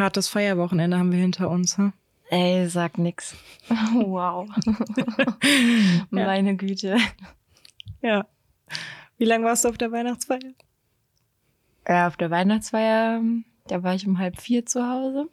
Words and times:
Hartes 0.00 0.28
Feierwochenende 0.28 0.98
haben 0.98 1.12
wir 1.12 1.18
hinter 1.18 1.50
uns. 1.50 1.76
Hm? 1.76 1.92
Ey, 2.30 2.66
sag 2.68 2.96
nix. 2.98 3.36
Wow. 3.92 4.48
Meine 6.10 6.56
Güte. 6.56 6.96
Ja. 8.00 8.26
Wie 9.18 9.26
lange 9.26 9.44
warst 9.44 9.64
du 9.64 9.68
auf 9.68 9.78
der 9.78 9.92
Weihnachtsfeier? 9.92 10.54
Ja, 11.86 12.06
auf 12.06 12.16
der 12.16 12.30
Weihnachtsfeier, 12.30 13.20
da 13.66 13.82
war 13.82 13.94
ich 13.94 14.06
um 14.06 14.18
halb 14.18 14.40
vier 14.40 14.64
zu 14.64 14.82
Hause. 14.82 15.28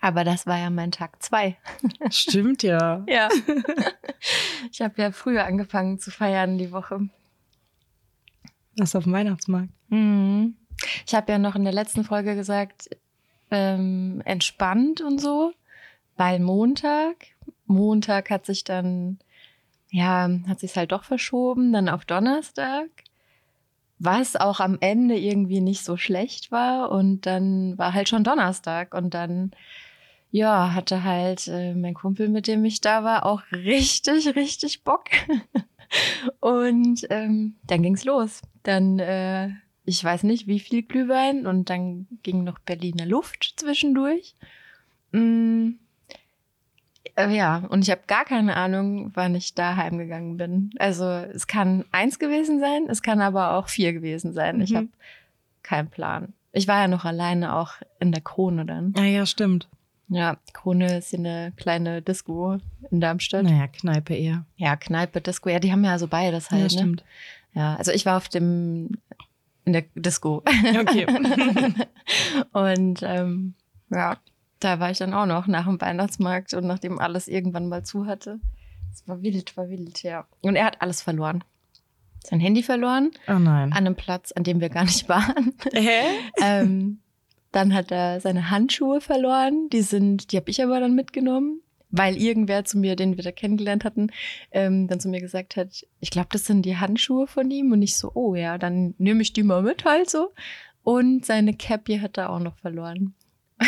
Aber 0.00 0.24
das 0.24 0.46
war 0.46 0.58
ja 0.58 0.68
mein 0.68 0.92
Tag 0.92 1.22
zwei. 1.22 1.56
Stimmt 2.10 2.62
ja. 2.62 3.04
Ja. 3.08 3.28
Ich 4.70 4.82
habe 4.82 5.00
ja 5.00 5.10
früher 5.12 5.44
angefangen 5.44 5.98
zu 5.98 6.10
feiern 6.10 6.58
die 6.58 6.72
Woche. 6.72 7.08
Was 8.76 8.94
auf 8.94 9.04
dem 9.04 9.14
Weihnachtsmarkt? 9.14 9.70
Mhm. 9.88 10.56
Ich 11.06 11.14
habe 11.14 11.32
ja 11.32 11.38
noch 11.38 11.56
in 11.56 11.64
der 11.64 11.72
letzten 11.72 12.04
Folge 12.04 12.34
gesagt, 12.34 12.90
ähm, 13.50 14.22
entspannt 14.24 15.00
und 15.00 15.20
so, 15.20 15.52
weil 16.16 16.40
Montag, 16.40 17.16
Montag 17.66 18.30
hat 18.30 18.46
sich 18.46 18.64
dann, 18.64 19.18
ja, 19.90 20.28
hat 20.48 20.60
sich 20.60 20.76
halt 20.76 20.92
doch 20.92 21.04
verschoben, 21.04 21.72
dann 21.72 21.88
auf 21.88 22.04
Donnerstag, 22.04 22.88
was 23.98 24.36
auch 24.36 24.60
am 24.60 24.78
Ende 24.80 25.16
irgendwie 25.16 25.60
nicht 25.60 25.84
so 25.84 25.96
schlecht 25.96 26.52
war 26.52 26.90
und 26.90 27.26
dann 27.26 27.78
war 27.78 27.94
halt 27.94 28.08
schon 28.08 28.24
Donnerstag 28.24 28.94
und 28.94 29.14
dann 29.14 29.52
ja, 30.30 30.74
hatte 30.74 31.04
halt 31.04 31.48
äh, 31.48 31.74
mein 31.74 31.94
Kumpel, 31.94 32.28
mit 32.28 32.46
dem 32.46 32.64
ich 32.64 32.80
da 32.80 33.04
war, 33.04 33.24
auch 33.24 33.42
richtig, 33.52 34.36
richtig 34.36 34.84
Bock. 34.84 35.04
und 36.40 37.06
ähm, 37.10 37.56
dann 37.66 37.82
ging's 37.82 38.04
los. 38.04 38.42
Dann, 38.62 38.98
äh, 38.98 39.50
ich 39.86 40.02
weiß 40.04 40.24
nicht, 40.24 40.46
wie 40.46 40.60
viel 40.60 40.82
Glühwein 40.82 41.46
und 41.46 41.70
dann 41.70 42.06
ging 42.22 42.44
noch 42.44 42.58
Berliner 42.58 43.06
Luft 43.06 43.54
zwischendurch. 43.56 44.34
Äh, 47.16 47.34
ja, 47.34 47.58
und 47.68 47.82
ich 47.82 47.90
habe 47.90 48.02
gar 48.06 48.24
keine 48.24 48.56
Ahnung, 48.56 49.10
wann 49.14 49.34
ich 49.34 49.54
da 49.54 49.76
heimgegangen 49.76 50.36
bin. 50.36 50.70
Also 50.78 51.04
es 51.08 51.46
kann 51.46 51.84
eins 51.92 52.18
gewesen 52.18 52.60
sein, 52.60 52.86
es 52.88 53.02
kann 53.02 53.20
aber 53.20 53.54
auch 53.56 53.68
vier 53.68 53.92
gewesen 53.92 54.32
sein. 54.32 54.60
Ich 54.60 54.70
Mhm. 54.72 54.76
habe 54.76 54.88
keinen 55.62 55.88
Plan. 55.88 56.32
Ich 56.52 56.68
war 56.68 56.80
ja 56.80 56.88
noch 56.88 57.04
alleine 57.04 57.54
auch 57.56 57.74
in 58.00 58.12
der 58.12 58.22
Krone 58.22 58.66
dann. 58.66 58.92
Ah 58.98 59.04
ja, 59.04 59.24
stimmt. 59.26 59.68
Ja, 60.08 60.36
Krone 60.52 60.98
ist 60.98 61.12
eine 61.14 61.52
kleine 61.56 62.00
Disco 62.00 62.58
in 62.90 63.00
Darmstadt. 63.00 63.44
Naja, 63.44 63.66
Kneipe 63.66 64.14
eher. 64.14 64.46
Ja, 64.56 64.76
Kneipe, 64.76 65.20
Disco. 65.20 65.48
Ja, 65.48 65.58
die 65.58 65.72
haben 65.72 65.84
ja 65.84 65.98
so 65.98 66.06
beides 66.06 66.50
halt. 66.50 66.60
ja, 66.60 66.64
ne? 66.66 66.70
stimmt. 66.70 67.04
Ja, 67.54 67.74
also 67.76 67.90
ich 67.90 68.06
war 68.06 68.16
auf 68.16 68.28
dem 68.28 68.90
in 69.66 69.72
der 69.74 69.84
Disco. 69.94 70.42
Okay. 70.80 71.06
und 72.52 73.00
ähm, 73.02 73.54
ja, 73.90 74.16
da 74.60 74.80
war 74.80 74.90
ich 74.90 74.98
dann 74.98 75.12
auch 75.12 75.26
noch 75.26 75.46
nach 75.46 75.66
dem 75.66 75.80
Weihnachtsmarkt 75.80 76.54
und 76.54 76.66
nachdem 76.66 76.98
alles 76.98 77.28
irgendwann 77.28 77.68
mal 77.68 77.82
zu 77.84 78.06
hatte. 78.06 78.40
Es 78.92 79.06
war 79.06 79.20
wild, 79.20 79.56
war 79.56 79.68
wild, 79.68 80.02
ja. 80.02 80.26
Und 80.40 80.56
er 80.56 80.64
hat 80.64 80.80
alles 80.80 81.02
verloren. 81.02 81.44
Sein 82.24 82.40
Handy 82.40 82.62
verloren 82.62 83.10
Oh 83.28 83.38
nein. 83.38 83.72
an 83.72 83.78
einem 83.78 83.94
Platz, 83.94 84.32
an 84.32 84.42
dem 84.44 84.60
wir 84.60 84.70
gar 84.70 84.84
nicht 84.84 85.08
waren. 85.08 85.54
Hä? 85.72 86.00
ähm, 86.40 87.00
dann 87.52 87.74
hat 87.74 87.90
er 87.90 88.20
seine 88.20 88.50
Handschuhe 88.50 89.00
verloren. 89.00 89.68
Die 89.70 89.82
sind, 89.82 90.32
die 90.32 90.36
habe 90.36 90.50
ich 90.50 90.62
aber 90.62 90.80
dann 90.80 90.94
mitgenommen, 90.94 91.60
weil 91.90 92.16
irgendwer 92.16 92.64
zu 92.64 92.78
mir, 92.78 92.96
den 92.96 93.16
wir 93.16 93.24
da 93.24 93.32
kennengelernt 93.32 93.84
hatten, 93.84 94.08
ähm, 94.50 94.88
dann 94.88 95.00
zu 95.00 95.08
mir 95.08 95.20
gesagt 95.20 95.56
hat, 95.56 95.86
ich 96.00 96.10
glaube, 96.10 96.28
das 96.32 96.44
sind 96.44 96.62
die 96.62 96.76
Handschuhe 96.76 97.26
von 97.26 97.50
ihm. 97.50 97.72
Und 97.72 97.82
ich 97.82 97.96
so, 97.96 98.10
oh 98.14 98.34
ja, 98.34 98.58
dann 98.58 98.94
nehme 98.98 99.22
ich 99.22 99.32
die 99.32 99.42
mal 99.42 99.62
mit 99.62 99.84
halt 99.84 100.10
so. 100.10 100.32
Und 100.82 101.24
seine 101.24 101.54
Cappy 101.54 101.98
hat 101.98 102.18
er 102.18 102.30
auch 102.30 102.38
noch 102.40 102.56
verloren. 102.58 103.14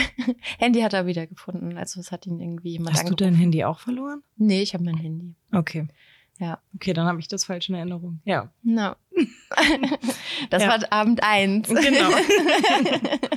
Handy 0.59 0.81
hat 0.83 0.93
er 0.93 1.07
wieder 1.07 1.27
gefunden. 1.27 1.77
Also 1.79 2.01
es 2.01 2.13
hat 2.13 2.27
ihn 2.27 2.41
irgendwie 2.41 2.73
jemand 2.73 2.91
Hast 2.97 3.05
du 3.05 3.09
angerufen. 3.13 3.33
dein 3.33 3.41
Handy 3.41 3.65
auch 3.65 3.79
verloren? 3.81 4.23
Nee, 4.37 4.61
ich 4.63 4.75
habe 4.75 4.85
mein 4.85 4.99
Handy. 4.99 5.35
Okay. 5.53 5.89
Ja. 6.39 6.59
Okay, 6.75 6.93
dann 6.93 7.07
habe 7.07 7.19
ich 7.21 7.27
das 7.29 7.45
falsch 7.47 7.69
in 7.69 7.75
Erinnerung. 7.75 8.21
Ja. 8.25 8.53
No. 8.63 8.95
das 10.51 10.63
Ja. 10.63 10.69
war 10.69 10.93
Abend 10.93 11.23
eins. 11.25 11.69
Genau. 11.69 12.11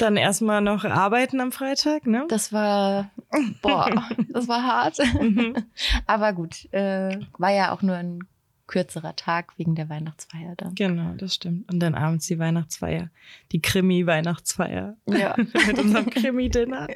Dann 0.00 0.16
erstmal 0.16 0.60
noch 0.62 0.84
arbeiten 0.84 1.40
am 1.40 1.52
Freitag, 1.52 2.06
ne? 2.06 2.24
Das 2.28 2.52
war, 2.52 3.10
boah, 3.62 4.08
das 4.28 4.48
war 4.48 4.62
hart. 4.62 4.98
Mhm. 5.20 5.54
Aber 6.06 6.32
gut, 6.32 6.72
äh, 6.72 7.18
war 7.38 7.52
ja 7.52 7.72
auch 7.72 7.82
nur 7.82 7.96
ein 7.96 8.20
kürzerer 8.66 9.16
Tag 9.16 9.52
wegen 9.56 9.74
der 9.74 9.88
Weihnachtsfeier 9.88 10.54
dann. 10.56 10.76
Genau, 10.76 11.12
das 11.16 11.34
stimmt. 11.34 11.70
Und 11.72 11.80
dann 11.80 11.96
abends 11.96 12.28
die 12.28 12.38
Weihnachtsfeier. 12.38 13.10
Die 13.50 13.60
Krimi-Weihnachtsfeier. 13.60 14.96
Ja. 15.06 15.34
Mit 15.66 15.78
unserem 15.78 16.06
Krimi-Dinner. 16.08 16.86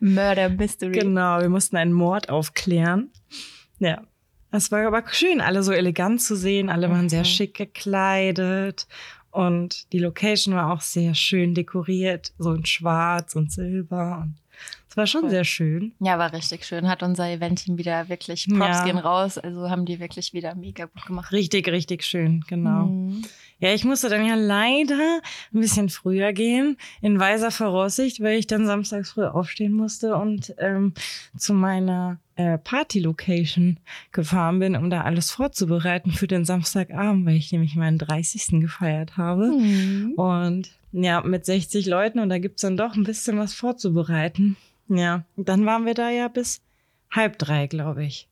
Murder 0.00 0.48
Mystery. 0.48 0.92
Genau, 0.92 1.40
wir 1.40 1.50
mussten 1.50 1.76
einen 1.76 1.92
Mord 1.92 2.30
aufklären. 2.30 3.10
Ja. 3.78 4.02
Es 4.52 4.72
war 4.72 4.86
aber 4.86 5.02
schön, 5.12 5.42
alle 5.42 5.62
so 5.62 5.72
elegant 5.72 6.22
zu 6.22 6.34
sehen. 6.34 6.70
Alle 6.70 6.88
waren 6.88 7.10
sehr 7.10 7.20
Mhm. 7.20 7.24
schick 7.26 7.54
gekleidet. 7.54 8.86
Und 9.30 9.92
die 9.92 9.98
Location 9.98 10.54
war 10.54 10.72
auch 10.72 10.80
sehr 10.80 11.14
schön 11.14 11.52
dekoriert. 11.54 12.32
So 12.38 12.54
in 12.54 12.64
schwarz 12.64 13.36
und 13.36 13.52
silber. 13.52 14.20
Und 14.22 14.36
es 14.96 14.98
war 14.98 15.06
schon 15.06 15.20
Voll. 15.22 15.30
sehr 15.30 15.44
schön. 15.44 15.92
Ja, 16.00 16.18
war 16.18 16.32
richtig 16.32 16.64
schön. 16.64 16.88
Hat 16.88 17.02
unser 17.02 17.28
Eventteam 17.28 17.76
wieder 17.76 18.08
wirklich 18.08 18.46
Props 18.48 18.78
Ja. 18.78 18.84
gehen 18.84 18.96
raus. 18.96 19.36
Also 19.36 19.68
haben 19.68 19.84
die 19.84 20.00
wirklich 20.00 20.32
wieder 20.32 20.54
mega 20.54 20.86
gut 20.86 21.04
gemacht. 21.04 21.32
Richtig, 21.32 21.68
richtig 21.68 22.02
schön, 22.02 22.42
genau. 22.48 22.86
Mhm. 22.86 23.22
Ja, 23.58 23.74
ich 23.74 23.84
musste 23.84 24.08
dann 24.08 24.24
ja 24.26 24.34
leider 24.36 25.20
ein 25.52 25.60
bisschen 25.60 25.90
früher 25.90 26.32
gehen, 26.32 26.78
in 27.02 27.20
weiser 27.20 27.50
Voraussicht, 27.50 28.22
weil 28.22 28.38
ich 28.38 28.46
dann 28.46 28.64
samstags 28.66 29.10
früh 29.10 29.24
aufstehen 29.26 29.72
musste 29.72 30.16
und 30.16 30.54
ähm, 30.58 30.92
zu 31.36 31.52
meiner 31.52 32.18
äh, 32.36 32.56
Party-Location 32.58 33.78
gefahren 34.12 34.58
bin, 34.58 34.76
um 34.76 34.88
da 34.90 35.02
alles 35.02 35.30
vorzubereiten 35.30 36.10
für 36.10 36.26
den 36.26 36.44
Samstagabend, 36.46 37.26
weil 37.26 37.36
ich 37.36 37.52
nämlich 37.52 37.76
meinen 37.76 37.98
30. 37.98 38.60
gefeiert 38.60 39.16
habe. 39.18 39.46
Mhm. 39.48 40.12
Und 40.16 40.70
ja, 40.92 41.20
mit 41.22 41.44
60 41.44 41.86
Leuten 41.86 42.18
und 42.18 42.28
da 42.30 42.38
gibt's 42.38 42.62
dann 42.62 42.76
doch 42.78 42.94
ein 42.94 43.04
bisschen 43.04 43.38
was 43.38 43.52
vorzubereiten. 43.54 44.56
Ja, 44.88 45.24
dann 45.36 45.66
waren 45.66 45.86
wir 45.86 45.94
da 45.94 46.10
ja 46.10 46.28
bis 46.28 46.60
halb 47.10 47.38
drei, 47.38 47.66
glaube 47.66 48.04
ich. 48.04 48.28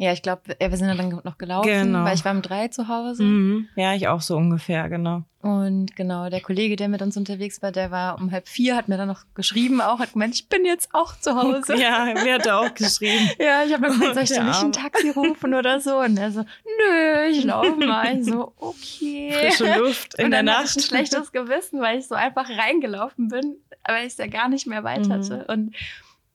Ja, 0.00 0.12
ich 0.12 0.22
glaube, 0.22 0.42
wir 0.60 0.76
sind 0.76 0.86
dann 0.86 1.20
noch 1.24 1.38
gelaufen, 1.38 1.66
Genau. 1.68 2.04
weil 2.04 2.14
ich 2.14 2.24
war 2.24 2.30
um 2.32 2.40
drei 2.40 2.68
zu 2.68 2.86
Hause. 2.86 3.24
Mhm. 3.24 3.68
Ja, 3.74 3.94
ich 3.94 4.06
auch 4.06 4.20
so 4.20 4.36
ungefähr, 4.36 4.88
genau. 4.88 5.24
Und 5.42 5.96
genau, 5.96 6.30
der 6.30 6.40
Kollege, 6.40 6.76
der 6.76 6.88
mit 6.88 7.02
uns 7.02 7.16
unterwegs 7.16 7.60
war, 7.62 7.72
der 7.72 7.90
war 7.90 8.16
um 8.16 8.30
halb 8.30 8.46
vier, 8.46 8.76
hat 8.76 8.86
mir 8.88 8.96
dann 8.96 9.08
noch 9.08 9.24
geschrieben, 9.34 9.80
auch 9.80 9.98
hat 9.98 10.12
gemeint, 10.12 10.36
ich 10.36 10.48
bin 10.48 10.64
jetzt 10.64 10.90
auch 10.92 11.18
zu 11.18 11.34
Hause. 11.42 11.76
Ja, 11.76 12.14
mir 12.24 12.34
hat 12.34 12.46
er 12.46 12.60
auch 12.60 12.72
geschrieben. 12.74 13.28
Ja, 13.40 13.64
ich 13.64 13.72
habe 13.72 13.88
dann 13.88 13.98
gesagt, 13.98 14.14
soll 14.14 14.22
ich 14.22 14.30
denn 14.30 14.46
nicht 14.46 14.62
ein. 14.62 14.72
Taxi 14.72 15.10
rufen 15.10 15.52
oder 15.54 15.80
so? 15.80 15.98
Und 15.98 16.16
er 16.16 16.30
so, 16.30 16.42
nö, 16.42 17.22
ich 17.30 17.42
laufe 17.42 17.74
mal. 17.74 18.18
Ich 18.20 18.24
so, 18.26 18.52
okay. 18.56 19.32
Frische 19.32 19.78
Luft 19.80 20.14
in 20.18 20.30
der 20.30 20.44
Nacht. 20.44 20.66
ich 20.70 20.76
ein 20.76 20.82
schlechtes 20.82 21.32
Gewissen, 21.32 21.80
weil 21.80 21.98
ich 21.98 22.06
so 22.06 22.14
einfach 22.14 22.48
reingelaufen 22.48 23.26
bin, 23.28 23.56
weil 23.84 24.06
ich 24.06 24.12
es 24.12 24.18
ja 24.18 24.28
gar 24.28 24.48
nicht 24.48 24.68
mehr 24.68 24.84
weit 24.84 25.06
Mhm. 25.08 25.12
hatte. 25.12 25.44
Und 25.48 25.74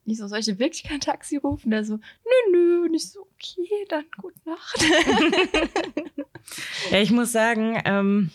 ich 0.05 0.17
so, 0.17 0.27
soll 0.27 0.39
ich 0.39 0.47
wirklich 0.59 0.83
kein 0.83 0.99
Taxi 0.99 1.37
rufen? 1.37 1.71
Der 1.71 1.85
so, 1.85 1.95
nö, 1.95 2.51
nö. 2.51 2.81
Und 2.85 2.93
ich 2.93 3.09
so, 3.09 3.21
okay, 3.21 3.85
dann 3.89 4.05
gute 4.17 4.39
Nacht. 4.45 4.85
Ja, 6.91 6.99
ich 6.99 7.11
muss 7.11 7.31
sagen, 7.31 7.81
ähm, 7.85 8.31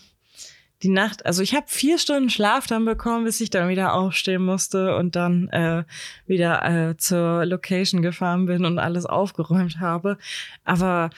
die 0.83 0.89
Nacht, 0.89 1.27
also 1.27 1.43
ich 1.43 1.55
habe 1.55 1.67
vier 1.69 1.99
Stunden 1.99 2.31
Schlaf 2.31 2.67
dann 2.67 2.85
bekommen, 2.85 3.25
bis 3.25 3.41
ich 3.41 3.51
dann 3.51 3.69
wieder 3.69 3.95
aufstehen 3.95 4.45
musste 4.45 4.97
und 4.97 5.17
dann 5.17 5.49
äh, 5.49 5.85
wieder 6.27 6.65
äh, 6.91 6.97
zur 6.97 7.45
Location 7.45 8.01
gefahren 8.01 8.47
bin 8.47 8.65
und 8.65 8.79
alles 8.79 9.05
aufgeräumt 9.05 9.81
habe. 9.81 10.19
Aber 10.65 11.11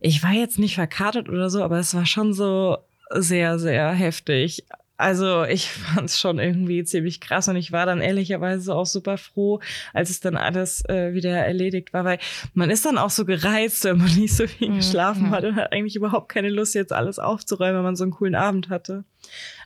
ich 0.00 0.22
war 0.22 0.32
jetzt 0.32 0.58
nicht 0.58 0.74
verkartet 0.74 1.28
oder 1.28 1.50
so, 1.50 1.62
aber 1.62 1.78
es 1.78 1.94
war 1.94 2.06
schon 2.06 2.32
so 2.32 2.78
sehr, 3.10 3.58
sehr 3.58 3.90
heftig. 3.90 4.64
Also 4.98 5.44
ich 5.44 5.70
fand 5.94 6.08
es 6.10 6.18
schon 6.18 6.38
irgendwie 6.38 6.82
ziemlich 6.84 7.20
krass 7.20 7.48
und 7.48 7.56
ich 7.56 7.72
war 7.72 7.86
dann 7.86 8.00
ehrlicherweise 8.00 8.74
auch 8.74 8.86
super 8.86 9.18
froh, 9.18 9.60
als 9.92 10.10
es 10.10 10.20
dann 10.20 10.36
alles 10.36 10.84
äh, 10.88 11.12
wieder 11.12 11.30
erledigt 11.30 11.92
war, 11.92 12.04
weil 12.04 12.18
man 12.54 12.70
ist 12.70 12.86
dann 12.86 12.96
auch 12.98 13.10
so 13.10 13.24
gereizt, 13.24 13.84
wenn 13.84 13.98
man 13.98 14.14
nicht 14.16 14.34
so 14.34 14.46
viel 14.46 14.70
Mhm. 14.70 14.76
geschlafen 14.76 15.30
hat 15.30 15.44
und 15.44 15.56
hat 15.56 15.72
eigentlich 15.72 15.96
überhaupt 15.96 16.28
keine 16.30 16.48
Lust, 16.50 16.74
jetzt 16.74 16.92
alles 16.92 17.18
aufzuräumen, 17.18 17.76
wenn 17.76 17.82
man 17.84 17.96
so 17.96 18.04
einen 18.04 18.12
coolen 18.12 18.34
Abend 18.34 18.68
hatte. 18.70 19.04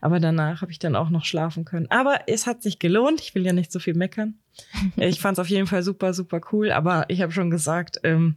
Aber 0.01 0.21
danach 0.21 0.63
habe 0.63 0.73
ich 0.73 0.79
dann 0.79 0.97
auch 0.97 1.11
noch 1.11 1.25
schlafen 1.27 1.65
können. 1.67 1.87
Aber 1.91 2.21
es 2.27 2.47
hat 2.47 2.63
sich 2.63 2.79
gelohnt. 2.79 3.21
Ich 3.21 3.35
will 3.35 3.45
ja 3.45 3.53
nicht 3.53 3.71
so 3.73 3.79
viel 3.79 3.95
meckern. 3.95 4.35
Ich 4.97 5.21
fand 5.21 5.37
es 5.39 5.41
auf 5.41 5.49
jeden 5.49 5.67
Fall 5.67 5.83
super, 5.83 6.13
super 6.15 6.41
cool. 6.53 6.71
Aber 6.73 7.05
ich 7.09 7.21
habe 7.23 7.33
schon 7.33 7.51
gesagt, 7.51 8.01
ähm, 8.05 8.37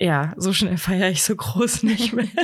ja, 0.00 0.32
so 0.36 0.52
schnell 0.54 0.78
feiere 0.78 1.10
ich 1.10 1.22
so 1.22 1.36
groß 1.36 1.82
nicht 1.84 2.12
mehr. 2.12 2.26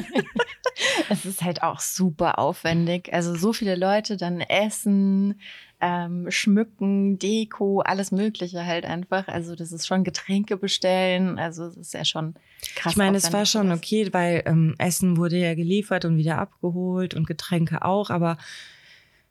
Es 1.08 1.24
ist 1.24 1.42
halt 1.42 1.62
auch 1.62 1.80
super 1.80 2.38
aufwendig. 2.38 3.10
Also 3.14 3.34
so 3.34 3.54
viele 3.54 3.76
Leute 3.76 4.18
dann 4.18 4.42
essen, 4.42 5.40
ähm, 5.80 6.30
schmücken, 6.30 7.18
Deko, 7.18 7.80
alles 7.80 8.12
Mögliche 8.12 8.66
halt 8.66 8.84
einfach. 8.84 9.26
Also 9.26 9.54
das 9.54 9.72
ist 9.72 9.86
schon 9.86 10.04
Getränke 10.04 10.58
bestellen. 10.58 11.38
Also 11.38 11.64
es 11.64 11.76
ist 11.78 11.94
ja 11.94 12.04
schon 12.04 12.34
krass. 12.74 12.92
Ich 12.92 12.98
meine, 12.98 13.16
es 13.16 13.32
war 13.32 13.46
schon 13.46 13.72
okay, 13.72 14.12
weil 14.12 14.42
ähm, 14.44 14.74
Essen 14.76 15.16
wurde 15.16 15.38
ja 15.38 15.54
geliefert 15.54 16.04
und 16.04 16.18
wieder 16.18 16.36
abgeholt 16.36 17.14
und 17.14 17.26
Getränke 17.26 17.82
auch, 17.82 18.10
aber 18.10 18.36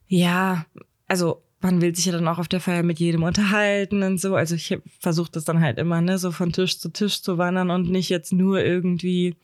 ja, 0.07 0.65
also 1.07 1.43
man 1.61 1.81
will 1.81 1.95
sich 1.95 2.05
ja 2.05 2.11
dann 2.11 2.27
auch 2.27 2.37
auf 2.37 2.47
der 2.47 2.59
Feier 2.59 2.83
mit 2.83 2.99
jedem 2.99 3.23
unterhalten 3.23 4.03
und 4.03 4.19
so. 4.19 4.35
Also 4.35 4.55
ich 4.55 4.77
versuche 4.99 5.31
das 5.31 5.45
dann 5.45 5.61
halt 5.61 5.77
immer, 5.77 6.01
ne, 6.01 6.17
so 6.17 6.31
von 6.31 6.51
Tisch 6.51 6.79
zu 6.79 6.89
Tisch 6.89 7.21
zu 7.21 7.37
wandern 7.37 7.71
und 7.71 7.89
nicht 7.89 8.09
jetzt 8.09 8.33
nur 8.33 8.63
irgendwie 8.63 9.35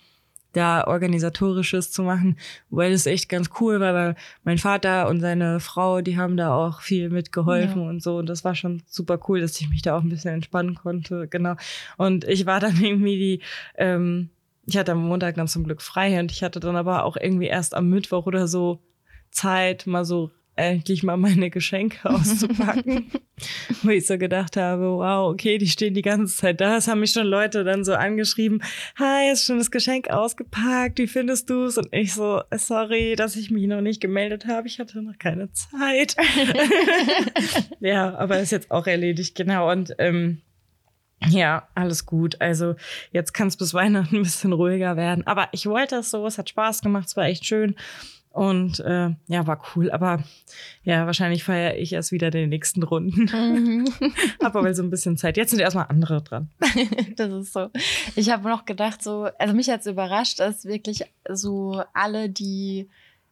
da 0.54 0.86
organisatorisches 0.86 1.92
zu 1.92 2.04
machen, 2.04 2.38
weil 2.70 2.92
das 2.92 3.06
echt 3.06 3.30
ganz 3.30 3.50
cool 3.60 3.80
war, 3.80 3.94
weil 3.94 4.16
mein 4.44 4.58
Vater 4.58 5.08
und 5.08 5.22
seine 5.22 5.60
Frau, 5.60 6.02
die 6.02 6.18
haben 6.18 6.36
da 6.36 6.54
auch 6.54 6.82
viel 6.82 7.10
mitgeholfen 7.10 7.84
ja. 7.84 7.90
und 7.90 8.04
so 8.04 8.18
und 8.18 8.28
das 8.28 8.44
war 8.44 8.56
schon 8.56 8.84
super 8.86 9.20
cool, 9.28 9.40
dass 9.40 9.60
ich 9.60 9.70
mich 9.70 9.82
da 9.82 9.98
auch 9.98 10.04
ein 10.04 10.10
bisschen 10.10 10.34
entspannen 10.34 10.76
konnte, 10.76 11.28
genau. 11.28 11.56
Und 11.98 12.26
ich 12.26 12.46
war 12.46 12.60
dann 12.60 12.76
irgendwie 12.84 13.18
die, 13.18 13.42
ähm, 13.78 14.30
ich 14.66 14.78
hatte 14.78 14.92
am 14.92 15.08
Montag 15.08 15.36
dann 15.36 15.48
zum 15.48 15.64
Glück 15.64 15.82
frei 15.82 16.20
und 16.20 16.32
ich 16.32 16.44
hatte 16.44 16.60
dann 16.60 16.76
aber 16.76 17.06
auch 17.06 17.18
irgendwie 17.18 17.48
erst 17.48 17.74
am 17.74 17.90
Mittwoch 17.90 18.26
oder 18.26 18.48
so 18.48 18.80
Zeit, 19.32 19.88
mal 19.88 20.04
so 20.04 20.32
endlich 20.62 21.04
mal 21.04 21.18
meine 21.18 21.50
Geschenke 21.50 22.10
auszupacken. 22.10 23.12
Wo 23.82 23.90
ich 23.90 24.06
so 24.06 24.18
gedacht 24.18 24.58
habe, 24.58 24.84
wow, 24.84 25.32
okay, 25.32 25.58
die 25.58 25.68
stehen 25.68 25.94
die 25.94 26.02
ganze 26.02 26.36
Zeit 26.36 26.62
da. 26.62 26.78
Es 26.78 26.88
haben 26.88 27.00
mich 27.00 27.12
schon 27.12 27.28
Leute 27.28 27.64
dann 27.64 27.84
so 27.84 27.94
angeschrieben, 27.94 28.62
hi, 28.98 29.32
ist 29.32 29.46
schon 29.46 29.58
das 29.58 29.72
Geschenk 29.72 30.10
ausgepackt, 30.10 31.00
wie 31.00 31.08
findest 31.08 31.50
du 31.50 31.64
es? 31.64 31.78
Und 31.78 31.88
ich 31.92 32.14
so, 32.14 32.42
sorry, 32.56 33.16
dass 33.16 33.36
ich 33.36 33.50
mich 33.50 33.68
noch 33.68 33.82
nicht 33.82 34.02
gemeldet 34.02 34.46
habe, 34.46 34.68
ich 34.68 34.80
hatte 34.80 35.02
noch 35.02 35.18
keine 35.18 35.52
Zeit. 35.52 36.16
ja, 37.80 38.16
aber 38.16 38.40
ist 38.40 38.52
jetzt 38.52 38.70
auch 38.70 38.88
erledigt, 38.88 39.36
genau. 39.36 39.72
Und 39.72 39.96
ähm, 39.98 40.42
ja, 41.30 41.68
alles 41.76 42.06
gut. 42.06 42.40
Also 42.42 42.76
jetzt 43.12 43.34
kann 43.34 43.48
es 43.48 43.58
bis 43.58 43.74
Weihnachten 43.74 44.18
ein 44.18 44.24
bisschen 44.24 44.54
ruhiger 44.54 44.98
werden. 44.98 45.26
Aber 45.28 45.50
ich 45.52 45.66
wollte 45.68 45.98
es 45.98 46.12
so, 46.12 46.26
es 46.26 46.38
hat 46.38 46.50
Spaß 46.50 46.82
gemacht, 46.82 47.08
es 47.08 47.16
war 47.16 47.26
echt 47.26 47.46
schön. 47.46 47.76
Und 48.32 48.80
äh, 48.80 49.10
ja, 49.28 49.46
war 49.46 49.62
cool. 49.76 49.92
Aber 49.92 50.24
ja, 50.84 51.06
wahrscheinlich 51.06 51.44
feiere 51.44 51.78
ich 51.78 51.92
erst 51.92 52.14
wieder 52.14 52.32
den 52.32 52.50
nächsten 52.50 52.82
Runden. 52.82 53.26
Mhm. 53.26 53.86
Hab 54.42 54.56
aber 54.56 54.74
so 54.74 54.84
ein 54.84 54.90
bisschen 54.90 55.18
Zeit. 55.18 55.36
Jetzt 55.36 55.52
sind 55.52 55.60
erstmal 55.60 55.88
andere 55.90 56.22
dran. 56.22 56.50
das 57.18 57.32
ist 57.34 57.54
so. 57.54 57.70
Ich 58.16 58.30
habe 58.30 58.48
noch 58.48 58.66
gedacht, 58.66 59.04
so, 59.04 59.28
also 59.38 59.54
mich 59.54 59.70
hat 59.70 59.82
es 59.82 59.88
überrascht, 59.88 60.40
dass 60.40 60.64
wirklich 60.66 61.04
so 61.30 61.84
alle, 61.94 62.30
die, 62.30 62.90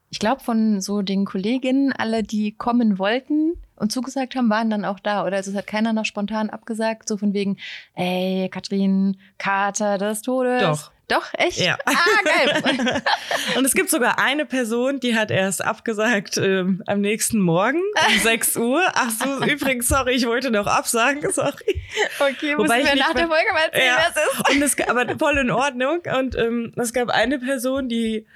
ich 0.09 0.19
glaube, 0.19 0.43
von 0.43 0.81
so 0.81 1.01
den 1.01 1.23
Kolleginnen, 1.23 1.93
alle, 1.93 2.21
die 2.21 2.51
kommen 2.51 2.99
wollten 2.99 3.53
und 3.77 3.93
zugesagt 3.93 4.35
haben, 4.35 4.49
waren 4.49 4.69
dann 4.69 4.83
auch 4.83 4.99
da. 4.99 5.25
Oder 5.25 5.37
also 5.37 5.51
es 5.51 5.57
hat 5.57 5.67
keiner 5.67 5.93
noch 5.93 6.05
spontan 6.05 6.49
abgesagt, 6.49 7.07
so 7.07 7.15
von 7.15 7.33
wegen, 7.33 7.57
ey, 7.95 8.49
Katrin, 8.51 9.17
Kater 9.37 9.97
des 9.97 10.23
Todes. 10.23 10.61
Doch. 10.61 10.91
Doch, 11.09 11.33
echt? 11.33 11.57
Ja. 11.57 11.75
Ah, 11.85 11.95
geil. 12.23 13.01
und 13.57 13.65
es 13.65 13.73
gibt 13.73 13.89
sogar 13.89 14.19
eine 14.19 14.45
Person, 14.45 14.99
die 14.99 15.15
hat 15.15 15.31
erst 15.31 15.65
abgesagt 15.65 16.37
ähm, 16.37 16.83
am 16.85 17.01
nächsten 17.01 17.39
Morgen 17.39 17.81
um 18.07 18.19
6 18.23 18.57
Uhr. 18.57 18.83
Ach 18.93 19.09
so, 19.09 19.43
übrigens, 19.43 19.87
sorry, 19.87 20.13
ich 20.13 20.27
wollte 20.27 20.51
noch 20.51 20.67
absagen, 20.67 21.31
sorry. 21.31 21.81
Okay, 22.19 22.55
Wobei 22.55 22.81
ich 22.81 22.93
mir 22.93 22.99
nach 22.99 23.15
der 23.15 23.27
Folge 23.27 23.51
mal 23.53 23.65
erzählen, 23.65 23.85
ja. 23.85 24.07
was 24.07 24.23
ist. 24.23 24.55
Und 24.55 24.61
es, 24.61 24.87
aber 24.87 25.17
voll 25.17 25.39
in 25.39 25.49
Ordnung. 25.49 26.01
Und 26.15 26.37
ähm, 26.37 26.73
es 26.75 26.93
gab 26.93 27.09
eine 27.09 27.39
Person, 27.39 27.89
die 27.89 28.27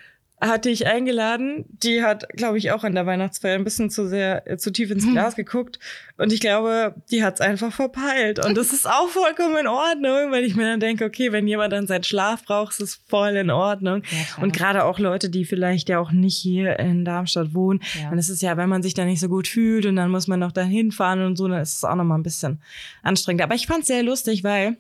hatte 0.48 0.70
ich 0.70 0.88
eingeladen. 0.88 1.66
Die 1.70 2.04
hat, 2.04 2.28
glaube 2.30 2.58
ich, 2.58 2.72
auch 2.72 2.84
an 2.84 2.96
der 2.96 3.06
Weihnachtsfeier 3.06 3.56
ein 3.56 3.64
bisschen 3.64 3.90
zu 3.90 4.08
sehr, 4.08 4.50
äh, 4.50 4.58
zu 4.58 4.72
tief 4.72 4.92
ins 4.92 5.10
Glas 5.12 5.36
geguckt. 5.36 5.80
Und 6.18 6.32
ich 6.32 6.40
glaube, 6.40 6.96
die 7.12 7.24
hat 7.24 7.36
es 7.36 7.42
einfach 7.42 7.72
verpeilt. 7.72 8.44
Und 8.46 8.56
das 8.56 8.72
ist 8.72 8.88
auch 8.88 9.10
vollkommen 9.10 9.58
in 9.58 9.68
Ordnung, 9.68 10.32
weil 10.32 10.44
ich 10.44 10.56
mir 10.56 10.66
dann 10.66 10.80
denke, 10.80 11.06
okay, 11.06 11.32
wenn 11.32 11.48
jemand 11.48 11.74
dann 11.74 11.88
seinen 11.88 12.04
Schlaf 12.04 12.44
braucht, 12.46 12.74
ist 12.74 12.82
es 12.82 13.02
voll 13.08 13.36
in 13.36 13.50
Ordnung. 13.50 14.04
Ja, 14.12 14.44
und 14.44 14.54
gerade 14.54 14.84
auch 14.84 15.00
Leute, 15.00 15.30
die 15.30 15.46
vielleicht 15.46 15.90
ja 15.90 16.00
auch 16.00 16.12
nicht 16.12 16.38
hier 16.38 16.78
in 16.78 17.06
Darmstadt 17.06 17.54
wohnen, 17.54 17.82
ja. 18.00 18.10
dann 18.10 18.20
ist 18.20 18.30
es 18.30 18.42
ja, 18.42 18.58
wenn 18.58 18.70
man 18.70 18.84
sich 18.84 18.94
da 18.94 19.06
nicht 19.06 19.20
so 19.20 19.30
gut 19.30 19.48
fühlt 19.48 19.86
und 19.86 19.96
dann 19.96 20.12
muss 20.12 20.28
man 20.28 20.40
noch 20.40 20.52
dahin 20.52 20.92
fahren 20.92 21.26
und 21.26 21.36
so, 21.36 21.48
dann 21.48 21.62
ist 21.62 21.78
es 21.78 21.84
auch 21.84 21.96
nochmal 21.96 22.20
ein 22.20 22.24
bisschen 22.24 22.62
anstrengend. 23.02 23.42
Aber 23.42 23.56
ich 23.56 23.68
fand 23.68 23.82
es 23.82 23.88
sehr 23.88 24.04
lustig, 24.04 24.44
weil 24.44 24.78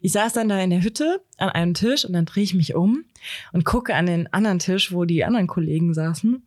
ich 0.00 0.12
saß 0.12 0.32
dann 0.32 0.48
da 0.48 0.60
in 0.60 0.70
der 0.70 0.82
Hütte 0.82 1.22
an 1.38 1.48
einem 1.48 1.74
Tisch 1.74 2.04
und 2.04 2.12
dann 2.12 2.26
drehe 2.26 2.44
ich 2.44 2.54
mich 2.54 2.74
um 2.74 3.04
und 3.52 3.64
gucke 3.64 3.94
an 3.94 4.06
den 4.06 4.32
anderen 4.32 4.58
Tisch, 4.58 4.92
wo 4.92 5.04
die 5.04 5.24
anderen 5.24 5.46
Kollegen 5.46 5.94
saßen 5.94 6.42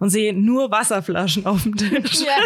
und 0.00 0.10
sehe 0.10 0.32
nur 0.32 0.70
Wasserflaschen 0.70 1.46
auf 1.46 1.62
dem 1.62 1.76
Tisch. 1.76 2.20
Ja. 2.20 2.36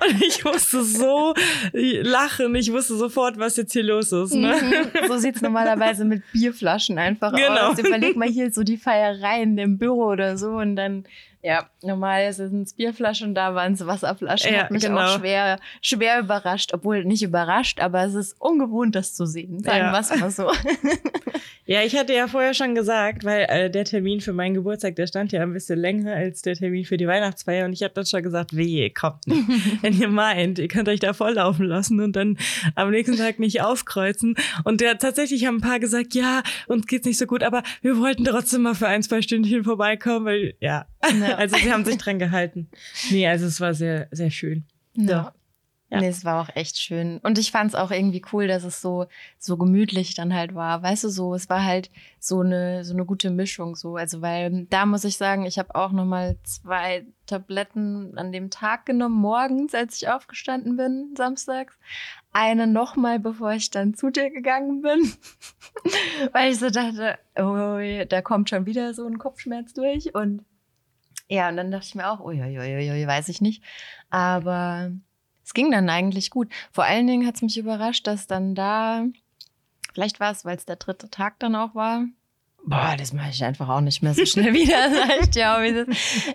Und 0.06 0.22
ich 0.22 0.44
musste 0.44 0.82
so 0.82 1.34
lachen. 1.72 2.54
Ich 2.54 2.72
wusste 2.72 2.96
sofort, 2.96 3.38
was 3.38 3.56
jetzt 3.56 3.72
hier 3.72 3.84
los 3.84 4.12
ist. 4.12 4.34
Ne? 4.34 4.54
Mhm. 4.60 5.06
So 5.08 5.18
sieht's 5.18 5.42
normalerweise 5.42 6.04
mit 6.04 6.22
Bierflaschen 6.32 6.98
einfach 6.98 7.34
genau. 7.34 7.70
aus. 7.70 7.78
Überleg 7.78 8.16
mal 8.16 8.28
hier 8.28 8.50
so 8.52 8.62
die 8.62 8.76
Feiereien 8.76 9.58
im 9.58 9.78
Büro 9.78 10.06
oder 10.06 10.36
so 10.36 10.50
und 10.50 10.76
dann 10.76 11.04
ja, 11.42 11.68
normal 11.82 12.32
sind 12.32 12.62
es 12.62 12.74
Bierflaschen, 12.74 13.34
da 13.34 13.54
waren 13.54 13.72
es 13.72 13.84
Wasserflaschen. 13.84 14.54
Ja, 14.54 14.64
Hat 14.64 14.70
mich 14.70 14.84
genau. 14.84 15.00
auch 15.00 15.18
schwer, 15.18 15.58
schwer 15.80 16.20
überrascht, 16.20 16.72
obwohl 16.72 17.04
nicht 17.04 17.22
überrascht, 17.22 17.80
aber 17.80 18.04
es 18.04 18.14
ist 18.14 18.40
ungewohnt, 18.40 18.94
das 18.94 19.14
zu 19.14 19.26
sehen. 19.26 19.60
Sagen 19.60 19.78
ja. 19.78 19.92
wir 19.92 19.98
es 19.98 20.20
mal 20.20 20.30
so. 20.30 20.50
Ja, 21.64 21.82
ich 21.82 21.96
hatte 21.96 22.12
ja 22.12 22.26
vorher 22.26 22.54
schon 22.54 22.74
gesagt, 22.74 23.24
weil 23.24 23.46
äh, 23.48 23.70
der 23.70 23.84
Termin 23.84 24.20
für 24.20 24.32
meinen 24.32 24.54
Geburtstag, 24.54 24.96
der 24.96 25.06
stand 25.06 25.30
ja 25.30 25.42
ein 25.42 25.52
bisschen 25.52 25.78
länger 25.78 26.12
als 26.12 26.42
der 26.42 26.56
Termin 26.56 26.84
für 26.84 26.96
die 26.96 27.06
Weihnachtsfeier. 27.06 27.64
Und 27.66 27.72
ich 27.72 27.84
habe 27.84 27.94
dann 27.94 28.04
schon 28.04 28.22
gesagt, 28.22 28.56
wehe, 28.56 28.90
kommt 28.90 29.24
nicht. 29.28 29.48
Wenn 29.82 29.98
ihr 29.98 30.08
meint, 30.08 30.58
ihr 30.58 30.66
könnt 30.66 30.88
euch 30.88 30.98
da 30.98 31.12
volllaufen 31.12 31.64
lassen 31.64 32.00
und 32.00 32.16
dann 32.16 32.36
am 32.74 32.90
nächsten 32.90 33.16
Tag 33.16 33.38
nicht 33.38 33.62
aufkreuzen. 33.62 34.34
Und 34.64 34.80
der, 34.80 34.98
tatsächlich 34.98 35.46
haben 35.46 35.58
ein 35.58 35.60
paar 35.60 35.78
gesagt, 35.78 36.14
ja, 36.14 36.42
uns 36.66 36.88
geht's 36.88 37.06
nicht 37.06 37.18
so 37.18 37.26
gut, 37.26 37.44
aber 37.44 37.62
wir 37.80 37.96
wollten 37.96 38.24
trotzdem 38.24 38.62
mal 38.62 38.74
für 38.74 38.88
ein, 38.88 39.04
zwei 39.04 39.22
Stündchen 39.22 39.62
vorbeikommen, 39.62 40.26
weil 40.26 40.54
ja, 40.58 40.86
ja. 41.20 41.31
Also 41.36 41.56
sie 41.56 41.72
haben 41.72 41.84
sich 41.84 41.96
dran 41.98 42.18
gehalten. 42.18 42.68
Nee, 43.10 43.26
also 43.26 43.46
es 43.46 43.60
war 43.60 43.74
sehr, 43.74 44.08
sehr 44.10 44.30
schön. 44.30 44.64
Ja. 44.94 45.32
Ja. 45.92 46.00
Nee, 46.00 46.08
es 46.08 46.24
war 46.24 46.40
auch 46.40 46.48
echt 46.56 46.78
schön. 46.78 47.18
Und 47.18 47.36
ich 47.36 47.50
fand 47.50 47.68
es 47.68 47.74
auch 47.74 47.90
irgendwie 47.90 48.22
cool, 48.32 48.46
dass 48.46 48.64
es 48.64 48.80
so, 48.80 49.08
so 49.38 49.58
gemütlich 49.58 50.14
dann 50.14 50.32
halt 50.32 50.54
war. 50.54 50.82
Weißt 50.82 51.04
du, 51.04 51.10
so, 51.10 51.34
es 51.34 51.50
war 51.50 51.64
halt 51.64 51.90
so 52.18 52.40
eine, 52.40 52.82
so 52.82 52.94
eine 52.94 53.04
gute 53.04 53.28
Mischung 53.28 53.76
so. 53.76 53.96
Also, 53.96 54.22
weil 54.22 54.66
da 54.70 54.86
muss 54.86 55.04
ich 55.04 55.18
sagen, 55.18 55.44
ich 55.44 55.58
habe 55.58 55.74
auch 55.74 55.92
nochmal 55.92 56.38
zwei 56.44 57.04
Tabletten 57.26 58.16
an 58.16 58.32
dem 58.32 58.48
Tag 58.48 58.86
genommen, 58.86 59.20
morgens, 59.20 59.74
als 59.74 60.00
ich 60.00 60.08
aufgestanden 60.08 60.78
bin, 60.78 61.12
samstags. 61.14 61.78
Eine 62.32 62.66
nochmal, 62.66 63.18
bevor 63.18 63.52
ich 63.52 63.68
dann 63.68 63.92
zu 63.92 64.08
dir 64.08 64.30
gegangen 64.30 64.80
bin. 64.80 65.12
weil 66.32 66.52
ich 66.52 66.58
so 66.58 66.70
dachte, 66.70 67.18
oh, 67.36 68.06
da 68.08 68.22
kommt 68.22 68.48
schon 68.48 68.64
wieder 68.64 68.94
so 68.94 69.06
ein 69.06 69.18
Kopfschmerz 69.18 69.74
durch. 69.74 70.14
Und 70.14 70.42
ja, 71.32 71.48
und 71.48 71.56
dann 71.56 71.70
dachte 71.70 71.86
ich 71.86 71.94
mir 71.94 72.10
auch, 72.10 72.20
uiuiui, 72.20 73.06
weiß 73.06 73.30
ich 73.30 73.40
nicht. 73.40 73.62
Aber 74.10 74.92
es 75.42 75.54
ging 75.54 75.70
dann 75.70 75.88
eigentlich 75.88 76.28
gut. 76.28 76.52
Vor 76.70 76.84
allen 76.84 77.06
Dingen 77.06 77.26
hat 77.26 77.36
es 77.36 77.42
mich 77.42 77.56
überrascht, 77.56 78.06
dass 78.06 78.26
dann 78.26 78.54
da, 78.54 79.06
vielleicht 79.94 80.20
war 80.20 80.30
es, 80.30 80.44
weil 80.44 80.58
es 80.58 80.66
der 80.66 80.76
dritte 80.76 81.08
Tag 81.08 81.38
dann 81.38 81.56
auch 81.56 81.74
war. 81.74 82.04
Boah, 82.66 82.96
das 82.98 83.14
mache 83.14 83.30
ich 83.30 83.42
einfach 83.42 83.70
auch 83.70 83.80
nicht 83.80 84.02
mehr 84.02 84.12
so 84.12 84.26
schnell 84.26 84.52
wieder. 84.52 84.90
ich, 85.22 85.34
ja, 85.34 85.58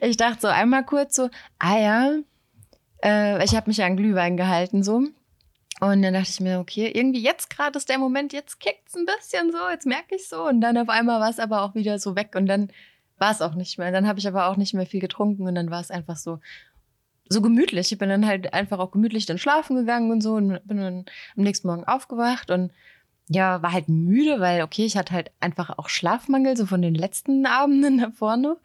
ich 0.02 0.18
dachte 0.18 0.42
so 0.42 0.48
einmal 0.48 0.84
kurz 0.84 1.16
so, 1.16 1.30
ah 1.60 1.78
ja, 1.78 2.12
äh, 3.04 3.46
ich 3.46 3.56
habe 3.56 3.70
mich 3.70 3.78
ja 3.78 3.86
an 3.86 3.98
Glühwein 3.98 4.36
gehalten 4.36 4.82
so. 4.82 5.04
Und 5.80 6.02
dann 6.02 6.16
dachte 6.16 6.32
ich 6.32 6.40
mir, 6.40 6.60
okay, 6.60 6.92
irgendwie 6.92 7.22
jetzt 7.22 7.52
gerade 7.52 7.78
ist 7.78 7.88
der 7.88 8.00
Moment, 8.00 8.34
jetzt 8.34 8.60
kickt 8.60 8.88
es 8.88 8.96
ein 8.96 9.06
bisschen 9.06 9.52
so, 9.52 9.70
jetzt 9.70 9.86
merke 9.86 10.16
ich 10.16 10.28
so. 10.28 10.48
Und 10.48 10.60
dann 10.60 10.76
auf 10.76 10.90
einmal 10.90 11.20
war 11.20 11.30
es 11.30 11.38
aber 11.38 11.62
auch 11.62 11.76
wieder 11.76 12.00
so 12.00 12.16
weg 12.16 12.34
und 12.36 12.48
dann 12.48 12.72
war 13.18 13.32
es 13.32 13.42
auch 13.42 13.56
nicht 13.56 13.78
mehr. 13.78 13.92
Dann 13.92 14.08
habe 14.08 14.20
ich 14.20 14.28
aber 14.28 14.48
auch 14.48 14.58
nicht 14.58 14.74
mehr 14.74 14.86
viel 14.86 15.02
getrunken 15.02 15.48
und 15.48 15.56
dann 15.56 15.72
war 15.72 15.82
es 15.82 15.92
einfach 15.92 16.18
so, 16.18 16.40
so 17.30 17.42
gemütlich. 17.42 17.92
Ich 17.92 17.98
bin 17.98 18.10
dann 18.10 18.26
halt 18.26 18.54
einfach 18.54 18.80
auch 18.80 18.92
gemütlich 18.92 19.26
dann 19.26 19.38
schlafen 19.38 19.76
gegangen 19.76 20.12
und 20.12 20.22
so 20.22 20.36
und 20.36 20.60
bin 20.66 20.78
dann 20.78 21.06
am 21.36 21.44
nächsten 21.44 21.68
Morgen 21.68 21.84
aufgewacht 21.84 22.52
und 22.52 22.72
ja, 23.30 23.62
war 23.62 23.74
halt 23.74 23.90
müde, 23.90 24.40
weil 24.40 24.62
okay, 24.62 24.86
ich 24.86 24.96
hatte 24.96 25.14
halt 25.14 25.32
einfach 25.40 25.78
auch 25.78 25.90
Schlafmangel, 25.90 26.56
so 26.56 26.66
von 26.66 26.82
den 26.82 26.96
letzten 26.96 27.46
Abenden 27.46 27.98
davor 28.02 28.38
noch. 28.38 28.58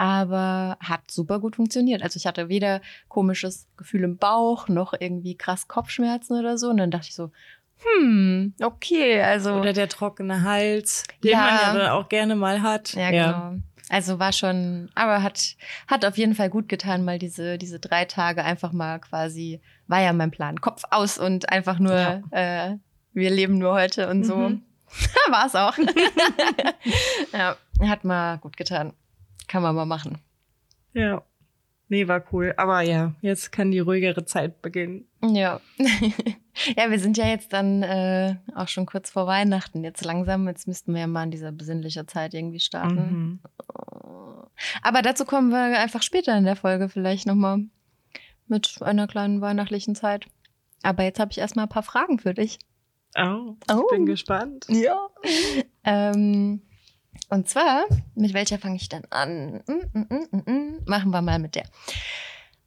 Aber 0.00 0.78
hat 0.80 1.10
super 1.10 1.40
gut 1.40 1.56
funktioniert. 1.56 2.04
Also 2.04 2.18
ich 2.18 2.26
hatte 2.26 2.48
weder 2.48 2.80
komisches 3.08 3.66
Gefühl 3.76 4.04
im 4.04 4.16
Bauch, 4.16 4.68
noch 4.68 4.94
irgendwie 4.98 5.36
krass 5.36 5.66
Kopfschmerzen 5.66 6.38
oder 6.38 6.56
so. 6.56 6.70
Und 6.70 6.76
dann 6.76 6.92
dachte 6.92 7.08
ich 7.08 7.16
so, 7.16 7.32
hm, 7.80 8.54
okay, 8.62 9.20
also. 9.20 9.54
Oder 9.54 9.72
der 9.72 9.88
trockene 9.88 10.42
Hals, 10.42 11.04
den 11.22 11.32
ja. 11.32 11.38
man 11.38 11.48
ja 11.48 11.74
dann 11.74 11.90
auch 11.90 12.08
gerne 12.08 12.36
mal 12.36 12.62
hat. 12.62 12.92
Ja, 12.94 13.10
ja. 13.10 13.32
genau. 13.32 13.62
Also 13.90 14.18
war 14.18 14.32
schon, 14.32 14.90
aber 14.94 15.22
hat, 15.22 15.56
hat 15.86 16.04
auf 16.04 16.18
jeden 16.18 16.34
Fall 16.34 16.50
gut 16.50 16.68
getan, 16.68 17.04
mal 17.04 17.18
diese, 17.18 17.56
diese 17.56 17.80
drei 17.80 18.04
Tage 18.04 18.44
einfach 18.44 18.72
mal 18.72 18.98
quasi, 18.98 19.60
war 19.86 20.00
ja 20.00 20.12
mein 20.12 20.30
Plan, 20.30 20.60
Kopf 20.60 20.82
aus 20.90 21.18
und 21.18 21.50
einfach 21.50 21.78
nur, 21.78 21.94
ja. 21.94 22.22
äh, 22.30 22.76
wir 23.14 23.30
leben 23.30 23.58
nur 23.58 23.72
heute 23.72 24.08
und 24.08 24.24
so. 24.24 24.36
Mhm. 24.36 24.62
war 25.30 25.46
es 25.46 25.54
auch. 25.54 25.76
ja, 27.32 27.56
hat 27.86 28.04
mal 28.04 28.38
gut 28.38 28.56
getan. 28.56 28.92
Kann 29.46 29.62
man 29.62 29.74
mal 29.74 29.86
machen. 29.86 30.18
Ja. 30.92 31.22
Nee, 31.88 32.06
war 32.08 32.22
cool. 32.32 32.52
Aber 32.56 32.82
ja, 32.82 33.14
jetzt 33.22 33.50
kann 33.50 33.70
die 33.70 33.78
ruhigere 33.78 34.24
Zeit 34.24 34.60
beginnen. 34.60 35.06
Ja. 35.22 35.60
ja, 36.76 36.90
wir 36.90 36.98
sind 36.98 37.16
ja 37.16 37.26
jetzt 37.26 37.52
dann 37.52 37.82
äh, 37.82 38.36
auch 38.54 38.68
schon 38.68 38.84
kurz 38.86 39.10
vor 39.10 39.26
Weihnachten. 39.26 39.82
Jetzt 39.84 40.04
langsam, 40.04 40.46
jetzt 40.48 40.68
müssten 40.68 40.92
wir 40.92 41.00
ja 41.00 41.06
mal 41.06 41.24
in 41.24 41.30
dieser 41.30 41.50
besinnlichen 41.52 42.06
Zeit 42.06 42.34
irgendwie 42.34 42.60
starten. 42.60 42.94
Mhm. 42.94 43.40
Aber 44.82 45.02
dazu 45.02 45.24
kommen 45.24 45.50
wir 45.50 45.78
einfach 45.80 46.02
später 46.02 46.36
in 46.36 46.44
der 46.44 46.56
Folge 46.56 46.88
vielleicht 46.88 47.26
nochmal. 47.26 47.60
mit 48.48 48.80
einer 48.82 49.06
kleinen 49.06 49.40
weihnachtlichen 49.40 49.94
Zeit. 49.94 50.26
Aber 50.82 51.02
jetzt 51.04 51.20
habe 51.20 51.30
ich 51.32 51.38
erstmal 51.38 51.66
ein 51.66 51.70
paar 51.70 51.82
Fragen 51.82 52.18
für 52.18 52.34
dich. 52.34 52.58
Oh, 53.16 53.56
Oh. 53.70 53.82
ich 53.90 53.96
bin 53.96 54.06
gespannt. 54.06 54.66
Ja. 54.68 55.08
ähm, 55.84 56.62
und 57.28 57.48
zwar, 57.48 57.84
mit 58.14 58.34
welcher 58.34 58.58
fange 58.58 58.76
ich 58.76 58.88
denn 58.88 59.04
an? 59.10 59.62
Mm, 59.66 59.98
mm, 59.98 60.06
mm, 60.08 60.26
mm, 60.30 60.50
mm. 60.50 60.80
Machen 60.86 61.10
wir 61.10 61.22
mal 61.22 61.38
mit 61.38 61.54
der. 61.54 61.64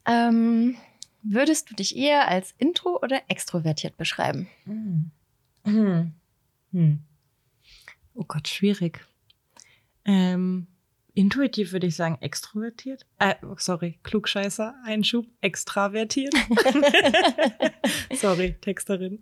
Ähm, 0.05 0.77
würdest 1.23 1.69
du 1.69 1.75
dich 1.75 1.95
eher 1.95 2.27
als 2.27 2.53
intro 2.57 2.99
oder 3.01 3.21
extrovertiert 3.27 3.97
beschreiben? 3.97 4.47
Hm. 4.65 5.11
Hm. 5.63 6.13
Hm. 6.71 6.99
Oh 8.13 8.23
Gott, 8.27 8.47
schwierig. 8.47 9.05
Ähm, 10.05 10.67
intuitiv 11.13 11.71
würde 11.71 11.87
ich 11.87 11.95
sagen 11.95 12.17
extrovertiert. 12.21 13.05
Äh, 13.19 13.35
sorry, 13.57 13.99
Klugscheißer, 14.03 14.75
Einschub, 14.83 15.25
extravertiert. 15.41 16.33
sorry, 18.13 18.55
Texterin. 18.61 19.21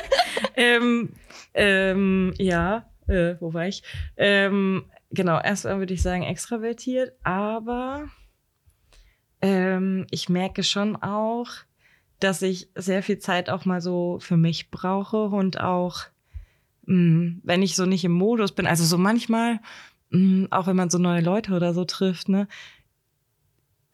ähm, 0.56 1.12
ähm, 1.52 2.34
ja, 2.38 2.88
äh, 3.06 3.34
wo 3.40 3.54
war 3.54 3.66
ich? 3.66 3.82
Ähm, 4.16 4.84
genau, 5.10 5.40
erstmal 5.40 5.78
würde 5.78 5.94
ich 5.94 6.02
sagen 6.02 6.22
extravertiert, 6.22 7.12
aber 7.22 8.08
ähm, 9.40 10.06
ich 10.10 10.28
merke 10.28 10.62
schon 10.62 10.96
auch, 10.96 11.48
dass 12.20 12.42
ich 12.42 12.70
sehr 12.74 13.02
viel 13.02 13.18
Zeit 13.18 13.50
auch 13.50 13.64
mal 13.64 13.80
so 13.80 14.18
für 14.20 14.36
mich 14.36 14.70
brauche 14.70 15.24
und 15.26 15.60
auch, 15.60 16.00
mh, 16.86 17.40
wenn 17.42 17.62
ich 17.62 17.76
so 17.76 17.84
nicht 17.84 18.04
im 18.04 18.12
Modus 18.12 18.52
bin, 18.52 18.66
also 18.66 18.84
so 18.84 18.96
manchmal, 18.96 19.60
mh, 20.10 20.48
auch 20.50 20.66
wenn 20.66 20.76
man 20.76 20.90
so 20.90 20.98
neue 20.98 21.20
Leute 21.20 21.52
oder 21.52 21.74
so 21.74 21.84
trifft, 21.84 22.28
ne, 22.28 22.48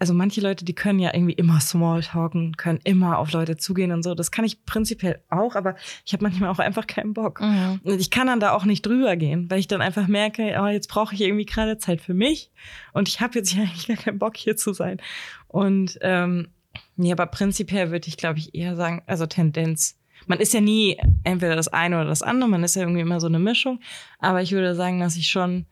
also 0.00 0.14
manche 0.14 0.40
Leute, 0.40 0.64
die 0.64 0.74
können 0.74 0.98
ja 0.98 1.12
irgendwie 1.12 1.34
immer 1.34 1.60
Smalltalken, 1.60 2.56
können 2.56 2.80
immer 2.84 3.18
auf 3.18 3.32
Leute 3.32 3.58
zugehen 3.58 3.92
und 3.92 4.02
so. 4.02 4.14
Das 4.14 4.30
kann 4.30 4.46
ich 4.46 4.64
prinzipiell 4.64 5.22
auch, 5.28 5.54
aber 5.54 5.76
ich 6.06 6.14
habe 6.14 6.24
manchmal 6.24 6.48
auch 6.48 6.58
einfach 6.58 6.86
keinen 6.86 7.12
Bock. 7.12 7.42
Mhm. 7.42 7.80
Und 7.84 8.00
ich 8.00 8.10
kann 8.10 8.26
dann 8.26 8.40
da 8.40 8.52
auch 8.52 8.64
nicht 8.64 8.84
drüber 8.86 9.16
gehen, 9.16 9.50
weil 9.50 9.58
ich 9.58 9.68
dann 9.68 9.82
einfach 9.82 10.08
merke, 10.08 10.58
oh, 10.58 10.66
jetzt 10.68 10.88
brauche 10.88 11.14
ich 11.14 11.20
irgendwie 11.20 11.44
gerade 11.44 11.76
Zeit 11.76 12.00
für 12.00 12.14
mich 12.14 12.50
und 12.94 13.08
ich 13.08 13.20
habe 13.20 13.38
jetzt 13.38 13.50
hier 13.50 13.62
eigentlich 13.64 13.88
gar 13.88 13.98
keinen 13.98 14.18
Bock 14.18 14.38
hier 14.38 14.56
zu 14.56 14.72
sein. 14.72 15.02
Und 15.48 15.98
ähm, 16.00 16.48
nee, 16.96 17.12
aber 17.12 17.26
prinzipiell 17.26 17.90
würde 17.90 18.08
ich, 18.08 18.16
glaube 18.16 18.38
ich, 18.38 18.54
eher 18.54 18.76
sagen, 18.76 19.02
also 19.06 19.26
Tendenz. 19.26 19.98
Man 20.26 20.40
ist 20.40 20.54
ja 20.54 20.62
nie 20.62 20.96
entweder 21.24 21.56
das 21.56 21.68
eine 21.68 21.96
oder 21.96 22.08
das 22.08 22.22
andere, 22.22 22.48
man 22.48 22.64
ist 22.64 22.74
ja 22.74 22.82
irgendwie 22.82 23.00
immer 23.00 23.20
so 23.20 23.26
eine 23.26 23.38
Mischung. 23.38 23.80
Aber 24.18 24.40
ich 24.40 24.52
würde 24.52 24.74
sagen, 24.74 24.98
dass 25.00 25.16
ich 25.16 25.28
schon 25.28 25.66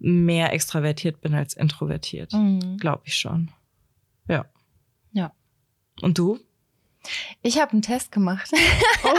mehr 0.00 0.52
extravertiert 0.52 1.20
bin 1.20 1.34
als 1.34 1.54
introvertiert. 1.54 2.32
Mhm. 2.32 2.78
Glaube 2.78 3.02
ich 3.04 3.16
schon. 3.16 3.50
Ja. 4.28 4.46
Ja. 5.12 5.32
Und 6.00 6.18
du? 6.18 6.38
Ich 7.42 7.58
habe 7.58 7.72
einen 7.72 7.82
Test 7.82 8.12
gemacht. 8.12 8.50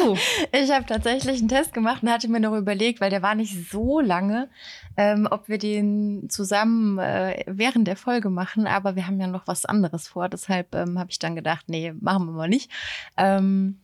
Oh. 0.03 0.15
Ich 0.51 0.71
habe 0.71 0.85
tatsächlich 0.85 1.39
einen 1.39 1.49
Test 1.49 1.73
gemacht 1.73 2.01
und 2.01 2.09
hatte 2.09 2.29
mir 2.29 2.39
noch 2.39 2.55
überlegt, 2.55 3.01
weil 3.01 3.09
der 3.09 3.21
war 3.21 3.35
nicht 3.35 3.69
so 3.69 3.99
lange, 3.99 4.49
ähm, 4.95 5.27
ob 5.29 5.49
wir 5.49 5.57
den 5.57 6.27
zusammen 6.29 6.97
äh, 6.97 7.43
während 7.45 7.87
der 7.87 7.97
Folge 7.97 8.29
machen. 8.29 8.67
Aber 8.67 8.95
wir 8.95 9.05
haben 9.05 9.19
ja 9.19 9.27
noch 9.27 9.47
was 9.47 9.65
anderes 9.65 10.07
vor. 10.07 10.29
Deshalb 10.29 10.73
ähm, 10.75 10.97
habe 10.97 11.11
ich 11.11 11.19
dann 11.19 11.35
gedacht, 11.35 11.65
nee, 11.67 11.93
machen 11.99 12.25
wir 12.27 12.31
mal 12.31 12.47
nicht. 12.47 12.71
Ähm, 13.17 13.79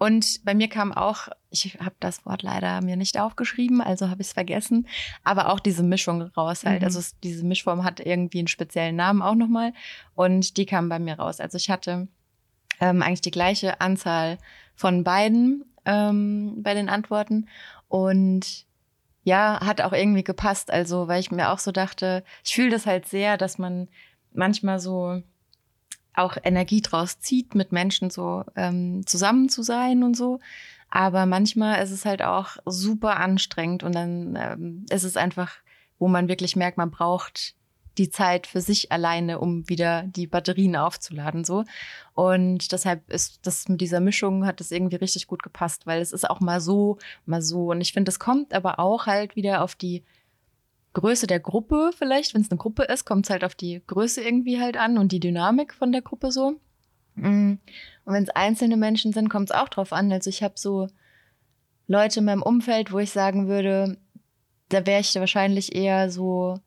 und 0.00 0.42
bei 0.46 0.54
mir 0.54 0.68
kam 0.68 0.94
auch, 0.94 1.28
ich 1.50 1.78
habe 1.78 1.94
das 2.00 2.24
Wort 2.24 2.42
leider 2.42 2.80
mir 2.80 2.96
nicht 2.96 3.20
aufgeschrieben, 3.20 3.82
also 3.82 4.08
habe 4.08 4.22
ich 4.22 4.28
es 4.28 4.32
vergessen, 4.32 4.88
aber 5.24 5.52
auch 5.52 5.60
diese 5.60 5.82
Mischung 5.82 6.22
raus 6.22 6.64
halt. 6.64 6.80
Mhm. 6.80 6.86
Also 6.86 7.00
es, 7.00 7.20
diese 7.20 7.44
Mischform 7.44 7.84
hat 7.84 8.00
irgendwie 8.00 8.38
einen 8.38 8.48
speziellen 8.48 8.96
Namen 8.96 9.20
auch 9.20 9.34
nochmal 9.34 9.74
und 10.14 10.56
die 10.56 10.64
kam 10.64 10.88
bei 10.88 10.98
mir 10.98 11.18
raus. 11.18 11.38
Also 11.38 11.58
ich 11.58 11.68
hatte 11.68 12.08
ähm, 12.80 13.02
eigentlich 13.02 13.20
die 13.20 13.30
gleiche 13.30 13.82
Anzahl 13.82 14.38
von 14.74 15.04
beiden 15.04 15.66
ähm, 15.84 16.62
bei 16.62 16.72
den 16.72 16.88
Antworten 16.88 17.46
und 17.88 18.64
ja, 19.22 19.60
hat 19.60 19.82
auch 19.82 19.92
irgendwie 19.92 20.24
gepasst. 20.24 20.70
Also, 20.70 21.08
weil 21.08 21.20
ich 21.20 21.30
mir 21.30 21.50
auch 21.50 21.58
so 21.58 21.72
dachte, 21.72 22.24
ich 22.42 22.54
fühle 22.54 22.70
das 22.70 22.86
halt 22.86 23.06
sehr, 23.06 23.36
dass 23.36 23.58
man 23.58 23.88
manchmal 24.32 24.80
so 24.80 25.22
auch 26.20 26.36
Energie 26.42 26.80
draus 26.80 27.20
zieht, 27.20 27.54
mit 27.54 27.72
Menschen 27.72 28.10
so 28.10 28.44
ähm, 28.56 29.06
zusammen 29.06 29.48
zu 29.48 29.62
sein 29.62 30.02
und 30.02 30.16
so. 30.16 30.40
Aber 30.90 31.26
manchmal 31.26 31.82
ist 31.82 31.92
es 31.92 32.04
halt 32.04 32.22
auch 32.22 32.56
super 32.66 33.16
anstrengend 33.16 33.82
und 33.82 33.94
dann 33.94 34.36
ähm, 34.40 34.86
ist 34.90 35.04
es 35.04 35.16
einfach, 35.16 35.52
wo 35.98 36.08
man 36.08 36.28
wirklich 36.28 36.56
merkt, 36.56 36.78
man 36.78 36.90
braucht 36.90 37.54
die 37.98 38.08
Zeit 38.08 38.46
für 38.46 38.60
sich 38.60 38.92
alleine, 38.92 39.38
um 39.38 39.68
wieder 39.68 40.04
die 40.04 40.26
Batterien 40.26 40.76
aufzuladen 40.76 41.44
so. 41.44 41.64
Und 42.14 42.72
deshalb 42.72 43.08
ist 43.10 43.40
das 43.46 43.68
mit 43.68 43.80
dieser 43.80 44.00
Mischung 44.00 44.46
hat 44.46 44.60
das 44.60 44.70
irgendwie 44.70 44.96
richtig 44.96 45.26
gut 45.26 45.42
gepasst, 45.42 45.86
weil 45.86 46.00
es 46.00 46.12
ist 46.12 46.28
auch 46.28 46.40
mal 46.40 46.60
so, 46.60 46.98
mal 47.26 47.42
so. 47.42 47.70
Und 47.70 47.80
ich 47.80 47.92
finde, 47.92 48.08
das 48.08 48.18
kommt 48.18 48.54
aber 48.54 48.78
auch 48.78 49.06
halt 49.06 49.36
wieder 49.36 49.62
auf 49.62 49.74
die 49.74 50.02
Größe 50.92 51.26
der 51.26 51.40
Gruppe 51.40 51.90
vielleicht. 51.96 52.34
Wenn 52.34 52.42
es 52.42 52.50
eine 52.50 52.58
Gruppe 52.58 52.84
ist, 52.84 53.04
kommt 53.04 53.26
es 53.26 53.30
halt 53.30 53.44
auf 53.44 53.54
die 53.54 53.82
Größe 53.86 54.22
irgendwie 54.22 54.60
halt 54.60 54.76
an 54.76 54.98
und 54.98 55.12
die 55.12 55.20
Dynamik 55.20 55.74
von 55.74 55.92
der 55.92 56.02
Gruppe 56.02 56.32
so. 56.32 56.60
Mm. 57.14 57.54
Und 58.04 58.14
wenn 58.14 58.22
es 58.22 58.30
einzelne 58.30 58.76
Menschen 58.76 59.12
sind, 59.12 59.28
kommt 59.28 59.50
es 59.50 59.56
auch 59.56 59.68
drauf 59.68 59.92
an. 59.92 60.10
Also 60.12 60.30
ich 60.30 60.42
habe 60.42 60.54
so 60.56 60.88
Leute 61.86 62.20
in 62.20 62.26
meinem 62.26 62.42
Umfeld, 62.42 62.92
wo 62.92 62.98
ich 62.98 63.10
sagen 63.10 63.48
würde, 63.48 63.96
da 64.68 64.86
wäre 64.86 65.00
ich 65.00 65.14
wahrscheinlich 65.14 65.74
eher 65.74 66.10
so, 66.10 66.58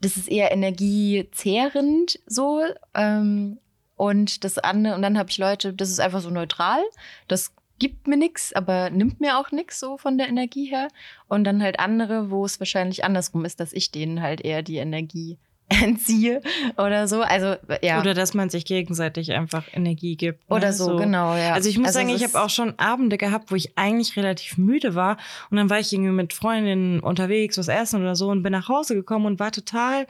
das 0.00 0.16
ist 0.16 0.28
eher 0.28 0.52
energiezehrend 0.52 2.20
so. 2.26 2.62
Ähm, 2.94 3.58
und 3.96 4.44
das 4.44 4.58
andere, 4.58 4.94
und 4.94 5.02
dann 5.02 5.18
habe 5.18 5.30
ich 5.30 5.38
Leute, 5.38 5.72
das 5.72 5.90
ist 5.90 6.00
einfach 6.00 6.20
so 6.20 6.30
neutral. 6.30 6.82
Das 7.28 7.52
gibt 7.78 8.06
mir 8.06 8.16
nichts, 8.16 8.52
aber 8.52 8.90
nimmt 8.90 9.20
mir 9.20 9.38
auch 9.38 9.50
nichts 9.50 9.80
so 9.80 9.98
von 9.98 10.18
der 10.18 10.28
Energie 10.28 10.66
her. 10.66 10.88
Und 11.28 11.44
dann 11.44 11.62
halt 11.62 11.80
andere, 11.80 12.30
wo 12.30 12.44
es 12.44 12.60
wahrscheinlich 12.60 13.04
andersrum 13.04 13.44
ist, 13.44 13.60
dass 13.60 13.72
ich 13.72 13.90
denen 13.90 14.22
halt 14.22 14.40
eher 14.40 14.62
die 14.62 14.76
Energie 14.76 15.38
entziehe 15.82 16.42
oder 16.76 17.08
so. 17.08 17.22
Also 17.22 17.56
ja. 17.82 18.00
Oder 18.00 18.14
dass 18.14 18.34
man 18.34 18.50
sich 18.50 18.64
gegenseitig 18.64 19.32
einfach 19.32 19.64
Energie 19.72 20.16
gibt. 20.16 20.48
ne? 20.48 20.56
Oder 20.56 20.72
so, 20.72 20.96
genau, 20.96 21.34
ja. 21.34 21.54
Also 21.54 21.68
ich 21.68 21.78
muss 21.78 21.92
sagen, 21.92 22.10
es 22.10 22.20
ich 22.20 22.24
habe 22.24 22.44
auch 22.44 22.50
schon 22.50 22.78
Abende 22.78 23.18
gehabt, 23.18 23.50
wo 23.50 23.54
ich 23.54 23.76
eigentlich 23.76 24.16
relativ 24.16 24.58
müde 24.58 24.94
war 24.94 25.16
und 25.50 25.56
dann 25.56 25.70
war 25.70 25.78
ich 25.78 25.92
irgendwie 25.92 26.12
mit 26.12 26.32
Freundinnen 26.32 27.00
unterwegs, 27.00 27.58
was 27.58 27.68
essen 27.68 28.00
oder 28.00 28.16
so 28.16 28.28
und 28.28 28.42
bin 28.42 28.52
nach 28.52 28.68
Hause 28.68 28.94
gekommen 28.94 29.26
und 29.26 29.40
war 29.40 29.52
total 29.52 30.06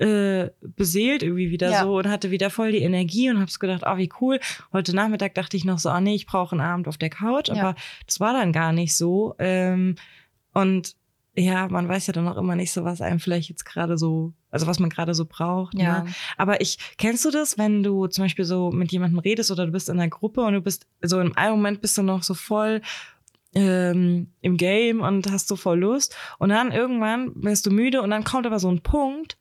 äh, 0.00 0.50
beseelt 0.62 1.22
irgendwie 1.22 1.50
wieder 1.50 1.70
Ja. 1.70 1.82
so 1.82 1.98
und 1.98 2.08
hatte 2.08 2.30
wieder 2.30 2.48
voll 2.50 2.72
die 2.72 2.82
Energie 2.82 3.28
und 3.30 3.38
habe 3.38 3.50
gedacht, 3.58 3.82
oh 3.86 3.96
wie 3.98 4.10
cool. 4.20 4.40
Heute 4.72 4.94
Nachmittag 4.96 5.34
dachte 5.34 5.56
ich 5.56 5.64
noch 5.64 5.78
so, 5.78 5.90
ah 5.90 6.00
nee, 6.00 6.14
ich 6.14 6.26
brauche 6.26 6.52
einen 6.52 6.62
Abend 6.62 6.88
auf 6.88 6.96
der 6.98 7.10
Couch, 7.10 7.48
Ja. 7.48 7.54
aber 7.54 7.74
das 8.06 8.18
war 8.20 8.32
dann 8.32 8.52
gar 8.52 8.72
nicht 8.72 8.96
so. 8.96 9.34
Ähm, 9.38 9.96
und 10.54 10.96
ja, 11.36 11.68
man 11.68 11.88
weiß 11.88 12.06
ja 12.08 12.12
dann 12.12 12.26
auch 12.28 12.36
immer 12.38 12.56
nicht 12.56 12.72
so, 12.72 12.82
was 12.84 13.00
einem 13.00 13.20
vielleicht 13.20 13.48
jetzt 13.50 13.64
gerade 13.64 13.96
so, 13.96 14.32
also 14.50 14.66
was 14.66 14.78
man 14.80 14.90
gerade 14.90 15.14
so 15.14 15.26
braucht. 15.26 15.74
Ja. 15.78 16.02
Ne? 16.04 16.12
Aber 16.36 16.60
ich, 16.60 16.78
kennst 16.98 17.24
du 17.24 17.30
das, 17.30 17.56
wenn 17.58 17.82
du 17.82 18.06
zum 18.08 18.24
Beispiel 18.24 18.44
so 18.44 18.70
mit 18.72 18.90
jemandem 18.92 19.18
redest 19.20 19.50
oder 19.50 19.66
du 19.66 19.72
bist 19.72 19.88
in 19.88 20.00
einer 20.00 20.08
Gruppe 20.10 20.40
und 20.40 20.54
du 20.54 20.60
bist, 20.60 20.86
so 21.02 21.20
im 21.20 21.36
einen 21.36 21.52
Moment 21.56 21.82
bist 21.82 21.96
du 21.98 22.02
noch 22.02 22.22
so 22.24 22.34
voll 22.34 22.80
ähm, 23.54 24.28
im 24.40 24.56
Game 24.56 25.00
und 25.00 25.30
hast 25.30 25.48
so 25.48 25.56
voll 25.56 25.80
Lust 25.80 26.16
und 26.38 26.50
dann 26.50 26.72
irgendwann 26.72 27.32
wirst 27.34 27.66
du 27.66 27.70
müde 27.70 28.00
und 28.02 28.10
dann 28.10 28.24
kommt 28.24 28.46
aber 28.46 28.58
so 28.58 28.70
ein 28.70 28.80
Punkt 28.80 29.36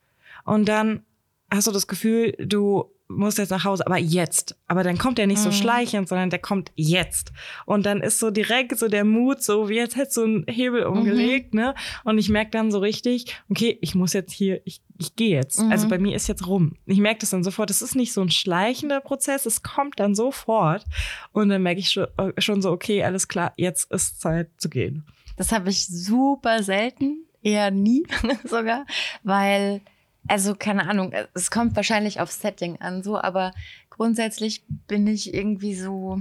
und 0.50 0.65
dann 0.68 1.03
hast 1.51 1.68
du 1.68 1.72
das 1.72 1.88
Gefühl, 1.88 2.34
du 2.39 2.91
musst 3.12 3.39
jetzt 3.39 3.50
nach 3.50 3.65
Hause, 3.65 3.88
aber 3.88 3.98
jetzt. 3.98 4.56
Aber 4.68 4.84
dann 4.84 5.00
kommt 5.00 5.18
der 5.18 5.25
nicht 5.25 5.39
so 5.41 5.50
Mhm. 5.50 5.53
schleichend, 5.53 6.08
sondern 6.08 6.29
der 6.29 6.38
kommt 6.38 6.72
jetzt. 6.75 7.32
Und 7.65 7.88
dann 7.88 8.01
ist 8.01 8.20
so 8.20 8.29
direkt 8.29 8.77
so 8.77 8.88
der 8.88 9.03
Mut, 9.03 9.41
so 9.41 9.68
wie 9.68 9.77
jetzt 9.77 9.96
hättest 9.96 10.18
du 10.18 10.24
einen 10.25 10.46
Hebel 10.48 10.84
umgelegt, 10.84 11.56
ne? 11.56 11.74
Und 12.03 12.20
ich 12.20 12.29
merke 12.29 12.51
dann 12.51 12.72
so 12.72 12.77
richtig, 12.77 13.36
okay, 13.50 13.79
ich 13.82 13.96
muss 13.96 14.13
jetzt 14.13 14.32
hier, 14.32 14.62
ich, 14.65 14.82
ich 15.00 15.15
gehe 15.15 15.36
jetzt. 15.36 15.60
Mhm. 15.60 15.72
Also 15.72 15.88
bei 15.88 15.98
mir 15.98 16.15
ist 16.15 16.27
jetzt 16.27 16.46
rum. 16.46 16.75
Ich 16.86 17.00
merke 17.00 17.22
das 17.22 17.32
dann 17.32 17.44
sofort. 17.44 17.72
Das 17.72 17.82
ist 17.82 17.96
nicht 17.96 18.13
so 18.13 18.22
ein 18.22 18.29
schleichender 18.29 19.01
Prozess, 19.01 19.48
es 19.48 19.63
kommt 19.63 20.00
dann 20.00 20.13
sofort. 20.13 20.86
Und 21.32 21.50
dann 21.50 21.63
merke 21.63 21.79
ich 21.79 21.89
schon, 21.89 22.06
äh, 22.18 22.39
schon 22.39 22.62
so, 22.62 22.70
okay, 22.72 23.03
alles 23.03 23.27
klar, 23.27 23.53
jetzt 23.58 23.91
ist 23.91 24.22
Zeit 24.22 24.50
zu 24.58 24.70
gehen. 24.70 25.03
Das 25.36 25.51
habe 25.51 25.72
ich 25.72 25.88
super 25.88 26.62
selten, 26.62 27.25
eher 27.41 27.72
nie 27.72 28.03
sogar, 28.44 28.86
weil, 29.24 29.82
also 30.28 30.56
keine 30.56 30.88
Ahnung, 30.88 31.14
es 31.34 31.52
kommt 31.52 31.76
wahrscheinlich 31.76 32.20
aufs 32.20 32.42
Setting 32.42 32.80
an, 32.82 33.04
so, 33.04 33.20
aber 33.20 33.54
grundsätzlich 33.90 34.64
bin 34.88 35.08
ich 35.08 35.34
irgendwie 35.34 35.76
so 35.76 36.20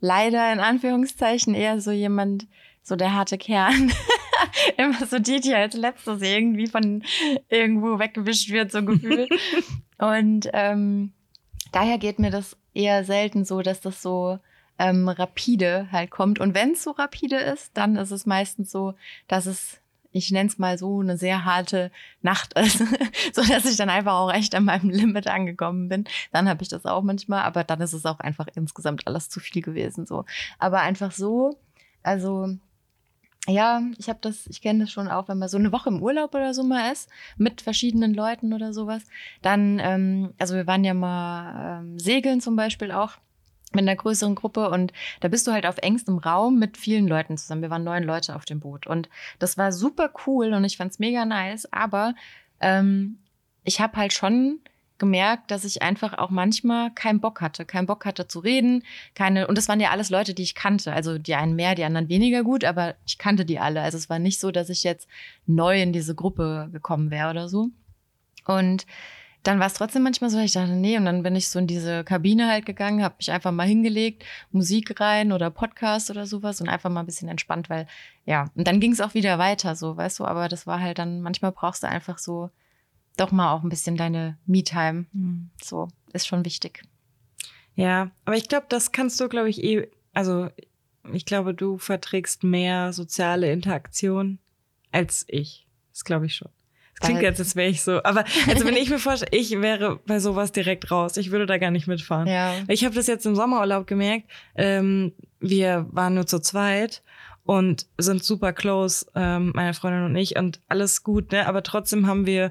leider 0.00 0.52
in 0.52 0.60
Anführungszeichen 0.60 1.54
eher 1.54 1.80
so 1.80 1.90
jemand, 1.90 2.46
so 2.82 2.96
der 2.96 3.14
harte 3.14 3.38
Kern. 3.38 3.92
Immer 4.76 5.06
so 5.06 5.18
die, 5.18 5.40
die 5.40 5.54
als 5.54 5.74
letztes 5.74 6.20
irgendwie 6.20 6.66
von 6.66 7.02
irgendwo 7.48 7.98
weggewischt 7.98 8.50
wird, 8.50 8.72
so 8.72 8.84
gefühlt. 8.84 9.30
Und 9.98 10.48
ähm, 10.52 11.12
daher 11.70 11.98
geht 11.98 12.18
mir 12.18 12.30
das 12.30 12.56
eher 12.74 13.04
selten 13.04 13.44
so, 13.44 13.62
dass 13.62 13.80
das 13.80 14.02
so 14.02 14.38
ähm, 14.78 15.08
rapide 15.08 15.88
halt 15.92 16.10
kommt. 16.10 16.40
Und 16.40 16.54
wenn 16.54 16.72
es 16.72 16.82
so 16.82 16.90
rapide 16.90 17.36
ist, 17.36 17.70
dann 17.74 17.96
ist 17.96 18.10
es 18.10 18.26
meistens 18.26 18.72
so, 18.72 18.94
dass 19.28 19.46
es 19.46 19.81
ich 20.12 20.30
nenne 20.30 20.48
es 20.48 20.58
mal 20.58 20.78
so, 20.78 21.00
eine 21.00 21.16
sehr 21.16 21.44
harte 21.44 21.90
Nacht 22.20 22.52
ist, 22.58 22.78
so 23.32 23.42
ich 23.42 23.76
dann 23.76 23.90
einfach 23.90 24.14
auch 24.14 24.32
echt 24.32 24.54
an 24.54 24.64
meinem 24.64 24.90
Limit 24.90 25.26
angekommen 25.26 25.88
bin. 25.88 26.04
Dann 26.32 26.48
habe 26.48 26.62
ich 26.62 26.68
das 26.68 26.86
auch 26.86 27.02
manchmal, 27.02 27.42
aber 27.42 27.64
dann 27.64 27.80
ist 27.80 27.92
es 27.92 28.06
auch 28.06 28.20
einfach 28.20 28.46
insgesamt 28.54 29.06
alles 29.06 29.28
zu 29.28 29.40
viel 29.40 29.62
gewesen. 29.62 30.06
So, 30.06 30.24
aber 30.58 30.80
einfach 30.80 31.12
so, 31.12 31.58
also 32.02 32.48
ja, 33.48 33.82
ich 33.98 34.08
habe 34.08 34.20
das, 34.22 34.46
ich 34.46 34.62
kenne 34.62 34.84
das 34.84 34.92
schon 34.92 35.08
auch, 35.08 35.28
wenn 35.28 35.38
man 35.38 35.48
so 35.48 35.58
eine 35.58 35.72
Woche 35.72 35.88
im 35.88 36.00
Urlaub 36.00 36.34
oder 36.34 36.54
so 36.54 36.62
mal 36.62 36.92
ist, 36.92 37.08
mit 37.36 37.60
verschiedenen 37.60 38.14
Leuten 38.14 38.52
oder 38.52 38.72
sowas. 38.72 39.02
Dann, 39.42 39.80
ähm, 39.80 40.34
also 40.38 40.54
wir 40.54 40.66
waren 40.66 40.84
ja 40.84 40.94
mal 40.94 41.80
ähm, 41.80 41.98
segeln 41.98 42.40
zum 42.40 42.54
Beispiel 42.54 42.92
auch 42.92 43.14
mit 43.74 43.82
einer 43.82 43.96
größeren 43.96 44.34
Gruppe 44.34 44.70
und 44.70 44.92
da 45.20 45.28
bist 45.28 45.46
du 45.46 45.52
halt 45.52 45.66
auf 45.66 45.78
engstem 45.78 46.18
Raum 46.18 46.58
mit 46.58 46.76
vielen 46.76 47.08
Leuten 47.08 47.36
zusammen. 47.36 47.62
Wir 47.62 47.70
waren 47.70 47.84
neun 47.84 48.04
Leute 48.04 48.36
auf 48.36 48.44
dem 48.44 48.60
Boot 48.60 48.86
und 48.86 49.08
das 49.38 49.58
war 49.58 49.72
super 49.72 50.10
cool 50.26 50.52
und 50.52 50.64
ich 50.64 50.76
fand's 50.76 50.98
mega 50.98 51.24
nice, 51.24 51.72
aber 51.72 52.14
ähm, 52.60 53.18
ich 53.64 53.80
habe 53.80 53.96
halt 53.96 54.12
schon 54.12 54.60
gemerkt, 54.98 55.50
dass 55.50 55.64
ich 55.64 55.82
einfach 55.82 56.16
auch 56.16 56.30
manchmal 56.30 56.92
keinen 56.92 57.20
Bock 57.20 57.40
hatte, 57.40 57.64
keinen 57.64 57.86
Bock 57.86 58.04
hatte 58.04 58.28
zu 58.28 58.38
reden, 58.38 58.84
keine 59.16 59.48
und 59.48 59.58
das 59.58 59.68
waren 59.68 59.80
ja 59.80 59.90
alles 59.90 60.10
Leute, 60.10 60.32
die 60.32 60.44
ich 60.44 60.54
kannte, 60.54 60.92
also 60.92 61.18
die 61.18 61.34
einen 61.34 61.56
mehr, 61.56 61.74
die 61.74 61.82
anderen 61.82 62.08
weniger 62.08 62.44
gut, 62.44 62.64
aber 62.64 62.94
ich 63.04 63.18
kannte 63.18 63.44
die 63.44 63.58
alle. 63.58 63.82
Also 63.82 63.98
es 63.98 64.08
war 64.08 64.20
nicht 64.20 64.38
so, 64.38 64.52
dass 64.52 64.68
ich 64.68 64.84
jetzt 64.84 65.08
neu 65.44 65.82
in 65.82 65.92
diese 65.92 66.14
Gruppe 66.14 66.68
gekommen 66.72 67.10
wäre 67.10 67.30
oder 67.30 67.48
so. 67.48 67.68
Und 68.46 68.86
dann 69.42 69.58
war 69.58 69.66
es 69.66 69.74
trotzdem 69.74 70.02
manchmal 70.02 70.30
so, 70.30 70.38
ich 70.38 70.52
dachte, 70.52 70.72
nee, 70.72 70.96
und 70.96 71.04
dann 71.04 71.22
bin 71.22 71.34
ich 71.34 71.48
so 71.48 71.58
in 71.58 71.66
diese 71.66 72.04
Kabine 72.04 72.48
halt 72.48 72.64
gegangen, 72.64 73.02
habe 73.02 73.16
mich 73.18 73.30
einfach 73.30 73.50
mal 73.50 73.66
hingelegt, 73.66 74.24
Musik 74.52 75.00
rein 75.00 75.32
oder 75.32 75.50
Podcast 75.50 76.10
oder 76.10 76.26
sowas 76.26 76.60
und 76.60 76.68
einfach 76.68 76.90
mal 76.90 77.00
ein 77.00 77.06
bisschen 77.06 77.28
entspannt, 77.28 77.68
weil 77.68 77.86
ja, 78.24 78.50
und 78.54 78.66
dann 78.66 78.78
ging 78.78 78.92
es 78.92 79.00
auch 79.00 79.14
wieder 79.14 79.38
weiter, 79.38 79.74
so, 79.74 79.96
weißt 79.96 80.20
du, 80.20 80.24
aber 80.24 80.48
das 80.48 80.66
war 80.66 80.80
halt 80.80 80.98
dann, 80.98 81.22
manchmal 81.22 81.52
brauchst 81.52 81.82
du 81.82 81.88
einfach 81.88 82.18
so 82.18 82.50
doch 83.16 83.32
mal 83.32 83.52
auch 83.52 83.62
ein 83.62 83.68
bisschen 83.68 83.96
deine 83.96 84.38
Me-Time. 84.46 85.06
Mhm. 85.12 85.50
So, 85.62 85.88
ist 86.12 86.26
schon 86.26 86.44
wichtig. 86.44 86.82
Ja, 87.74 88.10
aber 88.24 88.36
ich 88.36 88.48
glaube, 88.48 88.66
das 88.68 88.92
kannst 88.92 89.20
du, 89.20 89.28
glaube 89.28 89.50
ich, 89.50 89.62
eh, 89.62 89.90
also 90.12 90.48
ich 91.12 91.24
glaube, 91.24 91.54
du 91.54 91.78
verträgst 91.78 92.44
mehr 92.44 92.92
soziale 92.92 93.50
Interaktion 93.50 94.38
als 94.92 95.24
ich. 95.28 95.66
Das 95.90 96.04
glaube 96.04 96.26
ich 96.26 96.34
schon. 96.34 96.50
Klingt 97.02 97.22
jetzt, 97.22 97.40
als 97.40 97.56
wäre 97.56 97.68
ich 97.68 97.82
so. 97.82 98.02
Aber 98.02 98.24
also 98.48 98.64
wenn 98.64 98.76
ich 98.76 98.90
mir 98.90 98.98
vorstelle, 98.98 99.30
ich 99.32 99.50
wäre 99.60 100.00
bei 100.06 100.18
sowas 100.20 100.52
direkt 100.52 100.90
raus. 100.90 101.16
Ich 101.16 101.30
würde 101.30 101.46
da 101.46 101.58
gar 101.58 101.70
nicht 101.70 101.86
mitfahren. 101.86 102.26
Ja. 102.26 102.54
Ich 102.68 102.84
habe 102.84 102.94
das 102.94 103.06
jetzt 103.06 103.26
im 103.26 103.34
Sommerurlaub 103.34 103.86
gemerkt. 103.86 104.26
Ähm, 104.54 105.12
wir 105.40 105.86
waren 105.90 106.14
nur 106.14 106.26
zu 106.26 106.40
zweit 106.40 107.02
und 107.44 107.86
sind 107.98 108.22
super 108.22 108.52
close, 108.52 109.06
ähm, 109.14 109.52
meine 109.54 109.74
Freundin 109.74 110.04
und 110.04 110.16
ich, 110.16 110.36
und 110.36 110.60
alles 110.68 111.02
gut, 111.02 111.32
ne? 111.32 111.46
Aber 111.48 111.62
trotzdem 111.62 112.06
haben 112.06 112.26
wir 112.26 112.50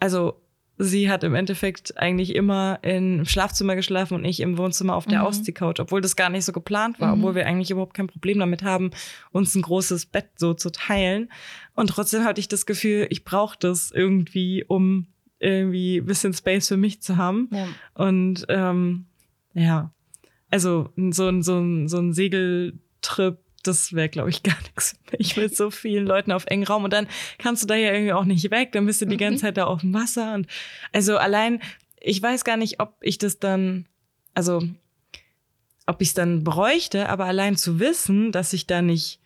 also 0.00 0.40
sie 0.78 1.10
hat 1.10 1.24
im 1.24 1.34
Endeffekt 1.34 1.98
eigentlich 1.98 2.34
immer 2.34 2.78
im 2.82 3.24
Schlafzimmer 3.24 3.74
geschlafen 3.76 4.14
und 4.14 4.24
ich 4.24 4.40
im 4.40 4.56
Wohnzimmer 4.56 4.94
auf 4.94 5.06
der 5.06 5.20
mhm. 5.20 5.26
Ausziehcouch, 5.26 5.80
obwohl 5.80 6.00
das 6.00 6.16
gar 6.16 6.30
nicht 6.30 6.44
so 6.44 6.52
geplant 6.52 7.00
war, 7.00 7.14
mhm. 7.14 7.20
obwohl 7.20 7.34
wir 7.34 7.46
eigentlich 7.46 7.70
überhaupt 7.70 7.94
kein 7.94 8.06
Problem 8.06 8.38
damit 8.38 8.62
haben, 8.62 8.90
uns 9.32 9.54
ein 9.54 9.62
großes 9.62 10.06
Bett 10.06 10.30
so 10.36 10.54
zu 10.54 10.70
teilen. 10.70 11.30
Und 11.74 11.88
trotzdem 11.90 12.24
hatte 12.24 12.40
ich 12.40 12.48
das 12.48 12.64
Gefühl, 12.64 13.08
ich 13.10 13.24
brauche 13.24 13.56
das 13.58 13.90
irgendwie, 13.90 14.64
um 14.64 15.08
irgendwie 15.40 15.98
ein 15.98 16.06
bisschen 16.06 16.32
Space 16.32 16.68
für 16.68 16.76
mich 16.76 17.02
zu 17.02 17.16
haben. 17.16 17.48
Ja. 17.52 17.68
Und 17.94 18.46
ähm, 18.48 19.06
ja, 19.54 19.92
also 20.50 20.90
so 21.10 21.28
ein, 21.28 21.42
so 21.42 21.58
ein, 21.58 21.88
so 21.88 21.98
ein 21.98 22.12
Segeltrip 22.12 23.38
das 23.68 23.92
wäre, 23.92 24.08
glaube 24.08 24.30
ich, 24.30 24.42
gar 24.42 24.58
nichts 24.62 24.96
für 25.04 25.16
mich 25.16 25.36
mit 25.36 25.56
so 25.56 25.70
vielen 25.70 26.06
Leuten 26.06 26.32
auf 26.32 26.46
engen 26.46 26.66
Raum. 26.66 26.84
Und 26.84 26.92
dann 26.92 27.06
kannst 27.38 27.62
du 27.62 27.66
da 27.66 27.74
ja 27.74 27.92
irgendwie 27.92 28.12
auch 28.12 28.24
nicht 28.24 28.50
weg, 28.50 28.72
dann 28.72 28.86
bist 28.86 29.00
du 29.00 29.06
die 29.06 29.16
mhm. 29.16 29.20
ganze 29.20 29.42
Zeit 29.42 29.56
da 29.56 29.64
auf 29.64 29.82
dem 29.82 29.94
Wasser. 29.94 30.34
Und 30.34 30.46
also 30.92 31.16
allein, 31.16 31.60
ich 32.00 32.22
weiß 32.22 32.44
gar 32.44 32.56
nicht, 32.56 32.80
ob 32.80 32.96
ich 33.00 33.18
das 33.18 33.38
dann, 33.38 33.86
also 34.34 34.62
ob 35.86 36.02
ich 36.02 36.08
es 36.08 36.14
dann 36.14 36.44
bräuchte, 36.44 37.08
aber 37.08 37.24
allein 37.24 37.56
zu 37.56 37.80
wissen, 37.80 38.32
dass 38.32 38.52
ich 38.52 38.66
da 38.66 38.82
nicht 38.82 39.20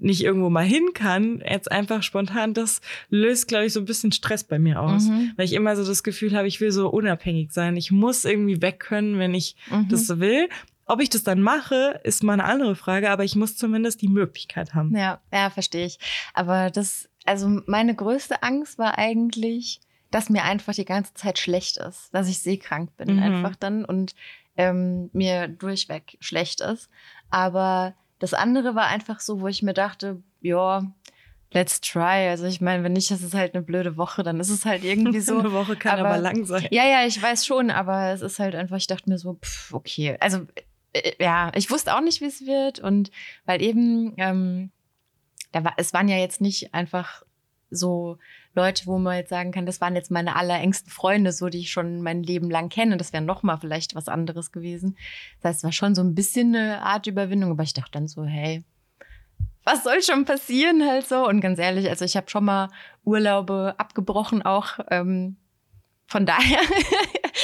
nicht 0.00 0.24
irgendwo 0.24 0.48
mal 0.48 0.64
hin 0.64 0.94
kann, 0.94 1.42
jetzt 1.46 1.70
einfach 1.70 2.02
spontan, 2.02 2.54
das 2.54 2.80
löst, 3.10 3.48
glaube 3.48 3.66
ich, 3.66 3.72
so 3.72 3.80
ein 3.80 3.86
bisschen 3.86 4.12
Stress 4.12 4.44
bei 4.44 4.58
mir 4.58 4.80
aus. 4.80 5.04
Mhm. 5.04 5.32
Weil 5.36 5.44
ich 5.44 5.52
immer 5.52 5.76
so 5.76 5.84
das 5.84 6.02
Gefühl 6.02 6.34
habe, 6.34 6.48
ich 6.48 6.60
will 6.60 6.72
so 6.72 6.88
unabhängig 6.88 7.52
sein. 7.52 7.76
Ich 7.76 7.90
muss 7.90 8.24
irgendwie 8.24 8.62
weg 8.62 8.80
können, 8.80 9.18
wenn 9.18 9.34
ich 9.34 9.56
mhm. 9.70 9.88
das 9.88 10.06
so 10.06 10.18
will. 10.18 10.48
Ob 10.90 11.00
ich 11.00 11.08
das 11.08 11.22
dann 11.22 11.40
mache, 11.40 12.00
ist 12.02 12.24
mal 12.24 12.32
eine 12.32 12.44
andere 12.44 12.74
Frage, 12.74 13.10
aber 13.10 13.22
ich 13.22 13.36
muss 13.36 13.56
zumindest 13.56 14.02
die 14.02 14.08
Möglichkeit 14.08 14.74
haben. 14.74 14.92
Ja, 14.96 15.20
ja, 15.32 15.48
verstehe 15.48 15.86
ich. 15.86 16.00
Aber 16.34 16.70
das, 16.70 17.08
also 17.24 17.48
meine 17.66 17.94
größte 17.94 18.42
Angst 18.42 18.76
war 18.76 18.98
eigentlich, 18.98 19.80
dass 20.10 20.30
mir 20.30 20.42
einfach 20.42 20.74
die 20.74 20.84
ganze 20.84 21.14
Zeit 21.14 21.38
schlecht 21.38 21.76
ist, 21.76 22.12
dass 22.12 22.28
ich 22.28 22.40
seekrank 22.40 22.96
bin 22.96 23.14
mhm. 23.16 23.22
einfach 23.22 23.54
dann 23.54 23.84
und 23.84 24.16
ähm, 24.56 25.10
mir 25.12 25.46
durchweg 25.46 26.18
schlecht 26.18 26.60
ist. 26.60 26.90
Aber 27.30 27.94
das 28.18 28.34
andere 28.34 28.74
war 28.74 28.88
einfach 28.88 29.20
so, 29.20 29.40
wo 29.40 29.46
ich 29.46 29.62
mir 29.62 29.74
dachte, 29.74 30.20
ja, 30.40 30.82
let's 31.52 31.80
try. 31.80 32.28
Also 32.28 32.46
ich 32.46 32.60
meine, 32.60 32.82
wenn 32.82 32.94
nicht, 32.94 33.12
das 33.12 33.22
ist 33.22 33.34
halt 33.34 33.54
eine 33.54 33.62
blöde 33.62 33.96
Woche, 33.96 34.24
dann 34.24 34.40
ist 34.40 34.50
es 34.50 34.64
halt 34.64 34.82
irgendwie 34.82 35.20
so. 35.20 35.38
eine 35.38 35.52
Woche 35.52 35.76
kann 35.76 36.00
aber, 36.00 36.08
aber 36.08 36.18
lang 36.18 36.44
sein. 36.46 36.66
Ja, 36.72 36.84
ja, 36.84 37.06
ich 37.06 37.22
weiß 37.22 37.46
schon, 37.46 37.70
aber 37.70 38.10
es 38.10 38.22
ist 38.22 38.40
halt 38.40 38.56
einfach, 38.56 38.76
ich 38.76 38.88
dachte 38.88 39.08
mir 39.08 39.18
so, 39.18 39.34
pff, 39.34 39.72
okay. 39.72 40.16
Also 40.18 40.46
äh, 40.92 41.12
ja, 41.18 41.52
ich 41.54 41.70
wusste 41.70 41.94
auch 41.94 42.00
nicht, 42.00 42.20
wie 42.20 42.26
es 42.26 42.46
wird. 42.46 42.80
Und 42.80 43.10
weil 43.44 43.62
eben, 43.62 44.14
ähm, 44.18 44.70
da 45.52 45.64
war, 45.64 45.74
es 45.76 45.92
waren 45.92 46.08
ja 46.08 46.16
jetzt 46.16 46.40
nicht 46.40 46.74
einfach 46.74 47.22
so 47.70 48.18
Leute, 48.54 48.86
wo 48.86 48.98
man 48.98 49.16
jetzt 49.16 49.30
sagen 49.30 49.52
kann, 49.52 49.66
das 49.66 49.80
waren 49.80 49.94
jetzt 49.94 50.10
meine 50.10 50.34
allerengsten 50.34 50.90
Freunde, 50.90 51.32
so 51.32 51.48
die 51.48 51.60
ich 51.60 51.70
schon 51.70 52.02
mein 52.02 52.22
Leben 52.22 52.50
lang 52.50 52.68
kenne. 52.68 52.96
Das 52.96 53.12
wäre 53.12 53.22
noch 53.22 53.42
mal 53.42 53.58
vielleicht 53.58 53.94
was 53.94 54.08
anderes 54.08 54.50
gewesen. 54.50 54.96
Das 55.40 55.50
heißt, 55.50 55.58
es 55.58 55.64
war 55.64 55.72
schon 55.72 55.94
so 55.94 56.02
ein 56.02 56.14
bisschen 56.14 56.54
eine 56.54 56.82
Art 56.82 57.06
Überwindung, 57.06 57.52
aber 57.52 57.62
ich 57.62 57.74
dachte 57.74 57.92
dann 57.92 58.08
so, 58.08 58.24
hey, 58.24 58.64
was 59.64 59.84
soll 59.84 60.02
schon 60.02 60.24
passieren 60.24 60.84
halt 60.86 61.06
so? 61.06 61.28
Und 61.28 61.40
ganz 61.40 61.58
ehrlich, 61.58 61.88
also 61.88 62.04
ich 62.04 62.16
habe 62.16 62.30
schon 62.30 62.44
mal 62.44 62.70
Urlaube 63.04 63.74
abgebrochen 63.78 64.42
auch. 64.42 64.80
Ähm, 64.90 65.36
von 66.10 66.26
daher 66.26 66.58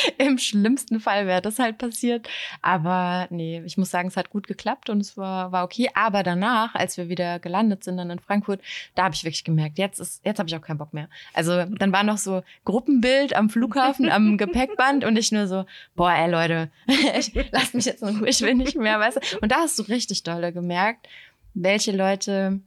Im 0.19 0.39
schlimmsten 0.39 1.01
Fall 1.01 1.27
wäre 1.27 1.43
das 1.43 1.59
halt 1.59 1.79
passiert. 1.79 2.29
Aber 2.63 3.27
nee, 3.31 3.63
ich 3.65 3.77
muss 3.77 3.91
sagen, 3.91 4.09
es 4.09 4.17
hat 4.17 4.31
gut 4.31 4.47
geklappt 4.47 4.91
und 4.91 5.01
es 5.01 5.17
war, 5.17 5.53
war 5.53 5.65
okay. 5.65 5.89
Aber 5.95 6.23
danach, 6.23 6.75
als 6.75 6.97
wir 6.97 7.09
wieder 7.09 7.39
gelandet 7.39 7.85
sind 7.85 7.97
dann 7.97 8.11
in 8.11 8.19
Frankfurt, 8.19 8.61
da 8.95 9.05
habe 9.05 9.15
ich 9.15 9.25
wirklich 9.25 9.45
gemerkt, 9.45 9.79
jetzt 9.79 10.01
ist, 10.01 10.25
jetzt 10.25 10.39
habe 10.39 10.49
ich 10.49 10.57
auch 10.57 10.61
keinen 10.61 10.79
Bock 10.79 10.93
mehr. 10.93 11.09
Also 11.35 11.65
dann 11.65 11.93
war 11.93 12.03
noch 12.03 12.19
so 12.19 12.43
Gruppenbild 12.65 13.35
am 13.35 13.51
Flughafen, 13.51 14.11
am 14.11 14.37
Gepäckband 14.39 15.05
und 15.05 15.17
ich 15.17 15.33
nur 15.33 15.47
so, 15.47 15.65
boah, 15.95 16.13
ey 16.13 16.31
Leute, 16.31 16.71
lass 17.51 17.75
mich 17.75 17.85
jetzt 17.85 18.03
in 18.03 18.19
Ruhe, 18.19 18.29
ich 18.29 18.41
will 18.41 18.55
nicht 18.55 18.77
mehr, 18.77 18.99
weißt 18.99 19.17
du. 19.17 19.39
Und 19.41 19.53
da 19.53 19.57
hast 19.57 19.79
du 19.79 19.83
richtig 19.85 20.23
dolle 20.23 20.53
gemerkt, 20.53 21.09
welche 21.55 21.93
Leute 21.93 22.61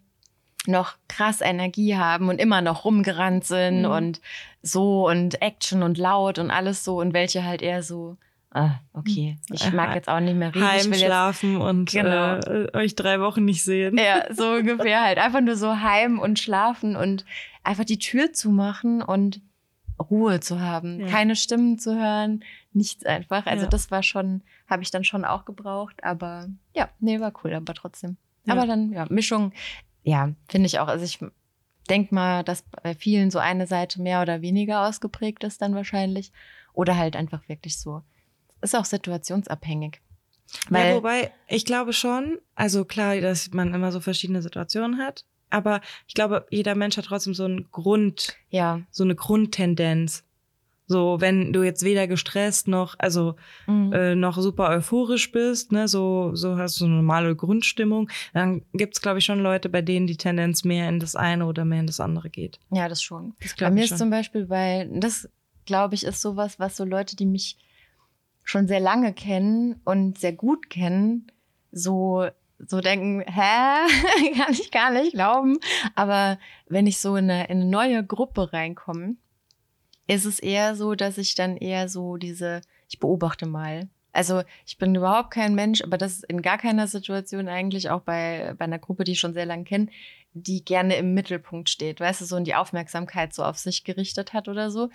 noch 0.67 0.95
krass 1.07 1.41
Energie 1.41 1.95
haben 1.95 2.29
und 2.29 2.39
immer 2.39 2.61
noch 2.61 2.85
rumgerannt 2.85 3.45
sind 3.45 3.81
mhm. 3.81 3.91
und 3.91 4.21
so 4.61 5.07
und 5.07 5.41
Action 5.41 5.83
und 5.83 5.97
laut 5.97 6.37
und 6.37 6.51
alles 6.51 6.83
so 6.83 6.99
und 6.99 7.13
welche 7.13 7.43
halt 7.45 7.61
eher 7.61 7.81
so, 7.81 8.17
ah, 8.51 8.71
okay, 8.93 9.37
ich 9.51 9.71
mag 9.71 9.95
jetzt 9.95 10.09
auch 10.09 10.19
nicht 10.19 10.35
mehr 10.35 10.53
reden. 10.53 10.67
Heimschlafen 10.67 11.57
und 11.57 11.91
genau. 11.91 12.35
äh, 12.35 12.67
euch 12.73 12.95
drei 12.95 13.21
Wochen 13.21 13.45
nicht 13.45 13.63
sehen. 13.63 13.97
Ja, 13.97 14.25
so 14.33 14.51
ungefähr 14.51 15.03
halt. 15.03 15.17
Einfach 15.17 15.41
nur 15.41 15.55
so 15.55 15.79
heim 15.79 16.19
und 16.19 16.39
schlafen 16.39 16.95
und 16.95 17.25
einfach 17.63 17.85
die 17.85 17.99
Tür 17.99 18.33
zumachen 18.33 19.01
und 19.01 19.41
Ruhe 19.99 20.39
zu 20.39 20.61
haben, 20.61 21.01
ja. 21.01 21.07
keine 21.07 21.35
Stimmen 21.35 21.77
zu 21.77 21.95
hören, 21.95 22.43
nichts 22.71 23.05
einfach. 23.05 23.45
Also 23.45 23.63
ja. 23.65 23.69
das 23.69 23.91
war 23.91 24.03
schon, 24.03 24.41
habe 24.67 24.81
ich 24.81 24.91
dann 24.91 25.03
schon 25.03 25.25
auch 25.25 25.45
gebraucht, 25.45 26.03
aber 26.03 26.47
ja, 26.73 26.89
nee, 26.99 27.19
war 27.19 27.33
cool, 27.43 27.53
aber 27.53 27.73
trotzdem. 27.73 28.17
Ja. 28.45 28.53
Aber 28.53 28.65
dann, 28.65 28.91
ja, 28.91 29.05
Mischung 29.09 29.51
ja, 30.03 30.31
finde 30.47 30.67
ich 30.67 30.79
auch. 30.79 30.87
Also 30.87 31.05
ich 31.05 31.19
denke 31.89 32.13
mal, 32.13 32.43
dass 32.43 32.61
bei 32.61 32.93
vielen 32.93 33.31
so 33.31 33.39
eine 33.39 33.67
Seite 33.67 34.01
mehr 34.01 34.21
oder 34.21 34.41
weniger 34.41 34.87
ausgeprägt 34.87 35.43
ist 35.43 35.61
dann 35.61 35.75
wahrscheinlich. 35.75 36.31
Oder 36.73 36.97
halt 36.97 37.15
einfach 37.15 37.47
wirklich 37.49 37.79
so. 37.79 38.03
Ist 38.61 38.75
auch 38.75 38.85
situationsabhängig. 38.85 40.01
Weil 40.69 40.89
ja, 40.89 40.95
wobei, 40.95 41.31
ich 41.47 41.65
glaube 41.65 41.93
schon, 41.93 42.39
also 42.55 42.85
klar, 42.85 43.19
dass 43.21 43.51
man 43.51 43.73
immer 43.73 43.91
so 43.91 43.99
verschiedene 43.99 44.41
Situationen 44.41 44.97
hat, 44.97 45.25
aber 45.49 45.81
ich 46.07 46.13
glaube, 46.13 46.45
jeder 46.49 46.75
Mensch 46.75 46.97
hat 46.97 47.05
trotzdem 47.05 47.33
so 47.33 47.45
einen 47.45 47.71
Grund, 47.71 48.35
ja. 48.49 48.81
so 48.91 49.03
eine 49.03 49.15
Grundtendenz. 49.15 50.23
So, 50.89 51.21
wenn 51.21 51.53
du 51.53 51.61
jetzt 51.61 51.83
weder 51.83 52.07
gestresst 52.07 52.67
noch, 52.67 52.95
also 52.97 53.35
mhm. 53.67 53.93
äh, 53.93 54.15
noch 54.15 54.39
super 54.39 54.69
euphorisch 54.69 55.31
bist, 55.31 55.71
ne, 55.71 55.87
so, 55.87 56.31
so 56.33 56.57
hast 56.57 56.81
du 56.81 56.85
eine 56.85 56.95
normale 56.95 57.35
Grundstimmung, 57.35 58.09
dann 58.33 58.63
gibt's 58.73 58.99
glaube 58.99 59.19
ich, 59.19 59.25
schon 59.25 59.39
Leute, 59.39 59.69
bei 59.69 59.83
denen 59.83 60.07
die 60.07 60.17
Tendenz 60.17 60.63
mehr 60.63 60.89
in 60.89 60.99
das 60.99 61.15
eine 61.15 61.45
oder 61.45 61.63
mehr 61.63 61.81
in 61.81 61.85
das 61.85 61.99
andere 61.99 62.31
geht. 62.31 62.59
Ja, 62.71 62.89
das 62.89 63.03
schon. 63.03 63.35
Das 63.39 63.55
bei 63.55 63.69
mir 63.69 63.83
ist 63.83 63.99
zum 63.99 64.09
Beispiel 64.09 64.47
bei, 64.47 64.89
das 64.91 65.29
glaube 65.67 65.93
ich, 65.93 66.03
ist 66.03 66.21
sowas, 66.21 66.57
was 66.57 66.75
so 66.75 66.85
Leute, 66.85 67.15
die 67.15 67.27
mich 67.27 67.59
schon 68.43 68.67
sehr 68.67 68.79
lange 68.79 69.13
kennen 69.13 69.79
und 69.85 70.17
sehr 70.17 70.33
gut 70.33 70.71
kennen, 70.71 71.31
so 71.71 72.25
so 72.67 72.81
denken, 72.81 73.21
hä, 73.21 74.33
kann 74.37 74.53
ich 74.53 74.71
gar 74.71 74.91
nicht 74.91 75.13
glauben. 75.13 75.59
Aber 75.93 76.39
wenn 76.67 76.87
ich 76.87 76.97
so 76.97 77.15
in 77.15 77.29
eine, 77.29 77.45
in 77.45 77.61
eine 77.61 77.69
neue 77.69 78.03
Gruppe 78.03 78.51
reinkomme, 78.51 79.15
ist 80.09 80.25
es 80.25 80.39
eher 80.39 80.75
so, 80.75 80.95
dass 80.95 81.17
ich 81.19 81.35
dann 81.35 81.55
eher 81.55 81.87
so 81.87 82.17
diese, 82.17 82.61
ich 82.89 82.99
beobachte 82.99 83.45
mal. 83.45 83.87
Also 84.11 84.41
ich 84.65 84.79
bin 84.79 84.95
überhaupt 84.95 85.29
kein 85.29 85.53
Mensch, 85.53 85.83
aber 85.83 85.97
das 85.99 86.13
ist 86.13 86.23
in 86.23 86.41
gar 86.41 86.57
keiner 86.57 86.87
Situation 86.87 87.47
eigentlich, 87.47 87.91
auch 87.91 88.01
bei, 88.01 88.55
bei 88.57 88.65
einer 88.65 88.79
Gruppe, 88.79 89.03
die 89.03 89.11
ich 89.11 89.19
schon 89.19 89.35
sehr 89.35 89.45
lange 89.45 89.65
kenne, 89.65 89.87
die 90.33 90.65
gerne 90.65 90.95
im 90.95 91.13
Mittelpunkt 91.13 91.69
steht, 91.69 91.99
weißt 91.99 92.21
du, 92.21 92.25
so 92.25 92.35
und 92.35 92.45
die 92.45 92.55
Aufmerksamkeit 92.55 93.35
so 93.35 93.43
auf 93.43 93.59
sich 93.59 93.83
gerichtet 93.83 94.33
hat 94.33 94.47
oder 94.47 94.71
so. 94.71 94.89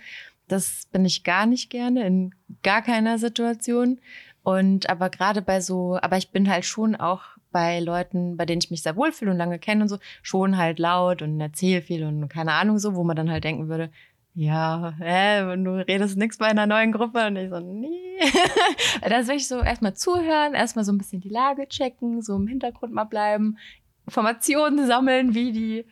Das 0.49 0.87
bin 0.91 1.05
ich 1.05 1.23
gar 1.23 1.45
nicht 1.45 1.69
gerne, 1.69 2.05
in 2.05 2.35
gar 2.61 2.81
keiner 2.81 3.17
Situation. 3.17 4.01
Und 4.43 4.89
aber 4.89 5.09
gerade 5.09 5.41
bei 5.41 5.61
so, 5.61 5.97
aber 6.01 6.17
ich 6.17 6.31
bin 6.31 6.49
halt 6.49 6.65
schon 6.65 6.95
auch 6.95 7.21
bei 7.53 7.79
Leuten, 7.79 8.35
bei 8.35 8.45
denen 8.45 8.61
ich 8.61 8.69
mich 8.69 8.83
sehr 8.83 8.97
wohlfühle 8.97 9.31
und 9.31 9.37
lange 9.37 9.59
kenne 9.59 9.83
und 9.83 9.87
so, 9.87 9.97
schon 10.21 10.57
halt 10.57 10.77
laut 10.77 11.21
und 11.21 11.39
erzähle 11.39 11.81
viel 11.81 12.03
und 12.03 12.27
keine 12.27 12.51
Ahnung 12.51 12.79
so, 12.79 12.95
wo 12.95 13.05
man 13.05 13.15
dann 13.15 13.31
halt 13.31 13.45
denken 13.45 13.69
würde, 13.69 13.89
ja, 14.35 14.93
hä, 14.97 15.55
du 15.55 15.75
redest 15.87 16.17
nichts 16.17 16.37
bei 16.37 16.47
einer 16.47 16.67
neuen 16.67 16.91
Gruppe 16.91 17.25
und 17.25 17.37
ich 17.37 17.49
so, 17.49 17.59
nee. 17.59 18.19
das 19.09 19.27
will 19.27 19.37
ich 19.37 19.47
so 19.47 19.61
erstmal 19.61 19.95
zuhören, 19.95 20.53
erstmal 20.53 20.83
so 20.83 20.91
ein 20.91 20.97
bisschen 20.97 21.21
die 21.21 21.29
Lage 21.29 21.67
checken, 21.69 22.21
so 22.21 22.35
im 22.35 22.45
Hintergrund 22.47 22.93
mal 22.93 23.05
bleiben, 23.05 23.57
Informationen 24.05 24.85
sammeln, 24.85 25.33
wie 25.33 25.53
die, 25.53 25.85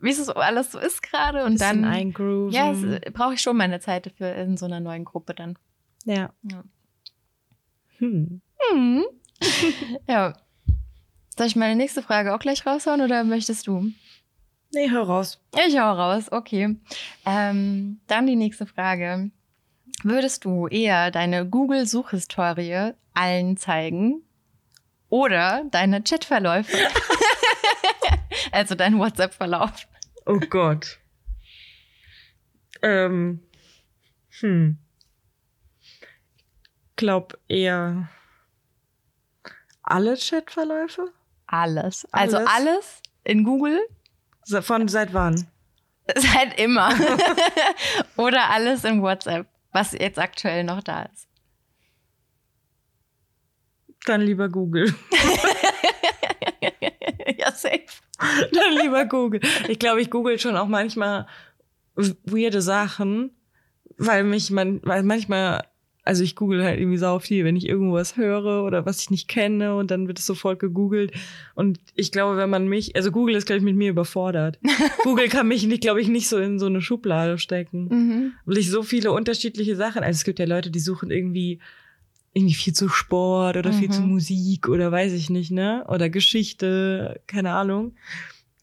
wie 0.00 0.10
es 0.10 0.24
so 0.24 0.32
alles 0.32 0.72
so 0.72 0.78
ist 0.78 1.02
gerade 1.02 1.44
und 1.44 1.60
dann 1.60 1.84
eingrooven. 1.84 2.52
Ja, 2.52 2.72
brauche 3.12 3.34
ich 3.34 3.42
schon 3.42 3.58
meine 3.58 3.78
Zeit 3.80 4.06
dafür 4.06 4.34
in 4.36 4.56
so 4.56 4.64
einer 4.64 4.80
neuen 4.80 5.04
Gruppe 5.04 5.34
dann. 5.34 5.58
Ja. 6.06 6.30
Ja. 6.42 6.64
Hm. 7.98 8.40
Hm. 8.70 9.04
ja. 10.08 10.32
Soll 11.36 11.46
ich 11.46 11.56
meine 11.56 11.76
nächste 11.76 12.02
Frage 12.02 12.34
auch 12.34 12.40
gleich 12.40 12.66
raushauen 12.66 13.02
oder 13.02 13.22
möchtest 13.22 13.66
du? 13.66 13.92
Nee, 14.74 14.90
hör 14.90 15.02
raus. 15.02 15.38
Ich 15.66 15.78
hau 15.78 15.92
raus, 15.92 16.32
okay. 16.32 16.76
Ähm, 17.26 18.00
dann 18.06 18.26
die 18.26 18.36
nächste 18.36 18.66
Frage. 18.66 19.30
Würdest 20.02 20.44
du 20.44 20.66
eher 20.66 21.10
deine 21.10 21.46
Google-Suchhistorie 21.46 22.92
allen 23.14 23.56
zeigen 23.56 24.22
oder 25.10 25.64
deine 25.70 26.02
Chatverläufe? 26.02 26.76
also 28.52 28.74
dein 28.74 28.98
WhatsApp-Verlauf. 28.98 29.86
Oh 30.24 30.40
Gott. 30.40 30.98
Ähm. 32.80 33.40
Hm. 34.40 34.78
Glaub 36.96 37.38
eher 37.48 38.08
alle 39.82 40.16
Chatverläufe? 40.16 41.12
Alles. 41.46 42.06
Also 42.12 42.38
Alles? 42.38 42.50
alles 42.50 43.02
in 43.24 43.44
Google 43.44 43.78
Von 44.62 44.88
seit 44.88 45.14
wann? 45.14 45.46
seit 46.16 46.58
immer. 46.60 46.92
oder 48.16 48.50
alles 48.50 48.84
in 48.84 49.02
WhatsApp, 49.02 49.46
was 49.72 49.92
jetzt 49.92 50.18
aktuell 50.18 50.64
noch 50.64 50.82
da 50.82 51.04
ist. 51.04 51.28
Dann 54.06 54.22
lieber 54.22 54.48
Google. 54.48 54.92
ja, 57.38 57.52
safe. 57.52 57.84
Dann 58.18 58.72
lieber 58.80 59.04
Google. 59.06 59.40
Ich 59.68 59.78
glaube, 59.78 60.00
ich 60.00 60.10
google 60.10 60.40
schon 60.40 60.56
auch 60.56 60.66
manchmal 60.66 61.28
weirde 61.94 62.62
Sachen, 62.62 63.30
weil 63.98 64.24
mich 64.24 64.50
man, 64.50 64.80
weil 64.82 65.04
manchmal, 65.04 65.62
also 66.04 66.24
ich 66.24 66.34
google 66.34 66.64
halt 66.64 66.80
irgendwie 66.80 66.98
sau 66.98 67.18
viel, 67.20 67.44
wenn 67.44 67.54
ich 67.54 67.68
irgendwas 67.68 68.16
höre 68.16 68.64
oder 68.64 68.84
was 68.86 69.00
ich 69.02 69.10
nicht 69.10 69.28
kenne 69.28 69.76
und 69.76 69.90
dann 69.92 70.08
wird 70.08 70.18
es 70.18 70.26
sofort 70.26 70.58
gegoogelt. 70.58 71.12
Und 71.54 71.78
ich 71.94 72.10
glaube, 72.10 72.36
wenn 72.36 72.50
man 72.50 72.66
mich, 72.66 72.96
also 72.96 73.12
Google 73.12 73.36
ist, 73.36 73.46
glaube 73.46 73.58
ich, 73.58 73.64
mit 73.64 73.76
mir 73.76 73.90
überfordert. 73.90 74.58
Google 75.04 75.28
kann 75.28 75.46
mich 75.46 75.64
nicht, 75.66 75.82
glaube 75.82 76.00
ich, 76.00 76.08
nicht 76.08 76.28
so 76.28 76.38
in 76.38 76.58
so 76.58 76.66
eine 76.66 76.82
Schublade 76.82 77.38
stecken. 77.38 77.88
Mhm. 77.88 78.32
Weil 78.44 78.58
ich 78.58 78.68
so 78.70 78.82
viele 78.82 79.12
unterschiedliche 79.12 79.76
Sachen, 79.76 80.02
also 80.02 80.16
es 80.16 80.24
gibt 80.24 80.38
ja 80.40 80.46
Leute, 80.46 80.70
die 80.70 80.80
suchen 80.80 81.10
irgendwie 81.10 81.60
irgendwie 82.34 82.54
viel 82.54 82.72
zu 82.72 82.88
Sport 82.88 83.58
oder 83.58 83.72
viel 83.72 83.88
Mhm. 83.88 83.92
zu 83.92 84.00
Musik 84.02 84.68
oder 84.68 84.90
weiß 84.90 85.12
ich 85.12 85.28
nicht, 85.30 85.50
ne? 85.50 85.84
Oder 85.88 86.08
Geschichte, 86.08 87.20
keine 87.26 87.50
Ahnung. 87.52 87.92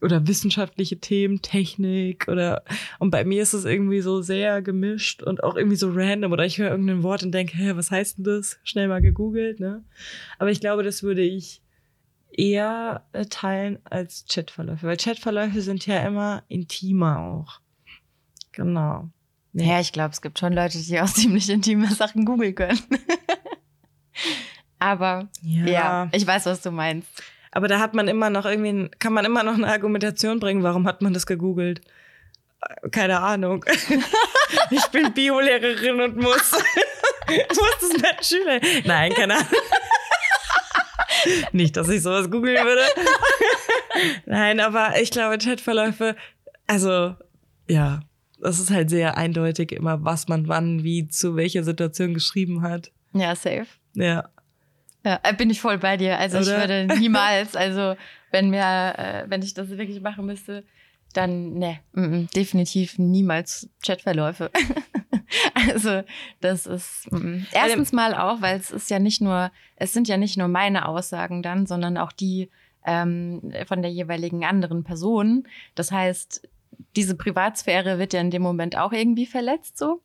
Oder 0.00 0.26
wissenschaftliche 0.26 0.98
Themen, 0.98 1.42
Technik 1.42 2.26
oder 2.26 2.64
und 2.98 3.10
bei 3.10 3.24
mir 3.24 3.42
ist 3.42 3.52
es 3.52 3.66
irgendwie 3.66 4.00
so 4.00 4.22
sehr 4.22 4.62
gemischt 4.62 5.22
und 5.22 5.44
auch 5.44 5.56
irgendwie 5.56 5.76
so 5.76 5.90
random 5.92 6.32
oder 6.32 6.46
ich 6.46 6.58
höre 6.58 6.70
irgendein 6.70 7.02
Wort 7.02 7.22
und 7.22 7.32
denke, 7.32 7.56
hä, 7.56 7.72
was 7.74 7.90
heißt 7.90 8.16
denn 8.16 8.24
das? 8.24 8.58
Schnell 8.64 8.88
mal 8.88 9.02
gegoogelt, 9.02 9.60
ne? 9.60 9.84
Aber 10.38 10.50
ich 10.50 10.60
glaube, 10.60 10.82
das 10.82 11.02
würde 11.02 11.20
ich 11.20 11.60
eher 12.32 13.04
äh, 13.12 13.26
teilen 13.26 13.78
als 13.84 14.24
Chatverläufe, 14.26 14.86
weil 14.86 14.96
Chatverläufe 14.96 15.60
sind 15.60 15.86
ja 15.86 16.06
immer 16.06 16.44
intimer 16.48 17.18
auch. 17.18 17.60
Genau. 18.52 19.10
Ja, 19.52 19.80
ich 19.80 19.92
glaube, 19.92 20.10
es 20.10 20.22
gibt 20.22 20.38
schon 20.38 20.52
Leute, 20.52 20.78
die 20.78 21.00
auch 21.00 21.08
ziemlich 21.12 21.48
intime 21.50 21.88
Sachen 21.88 22.24
googeln 22.24 22.54
können. 22.54 22.80
Aber 24.78 25.28
ja. 25.42 26.08
ich 26.12 26.26
weiß, 26.26 26.46
was 26.46 26.62
du 26.62 26.70
meinst. 26.70 27.08
Aber 27.52 27.68
da 27.68 27.80
hat 27.80 27.94
man 27.94 28.08
immer 28.08 28.30
noch 28.30 28.46
irgendwie, 28.46 28.90
kann 28.98 29.12
man 29.12 29.24
immer 29.24 29.42
noch 29.42 29.54
eine 29.54 29.66
Argumentation 29.66 30.38
bringen, 30.38 30.62
warum 30.62 30.86
hat 30.86 31.02
man 31.02 31.12
das 31.12 31.26
gegoogelt? 31.26 31.80
Keine 32.90 33.20
Ahnung. 33.20 33.64
ich 34.70 34.86
bin 34.88 35.12
Biolehrerin 35.12 36.00
und 36.00 36.16
muss, 36.16 36.52
muss 37.48 37.78
das 37.80 37.92
mit 37.92 38.24
Schüler. 38.24 38.60
Nein, 38.84 39.12
keine 39.14 39.34
Ahnung. 39.34 39.48
Nicht, 41.52 41.76
dass 41.76 41.88
ich 41.88 42.02
sowas 42.02 42.30
googeln 42.30 42.64
würde. 42.64 42.84
Nein, 44.26 44.60
aber 44.60 45.00
ich 45.00 45.10
glaube, 45.10 45.38
Chatverläufe, 45.38 46.16
also 46.66 47.14
ja, 47.68 48.00
das 48.40 48.58
ist 48.58 48.70
halt 48.70 48.90
sehr 48.90 49.16
eindeutig 49.18 49.72
immer, 49.72 50.04
was 50.04 50.28
man 50.28 50.48
wann, 50.48 50.82
wie, 50.82 51.08
zu 51.08 51.36
welcher 51.36 51.64
Situation 51.64 52.14
geschrieben 52.14 52.62
hat. 52.62 52.90
Ja, 53.12 53.34
safe. 53.34 53.66
Ja. 53.94 54.28
Ja, 55.04 55.20
äh, 55.22 55.34
bin 55.34 55.50
ich 55.50 55.60
voll 55.60 55.78
bei 55.78 55.96
dir. 55.96 56.18
Also 56.18 56.38
ich 56.38 56.48
Oder? 56.48 56.58
würde 56.58 56.98
niemals, 56.98 57.56
also 57.56 57.96
wenn 58.30 58.50
mir, 58.50 58.94
äh, 58.96 59.24
wenn 59.28 59.42
ich 59.42 59.54
das 59.54 59.68
wirklich 59.70 60.00
machen 60.00 60.26
müsste, 60.26 60.64
dann 61.12 61.54
ne, 61.54 61.80
mm, 61.92 62.00
mm, 62.00 62.28
definitiv 62.34 62.98
niemals 62.98 63.68
Chatverläufe. 63.84 64.50
also 65.72 66.02
das 66.40 66.66
ist 66.66 67.10
mm. 67.10 67.46
erstens 67.52 67.92
mal 67.92 68.14
auch, 68.14 68.40
weil 68.40 68.58
es 68.58 68.70
ist 68.70 68.90
ja 68.90 68.98
nicht 68.98 69.20
nur, 69.20 69.50
es 69.76 69.92
sind 69.92 70.06
ja 70.06 70.16
nicht 70.16 70.36
nur 70.36 70.48
meine 70.48 70.86
Aussagen 70.86 71.42
dann, 71.42 71.66
sondern 71.66 71.96
auch 71.96 72.12
die 72.12 72.50
ähm, 72.84 73.52
von 73.66 73.82
der 73.82 73.90
jeweiligen 73.90 74.44
anderen 74.44 74.84
Person. 74.84 75.46
Das 75.74 75.90
heißt, 75.90 76.48
diese 76.96 77.16
Privatsphäre 77.16 77.98
wird 77.98 78.12
ja 78.12 78.20
in 78.20 78.30
dem 78.30 78.42
Moment 78.42 78.76
auch 78.76 78.92
irgendwie 78.92 79.26
verletzt 79.26 79.78
so. 79.78 80.02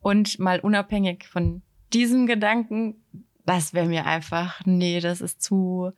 Und 0.00 0.38
mal 0.38 0.60
unabhängig 0.60 1.26
von 1.28 1.62
diesem 1.92 2.26
Gedanken, 2.26 2.96
das 3.46 3.74
wäre 3.74 3.86
mir 3.86 4.06
einfach, 4.06 4.60
nee, 4.64 5.00
das 5.00 5.20
ist 5.20 5.42
zu, 5.42 5.92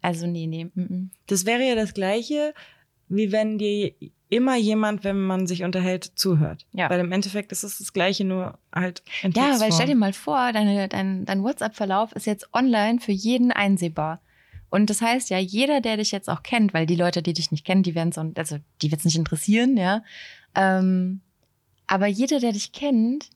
also 0.00 0.26
nee, 0.26 0.46
nee. 0.46 0.66
Mm 0.74 0.80
-mm. 0.80 1.08
Das 1.26 1.46
wäre 1.46 1.66
ja 1.66 1.74
das 1.74 1.94
Gleiche, 1.94 2.54
wie 3.08 3.32
wenn 3.32 3.58
dir 3.58 3.92
immer 4.28 4.56
jemand, 4.56 5.04
wenn 5.04 5.20
man 5.20 5.46
sich 5.46 5.62
unterhält, 5.62 6.12
zuhört. 6.14 6.66
Ja. 6.72 6.88
Weil 6.88 7.00
im 7.00 7.12
Endeffekt 7.12 7.52
ist 7.52 7.64
es 7.64 7.78
das 7.78 7.92
Gleiche, 7.92 8.24
nur 8.24 8.58
halt 8.74 9.02
in 9.22 9.32
Ja, 9.32 9.60
weil 9.60 9.72
stell 9.72 9.88
dir 9.88 9.94
mal 9.94 10.14
vor, 10.14 10.52
deine, 10.52 10.88
dein, 10.88 11.26
dein 11.26 11.42
WhatsApp-Verlauf 11.42 12.12
ist 12.12 12.26
jetzt 12.26 12.48
online 12.54 12.98
für 12.98 13.12
jeden 13.12 13.52
einsehbar. 13.52 14.22
Und 14.70 14.88
das 14.88 15.02
heißt 15.02 15.28
ja, 15.28 15.38
jeder, 15.38 15.82
der 15.82 15.98
dich 15.98 16.12
jetzt 16.12 16.30
auch 16.30 16.42
kennt, 16.42 16.72
weil 16.72 16.86
die 16.86 16.96
Leute, 16.96 17.22
die 17.22 17.34
dich 17.34 17.50
nicht 17.50 17.66
kennen, 17.66 17.82
die 17.82 17.94
werden 17.94 18.10
so, 18.10 18.32
also 18.34 18.56
die 18.80 18.90
wird 18.90 19.00
es 19.00 19.04
nicht 19.04 19.18
interessieren, 19.18 19.76
ja. 19.76 20.02
Ähm, 20.54 21.20
aber 21.86 22.06
jeder, 22.06 22.40
der 22.40 22.52
dich 22.52 22.72
kennt, 22.72 23.28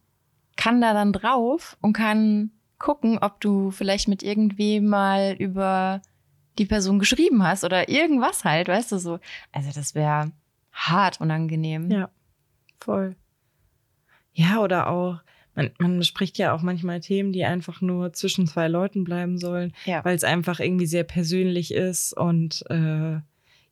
kann 0.56 0.80
da 0.80 0.94
dann 0.94 1.12
drauf 1.12 1.76
und 1.82 1.92
kann 1.92 2.52
gucken, 2.78 3.18
ob 3.18 3.40
du 3.40 3.70
vielleicht 3.70 4.08
mit 4.08 4.22
irgendwem 4.22 4.86
mal 4.86 5.34
über 5.38 6.02
die 6.58 6.66
Person 6.66 6.98
geschrieben 6.98 7.42
hast 7.42 7.64
oder 7.64 7.88
irgendwas 7.88 8.44
halt, 8.44 8.68
weißt 8.68 8.92
du 8.92 8.98
so. 8.98 9.18
Also 9.52 9.70
das 9.74 9.94
wäre 9.94 10.32
hart 10.72 11.20
unangenehm. 11.20 11.90
Ja, 11.90 12.10
voll. 12.80 13.16
Ja, 14.32 14.60
oder 14.60 14.88
auch, 14.88 15.20
man, 15.54 15.70
man 15.78 15.98
bespricht 15.98 16.38
ja 16.38 16.54
auch 16.54 16.62
manchmal 16.62 17.00
Themen, 17.00 17.32
die 17.32 17.44
einfach 17.44 17.80
nur 17.80 18.12
zwischen 18.12 18.46
zwei 18.46 18.68
Leuten 18.68 19.04
bleiben 19.04 19.38
sollen, 19.38 19.72
Ja. 19.86 20.04
weil 20.04 20.14
es 20.14 20.24
einfach 20.24 20.60
irgendwie 20.60 20.86
sehr 20.86 21.04
persönlich 21.04 21.72
ist 21.72 22.12
und 22.14 22.62
äh, 22.70 23.18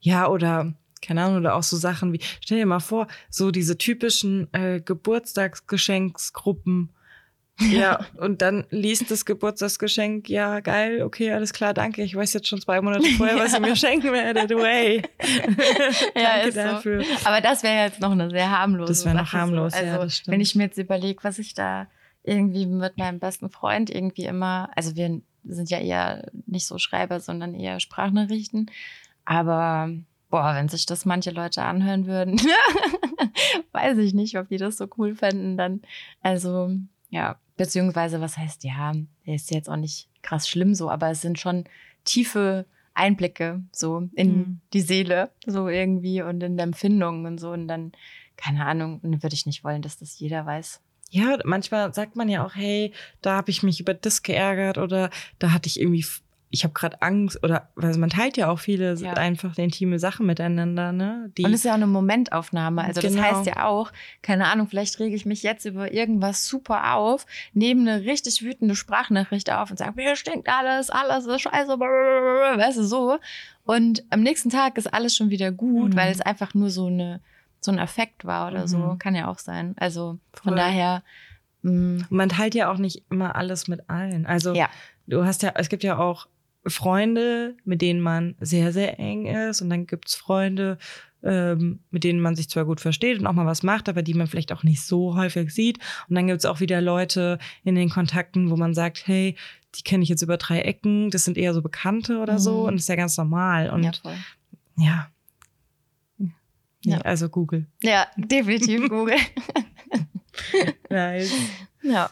ja, 0.01 0.29
oder 0.29 0.73
keine 1.03 1.23
Ahnung, 1.23 1.39
oder 1.41 1.55
auch 1.55 1.63
so 1.63 1.77
Sachen 1.77 2.13
wie, 2.15 2.21
stell 2.41 2.57
dir 2.59 2.65
mal 2.67 2.81
vor, 2.81 3.07
so 3.29 3.51
diese 3.51 3.77
typischen 3.77 4.49
äh, 4.55 4.81
Geburtstagsgeschenksgruppen. 4.81 6.95
Ja, 7.61 8.05
und 8.17 8.43
dann 8.43 8.67
liest 8.71 9.11
das 9.13 9.25
Geburtstagsgeschenk, 9.25 10.29
ja, 10.29 10.59
geil, 10.61 11.03
okay, 11.03 11.33
alles 11.33 11.53
klar, 11.53 11.73
danke. 11.73 12.03
Ich 12.03 12.17
weiß 12.17 12.33
jetzt 12.33 12.49
schon 12.49 12.61
zwei 12.61 12.81
Monate 12.81 13.07
vorher, 13.17 13.37
was 13.39 13.53
ihr 13.55 13.61
mir 13.61 13.77
schenken 13.77 14.13
werdet. 14.13 14.51
Way. 14.51 15.03
Ja, 16.17 16.35
danke 16.35 16.49
ist 16.49 16.55
so. 16.55 16.61
dafür. 16.61 17.05
Aber 17.25 17.41
das 17.41 17.63
wäre 17.63 17.85
jetzt 17.87 18.01
noch 18.01 18.11
eine 18.11 18.29
sehr 18.31 18.51
harmlose 18.51 18.91
Das 18.93 19.05
wär 19.05 19.15
noch 19.15 19.33
harmlos, 19.33 19.73
so. 19.73 19.79
ja, 19.85 19.93
Also, 19.93 20.05
das 20.05 20.17
stimmt. 20.17 20.33
wenn 20.35 20.41
ich 20.41 20.55
mir 20.57 20.65
jetzt 20.65 20.79
überlege, 20.79 21.23
was 21.23 21.39
ich 21.39 21.55
da 21.55 21.87
irgendwie 22.25 22.67
mit 22.67 22.99
meinem 22.99 23.21
besten 23.21 23.49
Freund 23.51 23.89
irgendwie 23.89 24.25
immer, 24.25 24.71
also 24.75 24.97
wir 24.97 25.21
sind 25.45 25.71
ja 25.71 25.79
eher 25.79 26.31
nicht 26.47 26.67
so 26.67 26.79
Schreiber, 26.79 27.21
sondern 27.21 27.55
eher 27.55 27.79
Sprachnachrichten. 27.79 28.71
Aber 29.27 29.91
boah, 30.31 30.55
wenn 30.57 30.69
sich 30.69 30.87
das 30.87 31.05
manche 31.05 31.31
Leute 31.31 31.63
anhören 31.63 32.07
würden, 32.07 32.41
weiß 33.73 33.99
ich 33.99 34.13
nicht, 34.15 34.37
ob 34.39 34.49
die 34.49 34.57
das 34.57 34.77
so 34.77 34.89
cool 34.99 35.15
fänden 35.15 35.57
dann. 35.57 35.83
Also, 36.23 36.71
ja, 37.15 37.39
beziehungsweise, 37.57 38.21
was 38.21 38.37
heißt, 38.37 38.65
ja, 38.65 38.93
der 39.25 39.35
ist 39.37 39.53
jetzt 39.53 39.71
auch 39.71 39.77
nicht 39.77 40.09
krass 40.23 40.49
schlimm 40.49 40.75
so, 40.75 40.91
aber 40.91 41.11
es 41.11 41.21
sind 41.21 41.39
schon 41.39 41.65
tiefe 42.03 42.67
Einblicke 42.93 43.63
so 43.71 44.09
in 44.15 44.37
mhm. 44.37 44.61
die 44.73 44.81
Seele, 44.81 45.31
so 45.47 45.69
irgendwie 45.69 46.23
und 46.23 46.43
in 46.43 46.57
der 46.57 46.65
Empfindung 46.65 47.25
und 47.25 47.39
so. 47.39 47.53
Und 47.53 47.69
dann, 47.69 47.93
keine 48.37 48.67
Ahnung, 48.67 49.01
würde 49.03 49.35
ich 49.35 49.47
nicht 49.47 49.63
wollen, 49.63 49.81
dass 49.81 49.97
das 49.97 50.19
jeder 50.19 50.45
weiß. 50.45 50.81
Ja, 51.11 51.39
manchmal 51.45 51.95
sagt 51.95 52.17
man 52.17 52.29
ja 52.29 52.45
auch, 52.45 52.57
hey, 52.57 52.93
da 53.23 53.37
habe 53.37 53.51
ich 53.53 53.63
mich 53.63 53.79
über 53.79 53.95
das 53.95 54.25
geärgert 54.25 54.77
oder 54.79 55.11
da 55.39 55.53
hatte 55.53 55.69
ich 55.69 55.79
irgendwie 55.79 56.05
ich 56.55 56.63
habe 56.63 56.73
gerade 56.73 57.03
Angst 57.03 57.43
oder 57.43 57.69
weil 57.75 57.97
man 57.99 58.11
teilt 58.11 58.37
ja 58.37 58.49
auch 58.49 58.61
viele 58.61 58.95
ja. 58.95 59.15
einfach 59.15 59.59
intime 59.59 59.99
Sachen 59.99 60.25
miteinander, 60.25 60.93
ne? 60.93 61.33
Die 61.37 61.45
und 61.45 61.53
es 61.53 61.61
ist 61.61 61.65
ja 61.65 61.73
auch 61.73 61.77
eine 61.77 61.89
Momentaufnahme. 61.89 62.85
Also 62.85 63.01
genau. 63.01 63.17
das 63.17 63.33
heißt 63.33 63.47
ja 63.47 63.67
auch, 63.67 63.91
keine 64.23 64.47
Ahnung, 64.47 64.69
vielleicht 64.69 65.01
rege 65.01 65.17
ich 65.17 65.27
mich 65.27 65.43
jetzt 65.43 65.65
über 65.65 65.93
irgendwas 65.93 66.47
super 66.47 66.95
auf, 66.95 67.27
nehme 67.55 67.91
eine 67.91 68.05
richtig 68.05 68.43
wütende 68.43 68.77
Sprachnachricht 68.77 69.51
auf 69.51 69.73
und 69.73 69.79
sage, 69.79 69.95
mir 69.97 70.15
stinkt 70.15 70.49
alles, 70.49 70.91
alles 70.91 71.27
ist 71.27 71.41
scheiße, 71.41 71.73
weißt 71.73 72.79
du 72.79 72.85
so. 72.85 73.19
Und 73.65 74.05
am 74.11 74.21
nächsten 74.21 74.51
Tag 74.51 74.79
ist 74.79 74.95
alles 74.95 75.17
schon 75.17 75.31
wieder 75.31 75.51
gut, 75.51 75.95
mhm. 75.95 75.97
weil 75.97 76.13
es 76.13 76.21
einfach 76.21 76.55
nur 76.55 76.71
so 76.71 76.87
eine 76.87 77.21
so 77.61 77.73
ein 77.73 77.79
Effekt 77.79 78.25
war 78.25 78.49
oder 78.53 78.63
mhm. 78.63 78.69
so, 78.69 78.97
kann 78.99 79.17
ja 79.17 79.27
auch 79.27 79.41
sein. 79.41 79.75
Also 79.77 80.19
von 80.33 80.51
Voll. 80.51 80.57
daher. 80.57 81.03
Mh. 81.63 81.73
Mm. 81.73 82.07
Man 82.11 82.29
teilt 82.29 82.55
ja 82.55 82.71
auch 82.71 82.77
nicht 82.77 83.05
immer 83.11 83.35
alles 83.35 83.69
mit 83.69 83.89
allen. 83.89 84.27
Also 84.27 84.53
ja. 84.53 84.69
du 85.07 85.25
hast 85.25 85.43
ja, 85.43 85.53
es 85.55 85.71
gibt 85.71 85.83
ja 85.83 85.99
auch 85.99 86.29
Freunde, 86.67 87.57
mit 87.65 87.83
denen 87.83 88.01
man 88.01 88.35
sehr, 88.41 88.73
sehr 88.73 88.99
eng 88.99 89.27
ist. 89.27 89.63
Und 89.63 89.71
dann 89.71 89.87
gibt's 89.87 90.15
Freunde, 90.15 90.79
ähm, 91.23 91.81
mit 91.91 92.05
denen 92.05 92.21
man 92.21 92.37
sich 92.37 92.49
zwar 92.49 92.65
gut 92.65 92.81
versteht 92.81 93.19
und 93.19 93.27
auch 93.27 93.33
mal 93.33 93.47
was 93.47 93.63
macht, 93.63 93.89
aber 93.89 94.03
die 94.03 94.15
man 94.15 94.27
vielleicht 94.27 94.53
auch 94.53 94.63
nicht 94.63 94.83
so 94.83 95.17
häufig 95.17 95.53
sieht. 95.53 95.79
Und 96.09 96.15
dann 96.17 96.27
gibt's 96.27 96.45
auch 96.45 96.61
wieder 96.61 96.81
Leute 96.81 97.39
in 97.65 97.75
den 97.75 97.91
Kontakten, 97.91 98.51
wo 98.51 98.57
man 98.57 98.75
sagt, 98.75 99.07
hey, 99.07 99.37
die 99.75 99.83
kenne 99.83 100.03
ich 100.03 100.09
jetzt 100.09 100.23
über 100.23 100.37
drei 100.37 100.61
Ecken, 100.61 101.11
das 101.11 101.25
sind 101.25 101.37
eher 101.37 101.55
so 101.55 101.63
Bekannte 101.63 102.21
oder 102.21 102.35
mhm. 102.35 102.39
so. 102.39 102.67
Und 102.67 102.75
das 102.75 102.83
ist 102.83 102.89
ja 102.89 102.97
ganz 102.97 103.17
normal. 103.17 103.71
Und 103.71 103.85
ja, 103.85 103.93
voll. 104.03 104.17
ja. 104.77 105.09
ja. 106.85 106.99
Also 106.99 107.29
Google. 107.29 107.67
Ja, 107.83 108.07
definitiv 108.17 108.89
Google. 108.89 109.17
nice. 110.91 111.33
Ja. 111.83 112.11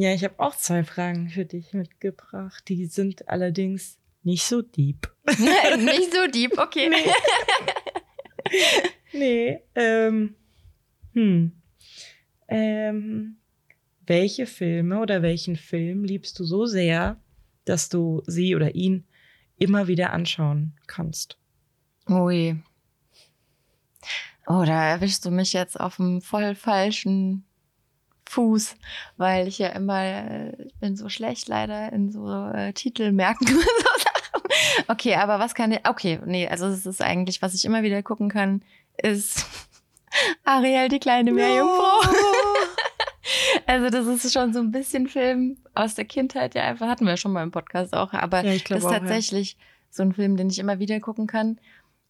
Ja, 0.00 0.14
ich 0.14 0.22
habe 0.22 0.38
auch 0.38 0.54
zwei 0.54 0.84
Fragen 0.84 1.28
für 1.28 1.44
dich 1.44 1.72
mitgebracht. 1.72 2.68
Die 2.68 2.86
sind 2.86 3.28
allerdings 3.28 3.98
nicht 4.22 4.44
so 4.44 4.62
deep. 4.62 5.12
nicht 5.26 6.14
so 6.14 6.28
deep, 6.32 6.52
okay. 6.56 6.88
Nee. 6.88 7.10
nee 9.12 9.60
ähm, 9.74 10.36
hm. 11.14 11.50
Ähm, 12.46 13.38
welche 14.06 14.46
Filme 14.46 15.00
oder 15.00 15.20
welchen 15.22 15.56
Film 15.56 16.04
liebst 16.04 16.38
du 16.38 16.44
so 16.44 16.64
sehr, 16.64 17.20
dass 17.64 17.88
du 17.88 18.22
sie 18.24 18.54
oder 18.54 18.76
ihn 18.76 19.04
immer 19.56 19.88
wieder 19.88 20.12
anschauen 20.12 20.78
kannst? 20.86 21.40
Ui. 22.08 22.62
Oh, 24.46 24.62
da 24.64 24.90
erwischst 24.90 25.24
du 25.24 25.32
mich 25.32 25.52
jetzt 25.54 25.78
auf 25.80 25.98
einem 25.98 26.20
voll 26.22 26.54
falschen 26.54 27.47
Fuß, 28.28 28.76
weil 29.16 29.48
ich 29.48 29.58
ja 29.58 29.68
immer, 29.68 30.02
äh, 30.02 30.62
ich 30.62 30.74
bin 30.74 30.96
so 30.96 31.08
schlecht 31.08 31.48
leider 31.48 31.90
in 31.92 32.12
so 32.12 32.28
äh, 32.28 32.74
Titel 32.74 33.10
merken. 33.10 33.46
okay, 34.88 35.14
aber 35.14 35.38
was 35.38 35.54
kann 35.54 35.72
ich, 35.72 35.80
okay, 35.88 36.20
nee, 36.26 36.46
also 36.46 36.66
es 36.66 36.84
ist 36.84 37.00
eigentlich, 37.00 37.40
was 37.40 37.54
ich 37.54 37.64
immer 37.64 37.82
wieder 37.82 38.02
gucken 38.02 38.28
kann, 38.28 38.62
ist 39.02 39.46
Ariel, 40.44 40.88
die 40.88 40.98
kleine 40.98 41.32
Meerjungfrau. 41.32 42.02
No. 42.02 42.12
also 43.66 43.88
das 43.88 44.06
ist 44.06 44.32
schon 44.32 44.52
so 44.52 44.60
ein 44.60 44.72
bisschen 44.72 45.08
Film 45.08 45.56
aus 45.74 45.94
der 45.94 46.04
Kindheit, 46.04 46.54
ja 46.54 46.64
einfach, 46.64 46.86
hatten 46.86 47.06
wir 47.06 47.16
schon 47.16 47.32
mal 47.32 47.42
im 47.42 47.50
Podcast 47.50 47.94
auch, 47.94 48.12
aber 48.12 48.44
ja, 48.44 48.58
das 48.68 48.84
ist 48.84 48.90
tatsächlich 48.90 49.52
ja. 49.52 49.58
so 49.90 50.02
ein 50.02 50.12
Film, 50.12 50.36
den 50.36 50.50
ich 50.50 50.58
immer 50.58 50.78
wieder 50.78 51.00
gucken 51.00 51.26
kann. 51.26 51.58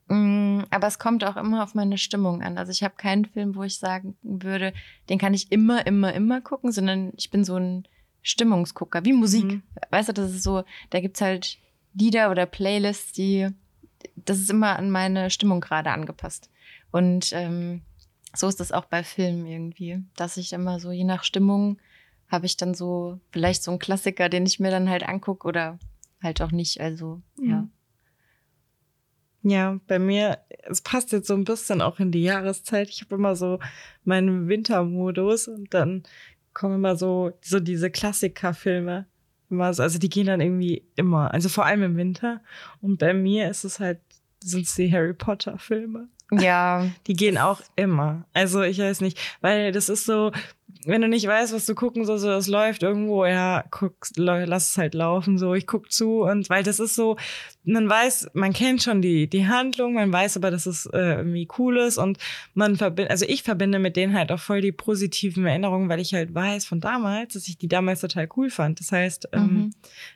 Mm, 0.08 0.62
aber 0.70 0.86
es 0.86 0.98
kommt 0.98 1.24
auch 1.24 1.36
immer 1.36 1.62
auf 1.62 1.74
meine 1.74 1.98
Stimmung 1.98 2.42
an. 2.42 2.58
Also 2.58 2.72
ich 2.72 2.82
habe 2.82 2.94
keinen 2.96 3.26
Film, 3.26 3.54
wo 3.54 3.62
ich 3.62 3.78
sagen 3.78 4.16
würde, 4.22 4.72
den 5.08 5.18
kann 5.18 5.34
ich 5.34 5.52
immer, 5.52 5.86
immer, 5.86 6.12
immer 6.14 6.40
gucken, 6.40 6.72
sondern 6.72 7.12
ich 7.16 7.30
bin 7.30 7.44
so 7.44 7.56
ein 7.56 7.86
Stimmungsgucker, 8.22 9.04
wie 9.04 9.12
Musik. 9.12 9.44
Mhm. 9.44 9.62
Weißt 9.90 10.08
du, 10.08 10.12
das 10.12 10.32
ist 10.32 10.42
so, 10.42 10.64
da 10.90 11.00
gibt's 11.00 11.20
halt 11.20 11.58
Lieder 11.94 12.30
oder 12.30 12.46
Playlists, 12.46 13.12
die, 13.12 13.48
das 14.16 14.38
ist 14.38 14.50
immer 14.50 14.78
an 14.78 14.90
meine 14.90 15.30
Stimmung 15.30 15.60
gerade 15.60 15.90
angepasst. 15.90 16.50
Und 16.90 17.30
ähm, 17.32 17.82
so 18.34 18.48
ist 18.48 18.60
das 18.60 18.72
auch 18.72 18.86
bei 18.86 19.02
Filmen 19.02 19.46
irgendwie, 19.46 20.02
dass 20.16 20.36
ich 20.36 20.52
immer 20.52 20.80
so, 20.80 20.90
je 20.90 21.04
nach 21.04 21.24
Stimmung, 21.24 21.78
habe 22.30 22.46
ich 22.46 22.56
dann 22.56 22.74
so 22.74 23.18
vielleicht 23.30 23.62
so 23.62 23.70
einen 23.70 23.80
Klassiker, 23.80 24.28
den 24.28 24.46
ich 24.46 24.60
mir 24.60 24.70
dann 24.70 24.88
halt 24.88 25.02
angucke 25.02 25.46
oder 25.46 25.78
halt 26.22 26.42
auch 26.42 26.50
nicht. 26.50 26.80
Also, 26.80 27.22
mhm. 27.38 27.50
ja. 27.50 27.68
Ja, 29.48 29.80
bei 29.86 29.98
mir, 29.98 30.38
es 30.68 30.82
passt 30.82 31.12
jetzt 31.12 31.26
so 31.26 31.34
ein 31.34 31.44
bisschen 31.44 31.80
auch 31.80 31.98
in 32.00 32.12
die 32.12 32.22
Jahreszeit. 32.22 32.90
Ich 32.90 33.00
habe 33.00 33.14
immer 33.14 33.34
so 33.34 33.58
meinen 34.04 34.46
Wintermodus 34.46 35.48
und 35.48 35.72
dann 35.72 36.02
kommen 36.52 36.74
immer 36.74 36.96
so, 36.96 37.32
so 37.40 37.58
diese 37.58 37.90
Klassikerfilme. 37.90 39.06
Immer 39.48 39.72
so, 39.72 39.82
also 39.82 39.98
die 39.98 40.10
gehen 40.10 40.26
dann 40.26 40.42
irgendwie 40.42 40.84
immer, 40.96 41.32
also 41.32 41.48
vor 41.48 41.64
allem 41.64 41.82
im 41.82 41.96
Winter. 41.96 42.42
Und 42.82 42.98
bei 42.98 43.14
mir 43.14 43.48
ist 43.48 43.64
es 43.64 43.80
halt, 43.80 44.00
sind 44.44 44.66
es 44.66 44.74
die 44.74 44.92
Harry 44.92 45.14
Potter 45.14 45.58
Filme. 45.58 46.08
Ja. 46.30 46.86
Die 47.06 47.14
gehen 47.14 47.38
auch 47.38 47.62
immer. 47.74 48.26
Also 48.34 48.62
ich 48.62 48.78
weiß 48.78 49.00
nicht, 49.00 49.18
weil 49.40 49.72
das 49.72 49.88
ist 49.88 50.04
so, 50.04 50.30
wenn 50.84 51.00
du 51.02 51.08
nicht 51.08 51.26
weißt, 51.26 51.52
was 51.52 51.66
du 51.66 51.74
gucken 51.74 52.04
sollst, 52.04 52.22
so, 52.22 52.30
es 52.30 52.46
läuft 52.46 52.82
irgendwo, 52.82 53.24
ja, 53.26 53.64
guck, 53.70 53.94
lass 54.16 54.70
es 54.70 54.78
halt 54.78 54.94
laufen, 54.94 55.38
so, 55.38 55.54
ich 55.54 55.66
guck 55.66 55.90
zu 55.90 56.22
und 56.22 56.48
weil 56.50 56.62
das 56.62 56.80
ist 56.80 56.94
so, 56.94 57.16
man 57.64 57.88
weiß, 57.88 58.30
man 58.34 58.52
kennt 58.52 58.82
schon 58.82 59.02
die, 59.02 59.28
die 59.28 59.46
Handlung, 59.46 59.94
man 59.94 60.12
weiß 60.12 60.36
aber, 60.36 60.50
dass 60.50 60.66
es 60.66 60.86
äh, 60.86 61.16
irgendwie 61.16 61.48
cool 61.58 61.78
ist 61.78 61.98
und 61.98 62.18
man 62.54 62.76
verbindet, 62.76 63.10
also 63.10 63.26
ich 63.28 63.42
verbinde 63.42 63.78
mit 63.78 63.96
denen 63.96 64.14
halt 64.14 64.30
auch 64.30 64.40
voll 64.40 64.60
die 64.60 64.72
positiven 64.72 65.46
Erinnerungen, 65.46 65.88
weil 65.88 66.00
ich 66.00 66.14
halt 66.14 66.34
weiß 66.34 66.64
von 66.64 66.80
damals, 66.80 67.34
dass 67.34 67.48
ich 67.48 67.58
die 67.58 67.68
damals 67.68 68.00
total 68.00 68.28
cool 68.36 68.50
fand. 68.50 68.80
Das 68.80 68.92
heißt, 68.92 69.30
ähm, 69.32 69.42
mhm. 69.42 69.70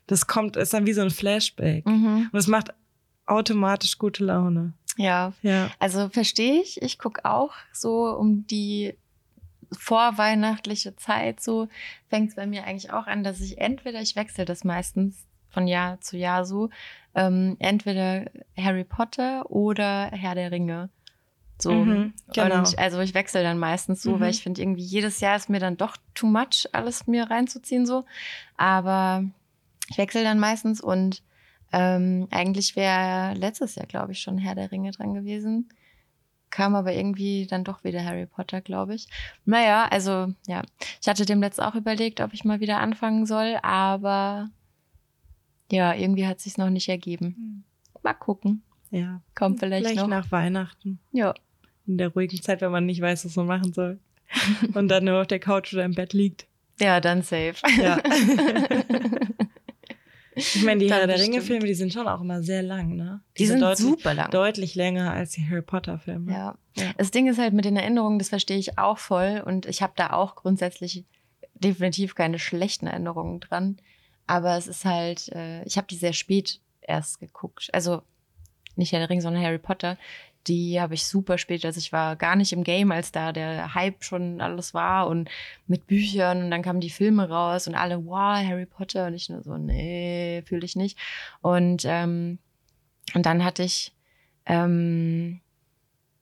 das 0.06 0.26
kommt, 0.26 0.56
ist 0.56 0.72
dann 0.74 0.86
wie 0.86 0.92
so 0.92 1.02
ein 1.02 1.10
Flashback 1.10 1.86
mhm. 1.86 2.28
und 2.30 2.38
es 2.38 2.46
macht 2.46 2.72
automatisch 3.26 3.98
gute 3.98 4.24
Laune. 4.24 4.74
Ja, 4.96 5.32
ja. 5.42 5.70
also 5.78 6.08
verstehe 6.10 6.60
ich. 6.60 6.80
Ich 6.82 6.98
gucke 6.98 7.24
auch 7.24 7.52
so 7.72 8.14
um 8.14 8.46
die 8.46 8.94
vorweihnachtliche 9.78 10.96
Zeit, 10.96 11.40
so 11.40 11.68
fängt 12.08 12.30
es 12.30 12.36
bei 12.36 12.46
mir 12.46 12.64
eigentlich 12.64 12.92
auch 12.92 13.06
an, 13.06 13.24
dass 13.24 13.40
ich 13.40 13.58
entweder, 13.58 14.00
ich 14.00 14.16
wechsle 14.16 14.44
das 14.44 14.64
meistens 14.64 15.26
von 15.48 15.66
Jahr 15.66 16.00
zu 16.00 16.16
Jahr 16.16 16.44
so, 16.44 16.70
ähm, 17.14 17.56
entweder 17.58 18.30
Harry 18.56 18.84
Potter 18.84 19.50
oder 19.50 20.10
Herr 20.12 20.34
der 20.34 20.50
Ringe. 20.50 20.90
So. 21.60 21.72
Mhm, 21.72 22.14
genau. 22.32 22.58
Und 22.58 22.78
also 22.78 23.00
ich 23.00 23.14
wechsle 23.14 23.42
dann 23.42 23.58
meistens 23.58 24.02
so, 24.02 24.16
mhm. 24.16 24.20
weil 24.20 24.30
ich 24.30 24.42
finde, 24.42 24.60
irgendwie 24.60 24.82
jedes 24.82 25.20
Jahr 25.20 25.36
ist 25.36 25.48
mir 25.48 25.60
dann 25.60 25.76
doch 25.76 25.96
too 26.14 26.26
much, 26.26 26.68
alles 26.72 27.06
mir 27.06 27.30
reinzuziehen 27.30 27.86
so. 27.86 28.04
Aber 28.56 29.24
ich 29.88 29.98
wechsle 29.98 30.24
dann 30.24 30.40
meistens 30.40 30.80
und 30.80 31.22
ähm, 31.72 32.26
eigentlich 32.30 32.76
wäre 32.76 33.34
letztes 33.34 33.76
Jahr, 33.76 33.86
glaube 33.86 34.12
ich, 34.12 34.20
schon 34.20 34.38
Herr 34.38 34.54
der 34.54 34.72
Ringe 34.72 34.90
dran 34.90 35.14
gewesen. 35.14 35.68
Kam 36.52 36.74
aber 36.74 36.92
irgendwie 36.92 37.46
dann 37.46 37.64
doch 37.64 37.82
wieder 37.82 38.04
Harry 38.04 38.26
Potter, 38.26 38.60
glaube 38.60 38.94
ich. 38.94 39.08
Naja, 39.46 39.88
also 39.90 40.34
ja, 40.46 40.60
ich 41.00 41.08
hatte 41.08 41.24
dem 41.24 41.40
letzten 41.40 41.62
auch 41.62 41.74
überlegt, 41.74 42.20
ob 42.20 42.34
ich 42.34 42.44
mal 42.44 42.60
wieder 42.60 42.78
anfangen 42.78 43.24
soll, 43.24 43.58
aber 43.62 44.50
ja, 45.70 45.94
irgendwie 45.94 46.26
hat 46.26 46.40
sich 46.40 46.58
noch 46.58 46.68
nicht 46.68 46.90
ergeben. 46.90 47.34
Hm. 47.36 47.64
Mal 48.02 48.12
gucken. 48.12 48.62
Ja. 48.90 49.22
Kommt 49.34 49.60
vielleicht, 49.60 49.86
vielleicht 49.86 50.02
noch. 50.02 50.08
nach 50.08 50.30
Weihnachten. 50.30 51.00
Ja. 51.10 51.32
In 51.86 51.96
der 51.96 52.08
ruhigen 52.08 52.42
Zeit, 52.42 52.60
wenn 52.60 52.70
man 52.70 52.84
nicht 52.84 53.00
weiß, 53.00 53.24
was 53.24 53.34
man 53.36 53.46
machen 53.46 53.72
soll. 53.72 53.98
Und 54.74 54.88
dann 54.88 55.04
nur 55.04 55.22
auf 55.22 55.28
der 55.28 55.40
Couch 55.40 55.72
oder 55.72 55.86
im 55.86 55.94
Bett 55.94 56.12
liegt. 56.12 56.46
Ja, 56.78 57.00
dann 57.00 57.22
safe. 57.22 57.54
Ja. 57.80 57.96
Ich 60.34 60.62
meine, 60.62 60.80
die 60.80 60.90
Herr 60.92 61.06
der 61.06 61.18
Ringe-Filme, 61.18 61.66
die 61.66 61.74
sind 61.74 61.92
schon 61.92 62.08
auch 62.08 62.20
immer 62.20 62.42
sehr 62.42 62.62
lang, 62.62 62.96
ne? 62.96 63.22
Die, 63.36 63.42
die 63.42 63.46
sind, 63.46 63.60
sind 63.60 63.76
super 63.76 64.14
lang. 64.14 64.30
Deutlich 64.30 64.74
länger 64.74 65.12
als 65.12 65.32
die 65.32 65.48
Harry 65.48 65.62
Potter-Filme. 65.62 66.32
Ja. 66.32 66.58
ja. 66.76 66.92
Das 66.96 67.10
Ding 67.10 67.28
ist 67.28 67.38
halt 67.38 67.52
mit 67.52 67.64
den 67.64 67.76
Erinnerungen, 67.76 68.18
das 68.18 68.30
verstehe 68.30 68.58
ich 68.58 68.78
auch 68.78 68.98
voll. 68.98 69.42
Und 69.44 69.66
ich 69.66 69.82
habe 69.82 69.92
da 69.96 70.12
auch 70.12 70.34
grundsätzlich 70.36 71.04
definitiv 71.54 72.14
keine 72.14 72.38
schlechten 72.38 72.86
Erinnerungen 72.86 73.40
dran. 73.40 73.76
Aber 74.26 74.56
es 74.56 74.66
ist 74.66 74.84
halt, 74.84 75.28
äh, 75.32 75.62
ich 75.64 75.76
habe 75.76 75.86
die 75.86 75.96
sehr 75.96 76.12
spät 76.12 76.60
erst 76.80 77.20
geguckt. 77.20 77.68
Also 77.72 78.02
nicht 78.76 78.92
Herr 78.92 79.00
der 79.00 79.10
Ringe, 79.10 79.22
sondern 79.22 79.42
Harry 79.42 79.58
Potter. 79.58 79.98
Die 80.46 80.80
habe 80.80 80.94
ich 80.94 81.06
super 81.06 81.38
spät, 81.38 81.64
also 81.64 81.78
ich 81.78 81.92
war 81.92 82.16
gar 82.16 82.36
nicht 82.36 82.52
im 82.52 82.64
Game, 82.64 82.90
als 82.92 83.12
da 83.12 83.32
der 83.32 83.74
Hype 83.74 84.02
schon 84.02 84.40
alles 84.40 84.74
war 84.74 85.06
und 85.06 85.30
mit 85.66 85.86
Büchern 85.86 86.44
und 86.44 86.50
dann 86.50 86.62
kamen 86.62 86.80
die 86.80 86.90
Filme 86.90 87.28
raus 87.28 87.68
und 87.68 87.74
alle, 87.74 88.04
wow, 88.04 88.36
Harry 88.36 88.66
Potter 88.66 89.06
und 89.06 89.14
ich 89.14 89.28
nur 89.28 89.42
so, 89.42 89.56
nee, 89.56 90.42
fühle 90.46 90.64
ich 90.64 90.76
nicht. 90.76 90.98
Und, 91.40 91.84
ähm, 91.86 92.38
und 93.14 93.26
dann 93.26 93.44
hatte 93.44 93.62
ich, 93.62 93.94
ähm, 94.46 95.40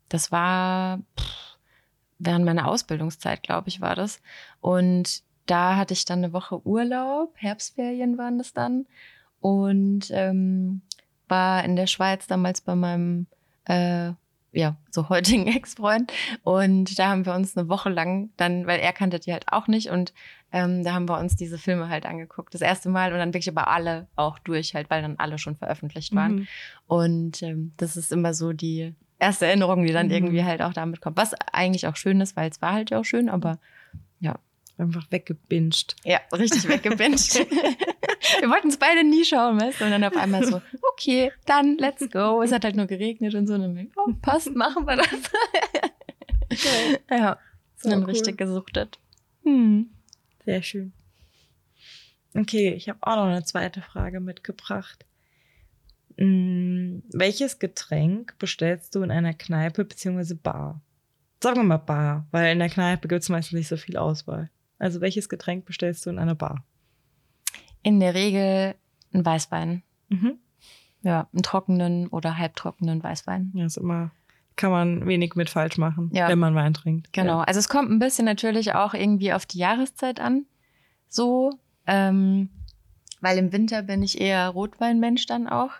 das 0.09 0.31
war 0.33 1.01
pff, 1.19 1.59
während 2.19 2.45
meiner 2.45 2.69
Ausbildungszeit, 2.69 3.43
glaube 3.43 3.69
ich, 3.69 3.81
war 3.81 3.95
das. 3.95 4.21
Und 4.61 5.23
da 5.47 5.77
hatte 5.77 5.95
ich 5.95 6.05
dann 6.05 6.19
eine 6.19 6.33
Woche 6.33 6.65
Urlaub, 6.67 7.35
Herbstferien 7.37 8.19
waren 8.19 8.39
das 8.39 8.53
dann 8.53 8.87
und 9.41 10.11
ähm, 10.11 10.83
war 11.27 11.65
in 11.65 11.77
der 11.77 11.87
Schweiz 11.87 12.27
damals 12.27 12.61
bei 12.61 12.75
meinem 12.75 13.27
äh, 13.64 14.12
ja, 14.53 14.77
so 14.90 15.09
heutigen 15.09 15.46
Ex-Freund. 15.57 16.12
Und 16.42 16.99
da 16.99 17.09
haben 17.09 17.27
wir 17.27 17.35
uns 17.35 17.57
eine 17.57 17.68
Woche 17.68 17.88
lang 17.88 18.31
dann, 18.37 18.66
weil 18.66 18.81
er 18.81 18.92
kannte 18.92 19.20
die 19.20 19.33
halt 19.33 19.46
auch 19.53 19.68
nicht 19.68 19.90
und 19.90 20.12
ähm, 20.53 20.83
da 20.83 20.94
haben 20.94 21.09
wir 21.09 21.18
uns 21.18 21.37
diese 21.37 21.59
Filme 21.59 21.88
halt 21.88 22.07
angeguckt. 22.07 22.53
Das 22.55 22.61
erste 22.61 22.88
Mal 22.88 23.12
und 23.12 23.18
dann 23.18 23.33
wirklich 23.33 23.49
aber 23.49 23.68
alle 23.68 24.09
auch 24.16 24.38
durch 24.40 24.75
halt, 24.75 24.90
weil 24.90 25.03
dann 25.03 25.16
alle 25.18 25.38
schon 25.38 25.55
veröffentlicht 25.55 26.14
waren. 26.14 26.35
Mhm. 26.35 26.49
Und 26.87 27.42
ähm, 27.42 27.73
das 27.77 27.96
ist 27.96 28.11
immer 28.11 28.35
so 28.35 28.53
die 28.53 28.94
erste 29.20 29.46
Erinnerung, 29.46 29.87
die 29.87 29.92
dann 29.92 30.07
mhm. 30.07 30.12
irgendwie 30.12 30.44
halt 30.44 30.62
auch 30.62 30.73
damit 30.73 31.01
kommt. 31.01 31.16
Was 31.16 31.35
eigentlich 31.53 31.87
auch 31.87 31.96
schön 31.96 32.20
ist, 32.20 32.37
weil 32.37 32.51
es 32.51 32.61
war 32.61 32.73
halt 32.73 32.90
ja 32.90 32.99
auch 32.99 33.05
schön, 33.05 33.29
aber 33.29 33.59
ja. 34.18 34.37
Einfach 34.81 35.07
weggebinged. 35.11 35.95
Ja, 36.05 36.21
richtig 36.33 36.66
weggebinged. 36.66 37.35
wir 38.40 38.49
wollten 38.49 38.69
es 38.69 38.79
beide 38.79 39.05
nie 39.05 39.27
schauen, 39.27 39.61
weißt 39.61 39.79
du? 39.79 39.85
Und 39.85 39.90
dann 39.90 40.05
auf 40.05 40.16
einmal 40.16 40.43
so, 40.47 40.62
okay, 40.93 41.33
dann 41.45 41.77
let's 41.77 42.09
go. 42.11 42.40
Es 42.43 42.51
hat 42.51 42.64
halt 42.64 42.77
nur 42.77 42.87
geregnet 42.87 43.35
und 43.35 43.47
so. 43.47 43.55
Und 43.55 43.61
dann, 43.61 43.93
oh, 43.97 44.14
passt, 44.23 44.55
machen 44.55 44.87
wir 44.87 44.97
das. 44.97 45.09
okay. 46.51 46.99
Ja, 47.11 47.38
so 47.77 47.90
dann 47.90 48.05
cool. 48.05 48.11
richtig 48.11 48.38
gesuchtet. 48.38 48.99
Hm. 49.43 49.90
Sehr 50.47 50.62
schön. 50.62 50.93
Okay, 52.35 52.73
ich 52.73 52.88
habe 52.88 53.01
auch 53.03 53.16
noch 53.16 53.25
eine 53.25 53.45
zweite 53.45 53.83
Frage 53.83 54.21
mitgebracht. 54.21 55.05
Hm, 56.16 57.03
welches 57.12 57.59
Getränk 57.59 58.38
bestellst 58.38 58.95
du 58.95 59.03
in 59.03 59.11
einer 59.11 59.35
Kneipe 59.35 59.85
bzw. 59.85 60.35
Bar? 60.35 60.81
Sagen 61.43 61.57
wir 61.57 61.64
mal 61.64 61.77
Bar, 61.77 62.27
weil 62.31 62.53
in 62.53 62.61
der 62.61 62.71
Kneipe 62.71 63.09
gibt 63.09 63.23
es 63.23 63.29
meistens 63.29 63.59
nicht 63.59 63.69
so 63.69 63.77
viel 63.77 63.99
Auswahl. 63.99 64.49
Also 64.81 65.01
welches 65.01 65.29
Getränk 65.29 65.66
bestellst 65.66 66.05
du 66.05 66.11
in 66.11 66.19
einer 66.19 66.35
Bar? 66.35 66.64
In 67.83 68.01
der 68.01 68.14
Regel 68.14 68.75
ein 69.12 69.25
Weißwein. 69.25 69.83
Mhm. 70.09 70.38
Ja, 71.03 71.29
einen 71.33 71.43
trockenen 71.43 72.09
oder 72.09 72.37
halbtrockenen 72.37 73.03
Weißwein. 73.03 73.53
Ja, 73.55 73.66
ist 73.66 73.77
immer, 73.77 74.11
kann 74.57 74.71
man 74.71 75.07
wenig 75.07 75.35
mit 75.35 75.49
falsch 75.49 75.79
machen, 75.79 76.11
ja. 76.12 76.29
wenn 76.29 76.38
man 76.38 76.55
Wein 76.55 76.75
trinkt. 76.75 77.12
Genau. 77.12 77.38
Ja. 77.38 77.45
Also 77.45 77.61
es 77.61 77.69
kommt 77.69 77.90
ein 77.90 77.99
bisschen 77.99 78.25
natürlich 78.25 78.75
auch 78.75 78.95
irgendwie 78.95 79.33
auf 79.33 79.47
die 79.47 79.59
Jahreszeit 79.59 80.19
an. 80.19 80.47
So, 81.09 81.59
ähm, 81.87 82.51
weil 83.21 83.38
im 83.38 83.53
Winter 83.53 83.83
bin 83.83 84.03
ich 84.03 84.21
eher 84.21 84.49
Rotweinmensch 84.49 85.27
dann 85.27 85.47
auch. 85.47 85.73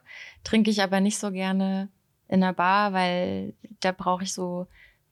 Trinke 0.45 0.71
ich 0.71 0.83
aber 0.83 1.01
nicht 1.01 1.19
so 1.19 1.31
gerne 1.31 1.89
in 2.29 2.41
der 2.43 2.53
Bar, 2.53 2.93
weil 2.93 3.55
da 3.81 3.93
brauche 3.93 4.25
ich 4.25 4.33
so 4.33 4.67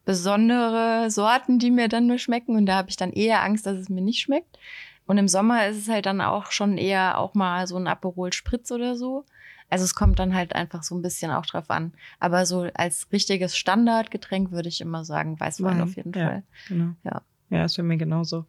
besondere 0.09 1.11
Sorten, 1.11 1.59
die 1.59 1.71
mir 1.71 1.87
dann 1.87 2.07
nur 2.07 2.16
schmecken. 2.16 2.57
Und 2.57 2.64
da 2.64 2.77
habe 2.77 2.88
ich 2.88 2.97
dann 2.97 3.12
eher 3.12 3.42
Angst, 3.42 3.66
dass 3.66 3.77
es 3.77 3.90
mir 3.90 4.01
nicht 4.01 4.21
schmeckt. 4.21 4.59
Und 5.05 5.18
im 5.18 5.29
Sommer 5.29 5.66
ist 5.66 5.77
es 5.77 5.88
halt 5.90 6.07
dann 6.07 6.23
auch 6.23 6.51
schon 6.51 6.79
eher 6.79 7.18
auch 7.18 7.35
mal 7.35 7.66
so 7.66 7.77
ein 7.77 7.87
Aperol 7.87 8.33
Spritz 8.33 8.71
oder 8.71 8.97
so. 8.97 9.27
Also 9.68 9.85
es 9.85 9.94
kommt 9.94 10.18
dann 10.18 10.35
halt 10.35 10.55
einfach 10.55 10.83
so 10.83 10.94
ein 10.94 11.03
bisschen 11.03 11.31
auch 11.31 11.44
drauf 11.44 11.68
an. 11.68 11.92
Aber 12.21 12.47
so 12.47 12.71
als 12.73 13.09
richtiges 13.12 13.55
Standardgetränk 13.55 14.51
würde 14.51 14.71
ich 14.71 14.81
immer 14.81 15.05
sagen, 15.05 15.38
Weißwein 15.38 15.77
Wein, 15.77 15.83
auf 15.83 15.94
jeden 15.94 16.14
ja, 16.14 16.27
Fall. 16.27 16.42
Genau. 16.68 16.94
Ja, 17.05 17.21
ja, 17.51 17.64
ist 17.66 17.75
für 17.75 17.83
mich 17.83 17.99
genauso. 17.99 18.47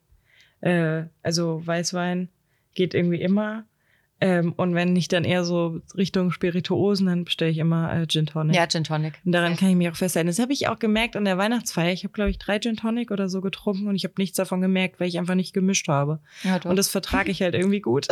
Äh, 0.62 1.08
also 1.24 1.62
Weißwein 1.68 2.30
geht 2.74 2.94
irgendwie 2.94 3.22
immer. 3.22 3.66
Ähm, 4.22 4.54
und 4.58 4.76
wenn 4.76 4.96
ich 4.98 5.08
dann 5.08 5.24
eher 5.24 5.46
so 5.46 5.80
Richtung 5.96 6.32
Spirituosen, 6.32 7.08
dann 7.08 7.24
bestelle 7.24 7.52
ich 7.52 7.58
immer 7.58 7.94
äh, 7.94 8.06
Gin 8.06 8.26
Tonic. 8.26 8.56
Ja, 8.56 8.68
Gin 8.68 8.84
Tonic. 8.84 9.14
Und 9.24 9.32
daran 9.32 9.56
kann 9.56 9.70
ich 9.70 9.76
mich 9.76 9.90
auch 9.90 9.96
festhalten. 9.96 10.28
Das 10.28 10.40
habe 10.40 10.52
ich 10.52 10.68
auch 10.68 10.78
gemerkt 10.78 11.16
an 11.16 11.24
der 11.24 11.38
Weihnachtsfeier. 11.38 11.94
Ich 11.94 12.04
habe, 12.04 12.12
glaube 12.12 12.30
ich, 12.30 12.38
drei 12.38 12.60
Gin 12.60 12.76
Tonic 12.76 13.12
oder 13.12 13.30
so 13.30 13.40
getrunken 13.40 13.88
und 13.88 13.96
ich 13.96 14.04
habe 14.04 14.16
nichts 14.18 14.36
davon 14.36 14.60
gemerkt, 14.60 15.00
weil 15.00 15.08
ich 15.08 15.18
einfach 15.18 15.36
nicht 15.36 15.54
gemischt 15.54 15.88
habe. 15.88 16.20
Ja, 16.44 16.60
doch. 16.60 16.70
Und 16.70 16.76
das 16.76 16.90
vertrage 16.90 17.32
ich 17.32 17.42
halt 17.42 17.56
irgendwie 17.56 17.80
gut. 17.80 18.08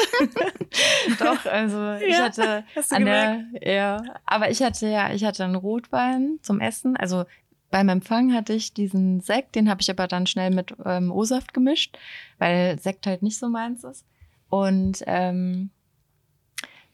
doch, 1.20 1.46
also 1.46 1.93
ich 1.96 2.13
ja, 2.13 2.24
hatte 2.24 2.63
an 2.89 3.06
der, 3.06 3.43
ja, 3.62 4.02
aber 4.26 4.50
ich 4.50 4.62
hatte 4.62 4.88
ja, 4.88 5.13
ich 5.13 5.26
hatte 5.26 5.43
einen 5.43 5.56
Rotwein 5.56 6.39
zum 6.41 6.62
Essen. 6.62 6.96
Also 6.96 7.26
beim 7.70 7.89
Empfang 7.89 8.34
hatte 8.34 8.54
ich 8.54 8.74
diesen 8.74 9.20
Sekt, 9.20 9.56
den 9.56 9.70
habe 9.70 9.82
ich 9.82 9.89
aber 9.89 10.08
dann 10.08 10.26
schnell 10.26 10.52
mit 10.52 10.74
ähm, 10.86 11.12
O-Saft 11.12 11.54
gemischt, 11.54 11.98
weil 12.38 12.80
Sekt 12.80 13.06
halt 13.08 13.24
nicht 13.24 13.38
so 13.38 13.50
meins 13.50 13.84
ist. 13.84 14.06
Und 14.50 15.04
ähm, 15.06 15.72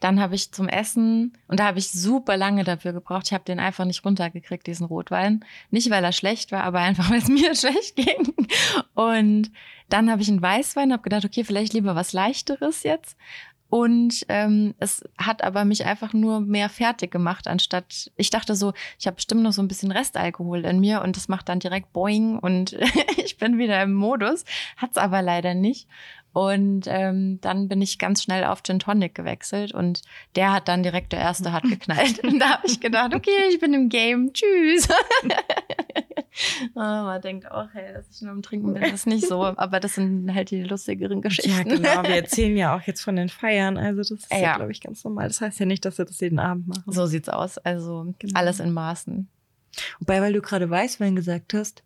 dann 0.04 0.20
habe 0.20 0.34
ich 0.34 0.52
zum 0.52 0.68
Essen, 0.68 1.32
und 1.48 1.58
da 1.58 1.64
habe 1.64 1.78
ich 1.78 1.90
super 1.90 2.36
lange 2.36 2.62
dafür 2.62 2.92
gebraucht, 2.92 3.28
ich 3.28 3.32
habe 3.32 3.44
den 3.44 3.58
einfach 3.58 3.86
nicht 3.86 4.04
runtergekriegt, 4.04 4.66
diesen 4.66 4.84
Rotwein. 4.84 5.42
Nicht, 5.70 5.88
weil 5.88 6.04
er 6.04 6.12
schlecht 6.12 6.52
war, 6.52 6.62
aber 6.62 6.80
einfach, 6.80 7.08
weil 7.10 7.20
es 7.20 7.28
mir 7.28 7.54
schlecht 7.54 7.96
ging. 7.96 8.34
Und 8.92 9.50
dann 9.88 10.10
habe 10.10 10.20
ich 10.20 10.28
einen 10.28 10.42
Weißwein, 10.42 10.92
habe 10.92 11.02
gedacht, 11.02 11.24
okay, 11.24 11.42
vielleicht 11.42 11.72
lieber 11.72 11.96
was 11.96 12.12
Leichteres 12.12 12.82
jetzt. 12.82 13.16
Und 13.70 14.26
ähm, 14.28 14.74
es 14.78 15.02
hat 15.16 15.42
aber 15.42 15.64
mich 15.64 15.86
einfach 15.86 16.12
nur 16.12 16.40
mehr 16.40 16.68
fertig 16.68 17.10
gemacht, 17.10 17.48
anstatt 17.48 18.12
ich 18.14 18.28
dachte 18.28 18.54
so, 18.54 18.74
ich 18.98 19.06
habe 19.06 19.16
bestimmt 19.16 19.42
noch 19.42 19.52
so 19.52 19.62
ein 19.62 19.68
bisschen 19.68 19.90
Restalkohol 19.90 20.66
in 20.66 20.80
mir 20.80 21.00
und 21.00 21.16
das 21.16 21.28
macht 21.28 21.48
dann 21.48 21.60
direkt 21.60 21.94
Boing 21.94 22.38
und 22.38 22.72
ich 23.24 23.38
bin 23.38 23.56
wieder 23.56 23.82
im 23.82 23.94
Modus. 23.94 24.44
Hat's 24.76 24.98
aber 24.98 25.22
leider 25.22 25.54
nicht. 25.54 25.88
Und 26.34 26.86
ähm, 26.88 27.40
dann 27.42 27.68
bin 27.68 27.80
ich 27.80 28.00
ganz 28.00 28.20
schnell 28.20 28.42
auf 28.42 28.64
Gin 28.64 28.80
Tonic 28.80 29.14
gewechselt 29.14 29.72
und 29.72 30.02
der 30.34 30.52
hat 30.52 30.66
dann 30.66 30.82
direkt 30.82 31.12
der 31.12 31.20
erste 31.20 31.52
hat 31.52 31.62
geknallt. 31.62 32.18
Und 32.24 32.40
da 32.40 32.56
habe 32.56 32.66
ich 32.66 32.80
gedacht, 32.80 33.14
okay, 33.14 33.30
ich 33.50 33.60
bin 33.60 33.72
im 33.72 33.88
Game, 33.88 34.32
tschüss. 34.32 34.88
oh, 36.74 36.80
man 36.80 37.20
denkt 37.20 37.48
auch, 37.48 37.68
hey, 37.72 37.92
dass 37.92 38.10
ich 38.10 38.20
nur 38.22 38.32
am 38.32 38.42
Trinken 38.42 38.74
bin, 38.74 38.82
das 38.82 38.92
ist 38.94 39.06
nicht 39.06 39.28
so. 39.28 39.44
Aber 39.44 39.78
das 39.78 39.94
sind 39.94 40.34
halt 40.34 40.50
die 40.50 40.64
lustigeren 40.64 41.22
Geschichten. 41.22 41.52
Ja, 41.52 41.62
genau. 41.62 42.02
Wir 42.02 42.16
erzählen 42.22 42.56
ja 42.56 42.76
auch 42.76 42.82
jetzt 42.82 43.02
von 43.02 43.14
den 43.14 43.28
Feiern. 43.28 43.76
Also 43.76 43.98
das 43.98 44.10
ist 44.10 44.32
ja, 44.32 44.38
ja 44.38 44.56
glaube 44.56 44.72
ich, 44.72 44.80
ganz 44.80 45.04
normal. 45.04 45.28
Das 45.28 45.40
heißt 45.40 45.60
ja 45.60 45.66
nicht, 45.66 45.84
dass 45.84 45.98
wir 45.98 46.04
das 46.04 46.18
jeden 46.18 46.40
Abend 46.40 46.66
machen. 46.66 46.90
So 46.92 47.06
sieht's 47.06 47.28
aus. 47.28 47.58
Also 47.58 48.12
genau. 48.18 48.40
alles 48.40 48.58
in 48.58 48.72
Maßen. 48.72 49.28
Wobei, 50.00 50.20
weil 50.20 50.32
du 50.32 50.40
gerade 50.40 50.68
Weißwein 50.68 51.14
gesagt 51.14 51.54
hast, 51.54 51.84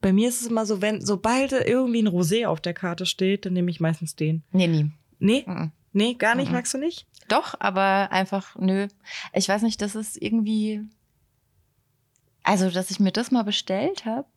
bei 0.00 0.12
mir 0.12 0.28
ist 0.28 0.40
es 0.40 0.46
immer 0.46 0.66
so, 0.66 0.80
wenn, 0.80 1.04
sobald 1.04 1.52
irgendwie 1.52 2.02
ein 2.02 2.08
Rosé 2.08 2.46
auf 2.46 2.60
der 2.60 2.74
Karte 2.74 3.06
steht, 3.06 3.46
dann 3.46 3.52
nehme 3.52 3.70
ich 3.70 3.80
meistens 3.80 4.14
den. 4.14 4.42
Nee, 4.52 4.68
nie. 4.68 4.90
Nee? 5.18 5.44
Mhm. 5.46 5.72
Nee, 5.92 6.14
gar 6.14 6.34
nicht, 6.34 6.48
mhm. 6.48 6.54
magst 6.54 6.74
du 6.74 6.78
nicht? 6.78 7.06
Doch, 7.28 7.54
aber 7.58 8.12
einfach, 8.12 8.56
nö. 8.56 8.88
Ich 9.32 9.48
weiß 9.48 9.62
nicht, 9.62 9.82
das 9.82 9.94
ist 9.94 10.20
irgendwie. 10.20 10.82
Also, 12.42 12.70
dass 12.70 12.90
ich 12.90 13.00
mir 13.00 13.12
das 13.12 13.30
mal 13.30 13.42
bestellt 13.42 14.04
habe, 14.04 14.28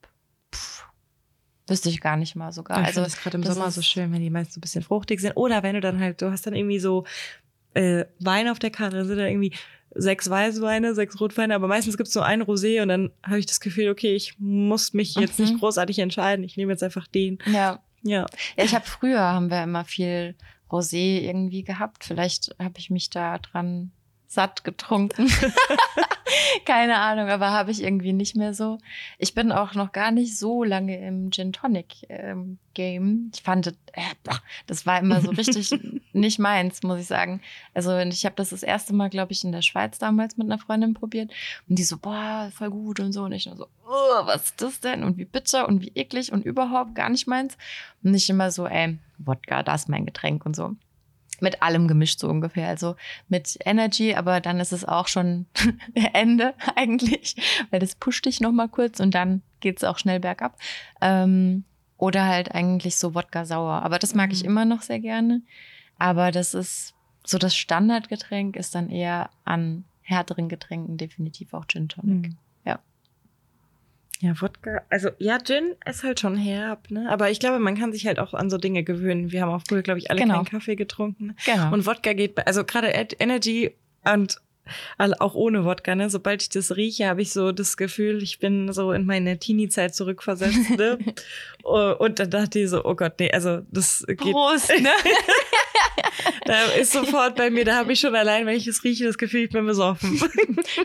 wüsste 1.67 1.89
ich 1.89 2.01
gar 2.01 2.17
nicht 2.17 2.35
mal 2.35 2.51
sogar. 2.51 2.81
Ich 2.81 2.87
also, 2.87 3.01
das 3.01 3.17
gerade 3.17 3.37
im 3.37 3.43
Sommer 3.43 3.71
so 3.71 3.81
schön, 3.81 4.11
wenn 4.11 4.21
die 4.21 4.29
meist 4.29 4.53
so 4.53 4.59
ein 4.59 4.61
bisschen 4.61 4.83
fruchtig 4.83 5.21
sind. 5.21 5.33
Oder 5.37 5.63
wenn 5.63 5.75
du 5.75 5.81
dann 5.81 5.99
halt, 5.99 6.21
du 6.21 6.31
hast 6.31 6.45
dann 6.47 6.55
irgendwie 6.55 6.79
so 6.79 7.05
äh, 7.73 8.05
Wein 8.19 8.49
auf 8.49 8.59
der 8.59 8.71
Karte, 8.71 8.97
dann 8.97 9.07
sind 9.07 9.17
da 9.17 9.25
irgendwie 9.25 9.53
sechs 9.93 10.29
Weißweine, 10.29 10.95
sechs 10.95 11.19
Rotweine, 11.19 11.55
aber 11.55 11.67
meistens 11.67 11.97
gibt 11.97 12.09
es 12.09 12.15
nur 12.15 12.25
einen 12.25 12.43
Rosé 12.43 12.81
und 12.81 12.87
dann 12.87 13.11
habe 13.23 13.39
ich 13.39 13.45
das 13.45 13.59
Gefühl, 13.59 13.89
okay, 13.89 14.15
ich 14.15 14.35
muss 14.39 14.93
mich 14.93 15.15
jetzt 15.15 15.39
mhm. 15.39 15.45
nicht 15.45 15.59
großartig 15.59 15.99
entscheiden. 15.99 16.43
Ich 16.43 16.57
nehme 16.57 16.71
jetzt 16.71 16.83
einfach 16.83 17.07
den. 17.07 17.39
Ja. 17.45 17.81
Ja. 18.03 18.25
Ja, 18.57 18.63
ich 18.63 18.73
habe 18.73 18.85
früher 18.85 19.19
haben 19.19 19.51
wir 19.51 19.63
immer 19.63 19.85
viel 19.85 20.35
Rosé 20.69 21.21
irgendwie 21.21 21.63
gehabt. 21.63 22.05
Vielleicht 22.05 22.55
habe 22.59 22.73
ich 22.77 22.89
mich 22.89 23.09
da 23.09 23.37
dran 23.37 23.91
satt 24.31 24.63
getrunken. 24.63 25.29
Keine 26.65 26.99
Ahnung, 26.99 27.27
aber 27.27 27.51
habe 27.51 27.71
ich 27.71 27.83
irgendwie 27.83 28.13
nicht 28.13 28.37
mehr 28.37 28.53
so. 28.53 28.77
Ich 29.17 29.33
bin 29.33 29.51
auch 29.51 29.73
noch 29.73 29.91
gar 29.91 30.11
nicht 30.11 30.37
so 30.37 30.63
lange 30.63 31.05
im 31.05 31.31
Gin 31.31 31.51
Tonic 31.51 32.05
ähm, 32.07 32.57
Game. 32.73 33.29
Ich 33.35 33.41
fand, 33.41 33.67
äh, 33.67 33.73
das 34.67 34.85
war 34.85 34.99
immer 34.99 35.19
so 35.19 35.31
richtig 35.31 35.71
nicht 36.13 36.39
meins, 36.39 36.81
muss 36.81 37.01
ich 37.01 37.07
sagen. 37.07 37.41
Also 37.73 37.97
ich 37.97 38.23
habe 38.23 38.35
das 38.37 38.51
das 38.51 38.63
erste 38.63 38.93
Mal, 38.93 39.09
glaube 39.09 39.33
ich, 39.33 39.43
in 39.43 39.51
der 39.51 39.63
Schweiz 39.63 39.99
damals 39.99 40.37
mit 40.37 40.47
einer 40.47 40.59
Freundin 40.59 40.93
probiert 40.93 41.29
und 41.67 41.77
die 41.77 41.83
so, 41.83 41.97
boah, 41.97 42.49
voll 42.55 42.69
gut 42.69 43.01
und 43.01 43.11
so 43.11 43.23
und 43.23 43.33
ich 43.33 43.47
nur 43.47 43.57
so, 43.57 43.67
oh, 43.85 44.25
was 44.25 44.45
ist 44.45 44.61
das 44.61 44.79
denn 44.79 45.03
und 45.03 45.17
wie 45.17 45.25
bitter 45.25 45.67
und 45.67 45.81
wie 45.81 45.91
eklig 45.95 46.31
und 46.31 46.45
überhaupt 46.45 46.95
gar 46.95 47.09
nicht 47.09 47.27
meins. 47.27 47.57
Und 48.01 48.11
nicht 48.11 48.29
immer 48.29 48.49
so, 48.49 48.65
ey, 48.65 48.97
Wodka, 49.17 49.61
das 49.61 49.81
ist 49.81 49.89
mein 49.89 50.05
Getränk 50.05 50.45
und 50.45 50.55
so 50.55 50.77
mit 51.41 51.61
allem 51.61 51.87
gemischt 51.87 52.19
so 52.19 52.29
ungefähr. 52.29 52.67
Also 52.67 52.95
mit 53.27 53.57
Energy, 53.65 54.15
aber 54.15 54.39
dann 54.39 54.59
ist 54.59 54.71
es 54.71 54.85
auch 54.85 55.07
schon 55.07 55.45
Ende 56.13 56.53
eigentlich, 56.75 57.35
weil 57.69 57.79
das 57.79 57.95
pusht 57.95 58.25
dich 58.25 58.39
noch 58.39 58.51
mal 58.51 58.69
kurz 58.69 58.99
und 58.99 59.13
dann 59.13 59.41
geht 59.59 59.77
es 59.77 59.83
auch 59.83 59.97
schnell 59.97 60.19
bergab. 60.19 60.57
Ähm, 61.01 61.63
oder 61.97 62.25
halt 62.25 62.53
eigentlich 62.53 62.97
so 62.97 63.13
Wodka 63.13 63.45
sauer. 63.45 63.83
Aber 63.83 63.99
das 63.99 64.15
mag 64.15 64.29
mhm. 64.29 64.33
ich 64.33 64.45
immer 64.45 64.65
noch 64.65 64.81
sehr 64.81 64.99
gerne. 64.99 65.41
Aber 65.99 66.31
das 66.31 66.53
ist 66.53 66.95
so 67.23 67.37
das 67.37 67.55
Standardgetränk 67.55 68.55
ist 68.55 68.73
dann 68.73 68.89
eher 68.89 69.29
an 69.45 69.85
härteren 70.01 70.49
Getränken 70.49 70.97
definitiv 70.97 71.53
auch 71.53 71.65
Gin 71.67 71.87
Tonic. 71.89 72.29
Mhm. 72.29 72.37
Ja. 74.21 74.39
Wodka, 74.39 74.81
also 74.89 75.09
ja, 75.17 75.37
Gin 75.43 75.75
ist 75.85 76.03
halt 76.03 76.19
schon 76.19 76.35
herb, 76.37 76.89
ne? 76.91 77.09
Aber 77.09 77.31
ich 77.31 77.39
glaube, 77.39 77.59
man 77.59 77.75
kann 77.77 77.91
sich 77.91 78.05
halt 78.05 78.19
auch 78.19 78.33
an 78.33 78.49
so 78.49 78.57
Dinge 78.57 78.83
gewöhnen. 78.83 79.31
Wir 79.31 79.41
haben 79.41 79.49
auch 79.51 79.63
früher, 79.67 79.81
glaube 79.81 79.99
ich, 79.99 80.11
alle 80.11 80.21
Genau. 80.21 80.35
keinen 80.35 80.45
Kaffee 80.45 80.75
getrunken. 80.75 81.35
Genau. 81.45 81.73
Und 81.73 81.85
Wodka 81.87 82.13
geht, 82.13 82.35
bei- 82.35 82.45
also 82.45 82.63
gerade 82.63 82.87
Energy 83.19 83.75
und 84.05 84.37
auch 85.19 85.35
ohne 85.35 85.65
Wodka, 85.65 85.95
ne? 85.95 86.09
Sobald 86.09 86.41
ich 86.41 86.49
das 86.49 86.75
rieche, 86.75 87.07
habe 87.07 87.21
ich 87.21 87.31
so 87.31 87.51
das 87.51 87.77
Gefühl, 87.77 88.21
ich 88.23 88.39
bin 88.39 88.71
so 88.73 88.91
in 88.91 89.05
meine 89.05 89.37
Teenie-Zeit 89.37 89.95
zurückversetzt, 89.95 90.71
ne? 90.71 90.97
Oh, 91.63 91.93
Und 91.99 92.17
dann 92.17 92.31
dachte 92.31 92.57
ich 92.59 92.69
so, 92.71 92.83
oh 92.83 92.95
Gott, 92.95 93.13
nee, 93.19 93.31
also 93.31 93.61
das 93.69 94.03
geht, 94.07 94.17
Prost, 94.17 94.69
ne? 94.81 94.89
da 96.45 96.63
ist 96.71 96.91
sofort 96.91 97.35
bei 97.35 97.51
mir, 97.51 97.65
da 97.65 97.75
habe 97.75 97.93
ich 97.93 97.99
schon 97.99 98.15
allein, 98.15 98.47
wenn 98.47 98.57
ich 98.57 98.65
es 98.65 98.83
rieche, 98.83 99.05
das 99.05 99.19
Gefühl, 99.19 99.41
ich 99.41 99.51
bin 99.51 99.65
besoffen. 99.65 100.19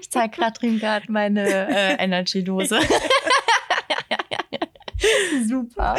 Ich 0.01 0.11
zeige 0.11 0.37
Katrin 0.37 0.79
gerade 0.79 1.11
meine 1.11 1.49
äh, 1.49 2.03
Energy-Dose. 2.03 2.79
Super. 5.47 5.97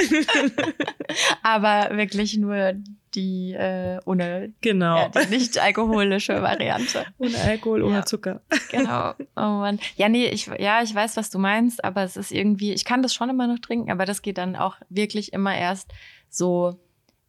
Aber 1.41 1.95
wirklich 1.97 2.37
nur 2.37 2.73
die 3.17 3.53
äh, 3.53 3.99
ohne 4.05 4.53
genau. 4.61 4.95
ja, 4.95 5.09
die 5.09 5.35
nicht 5.35 5.57
alkoholische 5.57 6.41
Variante. 6.41 7.05
ohne 7.17 7.37
Alkohol, 7.39 7.81
ohne 7.81 7.95
Ja. 7.95 8.05
Zucker. 8.05 8.41
Genau. 8.71 9.13
Oh 9.35 9.59
Mann. 9.59 9.79
Ja, 9.95 10.07
nee, 10.07 10.27
ich, 10.27 10.47
ja, 10.59 10.81
ich 10.83 10.93
weiß, 10.93 11.17
was 11.17 11.29
du 11.29 11.39
meinst, 11.39 11.83
aber 11.83 12.03
es 12.03 12.15
ist 12.15 12.31
irgendwie, 12.31 12.73
ich 12.73 12.85
kann 12.85 13.01
das 13.01 13.13
schon 13.13 13.29
immer 13.29 13.47
noch 13.47 13.59
trinken, 13.59 13.91
aber 13.91 14.05
das 14.05 14.21
geht 14.21 14.37
dann 14.37 14.55
auch 14.55 14.75
wirklich 14.89 15.33
immer 15.33 15.57
erst 15.57 15.91
so 16.29 16.77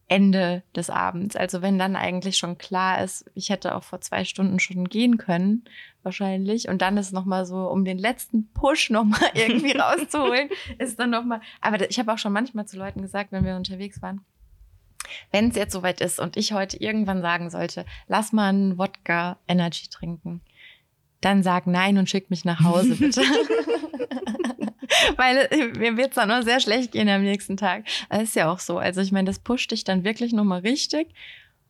Ende 0.07 0.63
des 0.75 0.89
Abends. 0.89 1.35
Also 1.35 1.61
wenn 1.61 1.79
dann 1.79 1.95
eigentlich 1.95 2.37
schon 2.37 2.57
klar 2.57 3.03
ist, 3.03 3.25
ich 3.35 3.49
hätte 3.49 3.75
auch 3.75 3.83
vor 3.83 4.01
zwei 4.01 4.25
Stunden 4.25 4.59
schon 4.59 4.89
gehen 4.89 5.17
können, 5.17 5.65
wahrscheinlich. 6.03 6.67
Und 6.67 6.81
dann 6.81 6.97
ist 6.97 7.13
nochmal 7.13 7.45
so, 7.45 7.67
um 7.67 7.85
den 7.85 7.97
letzten 7.97 8.49
Push 8.53 8.89
nochmal 8.89 9.19
irgendwie 9.33 9.77
rauszuholen, 9.77 10.49
ist 10.77 10.99
dann 10.99 11.11
nochmal. 11.11 11.41
Aber 11.61 11.89
ich 11.89 11.99
habe 11.99 12.11
auch 12.13 12.17
schon 12.17 12.33
manchmal 12.33 12.67
zu 12.67 12.77
Leuten 12.77 13.01
gesagt, 13.01 13.31
wenn 13.31 13.45
wir 13.45 13.55
unterwegs 13.55 14.01
waren, 14.01 14.21
wenn 15.31 15.49
es 15.49 15.55
jetzt 15.55 15.73
soweit 15.73 16.01
ist 16.01 16.19
und 16.19 16.37
ich 16.37 16.53
heute 16.53 16.77
irgendwann 16.77 17.21
sagen 17.21 17.49
sollte, 17.49 17.85
lass 18.07 18.31
mal 18.31 18.49
einen 18.49 18.77
Wodka 18.77 19.37
Energy 19.47 19.87
trinken, 19.89 20.41
dann 21.21 21.43
sag 21.43 21.67
nein 21.67 21.97
und 21.97 22.09
schick 22.09 22.29
mich 22.29 22.45
nach 22.45 22.63
Hause, 22.63 22.95
bitte. 22.99 23.21
Weil 25.17 25.47
äh, 25.51 25.67
mir 25.77 25.97
wird's 25.97 26.15
dann 26.15 26.29
nur 26.29 26.43
sehr 26.43 26.59
schlecht 26.59 26.91
gehen 26.91 27.09
am 27.09 27.21
nächsten 27.21 27.57
Tag. 27.57 27.85
Das 28.09 28.23
ist 28.23 28.35
ja 28.35 28.51
auch 28.51 28.59
so. 28.59 28.77
Also 28.79 29.01
ich 29.01 29.11
meine, 29.11 29.25
das 29.27 29.39
pusht 29.39 29.71
dich 29.71 29.83
dann 29.83 30.03
wirklich 30.03 30.33
nochmal 30.33 30.61
richtig. 30.61 31.13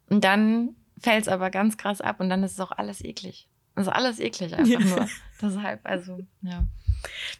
Und 0.09 0.23
dann 0.23 0.75
fällt's 0.99 1.27
aber 1.27 1.49
ganz 1.49 1.77
krass 1.77 2.01
ab 2.01 2.19
und 2.19 2.29
dann 2.29 2.43
ist 2.43 2.53
es 2.53 2.59
auch 2.59 2.71
alles 2.71 3.03
eklig. 3.03 3.47
Also 3.75 3.91
alles 3.91 4.19
eklig 4.19 4.53
einfach 4.55 4.71
Ja. 4.71 4.79
nur. 4.79 5.07
Deshalb, 5.41 5.79
also, 5.83 6.19
ja. 6.41 6.63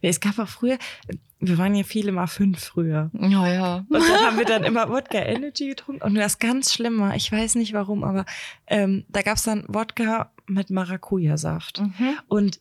Es 0.01 0.20
gab 0.20 0.39
auch 0.39 0.47
früher, 0.47 0.78
wir 1.39 1.57
waren 1.57 1.76
ja 1.76 1.84
viele 1.84 2.12
mal 2.12 2.28
fünf 2.28 2.60
früher. 2.60 3.10
Ja, 3.14 3.47
ja. 3.47 3.76
Und 3.89 3.91
dann 3.91 4.26
haben 4.26 4.38
wir 4.38 4.45
dann 4.45 4.64
immer 4.64 4.89
Wodka 4.89 5.20
Energy 5.20 5.68
getrunken. 5.68 6.03
Und 6.03 6.16
das 6.16 6.39
ganz 6.39 6.74
Schlimme, 6.74 7.16
ich 7.16 7.32
weiß 7.32 7.55
nicht 7.55 7.74
warum, 7.74 8.03
aber 8.03 8.26
ähm, 8.68 9.05
da 9.10 9.22
gab's 9.22 9.43
dann 9.43 9.66
Wodka 9.68 10.32
mit 10.47 10.70
Maracuja-Saft. 10.70 11.82
Mhm. 11.82 12.18
Und 12.28 12.60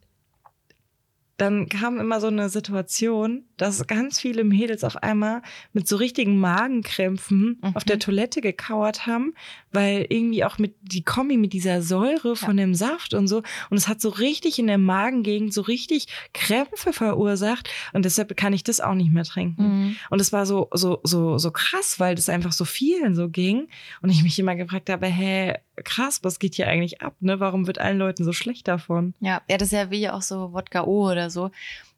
dann 1.39 1.69
kam 1.69 1.99
immer 1.99 2.21
so 2.21 2.27
eine 2.27 2.49
Situation, 2.49 3.45
dass 3.57 3.87
ganz 3.87 4.21
viele 4.21 4.45
Mädels 4.45 4.85
auf 4.85 4.97
einmal 5.03 5.41
mit 5.73 5.89
so 5.89 5.97
richtigen 5.97 6.39
Magenkrämpfen 6.39 7.59
Mhm. 7.63 7.77
auf 7.77 7.85
der 7.85 7.99
Toilette 7.99 8.41
gekauert 8.41 9.07
haben, 9.07 9.35
weil 9.73 10.07
irgendwie 10.09 10.45
auch 10.45 10.59
mit 10.59 10.75
die 10.83 11.03
Kombi 11.05 11.37
mit 11.37 11.53
dieser 11.53 11.81
Säure 11.83 12.37
von 12.37 12.57
dem 12.57 12.75
Saft 12.75 13.15
und 13.15 13.29
so 13.29 13.43
und 13.71 13.77
es 13.77 13.89
hat 13.89 14.01
so 14.01 14.09
richtig 14.11 14.59
in 14.59 14.67
der 14.67 14.79
Magengegend 14.79 15.53
so 15.55 15.63
richtig 15.63 16.07
Krämpfe 16.35 16.93
verursacht 16.93 17.71
und 17.93 18.05
deshalb 18.05 18.37
kann 18.37 18.53
ich 18.53 18.65
das 18.65 18.81
auch 18.81 18.95
nicht 18.95 19.13
mehr 19.13 19.25
trinken. 19.25 19.63
Mhm. 19.63 19.97
Und 20.11 20.21
es 20.21 20.33
war 20.33 20.45
so, 20.47 20.69
so, 20.73 21.01
so, 21.05 21.39
so 21.39 21.51
krass, 21.51 21.99
weil 21.99 22.15
das 22.15 22.29
einfach 22.29 22.53
so 22.53 22.65
vielen 22.65 23.15
so 23.15 23.29
ging. 23.29 23.69
Und 24.03 24.11
ich 24.11 24.23
mich 24.23 24.39
immer 24.39 24.57
gefragt 24.57 24.91
habe, 24.91 25.07
hä, 25.07 25.55
krass, 25.83 26.21
was 26.23 26.39
geht 26.39 26.55
hier 26.55 26.69
eigentlich 26.69 27.03
ab, 27.03 27.15
ne? 27.21 27.41
Warum 27.41 27.67
wird 27.67 27.79
allen 27.79 27.99
Leuten 27.99 28.25
so 28.25 28.33
schlecht 28.33 28.69
davon? 28.69 29.15
Ja, 29.21 29.43
ja, 29.49 29.57
das 29.57 29.69
ist 29.69 29.73
ja 29.73 29.91
wie 29.91 30.09
auch 30.09 30.23
so 30.23 30.53
Wodka 30.53 30.85
O 30.85 31.11
oder 31.11 31.31
so. 31.31 31.51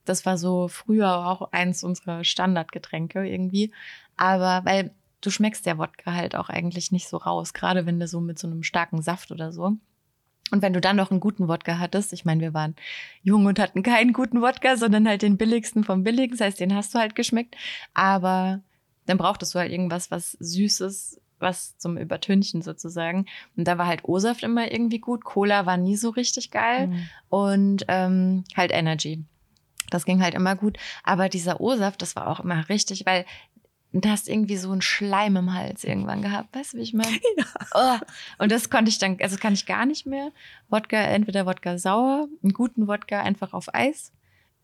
Das 0.05 0.27
war 0.27 0.39
so 0.39 0.69
früher 0.69 1.27
auch 1.27 1.53
eins 1.53 1.85
unserer 1.85 2.25
Standardgetränke 2.25 3.27
irgendwie. 3.29 3.73
Aber 4.17 4.65
weil 4.65 4.93
du 5.21 5.31
schmeckst 5.31 5.67
der 5.67 5.79
Wodka 5.79 6.13
halt 6.13 6.35
auch 6.37 6.49
eigentlich 6.49 6.93
nicht 6.93 7.09
so 7.09 7.17
raus, 7.17 7.53
gerade 7.53 7.87
wenn 7.87 8.01
du 8.01 8.07
so 8.07 8.21
mit 8.21 8.39
so 8.39 8.47
einem 8.47 8.63
starken 8.63 9.03
Saft 9.03 9.31
oder 9.31 9.53
so. 9.53 9.77
Und 10.51 10.63
wenn 10.63 10.73
du 10.73 10.81
dann 10.81 10.97
noch 10.97 11.11
einen 11.11 11.21
guten 11.21 11.49
Wodka 11.49 11.79
hattest, 11.79 12.13
ich 12.13 12.25
meine, 12.25 12.41
wir 12.41 12.55
waren 12.55 12.75
jung 13.23 13.47
und 13.47 13.59
hatten 13.59 13.83
keinen 13.83 14.13
guten 14.13 14.43
Wodka, 14.43 14.77
sondern 14.77 15.07
halt 15.07 15.23
den 15.23 15.37
billigsten 15.37 15.85
vom 15.85 16.03
billigen, 16.03 16.33
das 16.37 16.41
heißt, 16.41 16.61
den 16.61 16.75
hast 16.75 16.95
du 16.95 16.99
halt 16.99 17.15
geschmeckt. 17.15 17.57
Aber 17.95 18.61
dann 19.07 19.19
brauchtest 19.19 19.55
du 19.55 19.59
halt 19.59 19.71
irgendwas, 19.71 20.11
was 20.11 20.33
Süßes, 20.33 21.21
was 21.41 21.77
zum 21.79 21.97
Übertünchen 21.97 22.63
sozusagen. 22.63 23.27
Und 23.57 23.67
da 23.67 23.79
war 23.79 23.87
halt 23.87 24.05
O-Saft 24.05 24.43
immer 24.43 24.71
irgendwie 24.71 24.99
gut. 25.01 25.25
Cola 25.25 25.67
war 25.67 25.77
nie 25.77 25.97
so 25.97 26.11
richtig 26.11 26.51
geil 26.51 26.89
Mhm. 26.89 27.09
und 27.29 27.85
ähm, 27.89 28.45
halt 28.57 28.71
Energy. 28.73 29.25
Das 29.91 30.05
ging 30.05 30.23
halt 30.23 30.35
immer 30.35 30.55
gut. 30.57 30.79
Aber 31.03 31.29
dieser 31.29 31.61
O-Saft, 31.61 32.01
das 32.03 32.15
war 32.17 32.29
auch 32.29 32.41
immer 32.41 32.69
richtig, 32.69 33.07
weil 33.07 33.25
du 33.93 34.09
hast 34.09 34.29
irgendwie 34.29 34.57
so 34.57 34.71
einen 34.71 34.83
Schleim 34.83 35.35
im 35.35 35.53
Hals 35.53 35.83
irgendwann 35.83 36.23
gehabt. 36.23 36.55
Weißt 36.55 36.75
du, 36.75 36.79
wie 36.79 36.83
ich 36.83 36.95
meine? 36.95 37.11
Ja. 37.39 37.45
Oh. 37.75 37.99
Und 38.39 38.53
das 38.53 38.71
konnte 38.71 38.89
ich 38.89 38.99
dann, 38.99 39.19
also 39.21 39.37
kann 39.37 39.53
ich 39.55 39.67
gar 39.67 39.87
nicht 39.87 40.07
mehr. 40.07 40.31
Wodka, 40.69 40.97
entweder 40.97 41.45
Wodka 41.47 41.77
sauer, 41.79 42.29
einen 42.43 42.53
guten 42.53 42.87
Wodka 42.87 43.21
einfach 43.21 43.53
auf 43.53 43.75
Eis. 43.75 44.13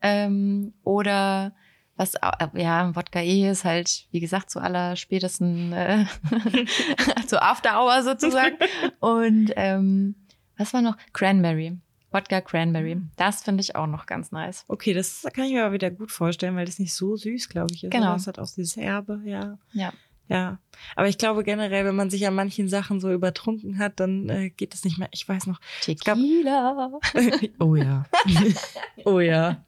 Ähm, 0.01 0.73
oder 0.83 1.53
was, 1.97 2.13
äh, 2.15 2.47
ja, 2.61 2.95
Wodka 2.95 3.19
E 3.19 3.49
ist 3.49 3.65
halt, 3.65 4.07
wie 4.11 4.19
gesagt, 4.19 4.49
zu 4.49 4.59
aller 4.59 4.95
spätesten, 4.95 5.73
äh, 5.73 6.05
zu 7.27 7.41
After 7.41 7.81
Hour 7.81 8.03
sozusagen. 8.03 8.55
Und 8.99 9.51
ähm, 9.55 10.15
was 10.57 10.73
war 10.73 10.81
noch? 10.81 10.95
Cranberry. 11.13 11.77
Wodka 12.11 12.39
Cranberry. 12.41 13.01
Das 13.17 13.43
finde 13.43 13.61
ich 13.61 13.75
auch 13.75 13.87
noch 13.87 14.05
ganz 14.05 14.31
nice. 14.31 14.63
Okay, 14.67 14.93
das 14.93 15.25
kann 15.33 15.45
ich 15.45 15.53
mir 15.53 15.65
aber 15.65 15.73
wieder 15.73 15.91
gut 15.91 16.11
vorstellen, 16.11 16.55
weil 16.55 16.65
das 16.65 16.79
nicht 16.79 16.93
so 16.93 17.17
süß, 17.17 17.49
glaube 17.49 17.73
ich, 17.73 17.83
ist. 17.83 17.91
Genau. 17.91 18.13
Das 18.13 18.27
hat 18.27 18.39
auch 18.39 18.47
dieses 18.47 18.77
Herbe, 18.77 19.21
ja. 19.25 19.57
Ja. 19.73 19.91
Ja. 20.29 20.59
Aber 20.95 21.07
ich 21.07 21.17
glaube 21.17 21.43
generell, 21.43 21.85
wenn 21.85 21.95
man 21.95 22.09
sich 22.09 22.27
an 22.27 22.35
manchen 22.35 22.67
Sachen 22.67 22.99
so 22.99 23.11
übertrunken 23.11 23.79
hat, 23.79 23.99
dann 23.99 24.27
äh, 24.29 24.49
geht 24.49 24.73
es 24.73 24.83
nicht 24.83 24.97
mehr. 24.97 25.07
Ich 25.11 25.27
weiß 25.27 25.47
noch. 25.47 25.59
gab- 26.03 26.17
Tequila. 26.17 26.99
oh 27.59 27.75
ja. 27.75 28.05
oh 29.05 29.19
ja. 29.19 29.63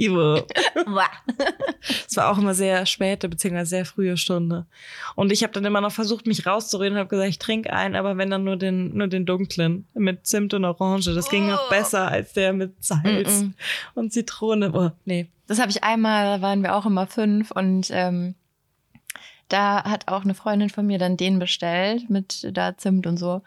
Ivo. 0.00 0.42
Es 2.08 2.16
war 2.16 2.30
auch 2.30 2.38
immer 2.38 2.54
sehr 2.54 2.86
späte 2.86 3.28
beziehungsweise 3.28 3.70
sehr 3.70 3.84
frühe 3.84 4.16
Stunde. 4.16 4.66
Und 5.14 5.32
ich 5.32 5.42
habe 5.42 5.52
dann 5.52 5.64
immer 5.64 5.80
noch 5.80 5.92
versucht, 5.92 6.26
mich 6.26 6.46
rauszureden 6.46 6.94
und 6.94 6.98
habe 7.00 7.08
gesagt, 7.08 7.28
ich 7.28 7.38
trinke 7.38 7.72
einen, 7.72 7.94
aber 7.96 8.16
wenn 8.16 8.30
dann 8.30 8.44
nur 8.44 8.56
den, 8.56 8.96
nur 8.96 9.06
den 9.08 9.26
dunklen 9.26 9.86
mit 9.94 10.26
Zimt 10.26 10.52
und 10.54 10.64
Orange. 10.64 11.14
Das 11.14 11.30
ging 11.30 11.46
noch 11.48 11.66
Oh. 11.66 11.70
besser 11.70 12.08
als 12.08 12.32
der 12.32 12.52
mit 12.52 12.82
Salz 12.82 13.42
Mm-mm. 13.42 13.52
und 13.94 14.12
Zitrone. 14.12 14.72
Oh, 14.72 14.90
nee. 15.04 15.28
Das 15.46 15.60
habe 15.60 15.70
ich 15.70 15.82
einmal, 15.84 16.24
da 16.38 16.42
waren 16.42 16.62
wir 16.62 16.74
auch 16.74 16.86
immer 16.86 17.06
fünf 17.06 17.50
und 17.50 17.88
ähm, 17.90 18.34
da 19.48 19.84
hat 19.84 20.08
auch 20.08 20.22
eine 20.22 20.34
Freundin 20.34 20.70
von 20.70 20.86
mir 20.86 20.98
dann 20.98 21.16
den 21.16 21.38
bestellt 21.38 22.08
mit 22.08 22.48
da 22.56 22.76
Zimt 22.76 23.06
und 23.06 23.16
so. 23.16 23.42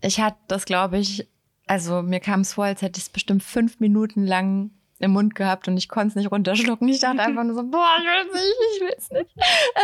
Ich 0.00 0.20
hatte 0.20 0.38
das, 0.48 0.64
glaube 0.64 0.98
ich, 0.98 1.26
also 1.66 2.02
mir 2.02 2.20
kam 2.20 2.40
es 2.42 2.54
vor, 2.54 2.64
als 2.66 2.82
hätte 2.82 2.98
ich 2.98 3.04
es 3.04 3.10
bestimmt 3.10 3.42
fünf 3.42 3.80
Minuten 3.80 4.24
lang 4.26 4.70
im 4.98 5.12
Mund 5.12 5.34
gehabt 5.34 5.68
und 5.68 5.76
ich 5.76 5.88
konnte 5.88 6.08
es 6.08 6.14
nicht 6.16 6.32
runterschlucken. 6.32 6.88
Ich 6.88 7.00
dachte 7.00 7.22
einfach 7.22 7.44
nur 7.44 7.54
so, 7.54 7.62
boah, 7.62 7.96
ich 7.98 8.04
will 8.04 8.26
es 8.26 8.34
nicht, 8.34 8.56
ich 8.74 8.80
will 8.80 8.94
es 8.96 9.10
nicht. 9.10 9.30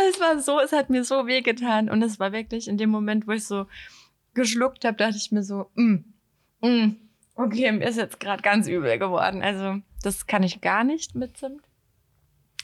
Es 0.08 0.20
war 0.20 0.40
so, 0.40 0.60
es 0.60 0.72
hat 0.72 0.90
mir 0.90 1.04
so 1.04 1.26
wehgetan 1.26 1.88
und 1.88 2.02
es 2.02 2.18
war 2.18 2.32
wirklich 2.32 2.68
in 2.68 2.78
dem 2.78 2.90
Moment, 2.90 3.26
wo 3.26 3.32
ich 3.32 3.46
so 3.46 3.66
geschluckt 4.34 4.84
habe, 4.84 4.96
dachte 4.96 5.16
ich 5.16 5.30
mir 5.30 5.42
so, 5.42 5.70
mm, 5.74 5.98
mm, 6.60 6.96
okay, 7.36 7.72
mir 7.72 7.86
ist 7.86 7.96
jetzt 7.96 8.18
gerade 8.20 8.42
ganz 8.42 8.66
übel 8.66 8.98
geworden. 8.98 9.42
Also 9.42 9.80
das 10.02 10.26
kann 10.26 10.42
ich 10.42 10.60
gar 10.60 10.84
nicht 10.84 11.14
mit 11.14 11.36
Zimt. 11.36 11.62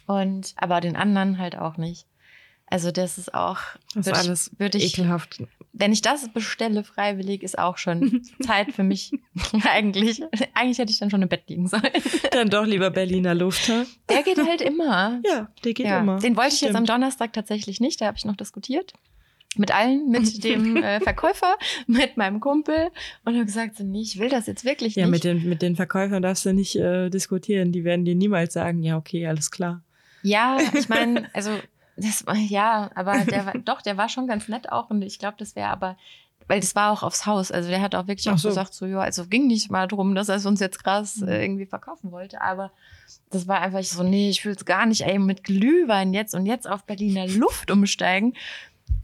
Und 0.07 0.55
aber 0.57 0.80
den 0.80 0.96
anderen 0.96 1.38
halt 1.38 1.57
auch 1.57 1.76
nicht. 1.76 2.07
Also 2.72 2.92
das 2.92 3.18
ist 3.18 3.34
auch, 3.34 3.58
Das 3.94 4.06
ist 4.06 4.12
ich- 4.12 4.18
alles 4.18 4.50
würde 4.58 4.78
ich- 4.78 4.96
ekelhaft. 4.96 5.42
wenn 5.72 5.92
ich 5.92 6.02
das 6.02 6.28
bestelle 6.32 6.84
freiwillig, 6.84 7.42
ist 7.42 7.58
auch 7.58 7.76
schon 7.78 8.22
Zeit 8.42 8.72
für 8.72 8.84
mich. 8.84 9.10
eigentlich, 9.68 10.22
eigentlich 10.54 10.78
hätte 10.78 10.92
ich 10.92 10.98
dann 11.00 11.10
schon 11.10 11.20
im 11.22 11.28
Bett 11.28 11.42
liegen 11.48 11.66
sollen. 11.66 11.82
Dann 12.30 12.48
doch 12.48 12.64
lieber 12.64 12.90
Berliner 12.90 13.34
Luft. 13.34 13.68
Der 14.08 14.22
geht 14.22 14.38
halt 14.38 14.60
immer. 14.60 15.20
Ja, 15.26 15.48
der 15.64 15.72
geht 15.74 15.86
ja. 15.86 15.98
immer. 16.00 16.18
Den 16.20 16.36
wollte 16.36 16.54
ich 16.54 16.60
jetzt 16.60 16.70
am 16.76 16.84
Stimmt. 16.84 16.90
Donnerstag 16.90 17.32
tatsächlich 17.32 17.80
nicht. 17.80 18.00
Da 18.00 18.06
habe 18.06 18.16
ich 18.16 18.24
noch 18.24 18.36
diskutiert. 18.36 18.92
Mit 19.56 19.74
allen, 19.74 20.08
mit 20.10 20.44
dem 20.44 20.76
äh, 20.76 21.00
Verkäufer, 21.00 21.56
mit 21.88 22.16
meinem 22.16 22.38
Kumpel 22.38 22.88
und 23.24 23.34
habe 23.34 23.46
gesagt, 23.46 23.76
so, 23.76 23.82
nee, 23.82 24.02
ich 24.02 24.20
will 24.20 24.28
das 24.28 24.46
jetzt 24.46 24.64
wirklich 24.64 24.94
Ja, 24.94 25.06
nicht. 25.06 25.10
mit 25.10 25.24
den, 25.24 25.48
mit 25.48 25.60
den 25.60 25.74
Verkäufern 25.74 26.22
darfst 26.22 26.46
du 26.46 26.52
nicht 26.52 26.76
äh, 26.76 27.10
diskutieren. 27.10 27.72
Die 27.72 27.82
werden 27.82 28.04
dir 28.04 28.14
niemals 28.14 28.52
sagen, 28.54 28.80
ja, 28.84 28.96
okay, 28.96 29.26
alles 29.26 29.50
klar. 29.50 29.82
Ja, 30.22 30.58
ich 30.78 30.88
meine, 30.88 31.28
also 31.34 31.50
das 32.01 32.26
war 32.26 32.36
ja, 32.36 32.90
aber 32.94 33.24
der 33.24 33.46
war 33.46 33.53
doch, 33.64 33.82
der 33.82 33.96
war 33.96 34.09
schon 34.09 34.26
ganz 34.26 34.48
nett 34.48 34.70
auch 34.72 34.90
und 34.90 35.03
ich 35.03 35.18
glaube, 35.18 35.36
das 35.38 35.55
wäre 35.57 35.68
aber 35.68 35.96
weil 36.48 36.59
das 36.59 36.74
war 36.74 36.90
auch 36.90 37.05
aufs 37.05 37.26
Haus. 37.26 37.53
Also 37.53 37.68
der 37.68 37.80
hat 37.80 37.94
auch 37.94 38.09
wirklich 38.09 38.28
Ach 38.28 38.34
auch 38.34 38.38
so. 38.38 38.48
gesagt, 38.48 38.74
so, 38.74 38.84
ja, 38.84 38.98
also 38.98 39.24
ging 39.26 39.46
nicht 39.46 39.70
mal 39.70 39.86
drum, 39.86 40.16
dass 40.16 40.28
er 40.28 40.34
es 40.34 40.46
uns 40.46 40.59
jetzt 40.59 40.82
krass 40.82 41.18
Mhm. 41.18 41.28
äh, 41.28 41.44
irgendwie 41.44 41.66
verkaufen 41.66 42.11
wollte. 42.11 42.40
Aber 42.40 42.72
das 43.30 43.46
war 43.46 43.61
einfach 43.61 43.84
so, 43.84 44.03
nee, 44.03 44.30
ich 44.30 44.44
will 44.44 44.55
es 44.55 44.64
gar 44.64 44.84
nicht, 44.84 45.03
ey, 45.03 45.20
mit 45.20 45.44
Glühwein 45.44 46.12
jetzt 46.12 46.34
und 46.34 46.46
jetzt 46.46 46.68
auf 46.68 46.82
Berliner 46.82 47.28
Luft 47.28 47.70
umsteigen. 47.70 48.34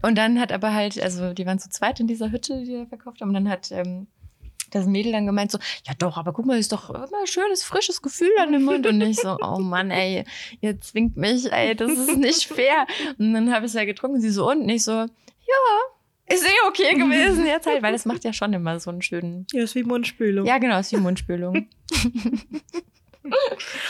Und 0.01 0.17
dann 0.17 0.41
hat 0.41 0.51
aber 0.51 0.73
halt, 0.73 1.01
also 1.01 1.33
die 1.33 1.45
waren 1.45 1.57
zu 1.59 1.69
zweit 1.69 2.01
in 2.01 2.07
dieser 2.07 2.31
Hütte, 2.31 2.63
die 2.65 2.73
er 2.75 2.85
verkauft 2.87 3.21
haben. 3.21 3.29
Und 3.29 3.35
dann 3.35 3.49
hat 3.49 3.71
ähm, 3.71 4.07
das 4.71 4.85
Mädel 4.85 5.11
dann 5.11 5.25
gemeint 5.25 5.51
so, 5.51 5.59
ja 5.85 5.93
doch, 5.97 6.17
aber 6.17 6.33
guck 6.33 6.45
mal, 6.45 6.57
ist 6.57 6.71
doch 6.71 6.89
immer 6.89 7.07
ein 7.19 7.27
schönes, 7.27 7.63
frisches 7.63 8.01
Gefühl 8.01 8.31
an 8.39 8.51
dem 8.51 8.63
Mund. 8.63 8.85
Und 8.87 8.99
ich 9.01 9.17
so, 9.17 9.37
oh 9.41 9.59
Mann, 9.59 9.91
ey, 9.91 10.23
ihr 10.61 10.79
zwingt 10.81 11.17
mich, 11.17 11.51
ey, 11.51 11.75
das 11.75 11.91
ist 11.91 12.17
nicht 12.17 12.45
fair. 12.47 12.85
Und 13.17 13.33
dann 13.33 13.53
habe 13.53 13.65
ich 13.65 13.71
es 13.71 13.75
ja 13.75 13.85
getrunken, 13.85 14.19
sie 14.21 14.29
so, 14.29 14.49
und 14.49 14.67
ich 14.69 14.83
so, 14.83 14.91
ja, 14.91 15.07
ist 16.29 16.43
eh 16.45 16.67
okay 16.67 16.93
gewesen 16.95 17.45
jetzt 17.45 17.67
halt, 17.67 17.81
weil 17.81 17.93
es 17.95 18.05
macht 18.05 18.23
ja 18.25 18.33
schon 18.33 18.51
immer 18.53 18.79
so 18.79 18.89
einen 18.89 19.01
schönen, 19.01 19.47
Ja, 19.53 19.63
ist 19.63 19.75
wie 19.75 19.83
Mundspülung. 19.83 20.45
ja 20.45 20.57
genau, 20.57 20.79
ist 20.79 20.91
wie 20.91 20.97
Mundspülung. 20.97 21.67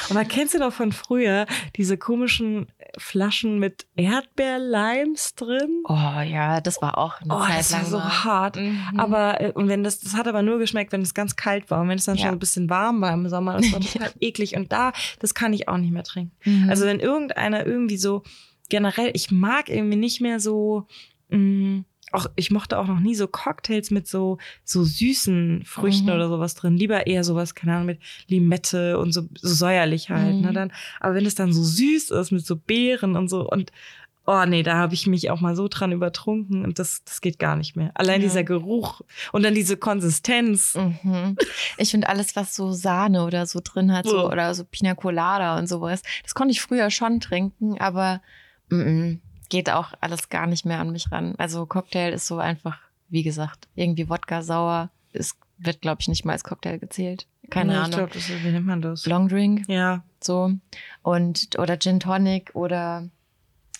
Aber 0.09 0.25
kennst 0.25 0.53
du 0.53 0.59
doch 0.59 0.73
von 0.73 0.91
früher 0.91 1.45
diese 1.75 1.97
komischen 1.97 2.67
Flaschen 2.97 3.59
mit 3.59 3.85
Erdbeerlimes 3.95 5.35
drin? 5.35 5.83
Oh 5.87 5.93
ja, 6.21 6.61
das 6.61 6.81
war 6.81 6.97
auch 6.97 7.21
eine 7.21 7.33
Oh, 7.35 7.39
Zeit 7.39 7.59
das 7.59 7.73
war 7.73 7.85
so 7.85 8.01
hart. 8.03 8.55
Mhm. 8.57 8.81
Aber 8.99 9.41
äh, 9.41 9.51
und 9.51 9.67
wenn 9.67 9.83
das, 9.83 9.99
das 9.99 10.15
hat 10.15 10.27
aber 10.27 10.41
nur 10.41 10.59
geschmeckt, 10.59 10.91
wenn 10.91 11.01
es 11.01 11.13
ganz 11.13 11.35
kalt 11.35 11.69
war 11.69 11.81
und 11.81 11.89
wenn 11.89 11.97
es 11.97 12.05
dann 12.05 12.15
Ja. 12.15 12.25
schon 12.25 12.35
ein 12.35 12.39
bisschen 12.39 12.69
warm 12.69 13.01
war 13.01 13.13
im 13.13 13.27
Sommer, 13.29 13.53
das 13.57 13.71
war 13.71 13.79
total 13.79 14.11
eklig. 14.19 14.55
Und 14.55 14.71
da, 14.71 14.93
das 15.19 15.33
kann 15.33 15.53
ich 15.53 15.67
auch 15.67 15.77
nicht 15.77 15.91
mehr 15.91 16.03
trinken. 16.03 16.35
Mhm. 16.43 16.69
Also 16.69 16.85
wenn 16.85 16.99
irgendeiner 16.99 17.65
irgendwie 17.65 17.97
so 17.97 18.23
generell, 18.69 19.11
ich 19.13 19.31
mag 19.31 19.69
irgendwie 19.69 19.97
nicht 19.97 20.21
mehr 20.21 20.39
so, 20.39 20.87
mh, 21.29 21.83
auch 22.13 22.27
ich 22.35 22.51
mochte 22.51 22.77
auch 22.79 22.87
noch 22.87 22.99
nie 22.99 23.15
so 23.15 23.27
Cocktails 23.27 23.91
mit 23.91 24.07
so 24.07 24.37
so 24.63 24.83
süßen 24.83 25.63
Früchten 25.65 26.05
Mhm. 26.07 26.11
oder 26.13 26.29
sowas 26.29 26.55
drin. 26.55 26.77
Lieber 26.77 27.05
eher 27.07 27.23
sowas, 27.23 27.53
keine 27.55 27.73
Ahnung, 27.73 27.87
mit 27.87 27.99
Limette 28.27 28.97
und 28.97 29.11
so, 29.11 29.23
so 29.39 29.47
säuerlich 29.53 30.09
halt. 30.09 30.35
Mhm. 30.35 30.41
Ne, 30.41 30.53
dann, 30.53 30.71
aber 30.99 31.15
wenn 31.15 31.25
es 31.25 31.35
dann 31.35 31.51
so 31.53 31.63
süß 31.63 32.11
ist 32.11 32.31
mit 32.31 32.45
so 32.45 32.55
Beeren 32.55 33.15
und 33.15 33.27
so 33.29 33.47
und 33.49 33.71
Oh 34.29 34.43
nee, 34.45 34.61
da 34.61 34.75
habe 34.75 34.93
ich 34.93 35.07
mich 35.07 35.29
auch 35.31 35.39
mal 35.39 35.55
so 35.55 35.69
dran 35.69 35.93
übertrunken 35.93 36.65
und 36.65 36.79
das, 36.79 37.01
das 37.05 37.21
geht 37.21 37.39
gar 37.39 37.55
nicht 37.55 37.77
mehr. 37.77 37.91
Allein 37.93 38.19
Ja. 38.19 38.27
dieser 38.27 38.43
Geruch 38.43 38.99
und 39.31 39.43
dann 39.43 39.53
diese 39.55 39.77
Konsistenz. 39.77 40.75
Mhm. 40.75 41.37
Ich 41.77 41.91
finde 41.91 42.09
alles, 42.09 42.35
was 42.35 42.53
so 42.53 42.73
Sahne 42.73 43.23
oder 43.23 43.45
so 43.45 43.61
drin 43.63 43.93
hat, 43.93 44.05
so, 44.05 44.17
Uah. 44.25 44.31
oder 44.33 44.53
so 44.53 44.65
Pina 44.65 44.95
Colada 44.95 45.57
und 45.57 45.67
sowas, 45.67 46.01
das 46.23 46.35
konnte 46.35 46.51
ich 46.51 46.59
früher 46.61 46.89
schon 46.91 47.21
trinken, 47.21 47.79
aber 47.79 48.21
mm 48.69 48.75
-mm, 48.81 49.19
geht 49.49 49.69
auch 49.69 49.93
alles 50.01 50.29
gar 50.29 50.47
nicht 50.47 50.65
mehr 50.65 50.79
an 50.79 50.91
mich 50.91 51.11
ran. 51.11 51.35
Also 51.37 51.65
Cocktail 51.65 52.11
ist 52.13 52.27
so 52.27 52.37
einfach, 52.37 52.77
wie 53.09 53.23
gesagt, 53.23 53.67
irgendwie 53.75 54.09
Wodka 54.09 54.41
sauer. 54.41 54.89
Es 55.13 55.35
wird, 55.57 55.81
glaube 55.81 56.01
ich, 56.01 56.07
nicht 56.07 56.25
mal 56.25 56.33
als 56.33 56.43
Cocktail 56.43 56.77
gezählt. 56.77 57.25
Keine 57.49 57.71
Nee, 57.73 57.77
Ahnung. 57.77 57.89
Ich 57.91 57.95
glaube, 57.97 58.13
das 58.13 58.29
ist, 58.29 58.43
wie 58.43 58.49
nennt 58.51 58.65
man 58.65 58.81
das? 58.81 59.05
Long 59.05 59.27
Drink, 59.29 59.63
Ja. 59.67 60.03
so. 60.21 60.51
Und, 61.01 61.57
oder 61.57 61.79
Gin 61.79 61.99
Tonic 61.99 62.51
oder 62.53 63.07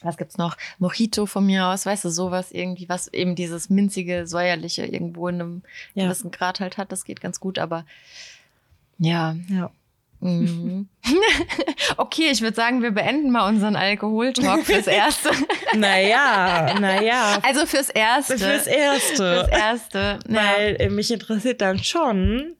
was 0.01 0.15
gibt's 0.17 0.37
noch? 0.37 0.55
Mojito 0.79 1.25
von 1.25 1.45
mir 1.45 1.65
aus, 1.67 1.85
weißt 1.85 2.05
du, 2.05 2.09
sowas 2.09 2.51
irgendwie, 2.51 2.87
was 2.87 3.07
eben 3.07 3.35
dieses 3.35 3.69
minzige, 3.69 4.27
säuerliche 4.27 4.85
irgendwo 4.85 5.27
in 5.27 5.35
einem 5.41 5.63
Ja. 5.95 6.05
gewissen 6.05 6.31
Grad 6.31 6.59
halt 6.59 6.77
hat. 6.77 6.91
Das 6.91 7.03
geht 7.03 7.19
ganz 7.19 7.39
gut, 7.39 7.57
aber 7.59 7.83
ja. 8.99 9.35
Ja. 9.49 9.71
Mhm. 10.19 10.89
okay, 11.97 12.29
ich 12.31 12.41
würde 12.41 12.55
sagen, 12.55 12.81
wir 12.81 12.91
beenden 12.91 13.31
mal 13.31 13.47
unseren 13.47 13.75
Alkoholtalk 13.75 14.61
fürs 14.65 14.87
Erste. 14.87 15.29
Naja, 15.75 16.75
naja. 16.79 17.39
Also 17.43 17.65
fürs 17.65 17.89
Erste. 17.89 18.37
Fürs 18.37 18.67
Erste. 18.67 19.15
Fürs 19.15 19.49
Erste. 19.49 20.19
Ja. 20.27 20.35
Weil 20.35 20.75
äh, 20.79 20.89
mich 20.89 21.11
interessiert 21.11 21.61
dann 21.61 21.79
schon, 21.79 22.56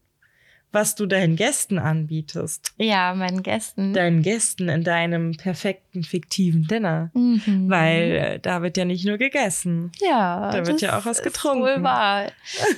was 0.74 0.96
du 0.96 1.06
deinen 1.06 1.36
Gästen 1.38 1.80
anbietest. 1.80 2.74
ja, 2.78 3.14
meinen 3.16 3.42
Gästen. 3.42 3.94
Deinen 3.94 4.22
Gästen 4.22 4.68
in 4.70 4.84
deinem 4.84 5.32
perfekten 5.38 6.04
fiktiven 6.04 6.64
Dinner. 6.68 7.10
Mhm. 7.14 7.70
Weil 7.70 8.02
äh, 8.12 8.40
da 8.40 8.62
wird 8.62 8.78
ja 8.78 8.86
nicht 8.86 9.06
nur 9.06 9.18
gegessen. 9.18 9.92
Ja, 10.00 10.52
Da 10.52 10.68
wird 10.68 10.82
ja 10.82 10.98
auch 11.00 11.06
was 11.06 11.20
Ist 11.20 11.24
getrunken. 11.24 11.62
wohl 11.64 11.82
wahr. 11.84 12.32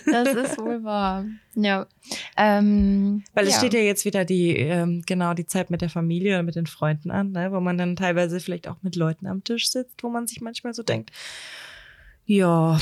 Das 0.06 0.34
ist 0.34 0.58
wohl 0.60 0.84
wahr. 0.84 1.26
Ja. 1.56 1.88
Ähm, 2.38 3.24
Weil 3.34 3.48
es 3.48 3.54
ja. 3.54 3.58
steht 3.60 3.74
ja 3.74 3.82
jetzt 3.82 4.06
wieder 4.06 4.24
die, 4.24 4.56
ähm, 4.56 5.02
genau, 5.06 5.34
die 5.34 5.46
Zeit 5.48 5.70
mit 5.72 5.82
der 5.82 5.90
Familie 5.90 6.36
oder 6.36 6.44
mit 6.44 6.56
den 6.56 6.68
Freunden 6.68 7.12
an, 7.12 7.32
ne? 7.32 7.52
wo 7.52 7.60
man 7.60 7.78
dann 7.78 7.96
teilweise 7.96 8.40
vielleicht 8.40 8.68
auch 8.68 8.78
mit 8.82 8.96
Leuten 8.96 9.26
am 9.28 9.44
Tisch 9.44 9.70
sitzt, 9.72 10.04
wo 10.04 10.10
man 10.10 10.26
sich 10.28 10.42
manchmal 10.42 10.74
so 10.74 10.84
denkt, 10.84 11.12
ja, 12.26 12.80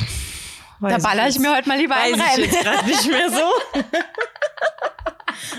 Da 0.81 0.97
baller 0.99 1.27
ich 1.27 1.35
jetzt- 1.35 1.39
mir 1.41 1.55
heute 1.55 1.67
mal 1.69 1.77
lieber 1.77 1.95
einen 1.95 2.19
weiß 2.19 2.37
ich 2.37 2.43
rein. 2.43 2.49
jetzt 2.51 2.61
gerade 2.63 2.87
nicht 2.87 3.07
mehr 3.07 3.29
so. 3.29 3.51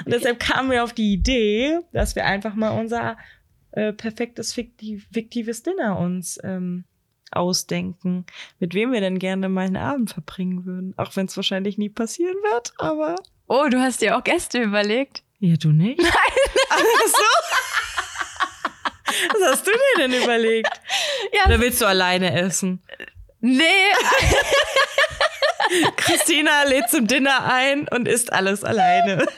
Und 0.04 0.12
deshalb 0.12 0.40
kamen 0.40 0.70
wir 0.70 0.82
auf 0.84 0.92
die 0.92 1.12
Idee, 1.12 1.78
dass 1.92 2.16
wir 2.16 2.24
einfach 2.24 2.54
mal 2.54 2.70
unser 2.70 3.16
äh, 3.72 3.92
perfektes 3.92 4.52
fiktiv, 4.54 5.06
fiktives 5.12 5.62
Dinner 5.62 5.98
uns 5.98 6.38
ähm, 6.42 6.84
ausdenken, 7.30 8.24
mit 8.58 8.74
wem 8.74 8.92
wir 8.92 9.00
denn 9.00 9.18
gerne 9.18 9.48
mal 9.48 9.66
einen 9.66 9.76
Abend 9.76 10.10
verbringen 10.10 10.64
würden. 10.64 10.94
Auch 10.96 11.14
wenn 11.16 11.26
es 11.26 11.36
wahrscheinlich 11.36 11.78
nie 11.78 11.90
passieren 11.90 12.36
wird, 12.50 12.72
aber 12.78 13.16
Oh, 13.46 13.66
du 13.70 13.78
hast 13.80 14.00
dir 14.02 14.16
auch 14.16 14.24
Gäste 14.24 14.60
überlegt? 14.62 15.22
ja, 15.40 15.56
du 15.56 15.70
nicht? 15.72 16.00
Nein. 16.00 16.10
Ach 16.70 16.78
so. 17.06 17.24
Was 19.32 19.50
hast 19.52 19.66
du 19.66 19.70
dir 19.72 20.08
denn 20.08 20.22
überlegt? 20.22 20.80
Ja. 21.32 21.46
Oder 21.46 21.60
willst 21.60 21.80
du 21.80 21.86
alleine 21.86 22.32
essen? 22.40 22.82
Nee. 23.40 23.62
Christina 25.96 26.64
lädt 26.64 26.90
zum 26.90 27.06
Dinner 27.06 27.44
ein 27.44 27.88
und 27.88 28.08
isst 28.08 28.32
alles 28.32 28.64
alleine. 28.64 29.26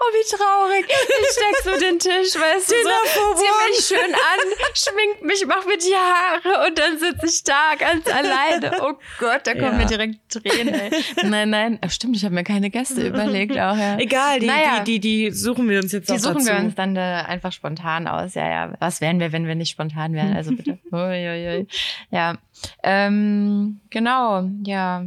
Oh, 0.00 0.10
wie 0.12 0.36
traurig. 0.36 0.86
Ich 0.88 1.32
steck 1.32 1.56
so 1.64 1.80
den 1.80 1.98
Tisch, 1.98 2.34
weißt 2.34 2.70
du, 2.70 2.74
so, 2.74 3.34
zieh 3.34 3.70
mich 3.70 3.86
schön 3.86 4.14
an, 4.14 4.68
schmink 4.74 5.22
mich, 5.22 5.44
mach 5.46 5.64
mir 5.66 5.78
die 5.78 5.94
Haare 5.94 6.66
und 6.66 6.78
dann 6.78 6.98
sitze 6.98 7.26
ich 7.26 7.44
da 7.44 7.74
ganz 7.78 8.06
alleine. 8.06 8.82
Oh 8.82 8.94
Gott, 9.18 9.40
da 9.46 9.52
kommen 9.54 9.64
Ja. 9.64 9.72
mir 9.72 9.86
direkt 9.86 10.16
Tränen. 10.30 10.74
Ey. 10.74 10.90
Nein, 11.24 11.50
nein, 11.50 11.78
Ach, 11.82 11.90
stimmt, 11.90 12.16
ich 12.16 12.24
habe 12.24 12.34
mir 12.34 12.44
keine 12.44 12.70
Gäste 12.70 13.06
überlegt 13.06 13.52
auch, 13.52 13.76
ja. 13.76 13.98
Egal, 13.98 14.40
die, 14.40 14.46
Naja. 14.46 14.80
die, 14.80 15.00
die, 15.00 15.26
die 15.28 15.30
suchen 15.32 15.68
wir 15.68 15.80
uns 15.80 15.92
jetzt 15.92 16.10
Die 16.10 16.18
suchen 16.18 16.34
dazu. 16.44 16.46
wir 16.46 16.56
uns 16.56 16.74
dann 16.74 16.96
äh, 16.96 17.00
einfach 17.00 17.52
spontan 17.52 18.06
aus. 18.06 18.34
Ja, 18.34 18.48
ja. 18.48 18.72
Was 18.80 19.00
wären 19.00 19.20
wir, 19.20 19.32
wenn 19.32 19.46
wir 19.46 19.54
nicht 19.54 19.70
spontan 19.70 20.12
wären? 20.14 20.36
Also 20.36 20.52
bitte. 20.54 20.78
Uiuiui. 20.92 21.66
Ja. 22.10 22.34
Ähm, 22.82 23.80
genau, 23.90 24.48
ja. 24.64 25.04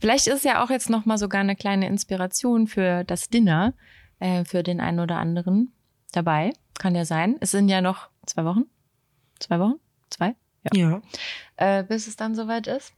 Vielleicht 0.00 0.26
ist 0.26 0.44
ja 0.44 0.62
auch 0.64 0.70
jetzt 0.70 0.90
noch 0.90 1.06
mal 1.06 1.18
sogar 1.18 1.40
eine 1.40 1.56
kleine 1.56 1.86
Inspiration 1.86 2.66
für 2.66 3.04
das 3.04 3.28
Dinner, 3.28 3.74
äh, 4.18 4.44
für 4.44 4.62
den 4.62 4.80
einen 4.80 5.00
oder 5.00 5.18
anderen 5.18 5.72
dabei. 6.12 6.52
Kann 6.78 6.94
ja 6.94 7.04
sein. 7.04 7.36
Es 7.40 7.50
sind 7.50 7.68
ja 7.68 7.80
noch 7.80 8.08
zwei 8.26 8.44
Wochen. 8.44 8.64
Zwei 9.38 9.60
Wochen? 9.60 9.74
Zwei? 10.08 10.34
Ja. 10.72 11.00
Äh, 11.56 11.84
bis 11.84 12.06
es 12.06 12.16
dann 12.16 12.34
soweit 12.34 12.66
ist. 12.66 12.92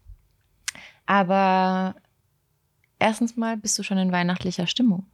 Aber 1.07 1.95
erstens 2.99 3.37
mal 3.37 3.57
bist 3.57 3.79
du 3.79 3.83
schon 3.83 3.99
in 3.99 4.13
weihnachtlicher 4.13 4.67
Stimmung. 4.67 5.07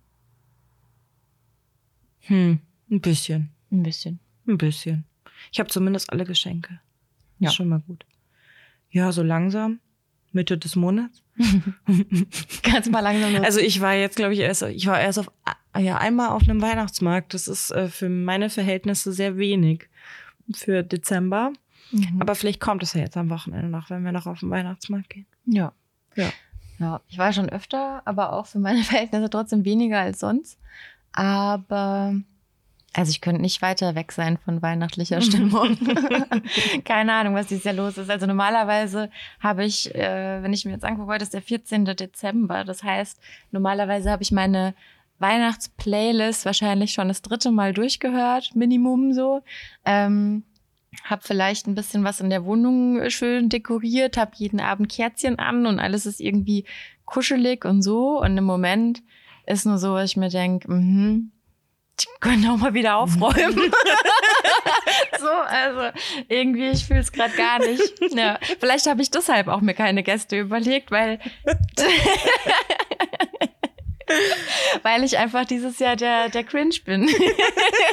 Hm, 2.20 2.60
ein 2.90 3.00
bisschen. 3.00 3.50
Ein 3.70 3.82
bisschen. 3.82 4.20
Ein 4.46 4.58
bisschen. 4.58 5.04
Ich 5.50 5.60
habe 5.60 5.70
zumindest 5.70 6.12
alle 6.12 6.24
Geschenke. 6.24 6.80
Ja. 7.38 7.48
Ist 7.48 7.56
schon 7.56 7.68
mal 7.68 7.80
gut. 7.80 8.04
Ja, 8.90 9.12
so 9.12 9.22
langsam. 9.22 9.80
Mitte 10.32 10.58
des 10.58 10.76
Monats. 10.76 11.22
Ganz 12.62 12.88
mal 12.88 13.00
langsam 13.00 13.32
los. 13.32 13.44
Also 13.44 13.60
ich 13.60 13.80
war 13.80 13.94
jetzt, 13.94 14.16
glaube 14.16 14.34
ich, 14.34 14.40
erst, 14.40 14.62
ich 14.62 14.86
war 14.86 15.00
erst 15.00 15.18
auf 15.18 15.30
ja 15.76 15.98
einmal 15.98 16.30
auf 16.30 16.42
einem 16.42 16.60
Weihnachtsmarkt. 16.60 17.34
Das 17.34 17.48
ist 17.48 17.70
äh, 17.70 17.88
für 17.88 18.08
meine 18.08 18.50
Verhältnisse 18.50 19.12
sehr 19.12 19.36
wenig 19.36 19.88
für 20.52 20.82
Dezember. 20.82 21.52
Mhm. 21.90 22.20
Aber 22.20 22.34
vielleicht 22.34 22.60
kommt 22.60 22.82
es 22.82 22.94
ja 22.94 23.00
jetzt 23.00 23.16
am 23.16 23.30
Wochenende 23.30 23.68
noch, 23.68 23.90
wenn 23.90 24.04
wir 24.04 24.12
noch 24.12 24.26
auf 24.26 24.40
den 24.40 24.50
Weihnachtsmarkt 24.50 25.10
gehen. 25.10 25.26
Ja. 25.46 25.72
Ja. 26.16 26.30
Ja, 26.78 27.00
ich 27.08 27.18
war 27.18 27.32
schon 27.32 27.48
öfter, 27.48 28.02
aber 28.04 28.32
auch 28.32 28.46
für 28.46 28.58
meine 28.58 28.82
Verhältnisse 28.84 29.30
trotzdem 29.30 29.64
weniger 29.64 30.00
als 30.00 30.20
sonst. 30.20 30.58
Aber 31.12 32.14
also 32.94 33.10
ich 33.10 33.20
könnte 33.20 33.40
nicht 33.40 33.62
weiter 33.62 33.94
weg 33.94 34.12
sein 34.12 34.38
von 34.38 34.62
weihnachtlicher 34.62 35.20
Stimmung. 35.22 35.78
Keine 36.84 37.12
Ahnung, 37.12 37.34
was 37.34 37.46
dieses 37.46 37.64
Jahr 37.64 37.74
los 37.74 37.98
ist. 37.98 38.10
Also 38.10 38.26
normalerweise 38.26 39.10
habe 39.40 39.64
ich, 39.64 39.94
äh, 39.94 40.42
wenn 40.42 40.52
ich 40.52 40.64
mir 40.64 40.72
jetzt 40.72 40.84
angucke, 40.84 41.12
heute 41.12 41.22
ist 41.22 41.34
der 41.34 41.42
14. 41.42 41.84
Dezember. 41.84 42.64
Das 42.64 42.82
heißt, 42.82 43.20
normalerweise 43.50 44.10
habe 44.10 44.22
ich 44.22 44.32
meine 44.32 44.74
Weihnachtsplaylist 45.18 46.44
wahrscheinlich 46.44 46.92
schon 46.92 47.08
das 47.08 47.22
dritte 47.22 47.50
Mal 47.50 47.72
durchgehört, 47.72 48.54
Minimum 48.54 49.12
so. 49.12 49.42
Ähm, 49.84 50.44
hab 51.04 51.24
vielleicht 51.24 51.66
ein 51.66 51.74
bisschen 51.74 52.04
was 52.04 52.20
in 52.20 52.30
der 52.30 52.44
Wohnung 52.44 53.10
schön 53.10 53.48
dekoriert, 53.48 54.16
hab 54.16 54.34
jeden 54.36 54.60
Abend 54.60 54.90
Kerzchen 54.90 55.38
an 55.38 55.66
und 55.66 55.78
alles 55.78 56.06
ist 56.06 56.20
irgendwie 56.20 56.64
kuschelig 57.04 57.64
und 57.64 57.82
so. 57.82 58.20
Und 58.20 58.36
im 58.38 58.44
Moment 58.44 59.02
ist 59.46 59.66
nur 59.66 59.78
so, 59.78 59.96
dass 59.96 60.10
ich 60.10 60.16
mir 60.16 60.30
denke, 60.30 60.70
mhm, 60.70 61.32
ich 61.98 62.06
könnte 62.20 62.50
auch 62.50 62.56
mal 62.56 62.74
wieder 62.74 62.96
aufräumen. 62.96 63.56
so, 65.20 65.28
also 65.28 65.96
irgendwie, 66.28 66.70
ich 66.70 66.84
fühle 66.84 67.00
es 67.00 67.12
gerade 67.12 67.36
gar 67.36 67.58
nicht. 67.58 68.14
Ja, 68.14 68.38
vielleicht 68.60 68.86
habe 68.86 69.02
ich 69.02 69.10
deshalb 69.10 69.48
auch 69.48 69.60
mir 69.60 69.74
keine 69.74 70.02
Gäste 70.02 70.38
überlegt, 70.38 70.90
weil 70.90 71.18
weil 74.82 75.04
ich 75.04 75.18
einfach 75.18 75.44
dieses 75.44 75.78
Jahr 75.78 75.96
der, 75.96 76.28
der 76.28 76.44
Cringe 76.44 76.74
bin. 76.84 77.08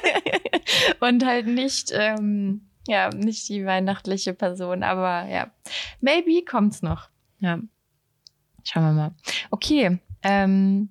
Und 1.00 1.26
halt 1.26 1.48
nicht, 1.48 1.92
ähm, 1.94 2.68
ja, 2.88 3.10
nicht 3.10 3.50
die 3.50 3.66
weihnachtliche 3.66 4.34
Person. 4.34 4.84
Aber 4.84 5.28
ja, 5.30 5.52
maybe 6.02 6.44
kommt's 6.46 6.82
noch. 6.82 7.10
Ja. 7.40 7.60
Schauen 8.64 8.84
wir 8.84 8.94
mal. 8.94 9.16
Okay, 9.52 10.00
ähm, 10.24 10.90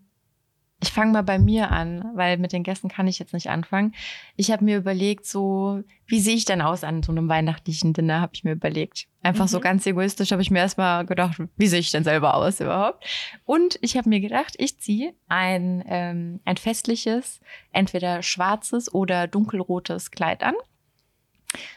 ich 0.85 0.93
fange 0.93 1.13
mal 1.13 1.23
bei 1.23 1.39
mir 1.39 1.71
an, 1.71 2.11
weil 2.15 2.37
mit 2.37 2.53
den 2.53 2.63
Gästen 2.63 2.89
kann 2.89 3.07
ich 3.07 3.19
jetzt 3.19 3.33
nicht 3.33 3.49
anfangen. 3.49 3.95
Ich 4.37 4.51
habe 4.51 4.63
mir 4.63 4.77
überlegt, 4.77 5.25
so, 5.25 5.83
wie 6.07 6.21
sehe 6.21 6.35
ich 6.35 6.45
denn 6.45 6.61
aus 6.61 6.85
an 6.85 7.03
so 7.03 7.11
einem 7.11 7.27
weihnachtlichen 7.27 7.95
Dinner, 7.95 8.21
habe 8.21 8.33
ich 8.35 8.45
mir 8.45 8.53
überlegt. 8.53 9.07
Einfach 9.23 9.47
mhm. 9.47 9.49
so 9.49 9.61
ganz 9.61 9.87
egoistisch 9.87 10.31
habe 10.31 10.43
ich 10.43 10.51
mir 10.51 10.59
erstmal 10.59 11.07
gedacht, 11.07 11.41
wie 11.57 11.69
sehe 11.69 11.81
ich 11.81 11.91
denn 11.91 12.05
selber 12.05 12.35
aus 12.35 12.61
überhaupt? 12.61 13.03
Und 13.47 13.79
ich 13.81 13.97
habe 13.97 14.11
mir 14.11 14.21
gedacht, 14.21 14.57
ich 14.59 14.79
ziehe 14.79 15.15
ein, 15.27 15.83
ähm, 15.87 16.41
ein 16.45 16.59
festliches, 16.59 17.41
entweder 17.73 18.23
schwarzes 18.23 18.93
oder 18.93 19.27
dunkelrotes 19.27 20.11
Kleid 20.11 20.43
an. 20.43 20.55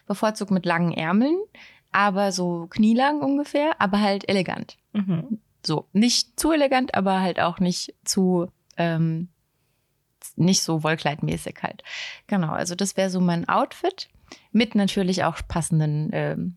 Bevorzugt 0.05 0.51
mit 0.51 0.65
langen 0.65 0.91
Ärmeln, 0.91 1.37
aber 1.93 2.33
so 2.33 2.67
knielang 2.69 3.21
ungefähr, 3.21 3.79
aber 3.79 4.01
halt 4.01 4.27
elegant. 4.27 4.75
Mhm. 4.91 5.39
So, 5.65 5.85
nicht 5.93 6.37
zu 6.37 6.51
elegant, 6.51 6.93
aber 6.93 7.21
halt 7.21 7.39
auch 7.39 7.59
nicht 7.59 7.93
zu 8.03 8.49
ähm, 8.77 9.29
nicht 10.35 10.63
so 10.63 10.83
wollkleidmäßig 10.83 11.57
halt. 11.63 11.83
Genau, 12.27 12.51
also 12.51 12.75
das 12.75 12.97
wäre 12.97 13.09
so 13.09 13.19
mein 13.19 13.47
Outfit 13.47 14.09
mit 14.51 14.75
natürlich 14.75 15.23
auch 15.23 15.37
passenden 15.47 16.09
ähm, 16.13 16.55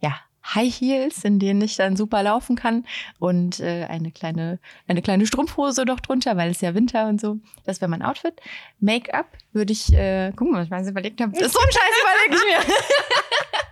ja, 0.00 0.16
High 0.44 0.74
Heels, 0.74 1.24
in 1.24 1.38
denen 1.38 1.62
ich 1.62 1.76
dann 1.76 1.96
super 1.96 2.22
laufen 2.22 2.56
kann 2.56 2.84
und 3.18 3.60
äh, 3.60 3.84
eine 3.84 4.10
kleine 4.10 4.58
eine 4.88 5.00
kleine 5.00 5.26
Strumpfhose 5.26 5.84
noch 5.84 6.00
drunter, 6.00 6.36
weil 6.36 6.50
es 6.50 6.60
ja 6.60 6.74
Winter 6.74 7.08
und 7.08 7.20
so. 7.20 7.38
Das 7.64 7.80
wäre 7.80 7.88
mein 7.88 8.02
Outfit. 8.02 8.34
Make-up 8.80 9.26
würde 9.52 9.72
ich 9.72 9.92
äh, 9.92 10.32
gucken, 10.32 10.54
was 10.54 10.64
ich 10.64 10.70
mal 10.70 10.86
überlegt 10.86 11.20
habe. 11.20 11.32
So 11.36 11.44
ein 11.44 11.50
Scheiß 11.50 12.28
überlege 12.28 12.34
ich 12.34 12.68
mir. 12.68 12.74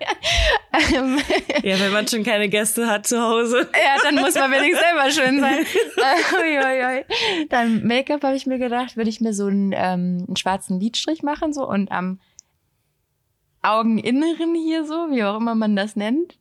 Ähm, 0.73 1.19
ja, 1.63 1.81
wenn 1.81 1.93
man 1.93 2.07
schon 2.07 2.23
keine 2.23 2.49
Gäste 2.49 2.87
hat 2.87 3.07
zu 3.07 3.21
Hause. 3.21 3.69
Ja, 3.75 4.03
dann 4.03 4.17
muss 4.17 4.35
man 4.35 4.51
wenigstens 4.53 4.81
selber 4.81 5.11
schön 5.11 5.41
sein. 5.41 5.59
ui, 6.41 6.59
ui, 6.59 6.85
ui. 6.85 7.47
Dann 7.49 7.87
Make-up 7.87 8.23
habe 8.23 8.37
ich 8.37 8.47
mir 8.47 8.59
gedacht, 8.59 8.97
würde 8.97 9.11
ich 9.11 9.21
mir 9.21 9.35
so 9.35 9.47
einen, 9.47 9.73
ähm, 9.73 10.25
einen 10.27 10.37
schwarzen 10.37 10.79
Lidstrich 10.79 11.23
machen 11.23 11.53
so 11.53 11.69
und 11.69 11.91
am 11.91 12.21
Augeninneren 13.63 14.55
hier 14.55 14.85
so, 14.85 15.11
wie 15.11 15.25
auch 15.25 15.37
immer 15.37 15.55
man 15.55 15.77
das 15.77 15.97
nennt. 15.97 16.39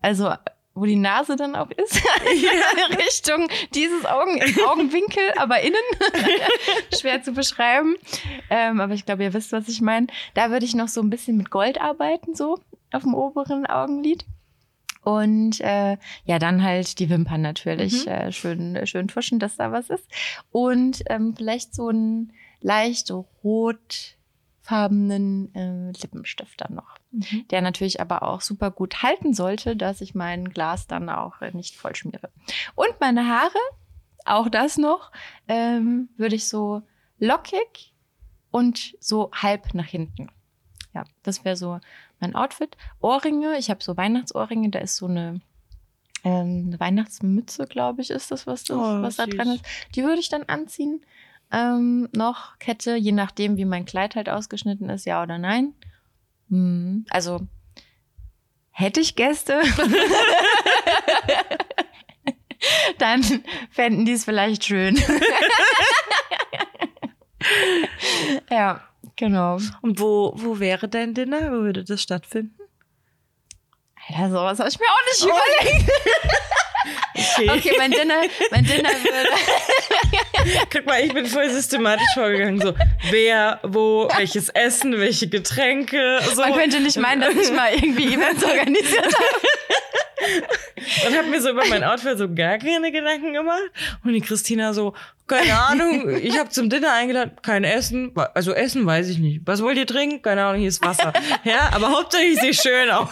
Also 0.00 0.32
wo 0.76 0.84
die 0.84 0.96
Nase 0.96 1.36
dann 1.36 1.56
auch 1.56 1.70
ist, 1.70 1.96
in 2.90 2.96
Richtung 2.96 3.48
dieses 3.74 4.04
Augen, 4.04 4.40
Augenwinkel, 4.68 5.22
aber 5.36 5.60
innen. 5.60 5.76
Schwer 6.94 7.22
zu 7.22 7.32
beschreiben. 7.32 7.96
Ähm, 8.50 8.80
aber 8.80 8.92
ich 8.92 9.06
glaube, 9.06 9.24
ihr 9.24 9.32
wisst, 9.32 9.52
was 9.52 9.68
ich 9.68 9.80
meine. 9.80 10.08
Da 10.34 10.50
würde 10.50 10.66
ich 10.66 10.74
noch 10.74 10.88
so 10.88 11.00
ein 11.00 11.08
bisschen 11.08 11.38
mit 11.38 11.50
Gold 11.50 11.80
arbeiten, 11.80 12.34
so 12.34 12.58
auf 12.96 13.02
dem 13.02 13.14
oberen 13.14 13.66
Augenlid. 13.66 14.24
Und 15.02 15.60
äh, 15.60 15.98
ja, 16.24 16.38
dann 16.40 16.64
halt 16.64 16.98
die 16.98 17.08
Wimpern 17.08 17.40
natürlich 17.40 18.06
mhm. 18.06 18.12
äh, 18.12 18.32
schön, 18.32 18.84
schön 18.86 19.06
tuschen, 19.06 19.38
dass 19.38 19.56
da 19.56 19.70
was 19.70 19.88
ist. 19.88 20.08
Und 20.50 21.04
ähm, 21.06 21.36
vielleicht 21.36 21.76
so 21.76 21.90
ein 21.90 22.32
leicht 22.60 23.12
rotfarbenen 23.44 25.54
äh, 25.54 25.92
Lippenstift 25.92 26.60
dann 26.60 26.74
noch. 26.74 26.96
Mhm. 27.12 27.46
Der 27.50 27.62
natürlich 27.62 28.00
aber 28.00 28.24
auch 28.24 28.40
super 28.40 28.72
gut 28.72 29.04
halten 29.04 29.32
sollte, 29.32 29.76
dass 29.76 30.00
ich 30.00 30.16
mein 30.16 30.48
Glas 30.48 30.88
dann 30.88 31.08
auch 31.08 31.40
äh, 31.40 31.52
nicht 31.52 31.76
voll 31.76 31.94
schmiere. 31.94 32.30
Und 32.74 32.98
meine 32.98 33.28
Haare, 33.28 33.60
auch 34.24 34.48
das 34.48 34.76
noch, 34.76 35.12
ähm, 35.46 36.08
würde 36.16 36.34
ich 36.34 36.48
so 36.48 36.82
lockig 37.20 37.94
und 38.50 38.96
so 38.98 39.30
halb 39.32 39.72
nach 39.74 39.86
hinten. 39.86 40.32
Ja, 40.94 41.04
das 41.22 41.44
wäre 41.44 41.56
so 41.56 41.78
mein 42.20 42.34
Outfit. 42.34 42.76
Ohrringe, 43.00 43.58
ich 43.58 43.70
habe 43.70 43.82
so 43.82 43.96
Weihnachtsohrringe, 43.96 44.70
da 44.70 44.78
ist 44.78 44.96
so 44.96 45.06
eine, 45.06 45.40
ähm, 46.24 46.64
eine 46.66 46.80
Weihnachtsmütze, 46.80 47.66
glaube 47.66 48.02
ich, 48.02 48.10
ist 48.10 48.30
das, 48.30 48.46
was, 48.46 48.64
das, 48.64 48.76
oh, 48.76 49.02
was 49.02 49.16
da 49.16 49.26
dran 49.26 49.54
ist. 49.54 49.64
Die 49.94 50.02
würde 50.02 50.20
ich 50.20 50.28
dann 50.28 50.44
anziehen. 50.44 51.04
Ähm, 51.52 52.08
noch 52.12 52.58
Kette, 52.58 52.96
je 52.96 53.12
nachdem, 53.12 53.56
wie 53.56 53.64
mein 53.64 53.84
Kleid 53.84 54.16
halt 54.16 54.28
ausgeschnitten 54.28 54.88
ist, 54.88 55.06
ja 55.06 55.22
oder 55.22 55.38
nein. 55.38 55.74
Hm, 56.50 57.06
also 57.10 57.40
hätte 58.70 59.00
ich 59.00 59.16
Gäste, 59.16 59.62
dann 62.98 63.22
fänden 63.70 64.04
die 64.04 64.12
es 64.12 64.24
vielleicht 64.24 64.64
schön. 64.64 64.96
ja. 68.50 68.80
Genau. 69.16 69.58
Und 69.80 69.98
wo, 69.98 70.32
wo 70.36 70.58
wäre 70.58 70.88
dein 70.88 71.14
Dinner? 71.14 71.50
Wo 71.50 71.62
würde 71.62 71.84
das 71.84 72.02
stattfinden? 72.02 72.60
Ja, 74.08 74.28
sowas 74.28 74.58
habe 74.58 74.68
ich 74.68 74.78
mir 74.78 74.86
auch 74.86 75.04
nicht 75.06 75.24
oh. 75.24 75.64
überlegt. 75.66 75.90
Okay. 77.14 77.50
okay, 77.50 77.72
mein 77.78 77.90
Dinner, 77.90 78.22
mein 78.50 78.64
Dinner 78.64 78.90
würde. 78.90 79.28
Guck 80.72 80.86
mal, 80.86 81.00
ich 81.00 81.12
bin 81.12 81.26
voll 81.26 81.50
systematisch 81.50 82.06
vorgegangen. 82.14 82.60
So, 82.60 82.74
wer, 83.10 83.60
wo, 83.62 84.08
welches 84.16 84.48
Essen, 84.50 84.98
welche 84.98 85.28
Getränke. 85.28 86.20
So. 86.34 86.42
Man 86.42 86.54
könnte 86.54 86.80
nicht 86.80 86.98
meinen, 86.98 87.20
dass 87.20 87.34
ich 87.34 87.52
mal 87.52 87.72
irgendwie 87.74 88.14
Events 88.14 88.44
organisiert 88.44 89.04
habe 89.04 89.40
und 91.06 91.16
habe 91.16 91.28
mir 91.28 91.40
so 91.40 91.50
über 91.50 91.66
mein 91.66 91.84
Outfit 91.84 92.18
so 92.18 92.32
gar 92.32 92.58
keine 92.58 92.92
Gedanken 92.92 93.32
gemacht. 93.32 93.70
Und 94.04 94.12
die 94.12 94.20
Christina 94.20 94.72
so, 94.72 94.94
keine 95.26 95.58
Ahnung, 95.58 96.16
ich 96.16 96.38
habe 96.38 96.50
zum 96.50 96.70
Dinner 96.70 96.92
eingeladen, 96.92 97.32
kein 97.42 97.64
Essen. 97.64 98.12
Also 98.34 98.52
Essen 98.52 98.86
weiß 98.86 99.08
ich 99.08 99.18
nicht. 99.18 99.40
Was 99.44 99.62
wollt 99.62 99.76
ihr 99.76 99.86
trinken? 99.86 100.22
Keine 100.22 100.44
Ahnung, 100.44 100.60
hier 100.60 100.68
ist 100.68 100.84
Wasser. 100.84 101.12
Ja, 101.44 101.70
aber 101.72 101.90
hauptsächlich 101.90 102.34
ich 102.34 102.40
sehe 102.40 102.54
schön 102.54 102.90
aus. 102.90 103.08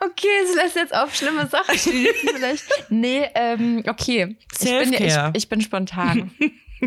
Okay, 0.00 0.28
es 0.44 0.54
lässt 0.54 0.76
jetzt 0.76 0.94
auf 0.94 1.14
schlimme 1.14 1.46
Sachen 1.46 1.74
schließen 1.78 2.30
vielleicht. 2.34 2.64
Nee, 2.90 3.28
ähm, 3.34 3.84
okay. 3.86 4.36
Ich 4.60 4.64
bin, 4.64 4.92
ich, 4.92 5.16
ich 5.34 5.48
bin 5.48 5.60
spontan. 5.60 6.30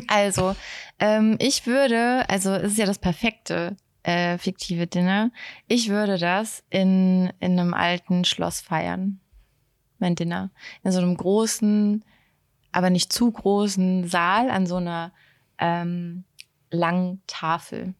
Also, 0.08 0.56
ähm, 1.00 1.36
ich 1.40 1.66
würde, 1.66 2.24
also 2.30 2.54
es 2.54 2.74
ist 2.74 2.78
ja 2.78 2.86
das 2.86 3.00
perfekte 3.00 3.76
äh, 4.04 4.38
fiktive 4.38 4.86
Dinner. 4.86 5.32
Ich 5.68 5.90
würde 5.90 6.20
das 6.20 6.64
in, 6.70 7.34
in 7.40 7.60
einem 7.60 7.74
alten 7.74 8.24
Schloss 8.24 8.62
feiern. 8.62 9.20
Mein 9.98 10.14
Dinner. 10.14 10.52
In 10.84 10.92
so 10.92 11.00
einem 11.00 11.18
großen, 11.18 12.06
aber 12.72 12.92
nicht 12.92 13.12
zu 13.12 13.32
großen 13.32 14.08
Saal 14.08 14.50
an 14.52 14.68
so 14.68 14.76
einer 14.76 15.12
ähm, 15.58 16.24
langen 16.70 17.22
Tafel. 17.26 17.96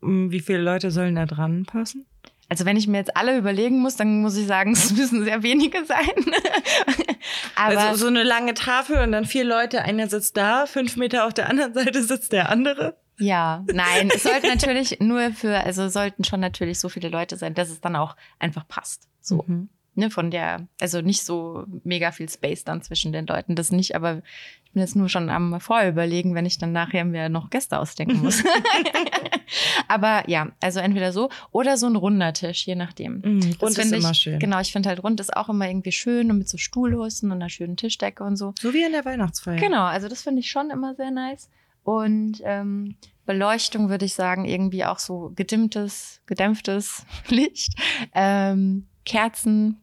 Wie 0.00 0.40
viele 0.40 0.60
Leute 0.60 0.90
sollen 0.90 1.16
da 1.16 1.26
dran 1.26 1.64
passen? 1.64 2.06
Also 2.48 2.64
wenn 2.64 2.76
ich 2.76 2.86
mir 2.86 2.96
jetzt 2.96 3.16
alle 3.16 3.36
überlegen 3.36 3.80
muss, 3.80 3.96
dann 3.96 4.22
muss 4.22 4.36
ich 4.36 4.46
sagen, 4.46 4.72
es 4.74 4.92
müssen 4.92 5.24
sehr 5.24 5.42
wenige 5.42 5.84
sein. 5.84 6.08
Aber 7.56 7.78
also 7.78 8.04
so 8.04 8.06
eine 8.06 8.22
lange 8.22 8.54
Tafel 8.54 8.98
und 9.02 9.12
dann 9.12 9.24
vier 9.24 9.44
Leute, 9.44 9.82
einer 9.82 10.08
sitzt 10.08 10.36
da, 10.36 10.66
fünf 10.66 10.96
Meter 10.96 11.26
auf 11.26 11.34
der 11.34 11.48
anderen 11.48 11.74
Seite 11.74 12.02
sitzt 12.02 12.32
der 12.32 12.48
andere. 12.50 12.96
Ja, 13.18 13.64
nein, 13.72 14.10
es 14.14 14.22
sollte 14.22 14.46
natürlich 14.48 15.00
nur 15.00 15.32
für, 15.32 15.58
also 15.58 15.88
sollten 15.88 16.24
schon 16.24 16.40
natürlich 16.40 16.78
so 16.78 16.88
viele 16.88 17.08
Leute 17.08 17.36
sein, 17.36 17.54
dass 17.54 17.68
es 17.68 17.80
dann 17.80 17.96
auch 17.96 18.16
einfach 18.38 18.66
passt. 18.66 19.08
So. 19.20 19.44
Mhm. 19.46 19.68
Ne, 19.98 20.10
von 20.10 20.30
der, 20.30 20.68
also 20.80 21.00
nicht 21.00 21.24
so 21.24 21.64
mega 21.82 22.12
viel 22.12 22.28
Space 22.28 22.62
dann 22.62 22.82
zwischen 22.82 23.10
den 23.12 23.26
Leuten, 23.26 23.56
das 23.56 23.72
nicht, 23.72 23.96
aber 23.96 24.22
ich 24.62 24.70
bin 24.70 24.80
jetzt 24.80 24.94
nur 24.94 25.08
schon 25.08 25.28
am 25.28 25.60
Vorüberlegen, 25.60 26.36
wenn 26.36 26.46
ich 26.46 26.56
dann 26.56 26.70
nachher 26.70 27.04
mir 27.04 27.28
noch 27.28 27.50
Gäste 27.50 27.80
ausdenken 27.80 28.22
muss. 28.22 28.44
aber 29.88 30.22
ja, 30.30 30.52
also 30.60 30.78
entweder 30.78 31.12
so 31.12 31.30
oder 31.50 31.76
so 31.76 31.88
ein 31.88 31.96
runder 31.96 32.32
Tisch, 32.32 32.64
je 32.64 32.76
nachdem. 32.76 33.22
Mhm, 33.24 33.56
rund 33.60 33.76
ist 33.76 33.90
ich, 33.90 33.98
immer 33.98 34.14
schön. 34.14 34.38
Genau, 34.38 34.60
ich 34.60 34.70
finde 34.70 34.88
halt 34.88 35.02
rund 35.02 35.18
ist 35.18 35.36
auch 35.36 35.48
immer 35.48 35.68
irgendwie 35.68 35.90
schön 35.90 36.30
und 36.30 36.38
mit 36.38 36.48
so 36.48 36.58
Stuhlhussen 36.58 37.32
und 37.32 37.38
einer 37.38 37.48
schönen 37.48 37.76
Tischdecke 37.76 38.22
und 38.22 38.36
so. 38.36 38.54
So 38.60 38.72
wie 38.72 38.84
in 38.84 38.92
der 38.92 39.04
Weihnachtsfeier. 39.04 39.56
Genau, 39.56 39.82
also 39.82 40.06
das 40.06 40.22
finde 40.22 40.42
ich 40.42 40.48
schon 40.48 40.70
immer 40.70 40.94
sehr 40.94 41.10
nice. 41.10 41.50
Und 41.82 42.40
ähm, 42.44 42.94
Beleuchtung 43.26 43.88
würde 43.88 44.04
ich 44.04 44.14
sagen, 44.14 44.44
irgendwie 44.44 44.84
auch 44.84 45.00
so 45.00 45.32
gedimmtes, 45.34 46.20
gedämpftes 46.26 47.04
Licht. 47.28 47.72
Ähm, 48.14 48.86
Kerzen, 49.04 49.80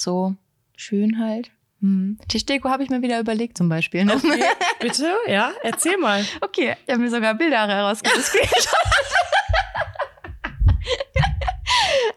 so 0.00 0.34
schön 0.76 1.18
halt. 1.18 1.50
Hm. 1.80 2.18
Tischdeko 2.26 2.68
habe 2.68 2.82
ich 2.82 2.90
mir 2.90 3.02
wieder 3.02 3.20
überlegt 3.20 3.56
zum 3.56 3.68
Beispiel. 3.68 4.04
Ne? 4.04 4.16
Okay, 4.16 4.42
bitte, 4.80 5.14
ja, 5.28 5.52
erzähl 5.62 5.96
mal. 5.96 6.24
Okay, 6.40 6.76
ich 6.84 6.92
habe 6.92 7.02
mir 7.02 7.10
sogar 7.10 7.34
Bilder 7.34 7.68
herausgesucht. 7.68 8.32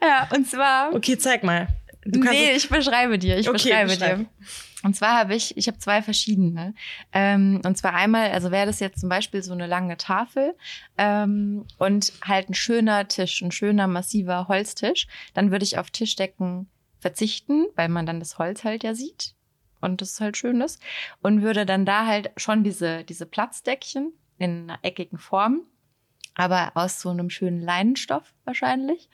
ja, 0.02 0.28
und 0.34 0.50
zwar. 0.50 0.94
Okay, 0.96 1.18
zeig 1.18 1.44
mal. 1.44 1.68
nee, 2.06 2.52
ich 2.56 2.70
beschreibe 2.70 3.20
dir. 3.20 3.38
Ich 3.38 3.48
okay, 3.48 3.58
beschreibe 3.58 3.90
beschreib. 3.90 4.18
dir. 4.18 4.26
Und 4.84 4.96
zwar 4.96 5.20
habe 5.20 5.36
ich, 5.36 5.56
ich 5.58 5.68
habe 5.68 5.78
zwei 5.78 6.02
verschiedene. 6.02 6.74
Ähm, 7.14 7.62
und 7.64 7.78
zwar 7.78 7.94
einmal, 7.94 8.32
also 8.32 8.50
wäre 8.50 8.66
das 8.66 8.80
jetzt 8.80 9.00
zum 9.00 9.10
Beispiel 9.10 9.44
so 9.44 9.54
eine 9.54 9.68
lange 9.68 9.98
Tafel 9.98 10.56
ähm, 10.98 11.66
und 11.78 12.14
halt 12.24 12.50
ein 12.50 12.56
schöner 12.56 13.08
Tisch, 13.08 13.42
ein 13.42 13.52
schöner 13.52 13.86
massiver 13.88 14.48
Holztisch. 14.48 15.08
Dann 15.36 15.52
würde 15.52 15.66
ich 15.66 15.78
auf 15.78 15.92
Tischdecken 15.92 16.68
verzichten, 17.02 17.66
weil 17.76 17.90
man 17.90 18.06
dann 18.06 18.20
das 18.20 18.38
Holz 18.38 18.64
halt 18.64 18.84
ja 18.84 18.94
sieht 18.94 19.36
und 19.82 20.02
das 20.02 20.22
halt 20.22 20.38
schön 20.38 20.62
ist. 20.62 20.82
Und 21.22 21.42
würde 21.42 21.66
dann 21.66 21.86
da 21.86 22.06
halt 22.06 22.32
schon 22.38 22.64
diese, 22.64 23.04
diese 23.04 23.26
Platzdeckchen 23.26 24.14
in 24.38 24.70
einer 24.70 24.80
eckigen 24.84 25.18
Form, 25.18 25.62
aber 26.36 26.72
aus 26.76 27.02
so 27.02 27.10
einem 27.10 27.30
schönen 27.30 27.62
Leinenstoff 27.62 28.34
wahrscheinlich. 28.46 29.10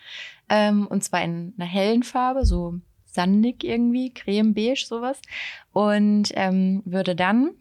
Ähm, 0.49 0.85
und 0.85 1.03
zwar 1.03 1.23
in 1.23 1.53
einer 1.57 1.67
hellen 1.67 2.03
Farbe, 2.03 2.45
so 2.45 2.79
sandig 3.05 3.63
irgendwie, 3.63 4.13
creme-beige, 4.13 4.85
sowas. 4.85 5.19
Und 5.71 6.31
ähm, 6.35 6.83
würde 6.85 7.15
dann 7.15 7.51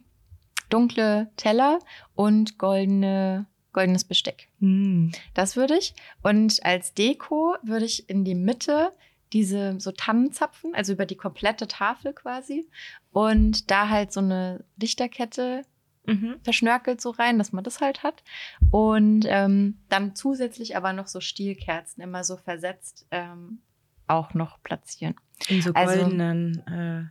dunkle 0.68 1.30
Teller 1.36 1.78
und 2.14 2.58
goldene, 2.58 3.46
goldenes 3.72 4.04
Besteck. 4.04 4.48
Mm. 4.58 5.10
Das 5.34 5.56
würde 5.56 5.78
ich. 5.78 5.94
Und 6.22 6.64
als 6.64 6.92
Deko 6.94 7.56
würde 7.62 7.84
ich 7.84 8.10
in 8.10 8.24
die 8.24 8.34
Mitte 8.34 8.92
diese 9.32 9.80
so 9.80 9.92
Tannenzapfen, 9.92 10.74
also 10.74 10.92
über 10.92 11.06
die 11.06 11.16
komplette 11.16 11.66
Tafel 11.68 12.12
quasi. 12.12 12.68
Und 13.12 13.70
da 13.70 13.88
halt 13.88 14.12
so 14.12 14.20
eine 14.20 14.64
Lichterkette 14.80 15.62
Mhm. 16.08 16.36
verschnörkelt 16.44 17.00
so 17.00 17.10
rein, 17.10 17.36
dass 17.36 17.50
man 17.52 17.64
das 17.64 17.80
halt 17.80 18.04
hat. 18.04 18.22
Und 18.70 19.24
ähm, 19.28 19.78
dann 19.88 20.14
zusätzlich 20.14 20.76
aber 20.76 20.92
noch 20.92 21.08
so 21.08 21.20
Stielkerzen, 21.20 22.00
immer 22.00 22.22
so 22.22 22.36
versetzt, 22.36 23.08
ähm, 23.10 23.58
auch 24.06 24.32
noch 24.32 24.62
platzieren. 24.62 25.16
In 25.48 25.60
so 25.62 25.72
Also- 25.74 26.00
goldenen 26.02 26.64
äh, 26.68 27.04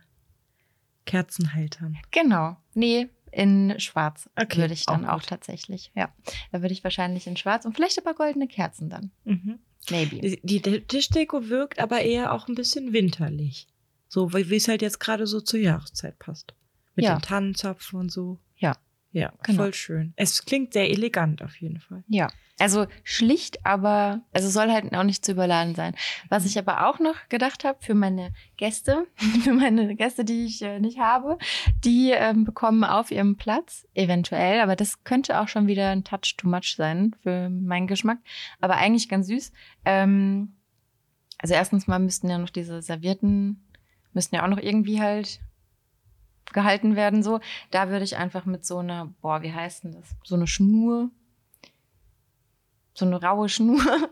Kerzenhaltern. 1.04 1.98
Genau. 2.10 2.56
Nee, 2.74 3.08
in 3.36 3.78
schwarz 3.78 4.30
Okay, 4.34 4.58
würde 4.62 4.72
ich 4.74 4.86
dann 4.86 5.04
auch 5.04 5.18
auch, 5.18 5.22
tatsächlich. 5.22 5.92
Ja. 5.94 6.08
Da 6.52 6.62
würde 6.62 6.72
ich 6.72 6.82
wahrscheinlich 6.82 7.26
in 7.26 7.36
schwarz 7.36 7.64
und 7.66 7.74
vielleicht 7.74 7.98
aber 7.98 8.14
goldene 8.14 8.48
Kerzen 8.48 8.88
dann. 8.88 9.10
Mhm. 9.24 9.58
Maybe. 9.90 10.20
Die, 10.20 10.40
die 10.42 10.62
De- 10.62 10.80
Tischdeko 10.80 11.48
wirkt 11.48 11.78
aber 11.78 12.00
eher 12.00 12.32
auch 12.32 12.48
ein 12.48 12.54
bisschen 12.54 12.92
winterlich. 12.92 13.68
So, 14.08 14.32
wie 14.32 14.48
wie 14.50 14.56
es 14.56 14.68
halt 14.68 14.80
jetzt 14.82 15.00
gerade 15.00 15.26
so 15.26 15.40
zur 15.40 15.60
Jahreszeit 15.60 16.18
passt. 16.18 16.54
Mit 16.94 17.04
Ja. 17.04 17.16
den 17.16 17.22
Tannenzapfen 17.22 18.00
und 18.00 18.10
so. 18.10 18.38
Ja. 18.56 18.72
Ja, 19.12 19.32
Genau. 19.42 19.62
voll 19.62 19.74
schön. 19.74 20.12
Es 20.16 20.44
klingt 20.44 20.72
sehr 20.72 20.90
elegant 20.90 21.42
auf 21.42 21.56
jeden 21.56 21.80
Fall. 21.80 22.04
Ja, 22.08 22.28
also 22.58 22.86
schlicht, 23.04 23.64
aber 23.66 24.22
also 24.32 24.48
soll 24.48 24.70
halt 24.70 24.94
auch 24.94 25.02
nicht 25.04 25.24
zu 25.24 25.32
überladen 25.32 25.74
sein. 25.74 25.94
Was 26.28 26.46
ich 26.46 26.58
aber 26.58 26.86
auch 26.88 26.98
noch 27.00 27.28
gedacht 27.28 27.64
habe 27.64 27.78
für 27.80 27.94
meine 27.94 28.32
Gäste, 28.56 29.06
für 29.44 29.52
meine 29.52 29.94
Gäste, 29.94 30.24
die 30.24 30.46
ich 30.46 30.62
äh, 30.62 30.80
nicht 30.80 30.98
habe, 30.98 31.38
die 31.84 32.12
ähm, 32.12 32.44
bekommen 32.44 32.84
auf 32.84 33.10
ihrem 33.10 33.36
Platz 33.36 33.86
eventuell, 33.94 34.60
aber 34.60 34.74
das 34.76 35.04
könnte 35.04 35.40
auch 35.40 35.48
schon 35.48 35.66
wieder 35.66 35.90
ein 35.90 36.04
Touch 36.04 36.34
too 36.36 36.48
much 36.48 36.76
sein 36.76 37.14
für 37.22 37.50
meinen 37.50 37.86
Geschmack, 37.86 38.18
aber 38.60 38.76
eigentlich 38.76 39.08
ganz 39.08 39.26
süß. 39.26 39.52
Ähm, 39.84 40.56
also 41.38 41.54
erstens 41.54 41.86
mal 41.86 41.98
müssten 41.98 42.30
ja 42.30 42.38
noch 42.38 42.50
diese 42.50 42.80
Servierten 42.80 43.62
müssten 44.14 44.34
ja 44.34 44.44
auch 44.44 44.48
noch 44.48 44.58
irgendwie 44.62 45.00
halt 45.00 45.40
gehalten 46.52 46.96
werden 46.96 47.22
so. 47.22 47.40
Da 47.70 47.88
würde 47.88 48.04
ich 48.04 48.16
einfach 48.16 48.44
mit 48.46 48.64
so 48.64 48.78
einer, 48.78 49.12
boah, 49.20 49.42
wie 49.42 49.52
heißt 49.52 49.84
denn 49.84 49.92
das? 49.92 50.14
So 50.24 50.34
eine 50.36 50.46
Schnur 50.46 51.10
so 52.98 53.04
eine 53.04 53.20
raue 53.22 53.50
Schnur, 53.50 53.78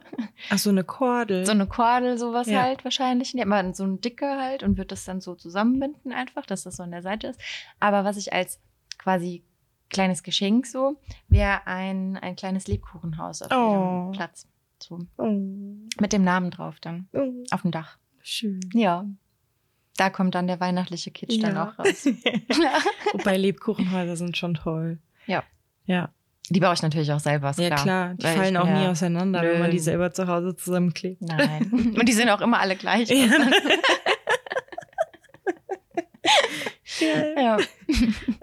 Ach, 0.51 0.59
so 0.59 0.69
eine 0.69 0.85
Kordel. 0.85 1.47
so 1.47 1.53
eine 1.53 1.67
Kordel, 1.67 2.19
sowas 2.19 2.49
Ja. 2.49 2.61
halt 2.65 2.85
wahrscheinlich. 2.85 3.33
Ja, 3.33 3.47
aber 3.47 3.73
so 3.73 3.83
ein 3.85 4.03
dicker 4.03 4.39
halt 4.39 4.63
und 4.63 4.77
wird 4.77 4.93
das 4.93 5.07
dann 5.07 5.23
so 5.23 5.35
zusammenbinden 5.35 6.13
einfach, 6.13 6.45
dass 6.45 6.65
das 6.65 6.77
so 6.77 6.83
an 6.83 6.91
der 6.91 7.01
Seite 7.01 7.29
ist. 7.29 7.41
Aber 7.81 8.05
was 8.05 8.19
ich 8.19 8.35
als 8.35 8.61
quasi 8.99 9.43
kleines 9.89 10.23
Geschenk 10.23 10.67
so, 10.67 11.01
wäre 11.29 11.67
ein, 11.67 12.19
ein 12.19 12.37
kleines 12.37 12.67
Lebkuchenhaus 12.67 13.41
auf 13.41 13.51
Oh. 13.53 13.73
ihrem 14.05 14.13
Platz. 14.13 14.47
So, 14.83 14.99
oh. 15.17 15.31
mit 15.99 16.13
dem 16.13 16.23
Namen 16.25 16.51
drauf 16.51 16.79
dann, 16.81 17.09
Oh. 17.15 17.33
auf 17.53 17.63
dem 17.63 17.71
Dach. 17.71 17.97
Schön. 18.23 18.61
Ja. 18.75 19.07
Da 19.97 20.11
kommt 20.11 20.35
dann 20.35 20.47
der 20.49 20.59
weihnachtliche 20.61 21.11
Kitsch 21.13 21.41
dann 21.43 21.55
Ja. 21.55 21.69
auch 21.71 21.79
raus. 21.79 22.05
Wobei 23.13 23.37
Lebkuchenhäuser 23.37 24.17
sind 24.17 24.37
schon 24.37 24.55
toll. 24.55 24.99
Ja. 25.27 25.45
Ja, 25.87 26.11
Die 26.51 26.61
baue 26.61 26.75
ich 26.75 26.83
natürlich 26.83 27.13
auch 27.13 27.21
selber, 27.21 27.51
ist 27.51 27.59
ja 27.59 27.69
klar. 27.69 27.83
klar. 27.83 28.15
Die 28.15 28.23
Weil 28.25 28.31
ich 28.33 28.37
fallen 28.39 28.55
bin 28.55 28.63
auch 28.63 28.67
nie 28.67 28.85
ja- 28.85 28.91
auseinander, 28.91 29.43
wenn 29.43 29.59
man 29.59 29.69
Nö. 29.69 29.73
die 29.73 29.79
selber 29.79 30.13
zu 30.13 30.27
Hause 30.27 30.57
zusammenklebt. 30.57 31.21
Nein. 31.23 31.71
Und 31.99 32.09
die 32.09 32.13
sind 32.13 32.29
auch 32.31 32.41
immer 32.41 32.59
alle 32.61 32.75
gleich. 32.77 33.09
Ja. 37.01 37.41
ja. 37.41 37.59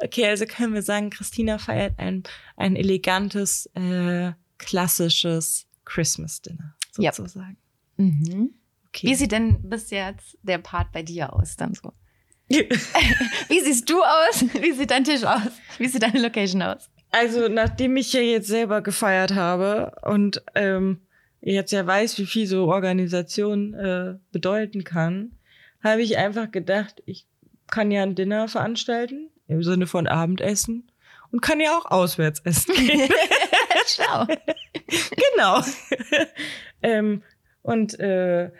Okay, 0.03 0.27
also 0.27 0.45
können 0.45 0.73
wir 0.73 0.81
sagen, 0.81 1.09
Christina 1.09 1.57
feiert 1.57 1.97
ein, 1.97 2.23
ein 2.57 2.75
elegantes, 2.75 3.67
äh, 3.75 4.33
klassisches 4.57 5.67
Christmas-Dinner, 5.85 6.75
sozusagen. 6.91 7.57
Mhm. 7.97 8.51
Okay. 8.93 9.07
Wie 9.07 9.15
sieht 9.15 9.31
denn 9.31 9.69
bis 9.69 9.89
jetzt 9.89 10.37
der 10.43 10.57
Part 10.57 10.91
bei 10.91 11.01
dir 11.01 11.33
aus 11.33 11.55
dann 11.55 11.73
so? 11.73 11.93
Wie 12.49 13.59
siehst 13.61 13.89
du 13.89 14.03
aus? 14.03 14.43
Wie 14.59 14.73
sieht 14.73 14.91
dein 14.91 15.05
Tisch 15.05 15.23
aus? 15.23 15.51
Wie 15.77 15.87
sieht 15.87 16.03
deine 16.03 16.21
Location 16.21 16.61
aus? 16.61 16.89
Also, 17.09 17.47
nachdem 17.47 17.95
ich 17.95 18.11
ja 18.11 18.19
jetzt 18.19 18.47
selber 18.47 18.81
gefeiert 18.81 19.33
habe 19.33 19.93
und 20.01 20.43
ähm, 20.55 21.01
jetzt 21.39 21.71
ja 21.71 21.87
weiß, 21.87 22.17
wie 22.19 22.25
viel 22.25 22.47
so 22.47 22.67
Organisation 22.67 23.73
äh, 23.73 24.15
bedeuten 24.33 24.83
kann, 24.83 25.31
habe 25.81 26.01
ich 26.01 26.17
einfach 26.17 26.51
gedacht, 26.51 27.01
ich 27.05 27.25
kann 27.69 27.89
ja 27.91 28.03
ein 28.03 28.15
Dinner 28.15 28.47
veranstalten, 28.47 29.29
im 29.47 29.63
Sinne 29.63 29.87
von 29.87 30.07
Abendessen, 30.07 30.91
und 31.31 31.41
kann 31.41 31.59
ja 31.59 31.77
auch 31.77 31.85
auswärts 31.85 32.41
essen 32.41 32.75
gehen. 32.85 33.09
Schlau. 33.87 34.27
genau. 35.33 35.61
ähm, 36.81 37.23
und 37.61 37.99
äh, 37.99 38.51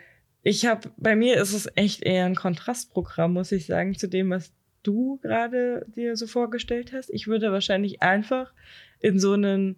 ich 0.42 0.66
habe, 0.66 0.90
bei 0.96 1.14
mir 1.16 1.40
ist 1.40 1.52
es 1.52 1.68
echt 1.76 2.02
eher 2.02 2.24
ein 2.26 2.34
Kontrastprogramm, 2.34 3.32
muss 3.32 3.52
ich 3.52 3.66
sagen, 3.66 3.96
zu 3.96 4.08
dem, 4.08 4.30
was 4.30 4.52
du 4.82 5.18
gerade 5.22 5.86
dir 5.94 6.16
so 6.16 6.26
vorgestellt 6.26 6.92
hast. 6.92 7.10
Ich 7.10 7.28
würde 7.28 7.52
wahrscheinlich 7.52 8.02
einfach 8.02 8.52
in 8.98 9.20
so 9.20 9.32
einen, 9.34 9.76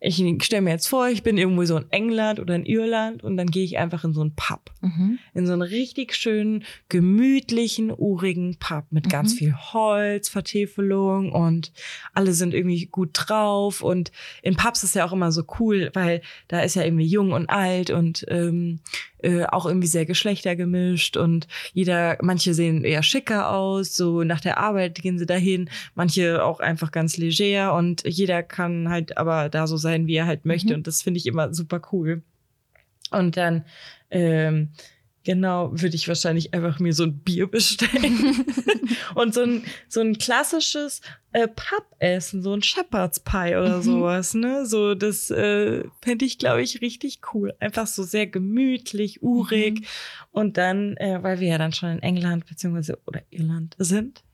ich 0.00 0.22
stelle 0.44 0.62
mir 0.62 0.70
jetzt 0.70 0.86
vor, 0.86 1.08
ich 1.08 1.24
bin 1.24 1.36
irgendwo 1.36 1.64
so 1.64 1.76
in 1.76 1.90
England 1.90 2.38
oder 2.38 2.54
in 2.54 2.64
Irland 2.64 3.24
und 3.24 3.36
dann 3.36 3.48
gehe 3.48 3.64
ich 3.64 3.78
einfach 3.78 4.04
in 4.04 4.12
so 4.12 4.20
einen 4.20 4.36
Pub. 4.36 4.70
Mhm. 4.80 5.18
In 5.34 5.44
so 5.48 5.52
einen 5.54 5.62
richtig 5.62 6.14
schönen, 6.14 6.62
gemütlichen, 6.88 7.90
urigen 7.90 8.56
Pub 8.60 8.84
mit 8.90 9.10
ganz 9.10 9.32
Mhm. 9.34 9.38
viel 9.38 9.54
Holz, 9.56 10.28
Vertäfelung 10.28 11.32
und 11.32 11.72
alle 12.14 12.32
sind 12.32 12.54
irgendwie 12.54 12.86
gut 12.86 13.10
drauf. 13.12 13.82
Und 13.82 14.12
in 14.42 14.54
Pubs 14.54 14.84
ist 14.84 14.94
ja 14.94 15.04
auch 15.04 15.12
immer 15.12 15.32
so 15.32 15.42
cool, 15.58 15.90
weil 15.94 16.22
da 16.46 16.60
ist 16.60 16.76
ja 16.76 16.84
irgendwie 16.84 17.06
jung 17.08 17.32
und 17.32 17.50
alt 17.50 17.90
und 17.90 18.24
ähm, 18.28 18.78
äh, 19.22 19.44
auch 19.44 19.66
irgendwie 19.66 19.88
sehr 19.88 20.06
geschlechtergemischt 20.06 21.16
und 21.16 21.48
jeder, 21.72 22.18
manche 22.22 22.54
sehen 22.54 22.84
eher 22.84 23.02
schicker 23.02 23.50
aus, 23.50 23.96
so 23.96 24.22
nach 24.22 24.40
der 24.40 24.58
Arbeit 24.58 24.96
gehen 24.96 25.18
sie 25.18 25.26
dahin, 25.26 25.70
manche 25.94 26.44
auch 26.44 26.60
einfach 26.60 26.92
ganz 26.92 27.16
leger 27.16 27.74
und 27.74 28.04
jeder 28.06 28.42
kann 28.42 28.88
halt 28.88 29.16
aber 29.16 29.48
da 29.48 29.66
so 29.66 29.76
sein, 29.76 30.06
wie 30.06 30.14
er 30.14 30.26
halt 30.26 30.44
möchte. 30.44 30.68
Mhm. 30.68 30.78
Und 30.78 30.86
das 30.86 31.02
finde 31.02 31.18
ich 31.18 31.26
immer 31.26 31.52
super 31.52 31.80
cool. 31.92 32.22
Und 33.10 33.36
dann, 33.36 33.64
ähm, 34.10 34.70
genau, 35.28 35.70
würde 35.72 35.94
ich 35.94 36.08
wahrscheinlich 36.08 36.54
einfach 36.54 36.78
mir 36.80 36.94
so 36.94 37.02
ein 37.04 37.18
Bier 37.18 37.48
bestellen 37.50 38.46
und 39.14 39.34
so 39.34 39.42
ein, 39.42 39.62
so 39.86 40.00
ein 40.00 40.16
klassisches 40.16 41.02
äh, 41.32 41.46
Pub-Essen, 41.46 42.42
so 42.42 42.54
ein 42.54 42.62
Shepherd's 42.62 43.20
Pie 43.20 43.54
oder 43.54 43.76
Mhm. 43.76 43.82
sowas, 43.82 44.32
ne? 44.32 44.64
So, 44.64 44.94
das 44.94 45.30
äh, 45.30 45.84
fände 46.00 46.24
ich, 46.24 46.38
glaube 46.38 46.62
ich, 46.62 46.80
richtig 46.80 47.20
cool. 47.34 47.52
Einfach 47.60 47.86
so 47.86 48.04
sehr 48.04 48.26
gemütlich, 48.26 49.22
urig. 49.22 49.80
Mhm. 49.80 49.86
Und 50.32 50.56
dann, 50.56 50.96
äh, 50.96 51.22
weil 51.22 51.40
wir 51.40 51.48
ja 51.48 51.58
dann 51.58 51.74
schon 51.74 51.90
in 51.90 52.02
England 52.02 52.46
beziehungsweise 52.46 52.98
oder 53.04 53.20
Irland 53.28 53.76
sind, 53.76 54.24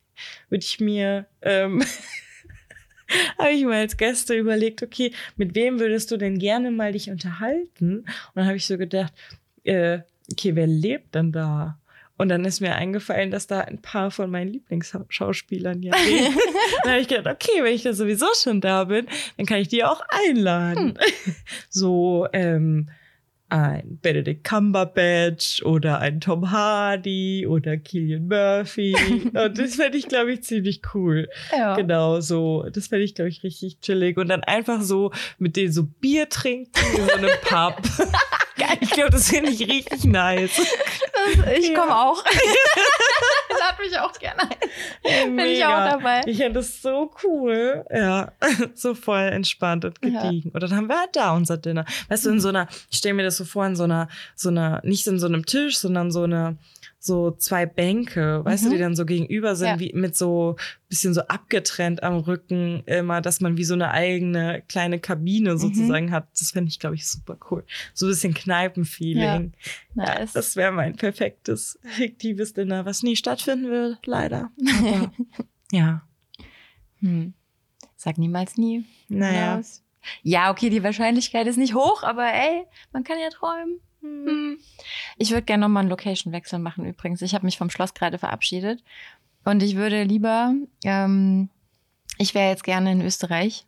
würde 0.49 0.63
ich 0.65 0.79
mir, 0.79 1.27
ähm, 1.43 1.83
habe 3.39 3.51
ich 3.51 3.65
mir 3.65 3.75
als 3.79 3.97
Gäste 3.97 4.35
überlegt, 4.37 4.81
okay, 4.85 5.11
mit 5.37 5.57
wem 5.57 5.81
würdest 5.81 6.13
du 6.13 6.17
denn 6.19 6.39
gerne 6.39 6.71
mal 6.71 6.93
dich 6.93 7.11
unterhalten? 7.11 7.99
Und 7.99 8.07
dann 8.37 8.47
habe 8.47 8.59
ich 8.59 8.67
so 8.67 8.79
gedacht, 8.79 9.13
äh, 9.65 9.99
okay, 10.31 10.55
wer 10.55 10.67
lebt 10.67 11.15
denn 11.15 11.33
da? 11.33 11.79
Und 12.17 12.29
dann 12.29 12.45
ist 12.45 12.61
mir 12.61 12.77
eingefallen, 12.77 13.33
dass 13.33 13.49
da 13.49 13.61
ein 13.61 13.83
paar 13.83 14.11
von 14.11 14.31
meinen 14.31 14.53
Lieblingsschauspielern 14.53 15.83
ja 15.83 15.95
leben. 16.07 16.37
dann 16.83 16.93
habe 16.93 17.01
ich 17.01 17.09
gedacht, 17.09 17.35
okay, 17.35 17.63
wenn 17.63 17.75
ich 17.75 17.83
da 17.83 17.93
sowieso 17.93 18.27
schon 18.41 18.61
da 18.61 18.85
bin, 18.85 19.07
dann 19.37 19.47
kann 19.47 19.59
ich 19.59 19.69
die 19.69 19.85
auch 19.85 20.01
einladen. 20.29 20.99
So, 21.69 22.29
ähm, 22.33 22.89
ein 23.49 23.99
Benedict 24.01 24.45
Cumberbatch 24.45 25.63
oder 25.63 25.99
ein 26.01 26.21
Tom 26.21 26.51
Hardy 26.51 27.47
oder 27.47 27.77
Killian 27.77 28.27
Murphy. 28.27 28.95
Und 29.35 29.59
das 29.59 29.77
fände 29.77 29.99
ich, 29.99 30.09
glaube 30.09 30.33
ich, 30.33 30.43
ziemlich 30.43 30.83
cool. 30.95 31.29
Ja. 31.53 31.77
Genau, 31.77 32.21
so. 32.21 32.67
Das 32.73 32.89
fände 32.89 33.05
ich, 33.05 33.15
glaube 33.15 33.29
ich, 33.29 33.43
richtig 33.43 33.81
chillig. 33.81 34.17
Und 34.17 34.29
dann 34.29 34.43
einfach 34.43 34.83
so 34.83 35.13
mit 35.39 35.57
denen 35.57 35.73
so 35.73 35.85
Bier 35.85 36.29
trinken 36.29 36.73
in 36.97 37.07
so 37.07 37.13
einem 37.13 37.31
Pub. 37.43 37.83
Ich 38.81 38.91
glaube, 38.91 39.11
das 39.11 39.29
finde 39.29 39.51
ich 39.51 39.61
richtig 39.61 40.05
nice. 40.05 40.53
Das, 40.57 41.59
ich 41.59 41.75
komme 41.75 41.97
auch. 41.97 42.25
Lad 43.59 43.79
mich 43.81 43.99
auch 43.99 44.13
gerne 44.13 44.43
ein. 44.43 45.37
Bin 45.37 45.47
ich 45.47 45.65
auch 45.65 45.91
dabei. 45.91 46.21
Ich 46.27 46.37
finde 46.37 46.61
das 46.61 46.81
so 46.81 47.11
cool. 47.25 47.85
Ja, 47.93 48.33
so 48.75 48.95
voll 48.95 49.23
entspannt 49.23 49.85
und 49.85 50.01
gediegen. 50.01 50.51
Ja. 50.51 50.55
Und 50.55 50.63
dann 50.63 50.77
haben 50.77 50.89
wir 50.89 50.99
halt 50.99 51.17
da 51.17 51.33
unser 51.33 51.57
Dinner. 51.57 51.85
Weißt 52.09 52.27
du, 52.27 52.31
in 52.31 52.41
so 52.41 52.49
einer, 52.49 52.69
ich 52.91 52.99
stelle 52.99 53.15
mir 53.15 53.25
das 53.25 53.37
so 53.37 53.45
vor, 53.45 53.67
in 53.67 53.77
so 53.77 53.85
einer, 53.85 54.09
so 54.35 54.51
einer, 54.51 54.81
nicht 54.85 55.07
in 55.07 55.19
so 55.19 55.27
einem 55.27 55.47
Tisch, 55.47 55.79
sondern 55.79 56.11
so 56.11 56.23
eine, 56.23 56.57
so 57.05 57.33
zwei 57.33 57.67
Bänke, 57.67 58.43
weißt 58.47 58.65
mhm. 58.65 58.67
du, 58.67 58.71
die 58.71 58.79
mhm. 58.79 58.83
dann 58.83 58.97
so 58.97 59.05
gegenüber 59.05 59.57
sind, 59.57 59.69
ja. 59.69 59.79
wie 59.79 59.93
mit 59.93 60.17
so 60.17 60.57
bisschen 60.89 61.13
so 61.13 61.21
abgetrennt 61.23 62.03
am 62.03 62.17
Rücken 62.17 62.83
immer, 62.87 63.21
dass 63.21 63.43
man 63.43 63.59
wie 63.59 63.65
so 63.65 63.75
eine 63.75 63.91
eigene 63.91 64.63
kleine 64.69 64.99
Kabine 64.99 65.53
mhm. 65.53 65.59
sozusagen 65.59 66.07
mhm. 66.07 66.13
hat. 66.13 66.29
Das 66.39 66.53
fände 66.53 66.71
ich, 66.71 66.79
glaube 66.79 66.95
ich, 66.95 67.07
super 67.07 67.37
cool. 67.51 67.67
So 67.93 68.07
ein 68.07 68.09
bisschen 68.09 68.33
Kneipenfeeling. 68.33 69.53
Ja, 69.95 70.05
nice. 70.07 70.19
ja, 70.19 70.27
das 70.33 70.57
wäre 70.57 70.73
mein 70.73 70.97
perfektes, 70.97 71.79
fiktives 71.83 72.55
Dinner, 72.55 72.87
was 72.87 73.03
nie 73.03 73.17
stattfinden 73.17 73.71
will, 73.71 73.99
leider. 74.07 74.51
Aber, 74.79 75.13
ja. 75.73 76.09
Hm. 77.01 77.35
Sag 77.97 78.17
niemals 78.17 78.57
nie. 78.57 78.87
Naja. 79.09 79.61
Ja, 80.23 80.51
okay, 80.51 80.71
die 80.71 80.83
Wahrscheinlichkeit 80.83 81.47
ist 81.47 81.59
nicht 81.59 81.75
hoch, 81.75 82.03
aber 82.03 82.25
ey, 82.33 82.65
man 82.93 83.05
kann 83.05 83.19
ja 83.19 83.29
träumen. 83.29 83.81
Hm. 84.05 84.59
Ich 85.17 85.31
würde 85.31 85.43
gerne 85.43 85.63
nochmal 85.63 85.83
einen 85.83 85.91
Location-Wechsel 85.91 86.59
machen 86.59 86.85
übrigens. 86.85 87.23
Ich 87.23 87.35
habe 87.35 87.47
mich 87.47 87.59
vom 87.59 87.71
Schloss 87.71 87.95
gerade 87.95 88.19
verabschiedet. 88.19 88.83
Und 89.45 89.63
ich 89.63 89.77
würde 89.77 90.03
lieber, 90.05 90.55
ähm, 90.85 91.49
ich 92.19 92.35
wäre 92.35 92.51
jetzt 92.51 92.65
gerne 92.65 92.93
in 92.93 93.03
Österreich, 93.03 93.67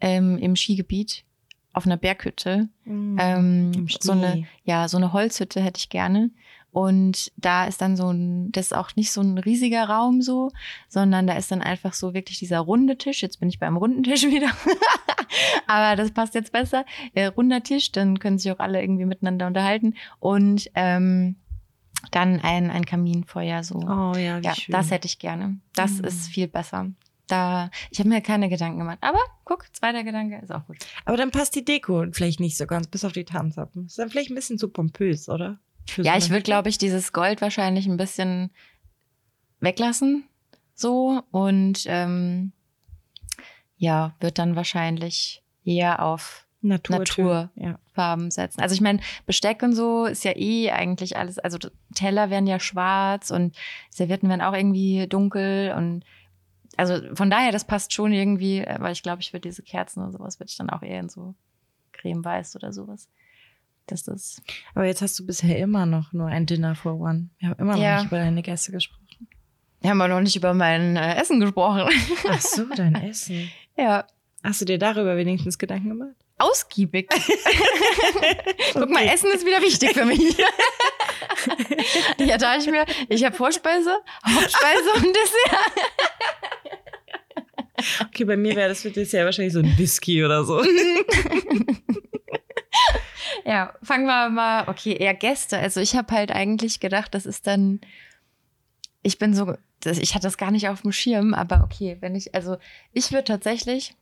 ähm, 0.00 0.38
im 0.38 0.56
Skigebiet, 0.56 1.24
auf 1.72 1.86
einer 1.86 1.96
Berghütte. 1.96 2.68
Mhm. 2.84 3.16
Ähm, 3.20 3.88
so 4.00 4.12
eine, 4.12 4.46
ja, 4.64 4.88
so 4.88 4.96
eine 4.96 5.12
Holzhütte 5.12 5.60
hätte 5.60 5.78
ich 5.78 5.88
gerne. 5.88 6.30
Und 6.72 7.32
da 7.36 7.64
ist 7.64 7.80
dann 7.80 7.96
so 7.96 8.10
ein, 8.10 8.52
das 8.52 8.66
ist 8.66 8.76
auch 8.76 8.94
nicht 8.94 9.10
so 9.10 9.20
ein 9.20 9.38
riesiger 9.38 9.88
Raum 9.88 10.22
so, 10.22 10.50
sondern 10.88 11.26
da 11.26 11.34
ist 11.34 11.50
dann 11.50 11.62
einfach 11.62 11.94
so 11.94 12.14
wirklich 12.14 12.38
dieser 12.38 12.60
runde 12.60 12.96
Tisch. 12.96 13.22
Jetzt 13.22 13.40
bin 13.40 13.48
ich 13.48 13.58
beim 13.58 13.76
runden 13.76 14.02
Tisch 14.02 14.22
wieder. 14.26 14.50
Aber 15.66 15.96
das 15.96 16.12
passt 16.12 16.34
jetzt 16.34 16.52
besser. 16.52 16.84
Äh, 17.14 17.26
runder 17.26 17.62
Tisch, 17.62 17.92
dann 17.92 18.18
können 18.18 18.38
sich 18.38 18.52
auch 18.52 18.60
alle 18.60 18.82
irgendwie 18.82 19.04
miteinander 19.04 19.46
unterhalten. 19.46 19.94
Und 20.20 20.70
ähm, 20.74 21.36
dann 22.10 22.40
ein, 22.40 22.70
ein 22.70 22.86
Kaminfeuer 22.86 23.62
so. 23.62 23.76
Oh 23.76 24.16
ja, 24.16 24.40
wie 24.40 24.46
ja, 24.46 24.54
schön. 24.54 24.72
das 24.72 24.90
hätte 24.90 25.06
ich 25.06 25.18
gerne. 25.18 25.58
Das 25.74 25.98
mhm. 25.98 26.04
ist 26.04 26.28
viel 26.28 26.48
besser. 26.48 26.90
Da, 27.26 27.70
ich 27.90 28.00
habe 28.00 28.08
mir 28.08 28.20
keine 28.22 28.48
Gedanken 28.48 28.78
gemacht. 28.78 28.98
Aber 29.02 29.20
guck, 29.44 29.64
zweiter 29.74 30.02
Gedanke 30.02 30.40
ist 30.42 30.50
auch 30.50 30.66
gut. 30.66 30.78
Aber 31.04 31.16
dann 31.16 31.30
passt 31.30 31.54
die 31.54 31.64
Deko 31.64 32.06
vielleicht 32.10 32.40
nicht 32.40 32.56
so 32.56 32.66
ganz, 32.66 32.88
bis 32.88 33.04
auf 33.04 33.12
die 33.12 33.24
Tanzappen. 33.24 33.86
Ist 33.86 33.98
dann 33.98 34.10
vielleicht 34.10 34.30
ein 34.30 34.34
bisschen 34.34 34.58
zu 34.58 34.68
pompös, 34.68 35.28
oder? 35.28 35.60
Ja, 35.96 36.16
ich 36.16 36.30
würde, 36.30 36.42
glaube 36.42 36.68
ich, 36.68 36.78
dieses 36.78 37.12
Gold 37.12 37.40
wahrscheinlich 37.40 37.86
ein 37.86 37.96
bisschen 37.96 38.50
weglassen. 39.60 40.24
So. 40.74 41.22
Und 41.30 41.84
ähm, 41.86 42.52
ja, 43.76 44.14
wird 44.20 44.38
dann 44.38 44.56
wahrscheinlich 44.56 45.42
eher 45.64 46.04
auf 46.04 46.46
Naturfarben 46.62 47.50
ja. 47.56 48.30
setzen. 48.30 48.60
Also 48.60 48.74
ich 48.74 48.80
meine, 48.80 49.00
Besteck 49.26 49.62
und 49.62 49.74
so 49.74 50.04
ist 50.04 50.24
ja 50.24 50.36
eh 50.36 50.70
eigentlich 50.70 51.16
alles, 51.16 51.38
also 51.38 51.58
Teller 51.94 52.28
werden 52.28 52.46
ja 52.46 52.60
schwarz 52.60 53.30
und 53.30 53.56
Servietten 53.90 54.28
werden 54.28 54.42
auch 54.42 54.52
irgendwie 54.52 55.06
dunkel 55.06 55.72
und 55.76 56.04
also 56.76 56.98
von 57.14 57.30
daher, 57.30 57.52
das 57.52 57.66
passt 57.66 57.92
schon 57.92 58.12
irgendwie, 58.12 58.66
aber 58.66 58.90
ich 58.90 59.02
glaube, 59.02 59.22
ich 59.22 59.32
würde 59.32 59.48
diese 59.48 59.62
Kerzen 59.62 60.02
und 60.02 60.12
sowas 60.12 60.38
würde 60.38 60.50
ich 60.50 60.56
dann 60.56 60.70
auch 60.70 60.82
eher 60.82 61.00
in 61.00 61.08
so 61.08 61.34
cremeweiß 61.92 62.56
oder 62.56 62.72
sowas 62.72 63.08
das. 63.90 64.42
Aber 64.74 64.86
jetzt 64.86 65.02
hast 65.02 65.18
du 65.18 65.26
bisher 65.26 65.58
immer 65.58 65.86
noch 65.86 66.12
nur 66.12 66.26
ein 66.26 66.46
Dinner 66.46 66.74
for 66.74 66.98
One. 67.00 67.30
Wir 67.38 67.50
haben 67.50 67.58
immer 67.58 67.74
noch 67.74 67.82
ja. 67.82 67.98
nicht 67.98 68.06
über 68.06 68.18
deine 68.18 68.42
Gäste 68.42 68.72
gesprochen. 68.72 69.00
Wir 69.80 69.90
haben 69.90 70.02
auch 70.02 70.08
noch 70.08 70.20
nicht 70.20 70.36
über 70.36 70.52
mein 70.54 70.96
äh, 70.96 71.16
Essen 71.16 71.40
gesprochen. 71.40 71.88
Ach 72.28 72.40
so, 72.40 72.64
dein 72.74 72.94
Essen. 73.02 73.50
ja. 73.76 74.06
Hast 74.42 74.60
du 74.62 74.64
dir 74.64 74.78
darüber 74.78 75.18
wenigstens 75.18 75.58
Gedanken 75.58 75.90
gemacht? 75.90 76.16
Ausgiebig. 76.38 77.10
Guck 78.72 78.88
mal, 78.88 79.04
Essen 79.04 79.30
ist 79.32 79.44
wieder 79.44 79.60
wichtig 79.60 79.92
für 79.92 80.06
mich. 80.06 80.38
ja, 82.18 82.38
da 82.38 82.56
ich 82.56 82.66
mir, 82.66 82.86
ich 83.10 83.22
habe 83.22 83.36
Vorspeise, 83.36 83.94
Hauptspeise 84.26 84.92
und 84.94 85.14
Dessert. 85.14 85.60
Okay, 88.06 88.24
bei 88.24 88.38
mir 88.38 88.56
wäre 88.56 88.70
das 88.70 88.80
für 88.80 88.90
Dessert 88.90 89.26
wahrscheinlich 89.26 89.52
so 89.52 89.58
ein 89.58 89.76
Whisky 89.76 90.24
oder 90.24 90.44
so. 90.44 90.62
Ja, 93.44 93.74
fangen 93.82 94.06
wir 94.06 94.30
mal, 94.30 94.68
okay, 94.68 94.94
eher 94.94 95.14
Gäste. 95.14 95.58
Also 95.58 95.80
ich 95.80 95.96
habe 95.96 96.14
halt 96.14 96.32
eigentlich 96.32 96.80
gedacht, 96.80 97.14
das 97.14 97.26
ist 97.26 97.46
dann, 97.46 97.80
ich 99.02 99.18
bin 99.18 99.34
so, 99.34 99.54
ich 99.84 100.14
hatte 100.14 100.26
das 100.26 100.36
gar 100.36 100.50
nicht 100.50 100.68
auf 100.68 100.82
dem 100.82 100.92
Schirm, 100.92 101.34
aber 101.34 101.62
okay, 101.64 101.96
wenn 102.00 102.14
ich, 102.14 102.34
also 102.34 102.56
ich 102.92 103.12
würde 103.12 103.24
tatsächlich, 103.24 103.94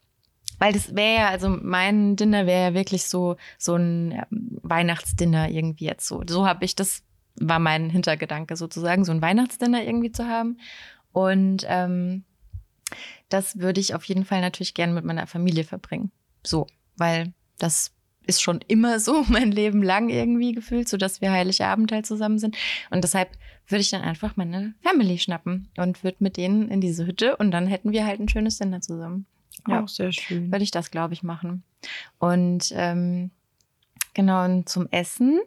weil 0.58 0.72
das 0.72 0.94
wäre 0.94 1.16
ja, 1.16 1.28
also 1.28 1.48
mein 1.48 2.16
Dinner 2.16 2.46
wäre 2.46 2.70
ja 2.70 2.74
wirklich 2.74 3.04
so, 3.04 3.36
so 3.58 3.76
ein 3.76 4.22
Weihnachtsdinner 4.30 5.50
irgendwie 5.50 5.84
jetzt 5.84 6.06
so. 6.06 6.22
So 6.26 6.46
habe 6.46 6.64
ich, 6.64 6.74
das 6.74 7.02
war 7.40 7.58
mein 7.58 7.90
Hintergedanke 7.90 8.56
sozusagen, 8.56 9.04
so 9.04 9.12
ein 9.12 9.22
Weihnachtsdinner 9.22 9.84
irgendwie 9.84 10.10
zu 10.10 10.26
haben. 10.26 10.58
Und 11.12 11.64
ähm, 11.68 12.24
das 13.28 13.58
würde 13.58 13.80
ich 13.80 13.94
auf 13.94 14.04
jeden 14.04 14.24
Fall 14.24 14.40
natürlich 14.40 14.74
gerne 14.74 14.92
mit 14.92 15.04
meiner 15.04 15.26
Familie 15.26 15.64
verbringen. 15.64 16.10
So, 16.42 16.66
weil 16.96 17.32
das 17.58 17.92
ist 18.28 18.42
schon 18.42 18.60
immer 18.68 19.00
so 19.00 19.24
mein 19.28 19.50
Leben 19.50 19.82
lang 19.82 20.08
irgendwie 20.08 20.52
gefühlt, 20.52 20.88
so 20.88 20.96
dass 20.96 21.20
wir 21.20 21.32
Heiligabend 21.32 21.90
halt 21.90 22.06
zusammen 22.06 22.38
sind. 22.38 22.56
Und 22.90 23.02
deshalb 23.02 23.30
würde 23.66 23.80
ich 23.80 23.90
dann 23.90 24.02
einfach 24.02 24.36
meine 24.36 24.74
Family 24.82 25.18
schnappen 25.18 25.68
und 25.76 26.04
würde 26.04 26.18
mit 26.20 26.36
denen 26.36 26.68
in 26.70 26.80
diese 26.80 27.06
Hütte 27.06 27.36
und 27.36 27.50
dann 27.50 27.66
hätten 27.66 27.92
wir 27.92 28.06
halt 28.06 28.20
ein 28.20 28.28
schönes 28.28 28.58
Dinner 28.58 28.80
zusammen. 28.80 29.26
Ja, 29.66 29.82
auch 29.82 29.88
sehr 29.88 30.12
schön. 30.12 30.52
Würde 30.52 30.62
ich 30.62 30.70
das, 30.70 30.90
glaube 30.90 31.14
ich, 31.14 31.22
machen. 31.22 31.64
Und 32.18 32.72
ähm, 32.74 33.30
genau, 34.14 34.44
und 34.44 34.68
zum 34.68 34.86
Essen 34.90 35.40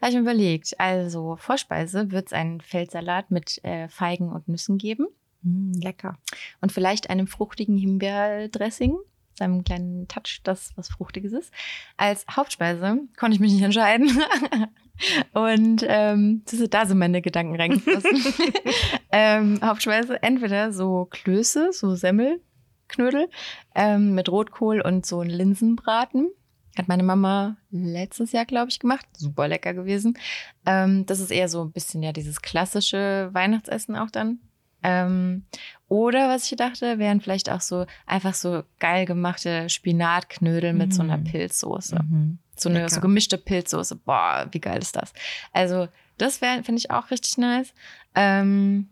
habe 0.00 0.10
ich 0.10 0.14
mir 0.14 0.22
überlegt, 0.22 0.78
also 0.78 1.36
Vorspeise 1.36 2.10
wird 2.10 2.28
es 2.28 2.32
einen 2.32 2.60
Feldsalat 2.60 3.30
mit 3.30 3.62
äh, 3.64 3.88
Feigen 3.88 4.30
und 4.30 4.48
Nüssen 4.48 4.78
geben. 4.78 5.08
Mm, 5.42 5.72
lecker. 5.72 6.16
Und 6.60 6.72
vielleicht 6.72 7.10
einem 7.10 7.26
fruchtigen 7.26 7.76
Himbeerdressing 7.76 8.96
seinem 9.36 9.64
kleinen 9.64 10.08
Touch, 10.08 10.40
das 10.42 10.72
was 10.76 10.88
Fruchtiges 10.88 11.32
ist. 11.32 11.52
Als 11.96 12.24
Hauptspeise 12.30 13.00
konnte 13.16 13.34
ich 13.34 13.40
mich 13.40 13.52
nicht 13.52 13.62
entscheiden. 13.62 14.10
Und 15.32 15.84
ähm, 15.86 16.42
das 16.50 16.62
da 16.70 16.86
sind 16.86 16.98
meine 16.98 17.20
Gedanken 17.20 17.56
reingeflossen. 17.56 18.34
ähm, 19.12 19.60
Hauptspeise 19.62 20.22
entweder 20.22 20.72
so 20.72 21.06
Klöße, 21.10 21.70
so 21.72 21.94
Semmelknödel 21.94 23.28
ähm, 23.74 24.14
mit 24.14 24.30
Rotkohl 24.30 24.80
und 24.80 25.04
so 25.04 25.20
ein 25.20 25.28
Linsenbraten. 25.28 26.30
Hat 26.78 26.88
meine 26.88 27.02
Mama 27.02 27.56
letztes 27.70 28.32
Jahr, 28.32 28.44
glaube 28.44 28.70
ich, 28.70 28.78
gemacht. 28.78 29.06
Super 29.16 29.48
lecker 29.48 29.74
gewesen. 29.74 30.18
Ähm, 30.66 31.06
das 31.06 31.20
ist 31.20 31.30
eher 31.30 31.48
so 31.48 31.62
ein 31.62 31.72
bisschen 31.72 32.02
ja 32.02 32.12
dieses 32.12 32.42
klassische 32.42 33.30
Weihnachtsessen 33.32 33.96
auch 33.96 34.10
dann. 34.10 34.40
Ähm, 34.86 35.42
oder 35.88 36.28
was 36.28 36.50
ich 36.50 36.56
dachte, 36.56 36.98
wären 36.98 37.20
vielleicht 37.20 37.50
auch 37.50 37.60
so 37.60 37.86
einfach 38.06 38.34
so 38.34 38.62
geil 38.78 39.04
gemachte 39.04 39.68
Spinatknödel 39.68 40.72
mit 40.72 40.94
so 40.94 41.02
einer 41.02 41.16
mm. 41.16 41.24
Pilzsoße. 41.24 41.96
Mhm. 41.96 42.38
So 42.56 42.68
eine 42.68 42.88
so 42.88 43.00
gemischte 43.00 43.36
Pilzsoße. 43.36 43.96
Boah, 43.96 44.46
wie 44.52 44.60
geil 44.60 44.78
ist 44.78 44.96
das? 44.96 45.12
Also, 45.52 45.88
das 46.18 46.40
wäre, 46.40 46.62
finde 46.62 46.78
ich 46.78 46.90
auch 46.90 47.10
richtig 47.10 47.36
nice. 47.36 47.74
Ähm, 48.14 48.88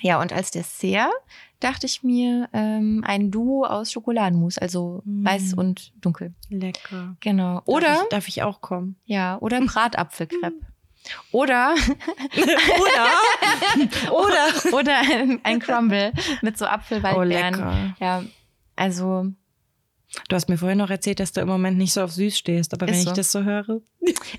ja, 0.00 0.20
und 0.20 0.32
als 0.32 0.50
Dessert 0.50 1.10
dachte 1.60 1.86
ich 1.86 2.02
mir 2.02 2.48
ähm, 2.52 3.02
ein 3.06 3.30
Duo 3.30 3.64
aus 3.64 3.90
Schokoladenmus, 3.90 4.58
also 4.58 5.02
mm. 5.04 5.24
weiß 5.24 5.54
und 5.54 5.92
dunkel. 6.02 6.34
Lecker. 6.50 7.16
Genau. 7.20 7.62
Oder 7.64 7.88
darf 7.88 8.02
ich, 8.02 8.08
darf 8.10 8.28
ich 8.28 8.42
auch 8.42 8.60
kommen? 8.60 8.96
Ja, 9.06 9.38
oder 9.40 9.60
Bratapfelkrepp. 9.62 10.54
Oder 11.32 11.74
oder 12.80 14.12
oder 14.12 14.76
oder 14.76 14.94
ein, 15.42 15.58
Crumble 15.58 16.12
mit 16.42 16.58
so 16.58 16.66
Apfelwaldbeeren. 16.66 17.62
Oh, 17.62 18.04
ja, 18.04 18.22
also 18.76 19.32
Du 20.28 20.36
hast 20.36 20.48
mir 20.48 20.56
vorhin 20.56 20.78
noch 20.78 20.90
erzählt, 20.90 21.20
dass 21.20 21.32
du 21.32 21.40
im 21.40 21.48
Moment 21.48 21.76
nicht 21.76 21.92
so 21.92 22.02
auf 22.02 22.12
süß 22.12 22.38
stehst, 22.38 22.72
aber 22.72 22.86
wenn 22.86 22.94
so. 22.94 23.10
ich 23.10 23.16
das 23.16 23.32
so 23.32 23.42
höre. 23.42 23.80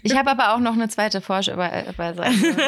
Ich 0.04 0.16
habe 0.16 0.32
aber 0.32 0.54
auch 0.54 0.60
noch 0.60 0.74
eine 0.74 0.88
zweite 0.90 1.22
Vorspeise. 1.22 1.94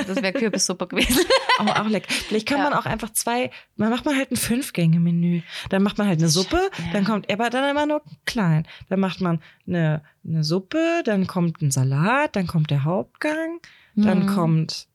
Das 0.08 0.22
wäre 0.22 0.34
Kürbissuppe 0.34 0.88
gewesen. 0.88 1.26
Oh, 1.60 1.72
auch 1.72 1.88
lecker. 1.88 2.06
Vielleicht 2.12 2.48
kann 2.48 2.60
ja. 2.60 2.66
man 2.66 2.74
auch 2.74 2.86
einfach 2.86 3.12
zwei, 3.14 3.50
man 3.78 3.90
macht 3.90 4.06
man 4.06 4.16
halt 4.16 4.30
ein 4.30 4.36
Fünf-Gänge-Menü. 4.36 5.42
Dann 5.70 5.82
macht 5.82 5.98
man 5.98 6.06
halt 6.06 6.20
eine 6.20 6.30
Suppe, 6.30 6.70
ja. 6.78 6.94
dann 6.94 7.04
kommt, 7.04 7.32
aber 7.32 7.50
dann 7.50 7.68
immer 7.68 7.88
nur 7.88 8.04
klein. 8.28 8.68
Dann 8.90 9.00
macht 9.00 9.22
man 9.22 9.42
eine, 9.66 10.04
eine 10.24 10.44
Suppe, 10.44 11.02
dann 11.04 11.26
kommt 11.26 11.64
ein 11.64 11.72
Salat, 11.72 12.36
dann 12.36 12.46
kommt 12.46 12.70
der 12.70 12.84
Hauptgang, 12.84 13.60
dann 13.98 14.24
mhm. 14.24 14.28
kommt 14.28 14.88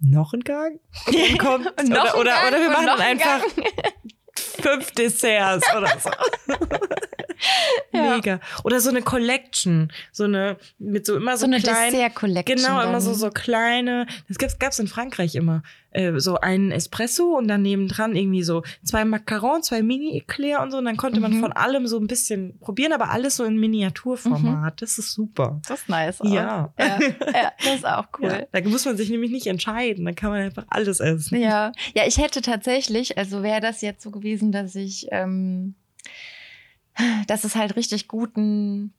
noch 0.00 0.32
ein 0.32 0.40
Gang. 0.40 0.80
Dann 1.06 1.38
kommt, 1.38 1.64
noch 1.88 2.14
oder, 2.14 2.20
oder, 2.20 2.48
oder 2.48 2.60
wir 2.60 2.70
machen 2.70 3.00
einfach 3.00 3.42
fünf 4.36 4.92
Desserts 4.92 5.66
oder 5.76 5.92
so. 5.98 6.10
Ja. 7.92 8.16
Mega. 8.16 8.40
Oder 8.64 8.80
so 8.80 8.88
eine 8.88 9.02
Collection. 9.02 9.92
So 10.10 10.24
eine, 10.24 10.56
mit 10.78 11.04
so 11.04 11.16
immer 11.16 11.36
so, 11.36 11.40
So 11.40 11.52
eine 11.52 11.60
kleinen. 11.60 11.92
Dessert-Collection. 11.92 12.56
Genau, 12.56 12.80
immer 12.80 12.92
dann. 12.92 13.00
so, 13.02 13.12
so 13.12 13.30
kleine. 13.30 14.06
Das 14.26 14.38
gab's, 14.38 14.58
gab's 14.58 14.78
in 14.78 14.88
Frankreich 14.88 15.34
immer. 15.34 15.62
Äh, 15.90 16.18
so 16.20 16.36
einen 16.40 16.72
Espresso 16.72 17.36
und 17.38 17.48
dann 17.48 17.62
nebendran 17.62 18.16
irgendwie 18.16 18.42
so 18.42 18.62
zwei 18.84 19.04
Macarons, 19.06 19.66
zwei 19.68 19.82
Mini-Eclair 19.82 20.60
und 20.60 20.70
so. 20.70 20.78
Und 20.78 20.84
dann 20.84 20.96
konnte 20.98 21.20
man 21.20 21.32
Mhm. 21.36 21.40
von 21.40 21.52
allem 21.52 21.86
so 21.86 21.98
ein 21.98 22.06
bisschen 22.06 22.58
probieren, 22.58 22.92
aber 22.92 23.10
alles 23.10 23.36
so 23.36 23.44
in 23.44 23.56
Miniaturformat. 23.58 24.82
Das 24.82 24.98
ist 24.98 25.12
super. 25.12 25.60
Das 25.68 25.80
ist 25.82 25.88
nice. 25.88 26.20
Auch. 26.20 26.26
Ja. 26.26 26.72
ja. 26.78 26.98
Ja, 27.32 27.52
das 27.64 27.74
ist 27.76 27.86
auch 27.86 28.06
Ja, 28.20 28.30
cool. 28.38 28.48
da 28.52 28.60
muss 28.68 28.84
man 28.84 28.96
sich 28.96 29.08
nämlich 29.10 29.30
nicht 29.30 29.46
entscheiden. 29.46 30.04
Da 30.04 30.12
kann 30.12 30.30
man 30.30 30.42
einfach 30.42 30.64
alles 30.68 31.00
essen. 31.00 31.38
Ja, 31.40 31.72
ja, 31.94 32.02
ich 32.06 32.18
hätte 32.18 32.42
tatsächlich, 32.42 33.16
also 33.16 33.42
wäre 33.42 33.60
das 33.60 33.80
jetzt 33.80 34.02
so 34.02 34.10
gewesen, 34.10 34.52
dass 34.52 34.74
ich, 34.74 35.06
ähm, 35.12 35.74
dass 37.26 37.44
es 37.44 37.54
halt 37.56 37.76
richtig 37.76 38.08
guten 38.08 38.92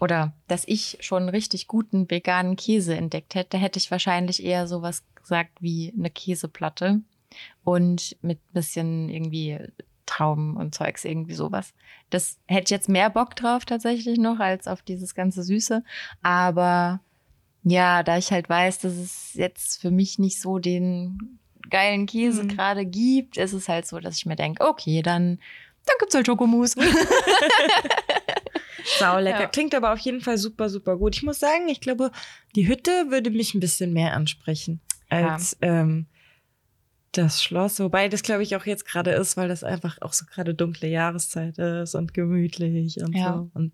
oder 0.00 0.32
dass 0.48 0.64
ich 0.66 0.98
schon 1.00 1.28
richtig 1.28 1.66
guten 1.66 2.10
veganen 2.10 2.56
Käse 2.56 2.96
entdeckt 2.96 3.34
hätte, 3.34 3.58
hätte 3.58 3.78
ich 3.78 3.90
wahrscheinlich 3.90 4.44
eher 4.44 4.66
sowas 4.66 5.04
gesagt 5.14 5.60
wie 5.60 5.92
eine 5.96 6.10
Käseplatte 6.10 7.00
und 7.64 8.16
mit 8.22 8.38
bisschen 8.52 9.08
irgendwie 9.08 9.58
Trauben 10.06 10.56
und 10.56 10.74
Zeugs, 10.74 11.04
irgendwie 11.04 11.34
sowas. 11.34 11.74
Das 12.10 12.38
hätte 12.46 12.64
ich 12.64 12.70
jetzt 12.70 12.88
mehr 12.88 13.10
Bock 13.10 13.34
drauf 13.34 13.64
tatsächlich 13.64 14.18
noch 14.18 14.38
als 14.38 14.68
auf 14.68 14.82
dieses 14.82 15.14
ganze 15.14 15.42
Süße. 15.42 15.82
Aber 16.22 17.00
ja, 17.64 18.04
da 18.04 18.16
ich 18.16 18.30
halt 18.30 18.48
weiß, 18.48 18.78
dass 18.78 18.92
es 18.94 19.34
jetzt 19.34 19.80
für 19.80 19.90
mich 19.90 20.20
nicht 20.20 20.40
so 20.40 20.58
den 20.60 21.40
geilen 21.68 22.06
Käse 22.06 22.44
Mhm. 22.44 22.48
gerade 22.48 22.86
gibt, 22.86 23.36
ist 23.36 23.52
es 23.52 23.68
halt 23.68 23.86
so, 23.88 23.98
dass 23.98 24.16
ich 24.16 24.26
mir 24.26 24.36
denke, 24.36 24.64
okay, 24.64 25.02
dann, 25.02 25.40
dann 25.86 25.96
gibt's 26.00 26.14
halt 26.14 26.26
Schokomousse. 26.26 26.80
Sau 28.98 29.18
lecker. 29.18 29.40
Ja. 29.42 29.46
Klingt 29.48 29.74
aber 29.74 29.92
auf 29.92 29.98
jeden 29.98 30.20
Fall 30.20 30.38
super, 30.38 30.68
super 30.68 30.96
gut. 30.96 31.16
Ich 31.16 31.22
muss 31.22 31.38
sagen, 31.40 31.68
ich 31.68 31.80
glaube, 31.80 32.10
die 32.54 32.68
Hütte 32.68 32.90
würde 33.10 33.30
mich 33.30 33.54
ein 33.54 33.60
bisschen 33.60 33.92
mehr 33.92 34.14
ansprechen 34.14 34.80
Ja. 35.10 35.32
als 35.34 35.56
ähm, 35.60 36.06
das 37.12 37.42
Schloss. 37.42 37.80
Wobei 37.80 38.08
das, 38.08 38.22
glaube 38.22 38.42
ich, 38.42 38.54
auch 38.54 38.66
jetzt 38.66 38.86
gerade 38.86 39.10
ist, 39.12 39.36
weil 39.36 39.48
das 39.48 39.64
einfach 39.64 39.98
auch 40.02 40.12
so 40.12 40.24
gerade 40.26 40.54
dunkle 40.54 40.88
Jahreszeit 40.88 41.58
ist 41.58 41.94
und 41.94 42.14
gemütlich 42.14 42.98
und 43.02 43.16
Ja. 43.16 43.34
so. 43.34 43.50
Und 43.54 43.72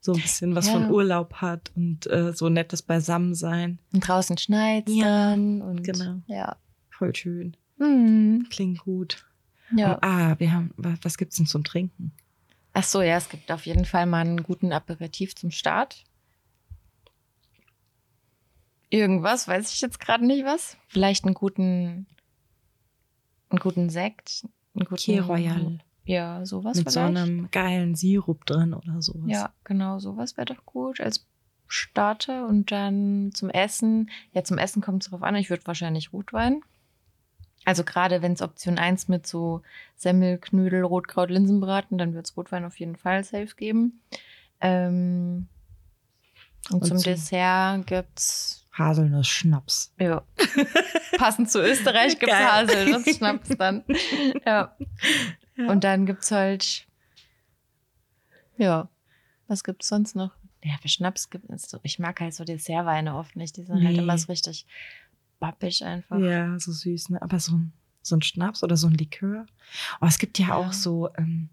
so 0.00 0.12
ein 0.12 0.20
bisschen 0.20 0.54
was 0.54 0.66
Ja. 0.66 0.74
von 0.74 0.90
Urlaub 0.90 1.34
hat 1.34 1.70
und 1.74 2.06
äh, 2.08 2.32
so 2.34 2.48
nettes 2.48 2.82
Beisammensein. 2.82 3.78
Und 3.94 4.06
draußen 4.06 4.36
schneit's 4.36 4.92
Ja, 4.92 5.30
dann 5.30 5.62
und 5.62 5.82
genau. 5.84 6.16
ja. 6.26 6.56
Voll 6.90 7.14
schön. 7.14 7.56
Mhm. 7.78 8.46
Klingt 8.50 8.80
gut. 8.80 9.24
Ja. 9.74 9.94
Und, 9.94 10.02
ah, 10.04 10.34
wir 10.38 10.52
haben, 10.52 10.72
wa- 10.76 10.96
was 11.02 11.16
gibt's 11.18 11.36
denn 11.36 11.46
zum 11.46 11.64
Trinken? 11.64 12.12
Ach 12.72 12.84
so, 12.84 13.02
ja, 13.02 13.16
es 13.16 13.28
gibt 13.28 13.50
auf 13.50 13.66
jeden 13.66 13.84
Fall 13.84 14.06
mal 14.06 14.20
einen 14.20 14.42
guten 14.42 14.72
Aperitif 14.72 15.34
zum 15.34 15.50
Start. 15.50 16.04
Irgendwas, 18.88 19.46
weiß 19.46 19.72
ich 19.72 19.80
jetzt 19.80 20.00
gerade 20.00 20.26
nicht 20.26 20.44
was. 20.44 20.76
Vielleicht 20.88 21.24
einen 21.24 21.34
guten, 21.34 22.06
einen 23.48 23.60
guten 23.60 23.88
Sekt. 23.90 24.44
Einen 24.74 24.84
guten, 24.86 24.96
Key 25.00 25.18
Royal. 25.18 25.78
Ja, 26.04 26.44
sowas 26.44 26.76
Mit 26.78 26.90
so 26.90 26.98
vielleicht. 27.00 27.16
einem 27.16 27.50
geilen 27.52 27.94
Sirup 27.94 28.44
drin 28.46 28.74
oder 28.74 29.00
sowas. 29.00 29.28
Ja, 29.30 29.52
genau, 29.64 29.98
sowas 30.00 30.36
wäre 30.36 30.46
doch 30.46 30.64
gut 30.66 31.00
als 31.00 31.26
Starter. 31.68 32.46
Und 32.48 32.72
dann 32.72 33.30
zum 33.32 33.48
Essen. 33.50 34.10
Ja, 34.32 34.42
zum 34.42 34.58
Essen 34.58 34.82
kommt 34.82 35.04
es 35.04 35.10
drauf 35.10 35.22
an. 35.22 35.36
Ich 35.36 35.50
würde 35.50 35.66
wahrscheinlich 35.66 36.12
Rotwein. 36.12 36.62
Also 37.64 37.84
gerade 37.84 38.22
wenn 38.22 38.32
es 38.32 38.42
Option 38.42 38.78
1 38.78 39.08
mit 39.08 39.26
so 39.26 39.62
Semmel, 39.96 40.38
Knödel, 40.38 40.82
Rotkraut, 40.82 41.30
Linsenbraten, 41.30 41.98
dann 41.98 42.14
wird 42.14 42.26
es 42.26 42.36
Rotwein 42.36 42.64
auf 42.64 42.78
jeden 42.80 42.96
Fall 42.96 43.22
safe 43.22 43.54
geben. 43.54 44.00
Ähm, 44.60 45.46
und, 46.70 46.82
Und 46.82 46.86
zum 46.88 46.96
zum- 46.98 47.04
Dessert 47.04 47.86
gibt's 47.86 48.66
Haselnuss-Schnaps. 48.78 49.92
ja. 49.98 50.22
Passend 51.18 51.50
zu 51.50 51.60
Österreich 51.62 52.18
gibt's 52.18 52.34
Geil. 52.34 52.46
Haselnuss-Schnaps 52.46 53.48
dann. 53.58 53.84
Ja. 54.46 54.74
Ja. 55.56 55.68
Und 55.70 55.84
dann 55.84 56.06
gibt's 56.06 56.30
halt, 56.30 56.86
ja, 58.56 58.88
was 59.48 59.64
gibt's 59.64 59.88
sonst 59.88 60.16
noch? 60.16 60.32
Ja, 60.64 60.74
für 60.80 60.88
Schnaps 60.88 61.28
gibt 61.30 61.50
es 61.50 61.68
so. 61.68 61.78
Ich 61.82 61.98
mag 61.98 62.20
halt 62.20 62.34
so 62.34 62.44
Dessertweine 62.44 63.14
oft 63.16 63.36
nicht. 63.36 63.56
Die 63.56 63.62
sind 63.64 63.82
halt 63.84 63.96
Nee. 63.96 64.02
immer 64.02 64.16
so 64.18 64.26
richtig 64.26 64.66
bappig 65.40 65.82
einfach. 65.84 66.18
Ja, 66.18 66.58
so 66.58 66.70
süß, 66.72 67.10
ne? 67.10 67.20
Aber 67.22 67.40
so 67.40 67.56
ein, 67.56 67.72
so 68.02 68.14
ein 68.16 68.22
Schnaps 68.22 68.62
oder 68.62 68.76
so 68.76 68.86
ein 68.86 68.94
Likör. 68.94 69.46
Oh, 70.00 70.06
es 70.06 70.18
gibt 70.18 70.38
ja, 70.38 70.48
Ja. 70.48 70.54
auch 70.54 70.72
so, 70.72 71.08
ähm, 71.18 71.48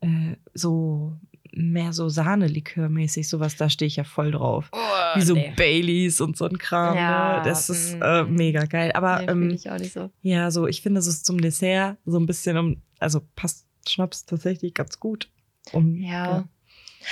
äh, 0.00 0.36
so 0.54 1.16
mehr 1.56 1.92
so 1.92 2.08
Sahnelikör-mäßig, 2.08 3.28
sowas, 3.28 3.54
da 3.56 3.70
stehe 3.70 3.86
ich 3.86 3.96
ja 3.96 4.02
voll 4.04 4.32
drauf. 4.32 4.68
Oh, 4.72 4.78
Wie 5.14 5.22
so 5.22 5.34
nee. 5.34 5.52
Baileys 5.56 6.20
und 6.20 6.36
so 6.36 6.46
ein 6.46 6.58
Kram. 6.58 6.96
Ja, 6.96 7.36
ne? 7.38 7.42
Das 7.44 7.70
ist 7.70 7.96
mm. 7.96 8.02
äh, 8.02 8.24
mega 8.24 8.64
geil. 8.64 8.90
Aber 8.92 9.20
Nee, 9.20 9.30
ähm, 9.30 9.50
ich 9.50 9.70
auch 9.70 9.78
nicht 9.78 9.92
so. 9.92 10.10
ja, 10.22 10.50
so, 10.50 10.66
ich 10.66 10.82
finde, 10.82 10.98
es 10.98 11.06
ist 11.06 11.24
zum 11.24 11.40
Dessert 11.40 11.96
so 12.06 12.18
ein 12.18 12.26
bisschen 12.26 12.56
um, 12.56 12.82
also 12.98 13.20
passt 13.36 13.66
Schnaps 13.88 14.24
tatsächlich 14.26 14.74
ganz 14.74 14.98
gut. 14.98 15.30
Um, 15.72 15.94
Ja. 15.96 16.48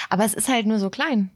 Aber 0.09 0.25
es 0.25 0.35
ist 0.35 0.49
halt 0.49 0.67
nur 0.67 0.79
so 0.79 0.91
klein. 0.91 1.31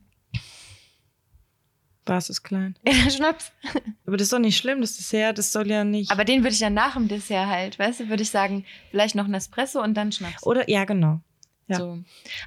Was 2.06 2.30
ist 2.30 2.42
klein? 2.44 2.76
Der 2.86 3.10
Schnaps. 3.10 3.52
Aber 4.06 4.16
das 4.16 4.26
ist 4.26 4.32
doch 4.32 4.38
nicht 4.38 4.56
schlimm, 4.56 4.80
das 4.80 4.96
Dessert, 4.96 5.38
das 5.38 5.50
soll 5.52 5.68
ja 5.68 5.82
nicht. 5.84 6.10
Aber 6.12 6.24
den 6.24 6.42
würde 6.42 6.54
ich 6.54 6.60
dann 6.60 6.74
nach 6.74 6.94
dem 6.94 7.08
Dessert 7.08 7.46
halt, 7.48 7.78
weißt 7.78 8.00
du, 8.00 8.08
würde 8.08 8.22
ich 8.22 8.30
sagen, 8.30 8.64
vielleicht 8.90 9.14
noch 9.16 9.24
ein 9.26 9.34
Espresso 9.34 9.82
und 9.82 9.94
dann 9.94 10.12
Schnaps. 10.12 10.42
oder, 10.46 10.68
ja, 10.70 10.84
genau. 10.84 11.20
ja. 11.66 11.76
So. 11.78 11.98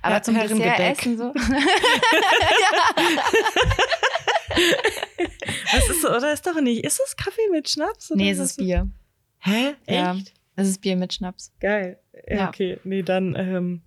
Aber 0.02 0.16
Ja, 0.16 0.22
zum 0.22 0.36
Dessert 0.36 0.60
Herrengedeck. 0.60 0.98
essen 1.00 1.18
so. 1.18 1.34
Was 5.74 5.90
ist 5.90 6.02
so, 6.02 6.10
oder 6.10 6.34
ist 6.34 6.46
doch 6.48 6.60
nicht? 6.62 6.84
Ist 6.84 7.00
es 7.06 7.16
Kaffee 7.16 7.50
mit 7.52 7.70
Schnaps? 7.70 8.12
Oder 8.12 8.18
nee, 8.22 8.32
es 8.32 8.40
ist 8.40 8.58
Bier. 8.58 8.90
Hä? 9.40 9.76
Echt? 9.86 10.00
Ja. 10.00 10.18
Es 10.56 10.68
ist 10.68 10.82
Bier 10.82 10.96
mit 10.98 11.14
Schnaps. 11.14 11.52
Geil. 11.60 12.00
Ja, 12.28 12.36
Ja. 12.36 12.48
Okay, 12.50 12.80
nee, 12.84 13.04
dann 13.04 13.36
ähm, 13.36 13.82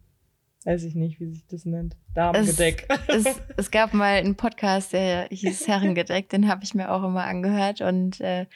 weiß 0.67 0.85
ich 0.85 0.95
nicht, 0.95 1.21
wie 1.21 1.27
sich 1.27 1.47
das 1.47 1.65
nennt. 1.65 1.95
Es, 1.95 2.15
Damengedeck. 2.15 2.89
es, 3.09 3.41
es 3.57 3.71
gab 3.71 3.95
mal 3.95 4.17
einen 4.19 4.37
Podcast, 4.37 4.93
der 4.93 5.29
hieß 5.31 5.69
Herrengedeck, 5.69 6.29
den 6.29 6.49
habe 6.49 6.65
ich 6.65 6.75
mir 6.75 6.91
auch 6.91 7.03
immer 7.03 7.25
angehört. 7.25 7.81
Und 7.81 8.21
äh, 8.21 8.47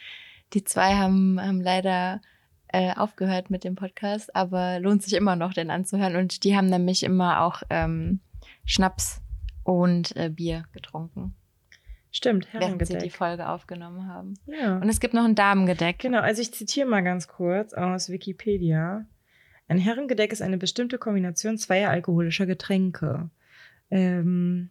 die 0.53 0.63
zwei 0.63 0.95
haben, 0.95 1.39
haben 1.41 1.61
leider 1.61 2.21
äh, 2.69 2.93
aufgehört 2.93 3.49
mit 3.49 3.63
dem 3.63 3.75
Podcast, 3.75 4.35
aber 4.35 4.79
lohnt 4.79 5.03
sich 5.03 5.13
immer 5.13 5.35
noch, 5.35 5.53
den 5.53 5.69
anzuhören. 5.69 6.15
Und 6.15 6.43
die 6.43 6.55
haben 6.55 6.67
nämlich 6.67 7.03
immer 7.03 7.41
auch 7.41 7.63
ähm, 7.69 8.19
Schnaps 8.65 9.21
und 9.63 10.15
äh, 10.15 10.29
Bier 10.29 10.65
getrunken, 10.71 11.35
Stimmt, 12.11 12.47
während 12.53 12.79
sie 12.79 12.93
die 12.93 12.93
Herrengedeck. 12.93 13.15
Folge 13.15 13.49
aufgenommen 13.49 14.07
haben. 14.07 14.35
Ja. 14.45 14.77
Und 14.77 14.89
es 14.89 14.99
gibt 14.99 15.13
noch 15.13 15.25
ein 15.25 15.35
Damengedeck. 15.35 15.99
Genau, 15.99 16.19
also 16.19 16.41
ich 16.41 16.53
zitiere 16.53 16.87
mal 16.87 17.03
ganz 17.03 17.27
kurz 17.27 17.73
aus 17.73 18.09
Wikipedia. 18.09 19.05
Ein 19.67 19.79
Herrengedeck 19.79 20.31
ist 20.31 20.41
eine 20.41 20.57
bestimmte 20.57 20.97
Kombination 20.97 21.57
zweier 21.57 21.89
alkoholischer 21.89 22.45
Getränke. 22.45 23.29
Ähm, 23.91 24.69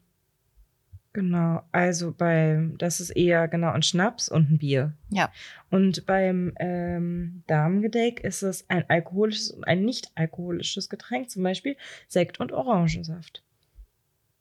genau, 1.12 1.62
also 1.72 2.12
beim, 2.12 2.78
das 2.78 3.00
ist 3.00 3.10
eher 3.10 3.48
genau 3.48 3.72
ein 3.72 3.82
Schnaps 3.82 4.28
und 4.28 4.50
ein 4.50 4.58
Bier. 4.58 4.94
Ja. 5.10 5.30
Und 5.70 6.06
beim 6.06 6.54
ähm, 6.58 7.42
Damengedeck 7.46 8.20
ist 8.20 8.42
es 8.42 8.68
ein 8.70 8.88
alkoholisches 8.88 9.50
und 9.50 9.64
ein 9.64 9.84
nicht 9.84 10.10
alkoholisches 10.14 10.88
Getränk, 10.88 11.30
zum 11.30 11.42
Beispiel 11.42 11.76
Sekt 12.08 12.40
und 12.40 12.52
Orangensaft. 12.52 13.42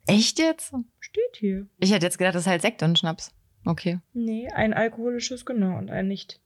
Echt 0.08 0.40
jetzt? 0.40 0.74
Steht 1.00 1.36
hier. 1.36 1.68
Ich 1.80 1.92
hätte 1.92 2.06
jetzt 2.06 2.18
gedacht, 2.18 2.36
das 2.36 2.44
ist 2.44 2.48
halt 2.48 2.62
Sekt 2.62 2.84
und 2.84 2.98
Schnaps. 2.98 3.34
Okay. 3.66 4.00
Nee, 4.14 4.48
ein 4.50 4.74
alkoholisches, 4.74 5.46
genau, 5.46 5.78
und 5.78 5.90
ein 5.90 6.08
nicht 6.08 6.40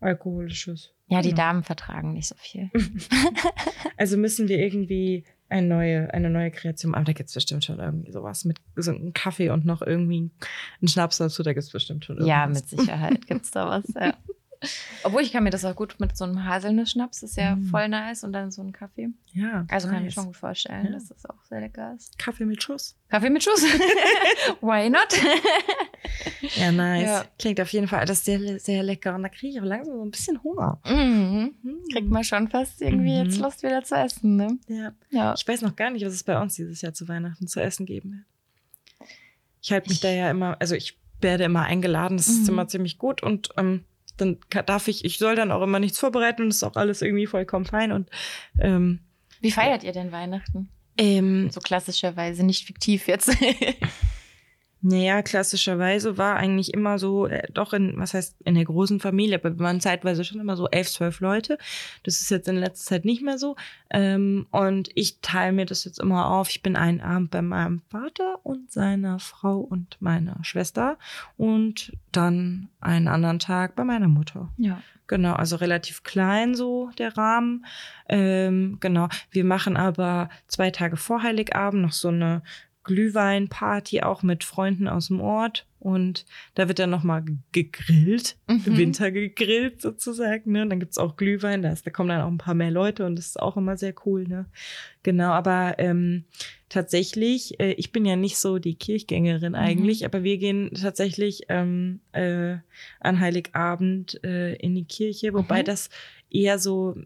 alkoholisches. 0.00 0.95
Ja, 1.08 1.22
die 1.22 1.30
Genau. 1.30 1.42
Damen 1.42 1.62
vertragen 1.62 2.12
nicht 2.12 2.28
so 2.28 2.34
viel. 2.38 2.70
Also 3.98 4.16
müssen 4.18 4.48
wir 4.48 4.58
irgendwie 4.58 5.24
eine 5.48 5.66
neue, 5.66 6.12
eine 6.12 6.28
neue 6.28 6.50
Kreation. 6.50 6.94
Aber 6.94 7.04
da 7.04 7.12
gibt's 7.12 7.32
bestimmt 7.32 7.64
schon 7.64 7.78
irgendwie 7.78 8.12
sowas 8.12 8.44
mit 8.44 8.58
so 8.74 8.90
einem 8.90 9.12
Kaffee 9.14 9.48
und 9.50 9.64
noch 9.64 9.80
irgendwie 9.80 10.30
einen 10.80 10.88
Schnaps 10.88 11.16
dazu. 11.18 11.42
Da 11.42 11.52
gibt's 11.54 11.70
bestimmt 11.70 12.04
schon 12.04 12.16
irgendwas. 12.16 12.28
Ja, 12.36 12.46
mit 12.46 12.68
Sicherheit 12.68 13.26
gibt's 13.26 13.52
da 13.52 13.68
was, 13.68 13.84
ja. 13.94 14.14
Obwohl 15.02 15.22
ich 15.22 15.32
kann 15.32 15.44
mir 15.44 15.50
das 15.50 15.64
auch 15.64 15.74
gut 15.76 15.96
mit 15.98 16.16
so 16.16 16.24
einem 16.24 16.44
Haselnuss-Schnaps, 16.44 17.22
ist 17.22 17.36
ja 17.36 17.56
Mm. 17.56 17.66
voll 17.66 17.88
nice 17.88 18.24
und 18.24 18.32
dann 18.32 18.50
so 18.50 18.62
ein 18.62 18.72
Kaffee. 18.72 19.08
Ja, 19.32 19.64
Also 19.68 19.88
kann 19.88 19.96
ich 19.96 20.00
mir 20.00 20.04
nice. 20.06 20.14
schon 20.14 20.26
gut 20.26 20.36
vorstellen, 20.36 20.86
Ja. 20.86 20.92
dass 20.92 21.08
das 21.08 21.24
auch 21.26 21.42
sehr 21.48 21.60
lecker 21.60 21.94
ist. 21.94 22.18
Kaffee 22.18 22.44
mit 22.44 22.62
Schuss. 22.62 22.96
Kaffee 23.08 23.30
mit 23.30 23.42
Schuss. 23.44 23.62
Why 24.60 24.90
not? 24.90 25.08
Ja, 26.56 26.70
nice. 26.72 27.02
Ja. 27.06 27.24
Klingt 27.38 27.60
auf 27.60 27.70
jeden 27.72 27.88
Fall 27.88 28.00
alles 28.00 28.24
sehr, 28.24 28.58
sehr 28.60 28.82
lecker. 28.82 29.14
Und 29.14 29.22
da 29.24 29.28
kriege 29.28 29.48
ich 29.54 29.60
auch 29.60 29.64
langsam 29.64 29.96
so 29.96 30.02
ein 30.04 30.10
bisschen 30.10 30.42
Hunger. 30.42 30.80
mhm. 30.86 31.54
Hm. 31.62 31.78
Kriegt 31.92 32.08
man 32.08 32.22
schon 32.24 32.48
fast 32.48 32.80
irgendwie 32.80 33.18
Mhm. 33.18 33.24
jetzt 33.26 33.38
Lust 33.38 33.62
wieder 33.62 33.82
zu 33.82 33.94
essen, 33.96 34.36
ne? 34.36 34.58
Ja. 34.68 34.92
Ja. 35.10 35.34
Ich 35.36 35.46
weiß 35.46 35.62
noch 35.62 35.74
gar 35.76 35.90
nicht, 35.90 36.04
was 36.06 36.12
es 36.12 36.22
bei 36.22 36.40
uns 36.40 36.54
dieses 36.54 36.80
Jahr 36.82 36.92
zu 36.94 37.08
Weihnachten 37.08 37.48
zu 37.48 37.60
essen 37.60 37.86
geben 37.86 38.24
wird. 38.98 39.08
Ich 39.62 39.72
halte 39.72 39.88
mich 39.88 39.98
Ich- 39.98 40.02
da 40.02 40.10
ja 40.10 40.30
immer, 40.30 40.56
also 40.60 40.74
ich 40.76 40.96
werde 41.20 41.44
immer 41.44 41.62
eingeladen, 41.62 42.16
das 42.16 42.28
ist 42.28 42.42
Mhm. 42.44 42.48
immer 42.50 42.68
ziemlich 42.68 42.98
gut 42.98 43.22
und 43.22 43.48
ähm, 43.56 43.84
dann 44.16 44.38
darf 44.66 44.88
ich, 44.88 45.04
ich 45.04 45.18
soll 45.18 45.36
dann 45.36 45.50
auch 45.52 45.62
immer 45.62 45.78
nichts 45.78 45.98
vorbereiten 45.98 46.42
und 46.42 46.48
ist 46.48 46.62
auch 46.64 46.76
alles 46.76 47.02
irgendwie 47.02 47.26
vollkommen 47.26 47.64
fein 47.64 47.92
und 47.92 48.10
ähm, 48.58 49.00
Wie 49.40 49.50
feiert 49.50 49.84
ihr 49.84 49.92
denn 49.92 50.12
Weihnachten? 50.12 50.68
Ähm, 50.98 51.50
So 51.50 51.60
klassischerweise, 51.60 52.44
nicht 52.44 52.66
fiktiv 52.66 53.06
jetzt. 53.08 53.30
Naja, 54.88 55.20
klassischerweise 55.22 56.16
war 56.16 56.36
eigentlich 56.36 56.72
immer 56.72 57.00
so, 57.00 57.26
äh, 57.26 57.50
doch 57.52 57.72
in, 57.72 57.94
was 57.96 58.14
heißt, 58.14 58.36
in 58.44 58.54
der 58.54 58.66
großen 58.66 59.00
Familie, 59.00 59.34
aber 59.34 59.58
wir 59.58 59.64
waren 59.64 59.80
zeitweise 59.80 60.22
schon 60.22 60.38
immer 60.38 60.54
so 60.54 60.68
elf, 60.68 60.88
zwölf 60.88 61.18
Leute. 61.18 61.58
Das 62.04 62.20
ist 62.20 62.30
jetzt 62.30 62.46
in 62.46 62.54
letzter 62.54 62.90
Zeit 62.90 63.04
nicht 63.04 63.20
mehr 63.20 63.36
so. 63.36 63.56
Ähm, 63.90 64.46
und 64.52 64.90
ich 64.94 65.20
teile 65.22 65.50
mir 65.50 65.66
das 65.66 65.84
jetzt 65.84 65.98
immer 65.98 66.30
auf. 66.30 66.50
Ich 66.50 66.62
bin 66.62 66.76
einen 66.76 67.00
Abend 67.00 67.32
bei 67.32 67.42
meinem 67.42 67.82
Vater 67.90 68.38
und 68.44 68.70
seiner 68.70 69.18
Frau 69.18 69.58
und 69.58 69.96
meiner 69.98 70.38
Schwester 70.42 70.98
und 71.36 71.92
dann 72.12 72.68
einen 72.80 73.08
anderen 73.08 73.40
Tag 73.40 73.74
bei 73.74 73.82
meiner 73.82 74.08
Mutter. 74.08 74.52
ja. 74.56 74.80
Genau, 75.08 75.34
also 75.34 75.54
relativ 75.54 76.02
klein 76.02 76.56
so 76.56 76.90
der 76.98 77.16
Rahmen. 77.16 77.64
Ähm, 78.08 78.78
genau, 78.80 79.08
wir 79.30 79.44
machen 79.44 79.76
aber 79.76 80.30
zwei 80.48 80.72
Tage 80.72 80.96
vor 80.96 81.22
Heiligabend 81.22 81.80
noch 81.80 81.92
so 81.92 82.08
eine 82.08 82.42
Glühweinparty 82.86 84.00
auch 84.02 84.22
mit 84.22 84.44
Freunden 84.44 84.88
aus 84.88 85.08
dem 85.08 85.20
Ort 85.20 85.66
und 85.78 86.24
da 86.54 86.66
wird 86.68 86.78
dann 86.78 86.90
nochmal 86.90 87.24
gegrillt, 87.52 88.36
Mhm. 88.48 88.76
Winter 88.76 89.10
gegrillt 89.10 89.82
sozusagen. 89.82 90.52
Ne? 90.52 90.62
Und 90.62 90.70
dann 90.70 90.80
gibt's 90.80 90.98
auch 90.98 91.16
Glühwein, 91.16 91.62
da, 91.62 91.70
ist, 91.72 91.86
da 91.86 91.90
kommen 91.90 92.08
dann 92.08 92.22
auch 92.22 92.28
ein 92.30 92.38
paar 92.38 92.54
mehr 92.54 92.70
Leute 92.70 93.04
und 93.06 93.16
das 93.16 93.26
ist 93.26 93.40
auch 93.42 93.56
immer 93.56 93.76
sehr 93.76 93.94
cool. 94.06 94.26
Ne? 94.26 94.46
Genau, 95.02 95.30
aber 95.32 95.74
ähm, 95.78 96.24
tatsächlich, 96.68 97.58
äh, 97.60 97.72
ich 97.72 97.92
bin 97.92 98.04
ja 98.04 98.16
nicht 98.16 98.38
so 98.38 98.58
die 98.58 98.74
Kirchgängerin 98.74 99.54
eigentlich, 99.54 100.04
aber 100.04 100.22
wir 100.24 100.38
gehen 100.38 100.70
tatsächlich 100.80 101.42
ähm, 101.48 102.00
äh, 102.12 102.56
an 103.00 103.20
Heiligabend 103.20 104.22
äh, 104.24 104.54
in 104.56 104.74
die 104.74 104.84
Kirche, 104.84 105.32
wobei 105.34 105.60
Mhm. 105.62 105.66
das 105.66 105.90
eher 106.30 106.58
so 106.58 106.96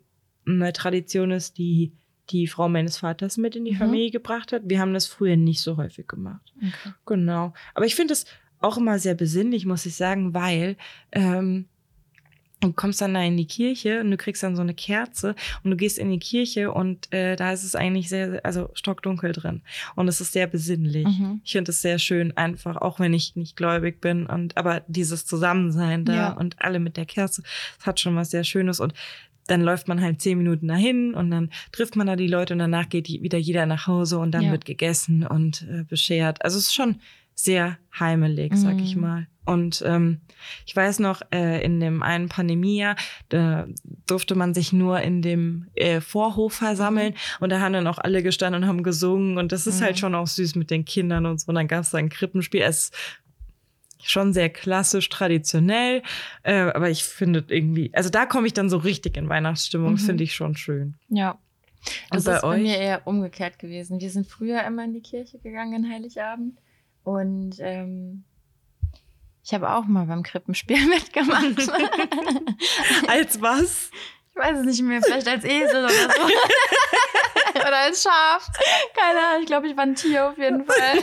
eine 0.47 0.73
Tradition 0.73 1.31
ist, 1.31 1.59
die 1.59 1.93
die 2.31 2.47
Frau 2.47 2.69
meines 2.69 2.99
Vaters 2.99 3.37
mit 3.37 3.57
in 3.57 3.65
die 3.65 3.73
Mhm. 3.73 3.77
Familie 3.79 4.11
gebracht 4.11 4.53
hat. 4.53 4.63
Wir 4.67 4.81
haben 4.81 4.95
das 4.95 5.07
früher 5.07 5.37
nicht 5.37 5.61
so 5.61 5.77
häufig 5.77 6.07
gemacht. 6.09 6.53
Okay. 6.59 6.95
Genau. 7.07 7.53
Aber 7.75 7.87
ich 7.87 7.95
finde 7.95 8.13
es 8.15 8.27
auch 8.61 8.77
immer 8.79 8.99
sehr 8.99 9.15
besinnlich, 9.15 9.65
muss 9.67 9.87
ich 9.87 9.95
sagen, 9.97 10.35
weil 10.35 10.77
ähm, 11.13 11.67
du 12.61 12.75
kommst 12.75 13.01
dann 13.01 13.15
da 13.15 13.23
in 13.23 13.39
die 13.39 13.47
Kirche 13.47 14.01
und 14.01 14.11
du 14.11 14.19
kriegst 14.19 14.43
dann 14.43 14.55
so 14.55 14.61
eine 14.61 14.75
Kerze 14.75 15.35
und 15.65 15.71
du 15.71 15.79
gehst 15.79 15.99
in 15.99 16.11
die 16.11 16.19
Kirche 16.19 16.71
und 16.73 17.11
äh, 17.11 17.35
da 17.37 17.53
ist 17.53 17.65
es 17.65 17.75
eigentlich 17.75 18.11
sehr, 18.11 18.41
also 18.45 18.69
stockdunkel 18.75 19.33
drin. 19.33 19.63
Und 19.97 20.09
es 20.09 20.21
ist 20.21 20.33
sehr 20.35 20.47
besinnlich. 20.47 21.07
Mhm. 21.07 21.41
Ich 21.43 21.53
finde 21.53 21.71
es 21.71 21.81
sehr 21.81 21.99
schön, 21.99 22.37
einfach, 22.37 22.77
auch 22.77 23.01
wenn 23.01 23.15
ich 23.15 23.35
nicht 23.35 23.57
gläubig 23.57 24.03
bin. 24.03 24.27
Und 24.27 24.59
aber 24.59 24.83
dieses 24.89 25.25
Zusammensein 25.25 26.05
da 26.05 26.15
Ja. 26.15 26.33
und 26.33 26.61
alle 26.61 26.81
mit 26.81 26.99
der 26.99 27.07
Kerze, 27.07 27.43
das 27.79 27.87
hat 27.87 27.99
schon 27.99 28.15
was 28.15 28.31
sehr 28.31 28.45
Schönes. 28.45 28.79
Und 28.79 28.93
dann 29.51 29.61
läuft 29.63 29.89
man 29.89 30.01
halt 30.01 30.21
zehn 30.21 30.39
Minuten 30.39 30.69
dahin 30.69 31.15
und 31.15 31.31
dann 31.31 31.51
trifft 31.73 31.97
man 31.97 32.07
da 32.07 32.17
die 32.17 32.29
Leute 32.29 32.53
und 32.55 32.59
danach 32.61 32.89
geht 32.89 33.09
wieder 33.09 33.39
jeder 33.39 33.67
nach 33.67 33.87
Hause 33.87 34.19
und 34.19 34.33
dann 34.33 34.45
Ja. 34.45 34.51
wird 34.53 34.65
gegessen 34.65 35.27
und 35.27 35.67
äh, 35.71 35.85
beschert. 35.85 36.45
Also 36.45 36.59
es 36.59 36.67
ist 36.67 36.75
schon 36.75 36.97
sehr 37.35 37.79
heimelig, 37.99 38.55
sag 38.57 38.81
ich 38.83 38.97
Mhm. 38.97 39.03
mal. 39.03 39.27
Und 39.47 39.83
ähm, 39.87 40.21
ich 40.67 40.77
weiß 40.77 40.99
noch, 41.01 41.23
äh, 41.33 41.65
in 41.65 41.81
dem 41.81 42.03
einen 42.03 42.29
Pandemiejahr, 42.29 42.95
da 43.31 43.67
durfte 44.07 44.35
man 44.37 44.53
sich 44.55 44.73
nur 44.73 45.01
in 45.01 45.23
dem 45.23 45.67
äh, 45.75 46.01
Vorhof 46.01 46.53
versammeln 46.53 47.15
und 47.41 47.51
da 47.51 47.59
haben 47.61 47.73
dann 47.73 47.87
auch 47.87 47.99
alle 47.99 48.23
gestanden 48.23 48.63
und 48.63 48.69
haben 48.69 48.83
gesungen 48.83 49.39
und 49.39 49.51
das 49.53 49.67
ist 49.67 49.81
Mhm. 49.81 49.85
halt 49.85 49.99
schon 49.99 50.15
auch 50.15 50.27
süß 50.29 50.55
mit 50.55 50.71
den 50.71 50.85
Kindern 50.85 51.27
und 51.27 51.41
so. 51.41 51.49
Und 51.49 51.55
dann 51.57 51.67
gab 51.67 51.81
es 51.83 51.91
da 51.91 51.99
ein 51.99 52.11
Krippenspiel. 52.11 52.61
Es 52.61 52.93
schon 54.05 54.33
sehr 54.33 54.49
klassisch, 54.51 55.09
traditionell, 55.09 56.03
äh, 56.43 56.55
aber 56.71 56.91
ich 56.91 57.05
finde 57.05 57.45
irgendwie, 57.49 57.91
also 57.95 58.09
da 58.11 58.27
komme 58.27 58.47
ich 58.47 58.53
dann 58.55 58.71
so 58.71 58.77
richtig 58.79 59.17
in 59.17 59.29
Weihnachtsstimmung, 59.29 59.93
Mhm. 59.93 59.99
finde 59.99 60.25
ich 60.25 60.35
schon 60.35 60.57
schön. 60.57 60.95
Ja. 61.09 61.39
Das 62.11 62.25
bei 62.25 62.35
ist 62.35 62.43
bei 62.43 62.49
euch? 62.49 62.63
mir 62.63 62.77
eher 62.77 63.07
umgekehrt 63.07 63.59
gewesen. 63.59 64.01
Wir 64.01 64.11
sind 64.11 64.27
früher 64.27 64.63
immer 64.65 64.85
in 64.85 64.93
die 64.93 65.01
Kirche 65.03 65.39
gegangen 65.39 65.85
an 65.85 65.91
Heiligabend 65.91 66.59
und 67.05 67.57
ähm, 67.61 68.25
ich 69.43 69.55
habe 69.55 69.71
auch 69.71 69.87
mal 69.87 70.05
beim 70.07 70.23
Krippenspiel 70.23 70.87
mitgemacht. 70.89 71.45
Als 73.09 73.41
was? 73.41 73.91
ich 74.33 74.37
weiß 74.37 74.59
es 74.59 74.67
nicht 74.67 74.83
mehr, 74.83 75.03
vielleicht 75.03 75.27
als 75.29 75.45
Esel 75.45 75.85
oder 75.85 75.89
so. 75.91 76.23
oder 77.61 77.79
als 77.79 78.03
Schaf. 78.03 78.47
Keine 78.95 79.19
Ahnung, 79.19 79.41
ich 79.43 79.47
glaube, 79.47 79.67
ich 79.69 79.77
war 79.77 79.85
ein 79.85 79.95
Tier 79.95 80.29
auf 80.29 80.39
jeden 80.39 80.65
Fall. 80.65 80.99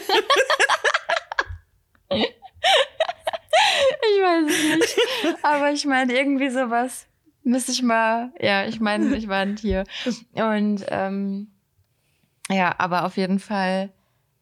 ich 4.01 4.23
weiß 4.23 4.45
es 4.49 4.75
nicht. 4.75 5.43
Aber 5.43 5.71
ich 5.71 5.85
meine, 5.85 6.13
irgendwie 6.13 6.49
sowas 6.49 7.07
müsste 7.43 7.71
ich 7.71 7.81
mal, 7.81 8.31
ja, 8.39 8.65
ich 8.65 8.79
meine, 8.79 9.15
ich 9.15 9.27
war 9.27 9.37
ein 9.37 9.55
Tier. 9.55 9.85
Und 10.33 10.85
ähm, 10.89 11.51
ja, 12.49 12.75
aber 12.77 13.05
auf 13.05 13.17
jeden 13.17 13.39
Fall, 13.39 13.91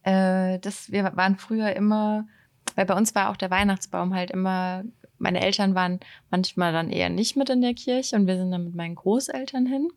äh, 0.04 0.60
das, 0.60 0.92
wir 0.92 1.16
waren 1.16 1.38
früher 1.38 1.76
immer, 1.76 2.28
weil 2.76 2.86
bei 2.86 2.96
uns 2.96 3.16
war 3.16 3.30
auch 3.30 3.38
der 3.38 3.52
Weihnachtsbaum 3.52 4.14
halt 4.14 4.32
immer, 4.32 4.84
meine 5.18 5.42
Eltern 5.42 5.76
waren 5.76 6.00
manchmal 6.30 6.74
dann 6.74 6.90
eher 6.90 7.10
nicht 7.10 7.36
mit 7.38 7.50
in 7.50 7.62
der 7.62 7.74
Kirche 7.74 8.16
und 8.16 8.28
wir 8.28 8.38
sind 8.38 8.52
dann 8.52 8.66
mit 8.66 8.76
meinen 8.76 8.96
Großeltern 8.96 9.66
hin, 9.66 9.88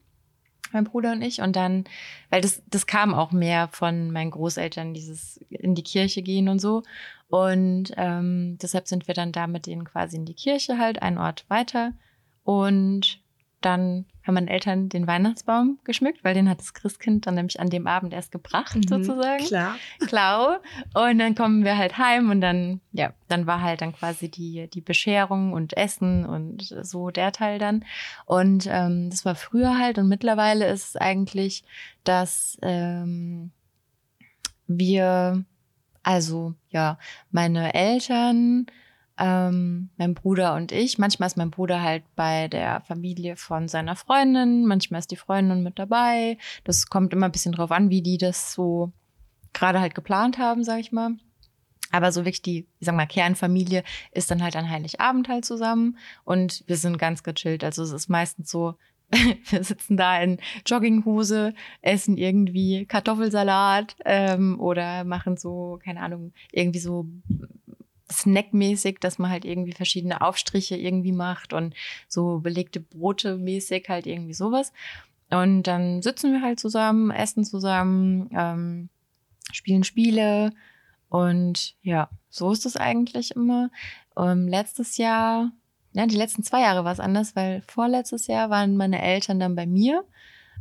mein 0.72 0.84
Bruder 0.84 1.12
und 1.12 1.22
ich. 1.22 1.40
Und 1.40 1.56
dann, 1.56 1.84
weil 2.30 2.40
das, 2.40 2.62
das 2.66 2.86
kam 2.86 3.14
auch 3.14 3.32
mehr 3.32 3.68
von 3.68 4.10
meinen 4.10 4.30
Großeltern, 4.30 4.94
dieses 4.94 5.38
in 5.48 5.74
die 5.74 5.82
Kirche 5.82 6.22
gehen 6.22 6.48
und 6.48 6.60
so. 6.60 6.82
Und 7.28 7.92
ähm, 7.96 8.58
deshalb 8.60 8.88
sind 8.88 9.06
wir 9.06 9.14
dann 9.14 9.32
da 9.32 9.46
mit 9.46 9.66
denen 9.66 9.84
quasi 9.84 10.16
in 10.16 10.24
die 10.24 10.34
Kirche 10.34 10.78
halt, 10.78 11.02
einen 11.02 11.18
Ort 11.18 11.44
weiter. 11.48 11.92
Und 12.42 13.20
dann 13.60 14.06
haben 14.24 14.34
meine 14.34 14.50
Eltern 14.50 14.88
den 14.88 15.06
Weihnachtsbaum 15.06 15.78
geschmückt, 15.82 16.22
weil 16.22 16.34
den 16.34 16.48
hat 16.48 16.60
das 16.60 16.74
Christkind 16.74 17.26
dann 17.26 17.34
nämlich 17.34 17.58
an 17.58 17.70
dem 17.70 17.86
Abend 17.86 18.12
erst 18.12 18.30
gebracht, 18.30 18.78
sozusagen. 18.88 19.42
Mhm, 19.42 19.46
Klar. 19.46 19.76
Klau. 20.06 20.56
Und 20.94 21.18
dann 21.18 21.34
kommen 21.34 21.64
wir 21.64 21.76
halt 21.76 21.98
heim 21.98 22.30
und 22.30 22.40
dann, 22.40 22.80
ja, 22.92 23.12
dann 23.26 23.46
war 23.46 23.60
halt 23.62 23.80
dann 23.80 23.94
quasi 23.94 24.30
die, 24.30 24.68
die 24.68 24.80
Bescherung 24.80 25.52
und 25.52 25.76
Essen 25.76 26.24
und 26.24 26.62
so 26.82 27.10
der 27.10 27.32
Teil 27.32 27.58
dann. 27.58 27.84
Und 28.26 28.68
ähm, 28.70 29.10
das 29.10 29.24
war 29.24 29.34
früher 29.34 29.78
halt 29.78 29.98
und 29.98 30.08
mittlerweile 30.08 30.68
ist 30.68 30.90
es 30.90 30.96
eigentlich, 30.96 31.64
dass 32.04 32.58
ähm, 32.62 33.50
wir, 34.68 35.44
also 36.08 36.54
ja, 36.70 36.96
meine 37.30 37.74
Eltern, 37.74 38.64
ähm, 39.18 39.90
mein 39.98 40.14
Bruder 40.14 40.54
und 40.54 40.72
ich. 40.72 40.96
Manchmal 40.96 41.26
ist 41.26 41.36
mein 41.36 41.50
Bruder 41.50 41.82
halt 41.82 42.02
bei 42.16 42.48
der 42.48 42.80
Familie 42.80 43.36
von 43.36 43.68
seiner 43.68 43.94
Freundin, 43.94 44.64
manchmal 44.64 45.00
ist 45.00 45.10
die 45.10 45.16
Freundin 45.16 45.62
mit 45.62 45.78
dabei. 45.78 46.38
Das 46.64 46.86
kommt 46.86 47.12
immer 47.12 47.26
ein 47.26 47.32
bisschen 47.32 47.52
drauf 47.52 47.70
an, 47.70 47.90
wie 47.90 48.00
die 48.00 48.16
das 48.16 48.54
so 48.54 48.90
gerade 49.52 49.80
halt 49.80 49.94
geplant 49.94 50.38
haben, 50.38 50.64
sag 50.64 50.80
ich 50.80 50.92
mal. 50.92 51.10
Aber 51.90 52.10
so 52.10 52.20
wirklich 52.20 52.40
die, 52.40 52.66
ich 52.78 52.86
sag 52.86 52.94
mal, 52.94 53.04
Kernfamilie 53.04 53.84
ist 54.10 54.30
dann 54.30 54.42
halt 54.42 54.56
an 54.56 54.70
Heiligabend 54.70 55.28
halt 55.28 55.44
zusammen 55.44 55.98
und 56.24 56.64
wir 56.66 56.78
sind 56.78 56.96
ganz 56.96 57.22
gechillt. 57.22 57.64
Also 57.64 57.82
es 57.82 57.92
ist 57.92 58.08
meistens 58.08 58.50
so, 58.50 58.76
wir 59.50 59.64
sitzen 59.64 59.96
da 59.96 60.20
in 60.20 60.38
Jogginghose, 60.66 61.54
essen 61.82 62.16
irgendwie 62.16 62.84
Kartoffelsalat 62.86 63.96
ähm, 64.04 64.60
oder 64.60 65.04
machen 65.04 65.36
so, 65.36 65.78
keine 65.82 66.00
Ahnung, 66.00 66.32
irgendwie 66.52 66.80
so 66.80 67.06
snackmäßig, 68.10 68.98
dass 69.00 69.18
man 69.18 69.30
halt 69.30 69.44
irgendwie 69.44 69.72
verschiedene 69.72 70.20
Aufstriche 70.20 70.76
irgendwie 70.76 71.12
macht 71.12 71.52
und 71.52 71.74
so 72.06 72.40
belegte 72.40 72.80
Brote 72.80 73.36
mäßig 73.36 73.88
halt 73.88 74.06
irgendwie 74.06 74.34
sowas. 74.34 74.72
Und 75.30 75.64
dann 75.64 76.00
sitzen 76.02 76.32
wir 76.32 76.42
halt 76.42 76.58
zusammen, 76.58 77.10
essen 77.10 77.44
zusammen, 77.44 78.30
ähm, 78.34 78.88
spielen 79.52 79.84
Spiele 79.84 80.52
und 81.08 81.74
ja, 81.82 82.10
so 82.28 82.50
ist 82.52 82.66
es 82.66 82.76
eigentlich 82.76 83.34
immer. 83.34 83.70
Ähm, 84.16 84.48
letztes 84.48 84.96
Jahr, 84.96 85.52
ja, 85.92 86.06
die 86.06 86.16
letzten 86.16 86.42
zwei 86.42 86.60
Jahre 86.62 86.84
war 86.84 86.92
es 86.92 87.00
anders, 87.00 87.34
weil 87.36 87.62
vorletztes 87.66 88.26
Jahr 88.26 88.50
waren 88.50 88.76
meine 88.76 89.02
Eltern 89.02 89.40
dann 89.40 89.54
bei 89.54 89.66
mir, 89.66 90.04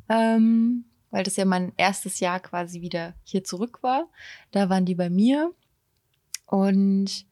ähm, 0.10 0.86
weil 1.12 1.24
das 1.24 1.36
ja 1.36 1.46
mein 1.46 1.74
erstes 1.78 2.20
Jahr 2.20 2.40
quasi 2.40 2.82
wieder 2.82 3.14
hier 3.24 3.44
zurück 3.44 3.80
war. 3.82 4.08
Da 4.52 4.70
waren 4.70 4.86
die 4.86 4.96
bei 4.96 5.10
mir 5.10 5.54
und 6.46 7.28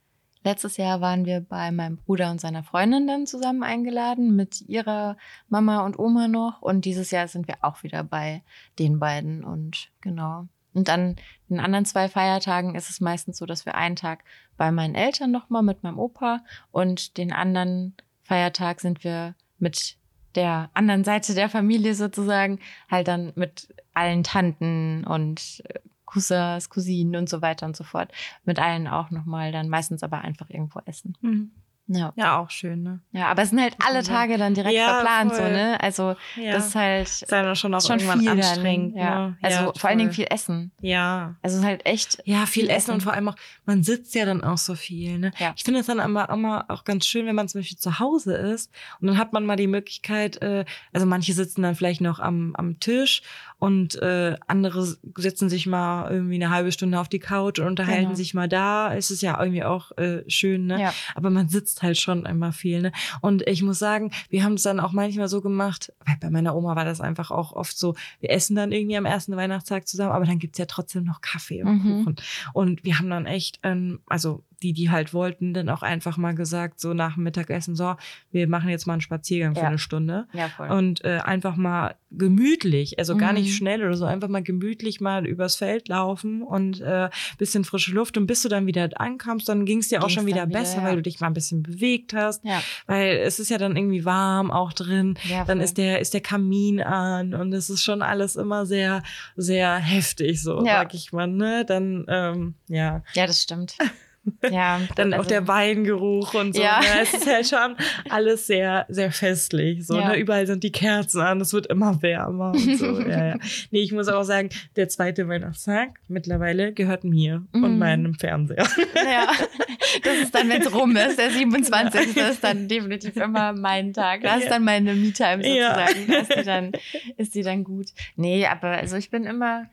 Letztes 0.45 0.77
Jahr 0.77 1.01
waren 1.01 1.25
wir 1.25 1.41
bei 1.41 1.71
meinem 1.71 1.97
Bruder 1.97 2.29
und 2.29 2.39
seiner 2.39 2.61
Freundin 2.63 3.07
dann 3.07 3.25
zusammen 3.25 3.63
eingeladen 3.63 4.35
mit 4.35 4.61
ihrer 4.61 5.17
Mama 5.49 5.83
und 5.83 5.97
Oma 5.97 6.27
noch. 6.27 6.61
Und 6.61 6.85
dieses 6.85 7.09
Jahr 7.09 7.27
sind 7.27 7.47
wir 7.47 7.55
auch 7.61 7.81
wieder 7.81 8.03
bei 8.03 8.43
den 8.77 8.99
beiden. 8.99 9.43
Und 9.43 9.89
genau. 10.01 10.47
Und 10.75 10.89
an 10.89 11.15
den 11.49 11.59
anderen 11.59 11.85
zwei 11.85 12.09
Feiertagen 12.09 12.75
ist 12.75 12.89
es 12.89 13.01
meistens 13.01 13.37
so, 13.37 13.45
dass 13.45 13.65
wir 13.65 13.75
einen 13.75 13.95
Tag 13.95 14.23
bei 14.57 14.71
meinen 14.71 14.95
Eltern 14.95 15.31
nochmal 15.31 15.63
mit 15.63 15.83
meinem 15.83 15.97
Opa 15.97 16.41
und 16.71 17.17
den 17.17 17.31
anderen 17.31 17.95
Feiertag 18.23 18.81
sind 18.81 19.03
wir 19.03 19.35
mit 19.57 19.97
der 20.35 20.69
anderen 20.73 21.03
Seite 21.03 21.33
der 21.33 21.49
Familie 21.49 21.95
sozusagen 21.95 22.59
halt 22.91 23.07
dann 23.07 23.31
mit 23.35 23.73
allen 23.93 24.23
Tanten 24.23 25.05
und 25.05 25.63
Cousins, 26.05 26.69
Cousinen 26.69 27.15
und 27.15 27.29
so 27.29 27.41
weiter 27.41 27.65
und 27.65 27.75
so 27.75 27.83
fort. 27.83 28.11
Mit 28.43 28.59
allen 28.59 28.87
auch 28.87 29.11
nochmal 29.11 29.51
dann 29.51 29.69
meistens 29.69 30.03
aber 30.03 30.21
einfach 30.21 30.49
irgendwo 30.49 30.79
essen. 30.85 31.17
Mhm. 31.21 31.51
Ja. 31.87 32.13
Ja, 32.15 32.39
auch 32.39 32.49
schön, 32.49 32.81
ne? 32.81 32.99
Ja, 33.11 33.27
aber 33.27 33.43
es 33.43 33.51
sind 33.51 33.61
halt 33.61 33.75
alle 33.85 34.01
Tage 34.01 34.37
dann 34.39 34.53
direkt 34.55 34.73
Ja, 34.75 34.95
verplant, 34.95 35.35
so, 35.35 35.41
voll. 35.41 35.51
ne? 35.51 35.77
Also, 35.81 36.15
Ja. 36.35 36.53
das 36.53 36.67
ist 36.67 36.75
halt 36.75 37.07
ist 37.07 37.31
dann 37.31 37.55
schon 37.55 37.73
auch 37.75 37.81
schon 37.81 37.99
irgendwann 37.99 38.19
viel 38.21 38.29
anstrengend. 38.31 38.95
Dann, 38.95 39.01
ja. 39.03 39.27
Ne? 39.27 39.37
Also, 39.43 39.73
vor 39.77 39.89
allen 39.89 39.99
Dingen 39.99 40.11
viel 40.11 40.25
Essen. 40.29 40.71
Ja. 40.81 41.35
Also, 41.43 41.57
es 41.57 41.61
ist 41.61 41.67
halt 41.67 41.85
echt. 41.85 42.21
Ja, 42.25 42.45
viel 42.47 42.63
Viel 42.63 42.69
essen 42.71 42.91
und 42.91 42.97
essen. 42.97 43.03
vor 43.03 43.13
allem 43.13 43.29
auch, 43.29 43.35
man 43.65 43.83
sitzt 43.83 44.15
ja 44.15 44.25
dann 44.25 44.43
auch 44.43 44.57
so 44.57 44.73
viel. 44.75 45.19
Ne? 45.19 45.31
Ja. 45.37 45.53
Ich 45.55 45.63
finde 45.63 45.79
es 45.81 45.85
dann 45.85 45.99
immer, 45.99 46.27
immer 46.29 46.65
auch 46.69 46.85
ganz 46.85 47.05
schön, 47.05 47.27
wenn 47.27 47.35
man 47.35 47.47
zum 47.47 47.61
Beispiel 47.61 47.77
zu 47.77 47.99
Hause 47.99 48.33
ist 48.35 48.71
und 48.99 49.07
dann 49.07 49.17
hat 49.19 49.31
man 49.33 49.45
mal 49.45 49.55
die 49.55 49.67
Möglichkeit, 49.67 50.41
äh, 50.41 50.65
also 50.91 51.05
manche 51.05 51.33
sitzen 51.33 51.61
dann 51.61 51.75
vielleicht 51.75 52.01
noch 52.01 52.19
am, 52.19 52.55
am 52.55 52.79
Tisch 52.79 53.21
und 53.59 53.95
äh, 54.01 54.35
andere 54.47 54.85
setzen 55.17 55.49
sich 55.49 55.65
mal 55.67 56.09
irgendwie 56.11 56.35
eine 56.35 56.49
halbe 56.49 56.71
Stunde 56.71 56.99
auf 56.99 57.09
die 57.09 57.19
Couch 57.19 57.59
und 57.59 57.67
unterhalten 57.67 58.01
Genau. 58.05 58.15
sich 58.15 58.33
mal 58.33 58.49
da. 58.49 58.93
Es 58.93 59.11
ist 59.11 59.21
ja 59.21 59.39
irgendwie 59.39 59.63
auch 59.63 59.91
äh, 59.97 60.23
schön, 60.29 60.65
ne? 60.65 60.81
Ja. 60.81 60.93
Aber 61.15 61.29
man 61.29 61.47
sitzt 61.47 61.74
halt 61.83 61.97
schon 61.97 62.25
immer 62.25 62.51
viel, 62.51 62.81
ne? 62.81 62.91
Und 63.21 63.47
ich 63.47 63.61
muss 63.63 63.79
sagen, 63.79 64.11
wir 64.29 64.43
haben 64.43 64.53
es 64.53 64.63
dann 64.63 64.79
auch 64.79 64.91
manchmal 64.91 65.27
so 65.27 65.41
gemacht, 65.41 65.91
weil 66.05 66.17
bei 66.19 66.29
meiner 66.29 66.55
Oma 66.55 66.75
war 66.75 66.85
das 66.85 67.01
einfach 67.01 67.31
auch 67.31 67.53
oft 67.53 67.77
so, 67.77 67.95
wir 68.19 68.29
essen 68.31 68.55
dann 68.55 68.71
irgendwie 68.71 68.97
am 68.97 69.05
ersten 69.05 69.35
Weihnachtstag 69.35 69.87
zusammen, 69.87 70.11
aber 70.11 70.25
dann 70.25 70.39
gibt's 70.39 70.57
ja 70.57 70.65
trotzdem 70.65 71.03
noch 71.03 71.21
Kaffee 71.21 71.63
und 71.63 71.83
Mhm. 71.83 71.97
Kuchen. 72.03 72.15
Und 72.53 72.83
wir 72.83 72.97
haben 72.99 73.09
dann 73.09 73.25
echt, 73.25 73.59
ähm, 73.63 73.99
also 74.07 74.43
die, 74.65 74.73
die 74.73 74.89
halt 74.89 75.13
wollten, 75.13 75.53
dann 75.53 75.69
auch 75.69 75.83
einfach 75.83 76.17
mal 76.17 76.33
gesagt, 76.33 76.79
so 76.79 76.93
nach 76.93 77.13
dem 77.15 77.23
Mittagessen, 77.23 77.75
so, 77.75 77.95
wir 78.31 78.47
machen 78.47 78.69
jetzt 78.69 78.87
mal 78.87 78.93
einen 78.93 79.01
Spaziergang 79.01 79.53
für 79.55 79.61
Ja. 79.61 79.67
eine 79.67 79.77
Stunde. 79.77 80.27
Ja, 80.33 80.49
voll. 80.49 80.69
Und 80.69 81.03
äh, 81.05 81.19
einfach 81.23 81.55
mal 81.55 81.95
gemütlich, 82.11 82.97
also 82.97 83.15
gar 83.17 83.33
Mhm. 83.33 83.39
nicht 83.39 83.55
schnell 83.55 83.81
oder 83.85 83.95
so, 83.95 84.05
einfach 84.05 84.27
mal 84.29 84.41
gemütlich 84.41 85.01
mal 85.01 85.27
übers 85.27 85.55
Feld 85.57 85.87
laufen 85.87 86.41
und 86.41 86.81
äh, 86.81 87.09
bisschen 87.37 87.63
frische 87.63 87.91
Luft. 87.91 88.17
Und 88.17 88.25
bis 88.27 88.41
du 88.41 88.49
dann 88.49 88.65
wieder 88.65 88.89
ankamst, 88.95 89.47
dann 89.49 89.65
ging 89.65 89.79
es 89.79 89.89
dir 89.89 89.99
auch 89.99 90.07
Ging's 90.07 90.13
schon 90.13 90.25
wieder 90.25 90.47
wieder, 90.47 90.59
besser, 90.59 90.77
ja. 90.77 90.83
weil 90.85 90.95
du 90.95 91.01
dich 91.03 91.19
mal 91.19 91.27
ein 91.27 91.33
bisschen 91.33 91.61
bewegt 91.61 92.13
hast. 92.13 92.43
ja. 92.43 92.61
Weil 92.87 93.17
es 93.17 93.39
ist 93.39 93.49
ja 93.49 93.57
dann 93.57 93.75
irgendwie 93.75 94.05
warm 94.05 94.49
auch 94.51 94.73
drin. 94.73 95.17
Ja, 95.29 95.43
Dann 95.45 95.59
ist 95.61 95.77
der, 95.77 95.99
ist 95.99 96.13
der 96.13 96.21
Kamin 96.21 96.81
an 96.81 97.33
und 97.33 97.53
es 97.53 97.69
ist 97.69 97.83
schon 97.83 98.01
alles 98.01 98.35
immer 98.35 98.65
sehr, 98.65 99.03
sehr 99.35 99.75
heftig, 99.75 100.41
so 100.41 100.63
sag 100.63 100.93
ich 100.93 101.11
mal, 101.13 101.27
ne? 101.27 101.65
Dann, 101.65 102.05
ähm, 102.07 102.55
ja. 102.67 103.03
Ja, 103.13 103.27
das 103.27 103.41
stimmt. 103.41 103.75
Ja. 104.51 104.81
Dann 104.95 105.13
auch 105.13 105.19
also- 105.19 105.29
der 105.29 105.47
Weingeruch 105.47 106.33
und 106.33 106.55
so. 106.55 106.61
Ja. 106.61 106.79
Ne? 106.79 106.85
Es 107.01 107.13
ist 107.13 107.27
halt 107.27 107.47
schon 107.47 107.75
alles 108.09 108.47
sehr, 108.47 108.85
sehr 108.89 109.11
festlich. 109.11 109.85
So, 109.85 109.97
Ja. 109.97 110.09
ne? 110.09 110.17
Überall 110.17 110.47
sind 110.47 110.63
die 110.63 110.71
Kerzen 110.71 111.21
an, 111.21 111.41
es 111.41 111.53
wird 111.53 111.67
immer 111.67 112.01
wärmer 112.01 112.51
und 112.51 112.77
so. 112.77 112.99
ja, 113.09 113.27
ja. 113.27 113.35
Nee, 113.71 113.81
ich 113.81 113.91
muss 113.91 114.07
auch 114.07 114.23
sagen, 114.23 114.49
der 114.75 114.89
zweite 114.89 115.27
Weihnachtstag 115.27 115.99
mittlerweile 116.07 116.73
gehört 116.73 117.03
mir 117.03 117.43
und 117.53 117.61
Mhm. 117.73 117.79
meinem 117.79 118.13
Fernseher. 118.15 118.67
Ja, 118.95 119.27
das 120.03 120.17
ist 120.23 120.35
dann, 120.35 120.49
wenn 120.49 120.61
es 120.61 120.73
rum 120.73 120.95
ist, 120.95 121.17
der 121.19 121.31
27. 121.31 122.15
ist 122.17 122.43
dann 122.43 122.67
definitiv 122.67 123.15
immer 123.17 123.53
mein 123.53 123.93
Tag. 123.93 124.21
Da 124.21 124.35
ist 124.35 124.45
Ja. 124.45 124.49
dann 124.51 124.63
meine 124.63 124.93
Me-Time 124.95 125.45
Ja. 125.47 125.87
sozusagen. 125.87 126.07
Da 126.07 126.17
ist 126.19 126.35
die, 126.35 126.43
dann, 126.43 126.71
ist 127.17 127.35
die 127.35 127.41
dann 127.43 127.63
gut. 127.63 127.87
Nee, 128.15 128.45
aber 128.47 128.69
also 128.69 128.95
ich 128.97 129.09
bin 129.09 129.25
immer, 129.25 129.65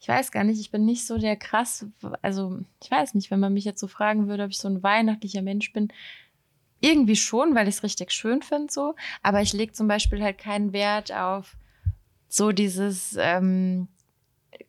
ich 0.00 0.08
weiß 0.08 0.30
gar 0.30 0.44
nicht, 0.44 0.60
ich 0.60 0.70
bin 0.70 0.84
nicht 0.84 1.06
so 1.06 1.18
der 1.18 1.36
krass, 1.36 1.86
also 2.22 2.60
ich 2.82 2.90
weiß 2.90 3.14
nicht, 3.14 3.30
wenn 3.30 3.40
man 3.40 3.52
mich 3.52 3.64
jetzt 3.64 3.80
so 3.80 3.88
fragen 3.88 4.28
würde, 4.28 4.44
ob 4.44 4.50
ich 4.50 4.58
so 4.58 4.68
ein 4.68 4.82
weihnachtlicher 4.82 5.42
Mensch 5.42 5.72
bin, 5.72 5.88
irgendwie 6.80 7.16
schon, 7.16 7.54
weil 7.54 7.66
ich 7.66 7.76
es 7.76 7.82
richtig 7.82 8.12
schön 8.12 8.42
finde 8.42 8.72
so. 8.72 8.94
Aber 9.22 9.42
ich 9.42 9.52
lege 9.52 9.72
zum 9.72 9.88
Beispiel 9.88 10.22
halt 10.22 10.38
keinen 10.38 10.72
Wert 10.72 11.12
auf 11.12 11.56
so 12.28 12.52
dieses 12.52 13.16
ähm, 13.18 13.88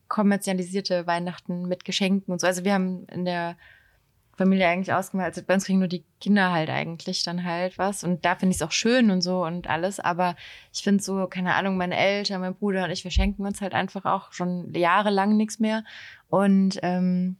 kommerzialisierte 0.08 1.06
Weihnachten 1.06 1.68
mit 1.68 1.86
Geschenken 1.86 2.32
und 2.32 2.42
so. 2.42 2.48
Also 2.48 2.64
wir 2.64 2.74
haben 2.74 3.06
in 3.08 3.26
der 3.26 3.58
Familie 4.40 4.70
eigentlich 4.70 4.94
ausgemacht, 4.94 5.28
also 5.28 5.41
bei 5.45 5.53
uns 5.53 5.66
kriegen 5.66 5.80
nur 5.80 5.90
die 5.90 6.06
Kinder 6.22 6.52
halt 6.52 6.70
eigentlich 6.70 7.24
dann 7.24 7.44
halt 7.44 7.78
was. 7.78 8.06
Und 8.06 8.24
da 8.24 8.36
finde 8.36 8.52
ich 8.52 8.61
es 8.61 8.66
auch 8.66 8.72
schön 8.72 9.11
und 9.11 9.22
so 9.22 9.44
und 9.44 9.68
alles. 9.68 9.99
Aber 9.99 10.38
ich 10.74 10.82
finde 10.82 11.03
so, 11.03 11.28
keine 11.28 11.56
Ahnung, 11.56 11.76
meine 11.76 11.98
Eltern, 11.98 12.40
mein 12.40 12.56
Bruder 12.56 12.86
und 12.86 12.91
ich, 12.91 13.03
wir 13.03 13.11
schenken 13.11 13.45
uns 13.45 13.60
halt 13.60 13.74
einfach 13.74 14.06
auch 14.06 14.32
schon 14.32 14.74
jahrelang 14.74 15.36
nichts 15.36 15.60
mehr. 15.60 15.84
Und 16.30 16.80
ähm, 16.84 17.36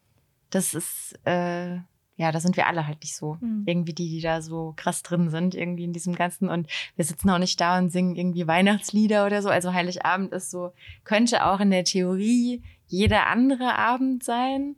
das 0.50 0.74
ist, 0.74 1.18
äh, 1.24 1.76
ja, 2.18 2.34
da 2.34 2.42
sind 2.42 2.58
wir 2.58 2.68
alle 2.68 2.86
halt 2.86 3.02
nicht 3.02 3.16
so. 3.16 3.38
Mhm. 3.40 3.64
Irgendwie 3.66 3.94
die, 3.94 4.10
die 4.10 4.22
da 4.22 4.42
so 4.42 4.74
krass 4.76 5.02
drin 5.02 5.30
sind, 5.30 5.56
irgendwie 5.56 5.86
in 5.86 5.94
diesem 5.94 6.16
Ganzen. 6.16 6.50
Und 6.50 6.68
wir 6.98 7.06
sitzen 7.06 7.30
auch 7.30 7.38
nicht 7.38 7.62
da 7.62 7.78
und 7.78 7.92
singen 7.92 8.18
irgendwie 8.18 8.46
Weihnachtslieder 8.46 9.26
oder 9.26 9.42
so. 9.42 9.48
Also 9.48 9.74
Heiligabend 9.74 10.34
ist 10.34 10.52
so, 10.52 10.74
könnte 11.06 11.46
auch 11.46 11.62
in 11.62 11.72
der 11.72 11.86
Theorie 11.86 12.62
jeder 12.88 13.28
andere 13.28 13.78
Abend 13.78 14.22
sein. 14.26 14.76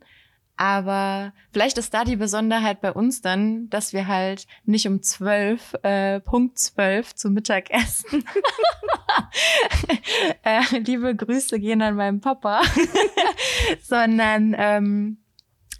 Aber 0.56 1.32
vielleicht 1.50 1.78
ist 1.78 1.92
da 1.94 2.04
die 2.04 2.16
Besonderheit 2.16 2.80
bei 2.80 2.92
uns 2.92 3.20
dann, 3.20 3.68
dass 3.70 3.92
wir 3.92 4.06
halt 4.06 4.46
nicht 4.64 4.86
um 4.86 5.02
zwölf, 5.02 5.74
äh, 5.82 6.20
Punkt 6.20 6.58
zwölf 6.58 7.14
zum 7.14 7.34
Mittag 7.34 7.70
essen. 7.70 8.24
äh, 10.44 10.60
liebe 10.78 11.16
Grüße 11.16 11.58
gehen 11.58 11.82
an 11.82 11.96
meinen 11.96 12.20
Papa. 12.20 12.60
Sondern 13.82 14.54
ähm, 14.56 15.18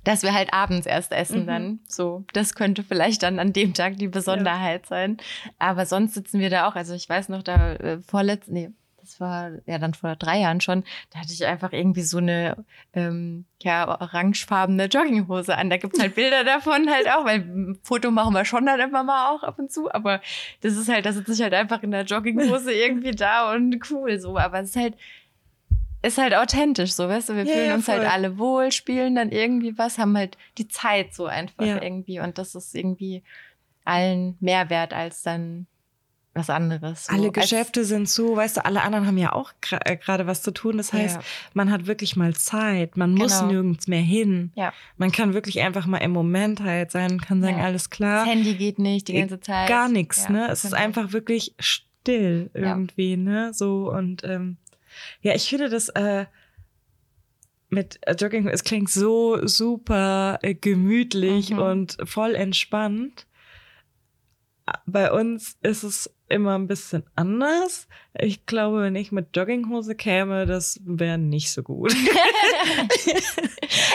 dass 0.04 0.22
wir 0.24 0.34
halt 0.34 0.52
abends 0.52 0.86
erst 0.86 1.12
essen 1.12 1.42
Mhm. 1.42 1.46
dann. 1.46 1.80
So, 1.86 2.24
das 2.32 2.54
könnte 2.54 2.82
vielleicht 2.82 3.22
dann 3.22 3.38
an 3.38 3.52
dem 3.52 3.74
Tag 3.74 3.98
die 3.98 4.08
Besonderheit 4.08 4.86
sein. 4.86 5.18
Aber 5.58 5.86
sonst 5.86 6.14
sitzen 6.14 6.40
wir 6.40 6.50
da 6.50 6.68
auch. 6.68 6.74
Also 6.74 6.94
ich 6.94 7.08
weiß 7.08 7.28
noch, 7.28 7.42
da 7.42 7.74
äh, 7.74 8.00
vorletzt, 8.02 8.50
nee, 8.50 8.70
das 9.02 9.18
war 9.20 9.50
ja 9.66 9.78
dann 9.78 9.94
vor 9.94 10.14
drei 10.16 10.38
Jahren 10.38 10.60
schon, 10.60 10.84
da 11.10 11.18
hatte 11.18 11.32
ich 11.32 11.44
einfach 11.44 11.72
irgendwie 11.72 12.02
so 12.02 12.18
eine 12.18 12.64
ähm, 12.94 13.44
ja, 13.60 13.88
orangefarbene 14.00 14.86
Jogginghose 14.86 15.56
an. 15.58 15.70
Da 15.70 15.76
gibt's 15.76 15.98
halt 16.00 16.14
Bilder 16.14 16.44
davon 16.44 16.88
halt 16.88 17.08
auch, 17.08 17.24
weil 17.24 17.40
ein 17.40 17.78
Foto 17.82 18.10
machen 18.12 18.32
wir 18.32 18.44
schon 18.44 18.64
dann 18.64 18.78
immer 18.80 19.02
mal 19.02 19.30
auch 19.34 19.42
ab 19.42 19.58
und 19.58 19.72
zu. 19.72 19.92
Aber 19.92 20.20
das 20.60 20.76
ist 20.76 20.88
halt, 20.88 21.04
da 21.04 21.12
sitze 21.12 21.32
ich 21.32 21.42
halt 21.42 21.52
einfach 21.52 21.82
in 21.82 21.90
der 21.90 22.04
Jogginghose 22.04 22.72
irgendwie 22.72 23.10
da 23.10 23.52
und 23.52 23.78
cool 23.90 24.18
so. 24.20 24.38
Aber 24.38 24.60
es 24.60 24.70
ist 24.70 24.76
halt, 24.76 24.94
ist 26.02 26.18
halt 26.18 26.34
authentisch 26.34 26.92
so, 26.92 27.08
weißt 27.08 27.28
du? 27.30 27.34
Wir 27.36 27.44
Ja, 27.44 27.52
fühlen 27.52 27.68
ja, 27.68 27.74
uns 27.74 27.88
halt 27.88 28.04
alle 28.04 28.38
wohl, 28.38 28.72
spielen 28.72 29.16
dann 29.16 29.30
irgendwie 29.30 29.76
was, 29.78 29.98
haben 29.98 30.16
halt 30.16 30.38
die 30.58 30.68
Zeit 30.68 31.12
so 31.14 31.26
einfach 31.26 31.64
Ja. 31.64 31.82
irgendwie. 31.82 32.20
Und 32.20 32.38
das 32.38 32.54
ist 32.54 32.74
irgendwie 32.74 33.22
allen 33.84 34.36
mehr 34.40 34.70
wert 34.70 34.92
als 34.94 35.22
dann 35.22 35.66
was 36.34 36.48
anderes. 36.48 37.06
So. 37.06 37.12
Alle 37.12 37.30
Geschäfte 37.30 37.84
sind 37.84 38.08
zu, 38.08 38.34
weißt 38.36 38.56
du, 38.56 38.64
alle 38.64 38.82
anderen 38.82 39.06
haben 39.06 39.18
ja 39.18 39.32
auch 39.34 39.52
äh, 39.70 39.96
gerade 39.98 40.26
was 40.26 40.40
zu 40.42 40.50
tun. 40.50 40.78
Das 40.78 40.92
heißt, 40.92 41.16
Ja. 41.16 41.22
man 41.52 41.70
hat 41.70 41.86
wirklich 41.86 42.16
mal 42.16 42.34
Zeit. 42.34 42.96
Man 42.96 43.12
muss 43.14 43.38
Genau. 43.40 43.52
nirgends 43.52 43.86
mehr 43.86 44.00
hin. 44.00 44.50
Ja. 44.54 44.72
Man 44.96 45.12
kann 45.12 45.34
wirklich 45.34 45.60
einfach 45.60 45.86
mal 45.86 45.98
im 45.98 46.12
Moment 46.12 46.60
halt 46.60 46.90
sein, 46.90 47.20
kann 47.20 47.42
sagen, 47.42 47.58
Ja. 47.58 47.64
alles 47.64 47.90
klar. 47.90 48.24
Das 48.24 48.34
Handy 48.34 48.54
geht 48.54 48.78
nicht 48.78 49.08
die 49.08 49.14
ganze 49.14 49.40
Zeit. 49.40 49.68
Gar 49.68 49.88
nichts, 49.90 50.28
ne? 50.30 50.48
Es 50.50 50.64
ist 50.64 50.72
einfach 50.74 51.12
wirklich 51.12 51.54
still 51.58 52.50
irgendwie, 52.54 53.16
ne? 53.18 53.52
So 53.52 53.90
und 53.92 54.24
ähm, 54.24 54.56
ja, 55.20 55.34
ich 55.34 55.48
finde 55.48 55.68
das 55.68 55.90
äh, 55.90 56.24
mit 57.68 57.98
äh, 58.06 58.14
Jogging, 58.14 58.48
es 58.48 58.64
klingt 58.64 58.90
so 58.90 59.46
super 59.46 60.38
äh, 60.42 60.54
gemütlich 60.54 61.50
Mhm. 61.50 61.58
und 61.58 61.96
voll 62.04 62.34
entspannt. 62.34 63.26
Bei 64.86 65.10
uns 65.12 65.56
ist 65.62 65.82
es 65.82 66.14
immer 66.32 66.56
ein 66.58 66.66
bisschen 66.66 67.04
anders. 67.14 67.86
Ich 68.18 68.44
glaube, 68.46 68.82
wenn 68.82 68.96
ich 68.96 69.12
mit 69.12 69.28
Jogginghose 69.36 69.94
käme, 69.94 70.46
das 70.46 70.80
wäre 70.84 71.18
nicht 71.18 71.52
so 71.52 71.62
gut. 71.62 71.94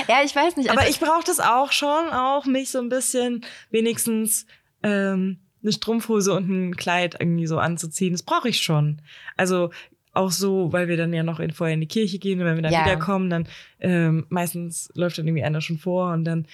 ja, 0.07 0.21
ich 0.23 0.35
weiß 0.35 0.57
nicht. 0.57 0.69
Aber 0.69 0.81
also- 0.81 0.91
ich 0.91 0.99
brauche 0.99 1.23
das 1.25 1.39
auch 1.39 1.71
schon, 1.71 2.09
auch 2.11 2.45
mich 2.45 2.69
so 2.69 2.79
ein 2.79 2.89
bisschen 2.89 3.43
wenigstens 3.71 4.45
ähm, 4.83 5.39
eine 5.63 5.71
Strumpfhose 5.71 6.33
und 6.33 6.49
ein 6.49 6.75
Kleid 6.77 7.17
irgendwie 7.19 7.47
so 7.47 7.57
anzuziehen. 7.59 8.13
Das 8.13 8.23
brauche 8.23 8.49
ich 8.49 8.61
schon. 8.61 9.01
Also 9.35 9.71
auch 10.13 10.31
so, 10.31 10.71
weil 10.73 10.87
wir 10.87 10.97
dann 10.97 11.13
ja 11.13 11.23
noch 11.23 11.39
in, 11.39 11.51
vorher 11.51 11.73
in 11.75 11.81
die 11.81 11.87
Kirche 11.87 12.17
gehen 12.19 12.39
und 12.39 12.45
wenn 12.45 12.55
wir 12.55 12.63
dann 12.63 12.73
Ja. 12.73 12.85
wiederkommen, 12.85 13.29
dann 13.29 13.47
ähm, 13.79 14.25
meistens 14.29 14.89
läuft 14.95 15.17
dann 15.17 15.27
irgendwie 15.27 15.43
einer 15.43 15.61
schon 15.61 15.77
vor 15.77 16.11
und 16.13 16.25
dann, 16.25 16.47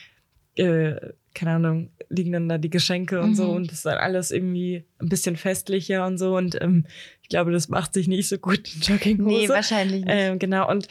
äh, 0.55 0.95
keine 1.33 1.51
Ahnung, 1.51 1.89
liegen 2.09 2.31
dann 2.31 2.47
da 2.49 2.57
die 2.57 2.69
Geschenke 2.69 3.21
und 3.21 3.35
so 3.35 3.49
Mhm. 3.49 3.55
und 3.57 3.67
das 3.67 3.77
ist 3.79 3.85
dann 3.85 3.97
alles 3.97 4.31
irgendwie 4.31 4.83
ein 4.99 5.09
bisschen 5.09 5.35
festlicher 5.35 6.05
und 6.05 6.17
so 6.17 6.35
und 6.37 6.59
ähm, 6.61 6.85
ich 7.21 7.29
glaube, 7.29 7.51
das 7.51 7.69
macht 7.69 7.93
sich 7.93 8.07
nicht 8.07 8.27
so 8.29 8.37
gut 8.37 8.73
in 8.75 8.81
Jogginghose. 8.81 9.37
nee, 9.37 9.49
wahrscheinlich 9.49 10.05
nicht. 10.05 10.13
Ähm, 10.15 10.39
genau, 10.39 10.69
und 10.69 10.87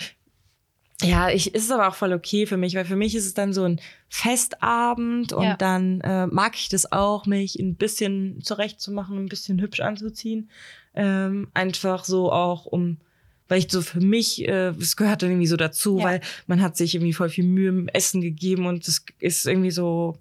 ja, 1.02 1.30
ich, 1.30 1.52
ist 1.54 1.72
aber 1.72 1.88
auch 1.88 1.94
voll 1.96 2.12
okay 2.12 2.46
für 2.46 2.56
mich, 2.56 2.74
weil 2.76 2.84
für 2.84 2.94
mich 2.96 3.14
ist 3.16 3.26
es 3.26 3.34
dann 3.34 3.52
so 3.52 3.64
ein 3.64 3.80
Festabend 4.08 5.32
und 5.32 5.44
Ja. 5.44 5.56
dann 5.56 6.00
äh, 6.02 6.26
mag 6.26 6.54
ich 6.56 6.68
das 6.68 6.90
auch, 6.92 7.26
mich 7.26 7.56
ein 7.58 7.74
bisschen 7.74 8.40
zurechtzumachen, 8.42 9.18
ein 9.18 9.26
bisschen 9.28 9.60
hübsch 9.60 9.80
anzuziehen. 9.80 10.48
Ähm, 10.94 11.48
einfach 11.54 12.04
so 12.04 12.30
auch 12.30 12.66
um, 12.66 12.98
weil 13.48 13.58
ich 13.58 13.70
so 13.70 13.82
für 13.82 14.00
mich, 14.00 14.46
äh, 14.46 14.68
es 14.80 14.96
gehört 14.96 15.22
dann 15.22 15.30
irgendwie 15.30 15.46
so 15.48 15.56
dazu, 15.56 15.98
Ja. 15.98 16.04
weil 16.04 16.20
man 16.46 16.62
hat 16.62 16.76
sich 16.76 16.94
irgendwie 16.94 17.12
voll 17.12 17.28
viel 17.30 17.44
Mühe 17.44 17.68
im 17.70 17.88
Essen 17.88 18.20
gegeben 18.20 18.66
und 18.66 18.86
das 18.86 19.04
ist 19.18 19.46
irgendwie 19.46 19.70
so, 19.70 20.18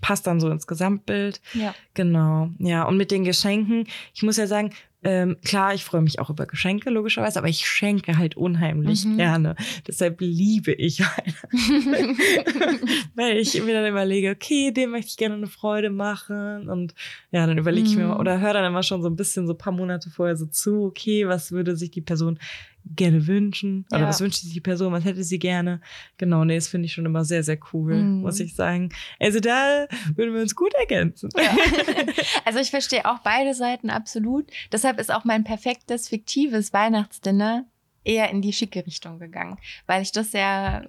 passt 0.00 0.26
dann 0.26 0.40
so 0.40 0.48
ins 0.50 0.66
Gesamtbild. 0.66 1.40
ja. 1.54 1.74
Genau, 1.94 2.48
ja. 2.58 2.84
Und 2.84 2.96
mit 2.96 3.10
den 3.10 3.22
Geschenken, 3.24 3.86
ich 4.14 4.22
muss 4.22 4.38
ja 4.38 4.46
sagen, 4.46 4.70
ähm, 5.04 5.36
klar, 5.44 5.74
ich 5.74 5.84
freue 5.84 6.00
mich 6.00 6.20
auch 6.20 6.30
über 6.30 6.46
Geschenke, 6.46 6.88
logischerweise, 6.88 7.38
aber 7.38 7.48
ich 7.48 7.66
schenke 7.66 8.16
halt 8.16 8.36
unheimlich 8.36 9.04
Mhm. 9.04 9.16
gerne. 9.16 9.56
Deshalb 9.86 10.20
liebe 10.20 10.72
ich 10.72 11.00
Weihnachten. 11.00 12.16
Weil 13.14 13.36
ich 13.38 13.60
mir 13.62 13.74
dann 13.74 13.90
überlege, 13.90 14.30
okay, 14.30 14.70
dem 14.70 14.90
möchte 14.90 15.08
ich 15.10 15.16
gerne 15.16 15.34
eine 15.34 15.46
Freude 15.48 15.90
machen. 15.90 16.68
Und 16.68 16.94
ja, 17.30 17.46
dann 17.46 17.58
überlege 17.58 17.88
ich 17.88 17.96
mir 17.96 18.04
Mhm. 18.04 18.08
mal, 18.10 18.20
oder 18.20 18.40
höre 18.40 18.52
dann 18.54 18.64
immer 18.64 18.82
schon 18.82 19.02
so 19.02 19.08
ein 19.08 19.16
bisschen 19.16 19.46
so 19.46 19.54
ein 19.54 19.58
paar 19.58 19.72
Monate 19.72 20.08
vorher 20.10 20.36
so 20.36 20.46
zu, 20.46 20.84
okay, 20.84 21.26
was 21.26 21.52
würde 21.52 21.76
sich 21.76 21.90
die 21.90 22.00
Person 22.00 22.38
gerne 22.84 23.26
wünschen? 23.26 23.86
Oder 23.90 24.02
Ja. 24.02 24.08
was 24.08 24.20
wünscht 24.20 24.40
sich 24.42 24.52
die 24.52 24.60
Person, 24.60 24.92
was 24.92 25.04
hätte 25.04 25.22
sie 25.24 25.38
gerne? 25.38 25.80
Genau, 26.18 26.44
nee, 26.44 26.56
das 26.56 26.68
finde 26.68 26.86
ich 26.86 26.92
schon 26.92 27.06
immer 27.06 27.24
sehr, 27.24 27.42
sehr 27.42 27.58
cool, 27.72 27.94
Mhm. 27.94 28.20
muss 28.22 28.40
ich 28.40 28.54
sagen. 28.54 28.90
Also 29.20 29.40
da 29.40 29.86
würden 30.14 30.34
wir 30.34 30.42
uns 30.42 30.54
gut 30.54 30.74
ergänzen. 30.74 31.28
Ja. 31.36 31.54
Also 32.44 32.58
ich 32.58 32.70
verstehe 32.70 33.04
auch 33.06 33.20
beide 33.20 33.54
Seiten 33.54 33.88
absolut. 33.90 34.50
Deshalb 34.72 34.98
ist 34.98 35.12
auch 35.12 35.24
mein 35.24 35.44
perfektes 35.44 36.08
fiktives 36.08 36.72
Weihnachtsdinner 36.72 37.66
eher 38.04 38.30
in 38.30 38.42
die 38.42 38.52
schicke 38.52 38.84
Richtung 38.84 39.18
gegangen, 39.18 39.58
weil 39.86 40.02
ich 40.02 40.10
das 40.12 40.32
sehr 40.32 40.86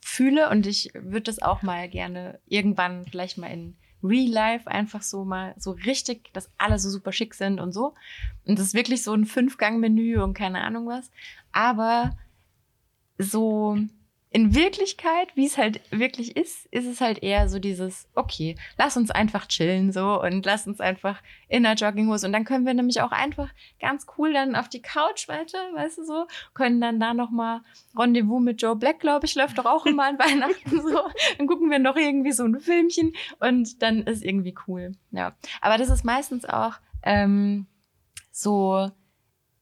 fühle 0.00 0.50
und 0.50 0.66
ich 0.66 0.90
würde 0.94 1.22
das 1.22 1.40
auch 1.42 1.62
mal 1.62 1.88
gerne 1.88 2.40
irgendwann 2.46 3.06
vielleicht 3.06 3.38
mal 3.38 3.48
in 3.52 3.76
Real 4.06 4.30
Life 4.30 4.70
einfach 4.70 5.02
so 5.02 5.24
mal 5.24 5.54
so 5.58 5.72
richtig, 5.72 6.32
dass 6.32 6.50
alle 6.58 6.78
so 6.78 6.90
super 6.90 7.12
schick 7.12 7.34
sind 7.34 7.60
und 7.60 7.72
so. 7.72 7.94
Und 8.44 8.58
das 8.58 8.68
ist 8.68 8.74
wirklich 8.74 9.02
so 9.02 9.12
ein 9.12 9.24
Fünf-Gang-Menü 9.24 10.20
und 10.20 10.34
keine 10.34 10.62
Ahnung 10.62 10.86
was. 10.86 11.10
Aber 11.52 12.16
so 13.18 13.78
in 14.36 14.54
Wirklichkeit, 14.54 15.34
wie 15.34 15.46
es 15.46 15.56
halt 15.56 15.80
wirklich 15.90 16.36
ist, 16.36 16.66
ist 16.66 16.84
es 16.84 17.00
halt 17.00 17.22
eher 17.22 17.48
so 17.48 17.58
dieses, 17.58 18.06
okay, 18.14 18.54
lass 18.76 18.98
uns 18.98 19.10
einfach 19.10 19.46
chillen 19.46 19.92
so 19.92 20.20
und 20.20 20.44
lass 20.44 20.66
uns 20.66 20.78
einfach 20.78 21.22
in 21.48 21.62
der 21.62 21.72
Jogginghose 21.72 22.26
und 22.26 22.34
dann 22.34 22.44
können 22.44 22.66
wir 22.66 22.74
nämlich 22.74 23.00
auch 23.00 23.12
einfach 23.12 23.48
ganz 23.80 24.04
cool 24.18 24.34
dann 24.34 24.54
auf 24.54 24.68
die 24.68 24.82
Couch 24.82 25.26
weiter, 25.28 25.56
weißt 25.72 25.96
du 25.96 26.04
so, 26.04 26.26
können 26.52 26.82
dann 26.82 27.00
da 27.00 27.14
nochmal 27.14 27.62
Rendezvous 27.96 28.42
mit 28.42 28.60
Joe 28.60 28.76
Black, 28.76 29.00
glaube 29.00 29.24
ich, 29.24 29.36
läuft 29.36 29.56
doch 29.56 29.64
auch 29.64 29.86
immer 29.86 30.04
an 30.04 30.18
Weihnachten 30.18 30.82
so. 30.82 31.00
Dann 31.38 31.46
gucken 31.46 31.70
wir 31.70 31.78
noch 31.78 31.96
irgendwie 31.96 32.32
so 32.32 32.44
ein 32.44 32.60
Filmchen 32.60 33.14
und 33.40 33.80
dann 33.80 34.02
ist 34.02 34.22
irgendwie 34.22 34.54
cool. 34.68 34.92
Ja, 35.12 35.34
aber 35.62 35.78
das 35.78 35.88
ist 35.88 36.04
meistens 36.04 36.44
auch 36.44 36.74
ähm, 37.04 37.68
so, 38.30 38.90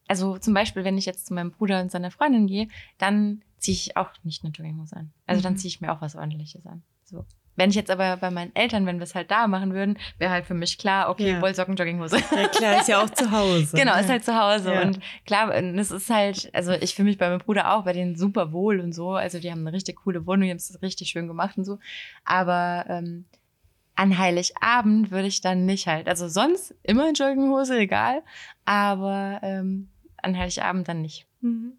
also 0.09 0.37
zum 0.37 0.53
Beispiel, 0.53 0.83
wenn 0.83 0.97
ich 0.97 1.05
jetzt 1.05 1.27
zu 1.27 1.33
meinem 1.33 1.51
Bruder 1.51 1.79
und 1.79 1.91
seiner 1.91 2.11
Freundin 2.11 2.47
gehe, 2.47 2.67
dann 2.97 3.41
ziehe 3.65 3.75
ich 3.75 3.97
auch 3.97 4.09
nicht 4.23 4.43
eine 4.43 4.53
Jogginghose 4.53 4.95
an. 4.95 5.11
Also 5.27 5.41
dann 5.41 5.53
Mhm. 5.53 5.57
ziehe 5.57 5.69
ich 5.69 5.81
mir 5.81 5.91
auch 5.91 6.01
was 6.01 6.15
ordentliches 6.15 6.65
an. 6.65 6.83
So. 7.03 7.25
Wenn 7.57 7.69
ich 7.69 7.75
jetzt 7.77 7.89
aber 7.89 8.17
bei 8.17 8.31
meinen 8.31 8.53
Eltern, 8.53 8.85
wenn 8.85 8.97
wir 8.97 9.03
es 9.05 9.15
halt 9.15 9.31
da 9.31 9.47
machen 9.47 9.73
würden, 9.73 9.97
wäre 10.17 10.29
halt 10.29 10.45
für 10.45 10.53
mich 10.53 10.77
klar, 10.77 11.09
okay, 11.09 11.31
Ja. 11.31 11.41
Wollsocken, 11.41 11.75
Jogginghose. 11.77 12.17
Ja, 12.17 12.47
klar, 12.49 12.81
ist 12.81 12.89
ja 12.89 13.01
auch 13.01 13.09
zu 13.09 13.31
Hause. 13.31 13.77
Genau, 13.77 13.97
ist 13.97 14.09
halt 14.09 14.25
zu 14.25 14.35
Hause. 14.37 14.73
Ja. 14.73 14.81
Und 14.81 14.99
klar, 15.25 15.55
und 15.57 15.79
es 15.79 15.89
ist 15.89 16.09
halt, 16.09 16.49
also 16.53 16.73
ich 16.73 16.95
fühle 16.95 17.07
mich 17.07 17.17
bei 17.17 17.29
meinem 17.29 17.39
Bruder 17.39 17.73
auch 17.73 17.85
bei 17.85 17.93
denen 17.93 18.17
super 18.17 18.51
wohl 18.51 18.81
und 18.81 18.91
so. 18.93 19.11
Also 19.13 19.39
die 19.39 19.49
haben 19.51 19.61
eine 19.61 19.71
richtig 19.71 19.95
coole 20.03 20.25
Wohnung, 20.27 20.43
die 20.43 20.49
haben 20.49 20.57
es 20.57 20.81
richtig 20.81 21.09
schön 21.09 21.27
gemacht 21.27 21.57
und 21.57 21.63
so. 21.63 21.79
Aber 22.25 22.85
ähm, 22.89 23.23
an 23.95 24.17
Heiligabend 24.17 25.09
würde 25.11 25.27
ich 25.27 25.39
dann 25.39 25.65
nicht 25.65 25.87
halt, 25.87 26.09
also 26.09 26.27
sonst 26.27 26.75
immer 26.83 27.07
in 27.07 27.15
Jogginghose, 27.15 27.77
egal. 27.79 28.21
Aber 28.65 29.39
ähm, 29.43 29.87
an 30.21 30.37
Heiligabend 30.37 30.89
dann 30.89 31.01
nicht. 31.01 31.25
Mhm. 31.39 31.77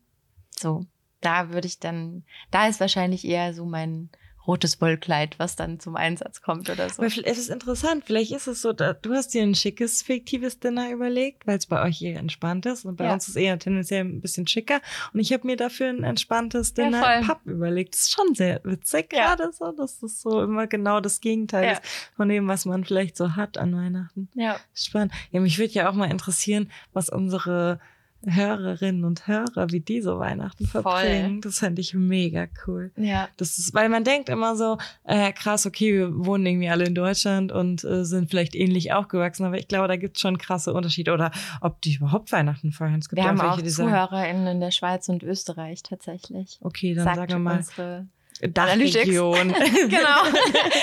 So, 0.59 0.87
da 1.27 1.51
würde 1.53 1.67
ich 1.67 1.79
dann, 1.81 2.23
da 2.51 2.69
ist 2.69 2.81
wahrscheinlich 2.81 3.25
eher 3.27 3.53
so 3.53 3.65
mein 3.67 4.09
rotes 4.47 4.81
Wollkleid, 4.81 5.41
was 5.41 5.57
dann 5.57 5.81
zum 5.81 5.97
Einsatz 5.97 6.41
kommt 6.41 6.71
oder 6.71 6.89
so. 6.89 7.03
Aber 7.03 7.07
es 7.09 7.17
ist 7.39 7.51
interessant, 7.51 8.05
vielleicht 8.07 8.31
ist 8.31 8.47
es 8.47 8.63
so, 8.63 8.73
du 8.73 8.95
hast 9.11 9.35
dir 9.35 9.43
ein 9.43 9.57
schickes, 9.57 10.03
fiktives 10.03 10.61
Dinner 10.61 10.89
überlegt, 10.93 11.49
weil 11.49 11.59
es 11.59 11.67
bei 11.67 11.83
euch 11.83 12.01
eher 12.01 12.21
entspannt 12.21 12.65
ist 12.65 12.85
und 12.85 12.95
bei 12.95 13.07
Ja. 13.07 13.13
uns 13.15 13.27
ist 13.27 13.35
eher 13.35 13.59
tendenziell 13.59 14.05
ein 14.05 14.21
bisschen 14.21 14.47
schicker. 14.47 14.81
Und 15.13 15.19
ich 15.19 15.33
habe 15.33 15.45
mir 15.49 15.57
dafür 15.57 15.89
ein 15.89 16.05
entspanntes 16.05 16.75
Ja, 16.77 16.85
Dinner 16.85 17.19
im 17.19 17.27
Pub 17.27 17.41
überlegt. 17.45 17.95
Das 17.95 18.03
ist 18.03 18.13
schon 18.13 18.35
sehr 18.37 18.61
witzig 18.63 19.13
Ja. 19.13 19.35
gerade 19.35 19.53
so, 19.53 19.73
dass 19.73 19.99
das 19.99 20.21
so 20.23 20.41
immer 20.41 20.69
genau 20.69 21.01
das 21.01 21.21
Gegenteil 21.21 21.65
Ja. 21.65 21.73
ist 21.73 21.83
von 22.17 22.29
dem, 22.29 22.47
was 22.47 22.67
man 22.67 22.85
vielleicht 22.85 23.17
so 23.17 23.35
hat 23.35 23.59
an 23.59 23.75
Weihnachten. 23.75 24.29
Ja. 24.35 24.61
Spannend. 24.75 25.13
Ja, 25.33 25.41
mich 25.41 25.59
würde 25.59 25.73
ja 25.73 25.91
auch 25.91 25.95
mal 25.95 26.09
interessieren, 26.09 26.71
was 26.93 27.09
unsere 27.09 27.81
Hörerinnen 28.25 29.05
und 29.05 29.27
Hörer, 29.27 29.71
wie 29.71 29.81
die 29.81 30.01
so 30.01 30.19
Weihnachten 30.19 30.67
Voll. 30.67 30.83
verbringen. 30.83 31.41
Das 31.41 31.59
fände 31.61 31.81
ich 31.81 31.95
mega 31.95 32.47
cool. 32.67 32.91
Ja. 32.97 33.29
Das 33.37 33.59
ist, 33.59 33.75
weil 33.75 33.89
man 33.89 34.05
denkt 34.05 34.29
immer 34.29 34.57
so, 34.57 34.79
äh, 35.05 35.33
krass, 35.33 35.67
okay, 35.67 35.93
wir 35.95 36.27
wohnen 36.27 36.47
irgendwie 36.47 36.69
alle 36.69 36.85
in 36.85 36.95
Deutschland 36.95 37.53
und 37.53 37.85
äh, 37.85 38.05
sind 38.05 38.31
vielleicht 38.31 38.55
ähnlich 38.55 38.93
aufgewachsen, 38.93 39.45
aber 39.45 39.59
ich 39.59 39.69
glaube, 39.69 39.89
da 39.89 39.97
gibt 39.97 40.17
es 40.17 40.21
schon 40.21 40.39
krasse 40.39 40.73
Unterschiede. 40.73 41.13
Oder 41.13 41.31
ob 41.61 41.81
die 41.83 41.95
überhaupt 41.95 42.33
Weihnachten 42.33 42.73
feiern. 42.73 42.99
Es 42.99 43.09
gibt 43.09 43.19
Wir 43.19 43.25
ja 43.25 43.31
haben 43.31 43.41
auch 43.41 43.61
die 43.61 43.69
ZuhörerInnen 43.69 44.47
in 44.47 44.61
der 44.61 44.71
Schweiz 44.71 45.09
und 45.09 45.23
Österreich 45.23 45.83
tatsächlich. 45.83 46.59
okay, 46.63 46.95
dann 46.95 47.05
Sagt 47.05 47.17
sagen 47.17 47.33
wir 47.33 47.39
mal 47.39 47.57
unsere 47.59 48.07
Dachregion. 48.41 49.49
genau. 49.89 50.25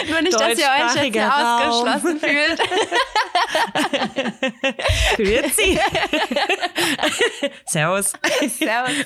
Nur 0.09 0.21
nicht, 0.21 0.39
dass 0.39 0.57
ihr 0.57 0.65
euch 0.65 0.95
jetzt 0.95 1.13
hier 1.13 1.23
Raum. 1.23 1.61
ausgeschlossen 1.61 2.19
fühlt. 2.19 2.59
Grüezi. 5.17 5.80
Servus. 7.65 8.13
Servus. 8.57 9.05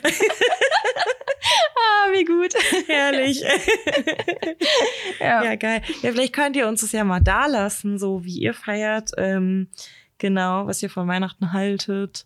ah, 1.75 2.11
wie 2.11 2.25
gut. 2.25 2.53
Herrlich. 2.87 3.43
Ja. 5.19 5.43
Ja, 5.43 5.55
geil. 5.55 5.81
Ja, 6.01 6.11
vielleicht 6.11 6.33
könnt 6.33 6.55
ihr 6.55 6.67
uns 6.67 6.81
das 6.81 6.91
ja 6.93 7.03
mal 7.03 7.19
da 7.19 7.47
lassen, 7.47 7.97
so 7.99 8.23
wie 8.23 8.39
ihr 8.39 8.53
feiert. 8.53 9.11
Ähm, 9.17 9.69
genau, 10.17 10.67
was 10.67 10.81
ihr 10.81 10.89
von 10.89 11.07
Weihnachten 11.07 11.51
haltet. 11.53 12.25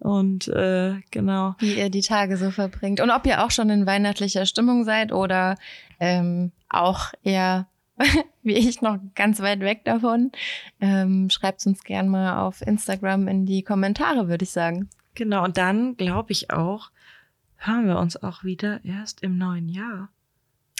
Und 0.00 0.48
äh, 0.48 0.94
genau. 1.10 1.54
Wie 1.58 1.74
ihr 1.74 1.90
die 1.90 2.00
Tage 2.00 2.36
so 2.36 2.50
verbringt. 2.50 3.00
Und 3.00 3.10
ob 3.10 3.26
ihr 3.26 3.44
auch 3.44 3.50
schon 3.50 3.70
in 3.70 3.86
weihnachtlicher 3.86 4.46
Stimmung 4.46 4.84
seid 4.84 5.12
oder 5.12 5.56
ähm, 6.00 6.52
auch 6.68 7.12
eher 7.22 7.68
wie 8.42 8.54
ich 8.54 8.80
noch 8.80 8.98
ganz 9.14 9.40
weit 9.40 9.60
weg 9.60 9.84
davon. 9.84 10.32
Ähm, 10.80 11.28
Schreibt 11.30 11.64
uns 11.66 11.84
gern 11.84 12.08
mal 12.08 12.40
auf 12.40 12.62
Instagram 12.62 13.28
in 13.28 13.44
die 13.46 13.62
Kommentare, 13.62 14.28
würde 14.28 14.44
ich 14.44 14.50
sagen. 14.50 14.88
Genau. 15.14 15.44
Und 15.44 15.58
dann 15.58 15.96
glaube 15.96 16.32
ich 16.32 16.50
auch, 16.50 16.90
hören 17.56 17.86
wir 17.86 17.98
uns 17.98 18.16
auch 18.22 18.42
wieder 18.42 18.82
erst 18.84 19.22
im 19.22 19.36
neuen 19.36 19.68
Jahr. 19.68 20.08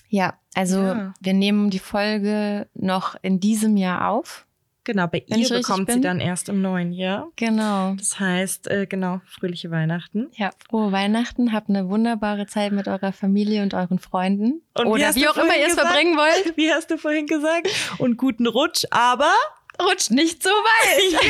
Ja, 0.08 0.34
also 0.54 0.80
Ja. 0.80 1.14
wir 1.20 1.34
nehmen 1.34 1.68
die 1.70 1.78
Folge 1.78 2.66
noch 2.74 3.16
in 3.22 3.38
diesem 3.38 3.76
Jahr 3.76 4.08
auf. 4.08 4.46
Genau, 4.90 5.06
bei 5.06 5.22
Wenn 5.28 5.38
ihr 5.38 5.48
bekommt 5.48 5.88
sie 5.92 6.00
dann 6.00 6.18
erst 6.18 6.48
im 6.48 6.60
neuen 6.62 6.92
Jahr. 6.92 7.28
Genau. 7.36 7.94
Das 7.94 8.18
heißt, 8.18 8.68
äh, 8.68 8.86
genau, 8.86 9.20
fröhliche 9.24 9.70
Weihnachten. 9.70 10.32
Ja, 10.34 10.50
frohe 10.68 10.90
Weihnachten, 10.90 11.52
habt 11.52 11.68
eine 11.68 11.88
wunderbare 11.88 12.48
Zeit 12.48 12.72
mit 12.72 12.88
eurer 12.88 13.12
Familie 13.12 13.62
und 13.62 13.72
euren 13.72 14.00
Freunden. 14.00 14.62
Und 14.74 14.86
wie 14.86 14.90
Oder 14.90 15.14
wie 15.14 15.20
du 15.20 15.30
auch 15.30 15.36
immer 15.36 15.56
ihr 15.56 15.68
es 15.68 15.74
verbringen 15.74 16.16
wollt. 16.16 16.56
Wie 16.56 16.72
hast 16.72 16.90
du 16.90 16.98
vorhin 16.98 17.28
gesagt? 17.28 17.68
Und 17.98 18.16
guten 18.16 18.48
Rutsch, 18.48 18.84
aber 18.90 19.30
Rutscht 19.80 20.10
nicht 20.10 20.42
so 20.42 20.50
weit. 20.50 21.20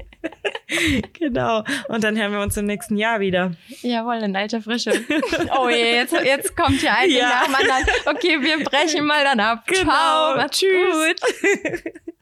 genau. 1.18 1.64
Und 1.88 2.04
dann 2.04 2.16
hören 2.18 2.32
wir 2.32 2.40
uns 2.40 2.56
im 2.56 2.66
nächsten 2.66 2.96
Jahr 2.96 3.20
wieder. 3.20 3.52
Jawohl, 3.82 4.16
in 4.16 4.36
alter 4.36 4.60
Frische. 4.60 4.92
Oh 5.58 5.68
je, 5.68 5.94
jetzt, 5.96 6.12
jetzt 6.12 6.56
kommt 6.56 6.80
hier 6.80 6.94
ein 6.94 7.10
Ja. 7.10 7.28
nach 7.28 7.44
dem 7.46 7.54
anderen. 7.54 7.84
Okay, 8.06 8.40
wir 8.40 8.64
brechen 8.64 9.04
mal 9.04 9.24
dann 9.24 9.40
ab. 9.40 9.66
Genau. 9.66 9.84
Ciao, 9.90 10.48
Tschüss. 10.48 11.20
gut. 11.20 11.92